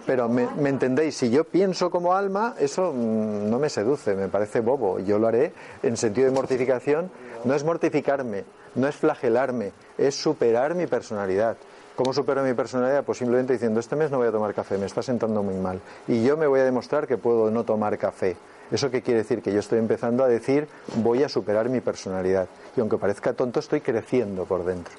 Pero 0.06 0.28
me, 0.28 0.48
entendéis, 0.68 1.16
si 1.16 1.30
yo 1.30 1.44
pienso 1.44 1.90
como 1.90 2.14
alma, 2.14 2.54
eso 2.58 2.92
mm, 2.92 3.50
no 3.50 3.58
me 3.58 3.68
seduce, 3.68 4.14
me 4.14 4.28
parece 4.28 4.60
bobo. 4.60 4.98
Yo 5.00 5.18
lo 5.18 5.26
haré 5.26 5.52
en 5.82 5.96
sentido 5.96 6.28
de 6.28 6.34
mortificación. 6.34 7.10
No 7.44 7.54
es 7.54 7.64
mortificarme, 7.64 8.44
no 8.74 8.88
es 8.88 8.96
flagelarme, 8.96 9.72
es 9.98 10.14
superar 10.14 10.74
mi 10.74 10.86
personalidad. 10.86 11.56
¿Cómo 11.96 12.12
supero 12.12 12.42
mi 12.42 12.54
personalidad? 12.54 13.04
Pues 13.04 13.18
simplemente 13.18 13.52
diciendo, 13.52 13.78
este 13.78 13.94
mes 13.94 14.10
no 14.10 14.18
voy 14.18 14.26
a 14.26 14.32
tomar 14.32 14.52
café, 14.52 14.76
me 14.78 14.86
está 14.86 15.00
sentando 15.00 15.44
muy 15.44 15.54
mal. 15.54 15.80
Y 16.08 16.24
yo 16.24 16.36
me 16.36 16.48
voy 16.48 16.58
a 16.58 16.64
demostrar 16.64 17.06
que 17.06 17.16
puedo 17.18 17.52
no 17.52 17.62
tomar 17.62 17.96
café. 17.98 18.36
¿Eso 18.72 18.90
qué 18.90 19.00
quiere 19.00 19.18
decir? 19.18 19.42
Que 19.42 19.52
yo 19.52 19.60
estoy 19.60 19.78
empezando 19.78 20.24
a 20.24 20.28
decir 20.28 20.66
voy 20.96 21.22
a 21.22 21.28
superar 21.28 21.68
mi 21.68 21.80
personalidad. 21.80 22.48
Y 22.76 22.80
aunque 22.80 22.98
parezca 22.98 23.32
tonto, 23.32 23.60
estoy 23.60 23.80
creciendo 23.80 24.44
por 24.44 24.64
dentro. 24.64 24.92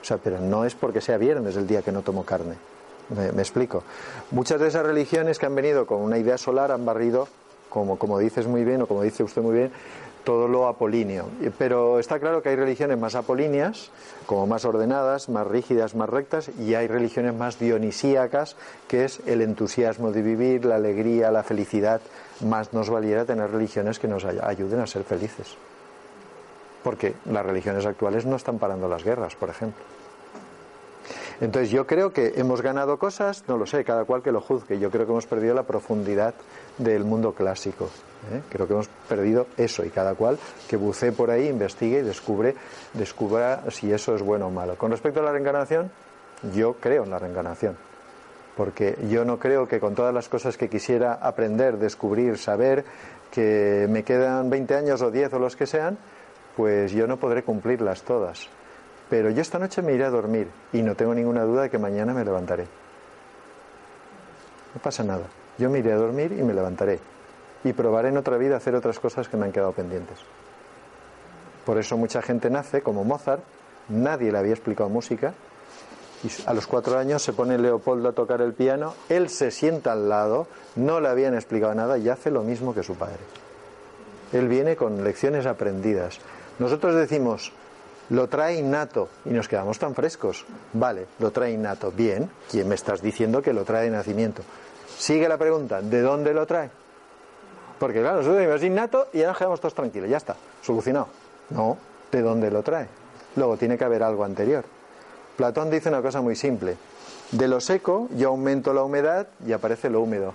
O 0.00 0.04
sea, 0.04 0.18
pero 0.18 0.38
no 0.38 0.64
es 0.64 0.76
porque 0.76 1.00
sea 1.00 1.16
viernes 1.16 1.56
el 1.56 1.66
día 1.66 1.82
que 1.82 1.90
no 1.90 2.02
tomo 2.02 2.24
carne. 2.24 2.54
Me, 3.08 3.42
explico. 3.42 3.82
Muchas 4.30 4.60
de 4.60 4.68
esas 4.68 4.86
religiones 4.86 5.40
que 5.40 5.46
han 5.46 5.56
venido 5.56 5.86
con 5.86 6.00
una 6.02 6.18
idea 6.18 6.38
solar 6.38 6.70
han 6.70 6.84
barrido, 6.84 7.26
como, 7.68 7.98
como 7.98 8.20
dices 8.20 8.46
muy 8.46 8.64
bien 8.64 8.80
o 8.82 8.86
como 8.86 9.02
dice 9.02 9.24
usted 9.24 9.42
muy 9.42 9.54
bien, 9.54 9.72
todo 10.24 10.48
lo 10.48 10.66
apolíneo. 10.66 11.26
Pero 11.58 11.98
está 11.98 12.18
claro 12.18 12.42
que 12.42 12.50
hay 12.50 12.56
religiones 12.56 12.98
más 12.98 13.14
apolíneas, 13.14 13.90
como 14.26 14.46
más 14.46 14.64
ordenadas, 14.64 15.28
más 15.28 15.46
rígidas, 15.46 15.94
más 15.94 16.08
rectas, 16.08 16.50
y 16.58 16.74
hay 16.74 16.86
religiones 16.86 17.34
más 17.34 17.58
dionisíacas, 17.58 18.56
que 18.88 19.04
es 19.04 19.20
el 19.26 19.40
entusiasmo 19.40 20.12
de 20.12 20.22
vivir, 20.22 20.64
la 20.64 20.76
alegría, 20.76 21.30
la 21.30 21.42
felicidad. 21.42 22.00
Más 22.46 22.72
nos 22.72 22.90
valiera 22.90 23.24
tener 23.24 23.50
religiones 23.50 23.98
que 23.98 24.08
nos 24.08 24.24
ayuden 24.24 24.80
a 24.80 24.86
ser 24.86 25.04
felices. 25.04 25.56
Porque 26.82 27.14
las 27.26 27.46
religiones 27.46 27.86
actuales 27.86 28.26
no 28.26 28.36
están 28.36 28.58
parando 28.58 28.88
las 28.88 29.04
guerras, 29.04 29.36
por 29.36 29.50
ejemplo. 29.50 30.01
Entonces 31.42 31.72
yo 31.72 31.88
creo 31.88 32.12
que 32.12 32.34
hemos 32.36 32.62
ganado 32.62 33.00
cosas, 33.00 33.42
no 33.48 33.58
lo 33.58 33.66
sé, 33.66 33.82
cada 33.82 34.04
cual 34.04 34.22
que 34.22 34.30
lo 34.30 34.40
juzgue. 34.40 34.78
Yo 34.78 34.92
creo 34.92 35.06
que 35.06 35.10
hemos 35.10 35.26
perdido 35.26 35.56
la 35.56 35.64
profundidad 35.64 36.34
del 36.78 37.02
mundo 37.02 37.32
clásico. 37.32 37.86
¿eh? 38.32 38.42
Creo 38.48 38.68
que 38.68 38.74
hemos 38.74 38.86
perdido 39.08 39.48
eso 39.56 39.84
y 39.84 39.90
cada 39.90 40.14
cual 40.14 40.38
que 40.68 40.76
bucee 40.76 41.10
por 41.10 41.32
ahí, 41.32 41.48
investigue 41.48 41.98
y 41.98 42.02
descubre, 42.02 42.54
descubra 42.94 43.64
si 43.70 43.92
eso 43.92 44.14
es 44.14 44.22
bueno 44.22 44.46
o 44.46 44.50
malo. 44.52 44.76
Con 44.76 44.92
respecto 44.92 45.18
a 45.18 45.24
la 45.24 45.32
reencarnación, 45.32 45.90
yo 46.54 46.74
creo 46.74 47.02
en 47.02 47.10
la 47.10 47.18
reencarnación. 47.18 47.76
Porque 48.56 48.96
yo 49.10 49.24
no 49.24 49.40
creo 49.40 49.66
que 49.66 49.80
con 49.80 49.96
todas 49.96 50.14
las 50.14 50.28
cosas 50.28 50.56
que 50.56 50.68
quisiera 50.68 51.14
aprender, 51.14 51.76
descubrir, 51.76 52.38
saber, 52.38 52.84
que 53.32 53.88
me 53.90 54.04
quedan 54.04 54.48
20 54.48 54.76
años 54.76 55.02
o 55.02 55.10
10 55.10 55.32
o 55.32 55.38
los 55.40 55.56
que 55.56 55.66
sean, 55.66 55.98
pues 56.56 56.92
yo 56.92 57.08
no 57.08 57.16
podré 57.16 57.42
cumplirlas 57.42 58.02
todas. 58.02 58.48
Pero 59.12 59.28
yo 59.28 59.42
esta 59.42 59.58
noche 59.58 59.82
me 59.82 59.92
iré 59.92 60.06
a 60.06 60.10
dormir 60.10 60.48
y 60.72 60.80
no 60.80 60.94
tengo 60.94 61.14
ninguna 61.14 61.42
duda 61.42 61.64
de 61.64 61.68
que 61.70 61.76
mañana 61.76 62.14
me 62.14 62.24
levantaré. 62.24 62.66
No 64.74 64.80
pasa 64.80 65.04
nada. 65.04 65.24
Yo 65.58 65.68
me 65.68 65.80
iré 65.80 65.92
a 65.92 65.96
dormir 65.96 66.32
y 66.32 66.42
me 66.42 66.54
levantaré. 66.54 66.98
Y 67.62 67.74
probaré 67.74 68.08
en 68.08 68.16
otra 68.16 68.38
vida 68.38 68.56
hacer 68.56 68.74
otras 68.74 68.98
cosas 68.98 69.28
que 69.28 69.36
me 69.36 69.44
han 69.44 69.52
quedado 69.52 69.72
pendientes. 69.72 70.18
Por 71.66 71.76
eso 71.76 71.98
mucha 71.98 72.22
gente 72.22 72.48
nace 72.48 72.80
como 72.80 73.04
Mozart, 73.04 73.42
nadie 73.90 74.32
le 74.32 74.38
había 74.38 74.54
explicado 74.54 74.88
música, 74.88 75.34
y 76.24 76.30
a 76.48 76.54
los 76.54 76.66
cuatro 76.66 76.96
años 76.96 77.20
se 77.20 77.34
pone 77.34 77.58
Leopoldo 77.58 78.08
a 78.08 78.12
tocar 78.12 78.40
el 78.40 78.54
piano, 78.54 78.94
él 79.10 79.28
se 79.28 79.50
sienta 79.50 79.92
al 79.92 80.08
lado, 80.08 80.46
no 80.74 81.00
le 81.02 81.08
habían 81.10 81.34
explicado 81.34 81.74
nada 81.74 81.98
y 81.98 82.08
hace 82.08 82.30
lo 82.30 82.44
mismo 82.44 82.72
que 82.72 82.82
su 82.82 82.94
padre. 82.94 83.20
Él 84.32 84.48
viene 84.48 84.74
con 84.74 85.04
lecciones 85.04 85.44
aprendidas. 85.44 86.18
Nosotros 86.58 86.94
decimos, 86.94 87.52
lo 88.12 88.28
trae 88.28 88.56
innato 88.56 89.08
y 89.24 89.30
nos 89.30 89.48
quedamos 89.48 89.78
tan 89.78 89.94
frescos. 89.94 90.44
Vale, 90.74 91.06
lo 91.18 91.30
trae 91.30 91.52
innato. 91.52 91.90
Bien, 91.90 92.30
¿quién 92.50 92.68
me 92.68 92.74
estás 92.74 93.00
diciendo 93.00 93.40
que 93.40 93.54
lo 93.54 93.64
trae 93.64 93.84
de 93.84 93.90
nacimiento? 93.90 94.42
Sigue 94.98 95.28
la 95.28 95.38
pregunta, 95.38 95.80
¿de 95.80 96.02
dónde 96.02 96.34
lo 96.34 96.46
trae? 96.46 96.70
Porque 97.78 98.00
claro, 98.00 98.18
nosotros 98.18 98.38
decimos 98.38 98.62
innato 98.62 99.08
y 99.14 99.20
ya 99.20 99.28
nos 99.28 99.38
quedamos 99.38 99.60
todos 99.60 99.74
tranquilos, 99.74 100.10
ya 100.10 100.18
está, 100.18 100.36
solucionado. 100.60 101.08
No, 101.50 101.78
¿de 102.12 102.20
dónde 102.20 102.50
lo 102.50 102.62
trae? 102.62 102.86
Luego 103.36 103.56
tiene 103.56 103.78
que 103.78 103.84
haber 103.84 104.02
algo 104.02 104.24
anterior. 104.24 104.64
Platón 105.36 105.70
dice 105.70 105.88
una 105.88 106.02
cosa 106.02 106.20
muy 106.20 106.36
simple. 106.36 106.76
De 107.30 107.48
lo 107.48 107.60
seco 107.60 108.08
yo 108.14 108.28
aumento 108.28 108.74
la 108.74 108.82
humedad 108.82 109.26
y 109.46 109.52
aparece 109.52 109.88
lo 109.88 110.02
húmedo. 110.02 110.34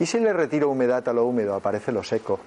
¿Y 0.00 0.06
si 0.06 0.18
le 0.18 0.32
retiro 0.32 0.70
humedad 0.70 1.06
a 1.06 1.12
lo 1.12 1.26
húmedo? 1.26 1.54
Aparece 1.54 1.92
lo 1.92 2.02
seco 2.02 2.40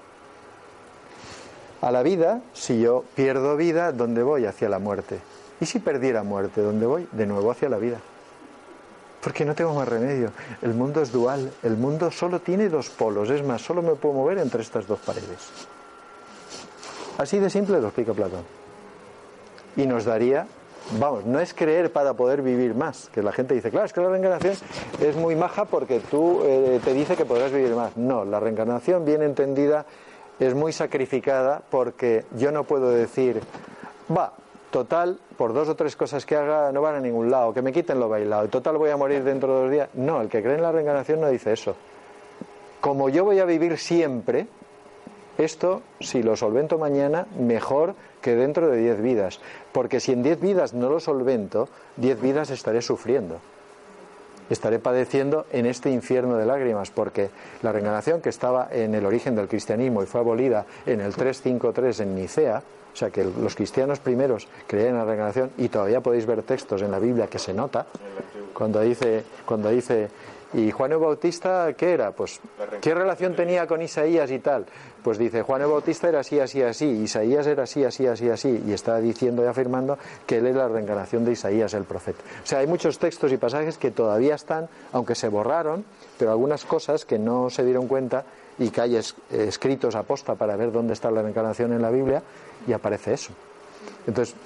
a 1.82 1.90
la 1.90 2.02
vida, 2.02 2.40
si 2.54 2.80
yo 2.80 3.04
pierdo 3.16 3.56
vida, 3.56 3.90
¿dónde 3.90 4.22
voy? 4.22 4.46
Hacia 4.46 4.68
la 4.68 4.78
muerte. 4.78 5.18
¿Y 5.60 5.66
si 5.66 5.80
perdiera 5.80 6.22
muerte, 6.22 6.62
dónde 6.62 6.86
voy? 6.86 7.08
De 7.10 7.26
nuevo 7.26 7.50
hacia 7.50 7.68
la 7.68 7.76
vida. 7.76 7.98
Porque 9.20 9.44
no 9.44 9.54
tengo 9.54 9.74
más 9.74 9.88
remedio. 9.88 10.30
El 10.62 10.74
mundo 10.74 11.02
es 11.02 11.10
dual. 11.12 11.52
El 11.62 11.76
mundo 11.76 12.10
solo 12.12 12.40
tiene 12.40 12.68
dos 12.68 12.88
polos. 12.88 13.30
Es 13.30 13.44
más, 13.44 13.62
solo 13.62 13.82
me 13.82 13.94
puedo 13.96 14.14
mover 14.14 14.38
entre 14.38 14.62
estas 14.62 14.86
dos 14.86 15.00
paredes. 15.00 15.50
Así 17.18 17.38
de 17.38 17.50
simple 17.50 17.80
lo 17.80 17.88
explica 17.88 18.12
Platón. 18.12 18.44
Y 19.76 19.86
nos 19.86 20.04
daría, 20.04 20.46
vamos, 21.00 21.24
no 21.24 21.40
es 21.40 21.52
creer 21.52 21.92
para 21.92 22.14
poder 22.14 22.42
vivir 22.42 22.74
más. 22.74 23.08
Que 23.12 23.22
la 23.22 23.32
gente 23.32 23.54
dice, 23.54 23.70
claro, 23.70 23.86
es 23.86 23.92
que 23.92 24.00
la 24.00 24.08
reencarnación 24.08 24.54
es 25.00 25.16
muy 25.16 25.34
maja 25.34 25.64
porque 25.64 25.98
tú 25.98 26.42
eh, 26.44 26.80
te 26.84 26.94
dice 26.94 27.16
que 27.16 27.24
podrás 27.24 27.50
vivir 27.50 27.74
más. 27.74 27.96
No, 27.96 28.24
la 28.24 28.38
reencarnación 28.38 29.04
bien 29.04 29.22
entendida 29.22 29.84
es 30.38 30.54
muy 30.54 30.72
sacrificada 30.72 31.62
porque 31.70 32.24
yo 32.36 32.52
no 32.52 32.64
puedo 32.64 32.90
decir, 32.90 33.40
va, 34.14 34.32
total, 34.70 35.18
por 35.36 35.52
dos 35.52 35.68
o 35.68 35.76
tres 35.76 35.96
cosas 35.96 36.26
que 36.26 36.36
haga 36.36 36.72
no 36.72 36.82
van 36.82 36.96
a 36.96 37.00
ningún 37.00 37.30
lado, 37.30 37.52
que 37.52 37.62
me 37.62 37.72
quiten 37.72 38.00
lo 38.00 38.08
bailado, 38.08 38.48
total 38.48 38.78
voy 38.78 38.90
a 38.90 38.96
morir 38.96 39.22
dentro 39.22 39.54
de 39.54 39.60
dos 39.62 39.70
días. 39.70 39.88
No, 39.94 40.20
el 40.20 40.28
que 40.28 40.42
cree 40.42 40.56
en 40.56 40.62
la 40.62 40.72
reencarnación 40.72 41.20
no 41.20 41.28
dice 41.28 41.52
eso. 41.52 41.76
Como 42.80 43.08
yo 43.08 43.24
voy 43.24 43.38
a 43.38 43.44
vivir 43.44 43.78
siempre, 43.78 44.48
esto, 45.38 45.82
si 46.00 46.22
lo 46.22 46.36
solvento 46.36 46.78
mañana, 46.78 47.26
mejor 47.38 47.94
que 48.20 48.34
dentro 48.34 48.68
de 48.68 48.76
diez 48.78 49.00
vidas. 49.00 49.40
Porque 49.72 50.00
si 50.00 50.12
en 50.12 50.22
diez 50.22 50.40
vidas 50.40 50.74
no 50.74 50.88
lo 50.88 50.98
solvento, 50.98 51.68
diez 51.96 52.20
vidas 52.20 52.50
estaré 52.50 52.82
sufriendo 52.82 53.38
estaré 54.50 54.78
padeciendo 54.78 55.46
en 55.52 55.66
este 55.66 55.90
infierno 55.90 56.36
de 56.36 56.46
lágrimas, 56.46 56.90
porque 56.90 57.30
la 57.62 57.72
reencarnación 57.72 58.20
que 58.20 58.28
estaba 58.28 58.68
en 58.70 58.94
el 58.94 59.06
origen 59.06 59.34
del 59.34 59.48
cristianismo 59.48 60.02
y 60.02 60.06
fue 60.06 60.20
abolida 60.20 60.66
en 60.86 61.00
el 61.00 61.14
353 61.14 62.00
en 62.00 62.14
Nicea, 62.14 62.62
O 62.92 62.96
sea 62.96 63.10
que 63.10 63.24
los 63.24 63.54
cristianos 63.54 64.00
primeros 64.00 64.48
creían 64.66 64.90
en 64.90 64.98
la 64.98 65.04
reencarnación 65.04 65.50
y 65.56 65.68
todavía 65.68 66.00
podéis 66.00 66.26
ver 66.26 66.42
textos 66.42 66.82
en 66.82 66.90
la 66.90 66.98
Biblia 66.98 67.26
que 67.26 67.38
se 67.38 67.54
nota 67.54 67.86
cuando 68.52 68.80
dice, 68.80 69.24
cuando 69.46 69.70
dice 69.70 70.08
¿Y 70.54 70.70
Juan 70.70 70.92
el 70.92 70.98
Bautista 70.98 71.72
qué 71.74 71.92
era? 71.92 72.12
Pues, 72.12 72.40
¿qué 72.80 72.94
relación 72.94 73.34
tenía 73.34 73.66
con 73.66 73.80
Isaías 73.80 74.30
y 74.30 74.38
tal? 74.38 74.66
Pues 75.02 75.18
dice, 75.18 75.42
Juan 75.42 75.62
el 75.62 75.68
Bautista 75.68 76.08
era 76.08 76.20
así, 76.20 76.38
así, 76.38 76.62
así, 76.62 76.86
Isaías 76.86 77.46
era 77.46 77.62
así, 77.62 77.84
así, 77.84 78.06
así, 78.06 78.28
así, 78.28 78.62
y 78.66 78.72
está 78.72 78.98
diciendo 78.98 79.42
y 79.42 79.46
afirmando 79.46 79.98
que 80.26 80.38
él 80.38 80.46
es 80.46 80.54
la 80.54 80.68
reencarnación 80.68 81.24
de 81.24 81.32
Isaías, 81.32 81.74
el 81.74 81.84
profeta. 81.84 82.22
O 82.42 82.46
sea, 82.46 82.58
hay 82.58 82.66
muchos 82.66 82.98
textos 82.98 83.32
y 83.32 83.38
pasajes 83.38 83.78
que 83.78 83.90
todavía 83.90 84.34
están, 84.34 84.68
aunque 84.92 85.14
se 85.14 85.28
borraron, 85.28 85.84
pero 86.18 86.30
algunas 86.30 86.64
cosas 86.64 87.04
que 87.04 87.18
no 87.18 87.50
se 87.50 87.64
dieron 87.64 87.88
cuenta 87.88 88.24
y 88.58 88.70
que 88.70 88.80
hay 88.82 89.00
escritos 89.30 89.94
aposta 89.94 90.34
para 90.34 90.54
ver 90.56 90.70
dónde 90.70 90.92
está 90.92 91.10
la 91.10 91.22
reencarnación 91.22 91.72
en 91.72 91.82
la 91.82 91.90
Biblia, 91.90 92.22
y 92.66 92.72
aparece 92.72 93.14
eso. 93.14 93.32
Entonces, 94.06 94.36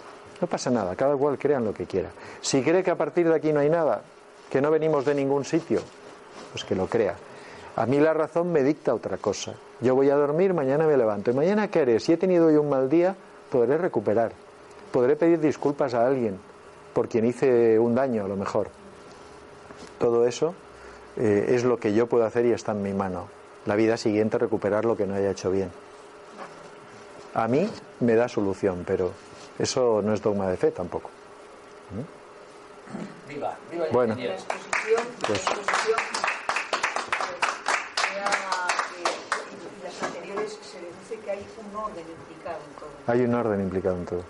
no 0.40 0.46
pasa 0.46 0.70
nada, 0.70 0.94
cada 0.94 1.16
cual 1.16 1.38
crea 1.38 1.58
en 1.58 1.64
lo 1.64 1.74
que 1.74 1.86
quiera. 1.86 2.10
Si 2.40 2.62
cree 2.62 2.82
que 2.82 2.90
a 2.90 2.96
partir 2.96 3.28
de 3.28 3.34
aquí 3.34 3.52
no 3.52 3.60
hay 3.60 3.68
nada, 3.68 4.02
que 4.50 4.60
no 4.60 4.70
venimos 4.70 5.04
de 5.04 5.14
ningún 5.14 5.44
sitio, 5.44 5.80
pues 6.52 6.64
que 6.64 6.74
lo 6.74 6.86
crea. 6.86 7.16
A 7.76 7.84
mí 7.86 7.98
la 7.98 8.14
razón 8.14 8.52
me 8.52 8.62
dicta 8.62 8.94
otra 8.94 9.18
cosa. 9.18 9.54
Yo 9.80 9.94
voy 9.94 10.08
a 10.08 10.16
dormir, 10.16 10.54
mañana 10.54 10.86
me 10.86 10.96
levanto. 10.96 11.30
¿Y 11.30 11.34
mañana 11.34 11.68
qué 11.68 11.80
haré? 11.80 12.00
Si 12.00 12.12
he 12.12 12.16
tenido 12.16 12.46
hoy 12.46 12.56
un 12.56 12.70
mal 12.70 12.88
día, 12.88 13.14
podré 13.50 13.76
recuperar. 13.76 14.32
Podré 14.90 15.16
pedir 15.16 15.40
disculpas 15.40 15.92
a 15.92 16.06
alguien 16.06 16.38
por 16.94 17.08
quien 17.08 17.26
hice 17.26 17.78
un 17.78 17.94
daño, 17.94 18.24
a 18.24 18.28
lo 18.28 18.36
mejor. 18.36 18.68
Todo 19.98 20.26
eso 20.26 20.54
eh, 21.18 21.48
es 21.50 21.64
lo 21.64 21.78
que 21.78 21.92
yo 21.92 22.06
puedo 22.06 22.24
hacer 22.24 22.46
y 22.46 22.52
está 22.52 22.72
en 22.72 22.82
mi 22.82 22.94
mano. 22.94 23.28
La 23.66 23.76
vida 23.76 23.98
siguiente 23.98 24.38
recuperar 24.38 24.86
lo 24.86 24.96
que 24.96 25.06
no 25.06 25.14
haya 25.14 25.30
hecho 25.30 25.50
bien. 25.50 25.70
A 27.34 27.48
mí 27.48 27.68
me 28.00 28.14
da 28.14 28.28
solución, 28.28 28.84
pero 28.86 29.10
eso 29.58 30.00
no 30.02 30.14
es 30.14 30.22
dogma 30.22 30.48
de 30.48 30.56
fe 30.56 30.70
tampoco. 30.70 31.10
Viva, 33.28 33.56
viva 33.70 33.86
bueno, 33.92 34.14
la 34.14 34.24
exposición, 34.24 35.02
pues, 35.26 35.44
Hay 43.06 43.20
un 43.20 43.34
orden 43.34 43.60
implicado 43.60 43.96
en 43.96 44.04
todo. 44.04 44.22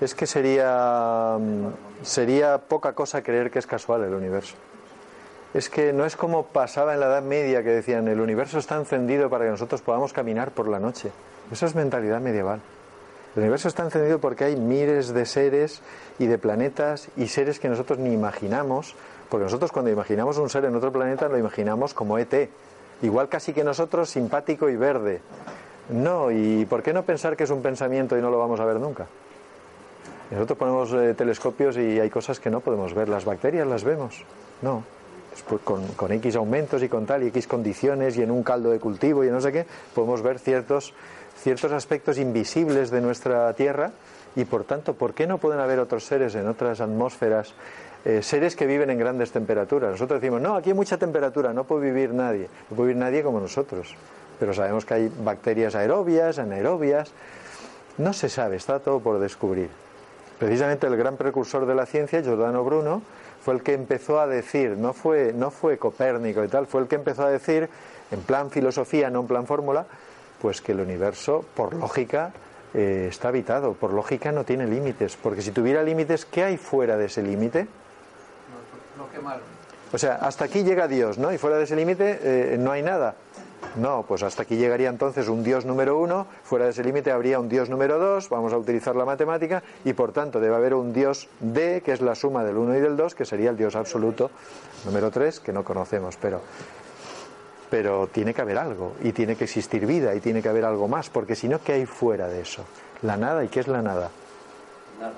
Es 0.00 0.14
que 0.14 0.26
sería, 0.26 1.36
mm, 1.38 2.04
sería 2.04 2.58
poca 2.58 2.92
cosa 2.92 3.22
creer 3.22 3.50
que 3.50 3.58
es 3.58 3.66
casual 3.66 4.04
el 4.04 4.14
universo. 4.14 4.54
Es 5.52 5.68
que 5.68 5.92
no 5.92 6.04
es 6.04 6.16
como 6.16 6.46
pasaba 6.46 6.94
en 6.94 7.00
la 7.00 7.06
Edad 7.06 7.22
Media 7.22 7.62
que 7.62 7.70
decían 7.70 8.08
el 8.08 8.20
universo 8.20 8.58
está 8.58 8.76
encendido 8.76 9.30
para 9.30 9.44
que 9.44 9.50
nosotros 9.52 9.82
podamos 9.82 10.12
caminar 10.12 10.50
por 10.50 10.68
la 10.68 10.78
noche. 10.78 11.10
Eso 11.50 11.66
es 11.66 11.74
mentalidad 11.74 12.20
medieval. 12.20 12.60
El 13.34 13.42
universo 13.42 13.68
está 13.68 13.82
encendido 13.82 14.20
porque 14.20 14.44
hay 14.44 14.56
miles 14.56 15.12
de 15.12 15.26
seres 15.26 15.82
y 16.18 16.26
de 16.26 16.38
planetas 16.38 17.08
y 17.16 17.26
seres 17.26 17.58
que 17.58 17.68
nosotros 17.68 17.98
ni 17.98 18.12
imaginamos, 18.12 18.94
porque 19.28 19.44
nosotros 19.44 19.72
cuando 19.72 19.90
imaginamos 19.90 20.38
un 20.38 20.48
ser 20.48 20.64
en 20.66 20.76
otro 20.76 20.92
planeta 20.92 21.28
lo 21.28 21.36
imaginamos 21.36 21.94
como 21.94 22.18
ET, 22.18 22.48
igual 23.02 23.28
casi 23.28 23.52
que 23.52 23.64
nosotros 23.64 24.08
simpático 24.08 24.68
y 24.68 24.76
verde. 24.76 25.20
No, 25.90 26.30
¿y 26.30 26.64
por 26.64 26.82
qué 26.82 26.92
no 26.92 27.02
pensar 27.02 27.36
que 27.36 27.44
es 27.44 27.50
un 27.50 27.60
pensamiento 27.60 28.16
y 28.16 28.22
no 28.22 28.30
lo 28.30 28.38
vamos 28.38 28.60
a 28.60 28.64
ver 28.64 28.78
nunca? 28.78 29.06
Nosotros 30.30 30.58
ponemos 30.58 30.92
eh, 30.92 31.14
telescopios 31.14 31.76
y 31.76 32.00
hay 32.00 32.10
cosas 32.10 32.40
que 32.40 32.50
no 32.50 32.60
podemos 32.60 32.94
ver. 32.94 33.08
Las 33.08 33.24
bacterias 33.24 33.66
las 33.66 33.84
vemos. 33.84 34.24
No. 34.62 34.82
Con, 35.64 35.86
con, 35.88 36.12
X 36.12 36.36
aumentos 36.36 36.82
y 36.82 36.88
con 36.88 37.06
tal 37.06 37.24
y 37.24 37.26
X 37.26 37.48
condiciones 37.48 38.16
y 38.16 38.22
en 38.22 38.30
un 38.30 38.44
caldo 38.44 38.70
de 38.70 38.78
cultivo 38.78 39.24
y 39.24 39.30
no 39.30 39.40
sé 39.40 39.50
qué, 39.50 39.66
podemos 39.92 40.22
ver 40.22 40.38
ciertos, 40.38 40.94
ciertos 41.36 41.72
aspectos 41.72 42.18
invisibles 42.18 42.90
de 42.90 43.00
nuestra 43.00 43.52
Tierra 43.54 43.90
y 44.36 44.44
por 44.44 44.64
tanto, 44.64 44.94
¿por 44.94 45.14
qué 45.14 45.26
no 45.26 45.38
pueden 45.38 45.60
haber 45.60 45.78
otros 45.78 46.04
seres 46.04 46.34
en 46.34 46.48
otras 46.48 46.80
atmósferas? 46.80 47.54
Eh, 48.04 48.22
seres 48.22 48.56
que 48.56 48.66
viven 48.66 48.90
en 48.90 48.98
grandes 48.98 49.32
temperaturas. 49.32 49.92
Nosotros 49.92 50.20
decimos, 50.20 50.40
no, 50.40 50.56
aquí 50.56 50.70
hay 50.70 50.76
mucha 50.76 50.98
temperatura, 50.98 51.52
no 51.52 51.64
puede 51.64 51.86
vivir 51.86 52.12
nadie. 52.12 52.48
No 52.70 52.76
puede 52.76 52.88
vivir 52.88 53.02
nadie 53.02 53.22
como 53.22 53.40
nosotros 53.40 53.96
pero 54.38 54.52
sabemos 54.52 54.84
que 54.84 54.94
hay 54.94 55.12
bacterias 55.22 55.74
aerobias, 55.74 56.38
anaerobias. 56.38 57.12
No 57.98 58.12
se 58.12 58.28
sabe, 58.28 58.56
está 58.56 58.80
todo 58.80 59.00
por 59.00 59.18
descubrir. 59.18 59.68
Precisamente 60.38 60.86
el 60.86 60.96
gran 60.96 61.16
precursor 61.16 61.66
de 61.66 61.74
la 61.74 61.86
ciencia, 61.86 62.22
Giordano 62.22 62.64
Bruno, 62.64 63.02
fue 63.42 63.54
el 63.54 63.62
que 63.62 63.74
empezó 63.74 64.20
a 64.20 64.26
decir, 64.26 64.76
no 64.76 64.92
fue, 64.92 65.32
no 65.32 65.50
fue 65.50 65.78
Copérnico 65.78 66.42
y 66.42 66.48
tal, 66.48 66.66
fue 66.66 66.80
el 66.80 66.88
que 66.88 66.96
empezó 66.96 67.24
a 67.24 67.30
decir, 67.30 67.68
en 68.10 68.20
plan 68.20 68.50
filosofía, 68.50 69.10
no 69.10 69.20
en 69.20 69.26
plan 69.26 69.46
fórmula, 69.46 69.86
pues 70.44 70.60
que 70.60 70.72
el 70.72 70.80
universo, 70.80 71.42
por 71.54 71.72
lógica, 71.72 72.30
eh, 72.74 73.06
está 73.08 73.28
habitado, 73.28 73.72
por 73.72 73.94
lógica 73.94 74.30
no 74.30 74.44
tiene 74.44 74.66
límites, 74.66 75.16
porque 75.16 75.40
si 75.40 75.52
tuviera 75.52 75.82
límites, 75.82 76.26
¿qué 76.26 76.44
hay 76.44 76.58
fuera 76.58 76.98
de 76.98 77.06
ese 77.06 77.22
límite? 77.22 77.66
O 79.90 79.96
sea, 79.96 80.16
hasta 80.16 80.44
aquí 80.44 80.62
llega 80.62 80.86
Dios, 80.86 81.16
¿no? 81.16 81.32
Y 81.32 81.38
fuera 81.38 81.56
de 81.56 81.64
ese 81.64 81.74
límite 81.76 82.20
eh, 82.22 82.58
no 82.58 82.72
hay 82.72 82.82
nada. 82.82 83.14
No, 83.76 84.04
pues 84.06 84.22
hasta 84.22 84.42
aquí 84.42 84.56
llegaría 84.56 84.90
entonces 84.90 85.28
un 85.28 85.42
Dios 85.42 85.64
número 85.64 85.98
uno, 85.98 86.26
fuera 86.42 86.66
de 86.66 86.72
ese 86.72 86.84
límite 86.84 87.10
habría 87.10 87.40
un 87.40 87.48
Dios 87.48 87.70
número 87.70 87.98
dos, 87.98 88.28
vamos 88.28 88.52
a 88.52 88.58
utilizar 88.58 88.94
la 88.96 89.06
matemática, 89.06 89.62
y 89.82 89.94
por 89.94 90.12
tanto 90.12 90.40
debe 90.40 90.56
haber 90.56 90.74
un 90.74 90.92
Dios 90.92 91.26
D, 91.40 91.80
que 91.82 91.92
es 91.92 92.02
la 92.02 92.14
suma 92.14 92.44
del 92.44 92.58
uno 92.58 92.76
y 92.76 92.80
del 92.80 92.98
dos, 92.98 93.14
que 93.14 93.24
sería 93.24 93.48
el 93.48 93.56
Dios 93.56 93.76
absoluto 93.76 94.30
número 94.84 95.10
tres, 95.10 95.40
que 95.40 95.54
no 95.54 95.64
conocemos, 95.64 96.18
pero, 96.20 96.42
pero 97.74 98.06
tiene 98.06 98.32
que 98.32 98.40
haber 98.40 98.56
algo, 98.56 98.92
y 99.02 99.10
tiene 99.10 99.34
que 99.34 99.42
existir 99.42 99.84
vida, 99.84 100.14
y 100.14 100.20
tiene 100.20 100.40
que 100.40 100.48
haber 100.48 100.64
algo 100.64 100.86
más, 100.86 101.10
porque 101.10 101.34
si 101.34 101.48
no, 101.48 101.60
¿qué 101.60 101.72
hay 101.72 101.86
fuera 101.86 102.28
de 102.28 102.40
eso? 102.40 102.64
La 103.02 103.16
nada, 103.16 103.42
¿y 103.42 103.48
qué 103.48 103.58
es 103.58 103.66
la 103.66 103.82
nada? 103.82 104.12
Nada. 105.00 105.14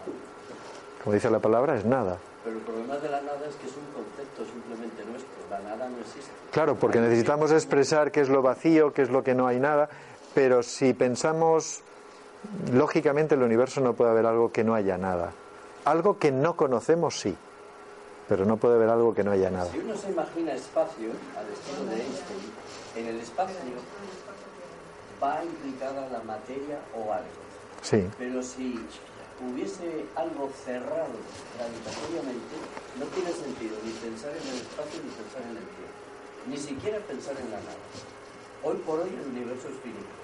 Como 1.05 1.13
dice 1.13 1.29
la 1.29 1.39
palabra, 1.39 1.77
es 1.77 1.85
nada. 1.85 2.17
Pero 2.43 2.57
el 2.57 2.63
problema 2.63 2.97
de 2.97 3.11
la 3.11 3.21
nada 3.21 3.47
es 3.47 3.57
que 3.57 3.67
es 3.67 3.75
un 3.77 3.85
concepto 3.93 4.47
simplemente 4.51 5.05
nuestro. 5.05 5.29
La 5.51 5.59
nada 5.59 5.87
no 5.87 5.99
existe. 5.99 6.31
Claro, 6.51 6.77
porque 6.77 6.99
necesitamos 6.99 7.53
expresar 7.53 8.11
qué 8.11 8.23
es 8.23 8.31
lo 8.31 8.41
vacío, 8.41 8.95
qué 8.95 9.03
es 9.03 9.11
lo 9.11 9.23
que 9.23 9.35
no 9.35 9.47
hay 9.47 9.61
nada. 9.61 9.91
Pero 10.35 10.63
si 10.63 10.95
pensamos 10.95 11.83
lógicamente, 12.73 13.35
el 13.35 13.43
universo 13.43 13.83
no 13.83 13.93
puede 13.93 14.13
haber 14.13 14.25
algo 14.25 14.51
que 14.51 14.65
no 14.65 14.75
haya 14.75 14.97
nada. 14.97 15.31
Algo 15.85 16.19
que 16.19 16.33
no 16.33 16.57
conocemos, 16.57 17.21
sí. 17.21 17.37
Pero 18.29 18.45
no 18.45 18.57
puede 18.57 18.75
haber 18.75 18.89
algo 18.91 19.15
que 19.15 19.23
no 19.23 19.31
haya 19.31 19.51
nada. 19.51 19.71
Si 19.71 19.79
uno 19.79 19.97
se 19.97 20.11
imagina 20.11 20.53
espacio, 20.53 21.11
al 21.39 21.47
estilo 21.53 21.85
de 21.91 22.03
Einstein, 22.03 22.53
en 22.97 23.07
el 23.07 23.21
espacio 23.21 23.57
va 25.23 25.45
implicada 25.45 26.09
la 26.11 26.21
materia 26.21 26.81
o 26.95 27.13
algo. 27.13 27.41
Sí. 27.83 28.05
Pero 28.19 28.43
si 28.43 28.81
hubiese 29.41 30.07
algo 30.17 30.51
cerrado 30.65 31.15
gravitatoriamente, 31.57 32.57
no 32.99 33.07
tiene 33.15 33.31
sentido 33.31 33.77
ni 33.85 33.93
pensar 33.93 34.31
en 34.31 34.49
el 34.49 34.59
espacio 34.59 35.01
ni 35.05 35.11
pensar 35.11 35.43
en 35.43 35.57
el 35.57 35.69
tiempo, 35.77 35.99
ni 36.49 36.57
siquiera 36.57 36.99
pensar 37.07 37.37
en 37.39 37.51
la 37.51 37.61
nada. 37.61 37.87
Hoy 38.65 38.77
por 38.85 39.01
hoy 39.01 39.11
el 39.13 39.31
universo 39.31 39.69
es 39.69 39.79
finito. 39.85 40.15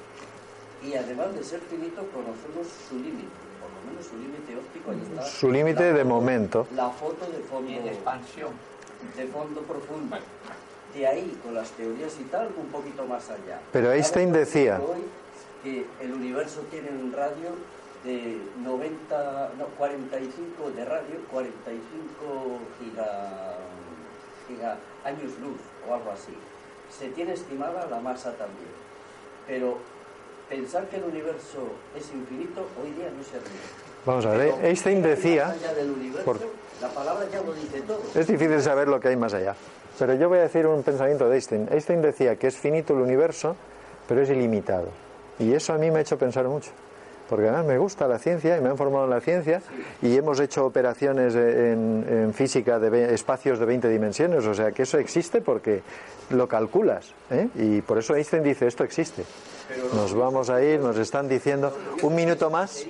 Y 0.83 0.97
además 0.97 1.35
de 1.35 1.45
ser 1.45 1.61
finito, 1.61 2.03
conocemos 2.11 2.67
su 2.89 2.97
límite, 2.97 3.31
menos 3.85 4.07
su 4.07 4.17
límite 4.17 4.57
óptico. 4.57 4.91
Ahí 4.91 5.03
está 5.03 5.25
su 5.25 5.51
límite 5.51 5.93
de 5.93 6.05
momento. 6.05 6.67
La 6.75 6.91
foto 6.91 7.27
de 7.27 7.39
fondo. 7.39 7.71
de 7.71 7.89
expansión. 7.89 8.51
De 9.17 9.27
fondo 9.27 9.63
profundo. 9.63 10.17
De 10.95 11.07
ahí, 11.07 11.39
con 11.43 11.55
las 11.55 11.71
teorías 11.71 12.15
y 12.21 12.25
tal, 12.25 12.51
un 12.57 12.67
poquito 12.67 13.05
más 13.07 13.31
allá. 13.31 13.61
Pero 13.73 13.93
Einstein 13.93 14.33
decía. 14.33 14.81
Hoy 14.81 15.03
que 15.63 15.87
el 16.01 16.13
universo 16.13 16.61
tiene 16.71 16.91
un 16.91 17.13
radio 17.13 17.55
de 18.05 18.39
90, 18.65 19.53
no, 19.59 19.67
45 19.79 20.71
de 20.75 20.85
radio, 20.85 21.21
45 21.31 22.59
giga, 22.81 23.55
giga 24.49 24.77
años 25.05 25.39
luz 25.41 25.61
o 25.89 25.95
algo 25.95 26.11
así. 26.11 26.35
Se 26.91 27.09
tiene 27.11 27.35
estimada 27.35 27.87
la 27.87 28.01
masa 28.01 28.33
también. 28.33 28.71
Pero 29.47 29.79
pensar 30.53 30.87
que 30.87 30.97
el 30.97 31.05
universo 31.05 31.61
es 31.97 32.13
infinito 32.13 32.67
hoy 32.81 32.91
día 32.91 33.09
no 33.17 33.25
se 33.25 33.37
admite. 33.37 33.93
Vamos 34.05 34.27
a 34.27 34.31
ver, 34.33 34.55
Einstein 34.63 35.03
decía... 35.03 35.55
la 36.81 36.89
palabra 36.89 37.27
ya 37.33 37.41
lo 37.41 37.55
dice 37.55 37.81
todo. 37.83 38.03
Es 38.15 38.27
difícil 38.27 38.61
saber 38.61 38.89
lo 38.89 39.01
que 39.01 39.09
hay 39.09 39.17
más 39.17 39.33
allá. 39.33 39.55
Pero 39.99 40.15
yo 40.15 40.29
voy 40.29 40.39
a 40.39 40.43
decir 40.43 40.67
un 40.67 40.83
pensamiento 40.83 41.29
de 41.29 41.37
Einstein. 41.37 41.69
Einstein 41.71 42.03
decía 42.03 42.37
que 42.37 42.49
es 42.49 42.57
finito 42.57 42.93
el 42.93 43.01
universo, 43.01 43.57
pero 44.07 44.21
es 44.21 44.29
ilimitado. 44.29 44.89
Y 45.39 45.55
eso 45.55 45.73
a 45.73 45.79
mí 45.79 45.91
me 45.91 45.99
ha 45.99 46.03
hecho 46.03 46.19
pensar 46.19 46.47
mucho 46.47 46.71
porque 47.33 47.49
además 47.49 47.65
me 47.65 47.79
gusta 47.79 48.07
la 48.07 48.19
ciencia 48.19 48.59
y 48.59 48.61
me 48.61 48.69
han 48.69 48.77
formado 48.77 49.05
en 49.05 49.11
la 49.11 49.21
ciencia 49.23 49.63
y 50.03 50.15
hemos 50.19 50.39
hecho 50.39 50.67
operaciones 50.67 51.35
en, 51.35 52.31
física 52.35 52.79
de 52.79 53.15
espacios 53.15 53.59
de 53.59 53.65
20 53.65 53.89
dimensiones, 53.89 54.45
o 54.45 54.53
sea 54.53 54.73
que 54.73 54.83
eso 54.83 54.99
existe 54.99 55.41
porque 55.41 55.81
lo 56.29 56.47
calculas. 56.47 57.15
¿eh? 57.31 57.49
Y 57.55 57.81
por 57.81 57.97
eso 57.97 58.15
Einstein 58.15 58.43
dice, 58.43 58.67
esto 58.67 58.85
existe. 58.85 59.25
Nos 59.95 60.15
vamos 60.15 60.51
a 60.51 60.63
ir, 60.63 60.81
nos 60.81 60.97
están 60.99 61.29
diciendo 61.29 61.73
un 62.03 62.15
minuto 62.15 62.51
más. 62.51 62.85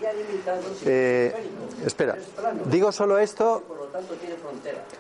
Eh, 0.84 1.32
espera, 1.84 2.16
digo 2.66 2.92
solo 2.92 3.18
esto. 3.18 3.62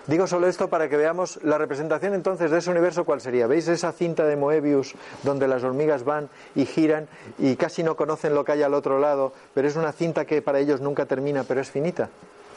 Digo 0.06 0.26
solo 0.26 0.48
esto 0.48 0.68
para 0.68 0.88
que 0.88 0.96
veamos 0.96 1.38
la 1.42 1.56
representación 1.56 2.12
entonces 2.14 2.50
de 2.50 2.58
ese 2.58 2.70
universo 2.70 3.04
cuál 3.04 3.20
sería. 3.20 3.46
¿Veis 3.46 3.66
esa 3.68 3.92
cinta 3.92 4.26
de 4.26 4.36
Moebius 4.36 4.94
donde 5.22 5.48
las 5.48 5.64
hormigas 5.64 6.04
van 6.04 6.28
y 6.54 6.66
giran 6.66 7.08
y 7.38 7.56
casi 7.56 7.82
no 7.82 7.96
conocen 7.96 8.34
lo 8.34 8.44
que 8.44 8.52
hay 8.52 8.62
al 8.62 8.74
otro 8.74 8.98
lado, 8.98 9.32
pero 9.54 9.66
es 9.66 9.76
una 9.76 9.92
cinta 9.92 10.26
que 10.26 10.42
para 10.42 10.58
ellos 10.58 10.80
nunca 10.80 11.06
termina, 11.06 11.44
pero 11.44 11.60
es 11.60 11.70
finita? 11.70 12.10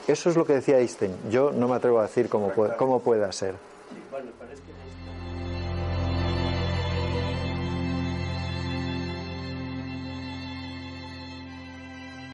Eso 0.07 0.29
es 0.29 0.35
lo 0.35 0.45
que 0.45 0.53
decía 0.53 0.79
Einstein. 0.79 1.15
Yo 1.29 1.51
no 1.51 1.67
me 1.67 1.75
atrevo 1.75 1.99
a 1.99 2.03
decir 2.03 2.29
cómo, 2.29 2.51
cómo 2.77 2.99
pueda 2.99 3.31
ser. 3.31 3.55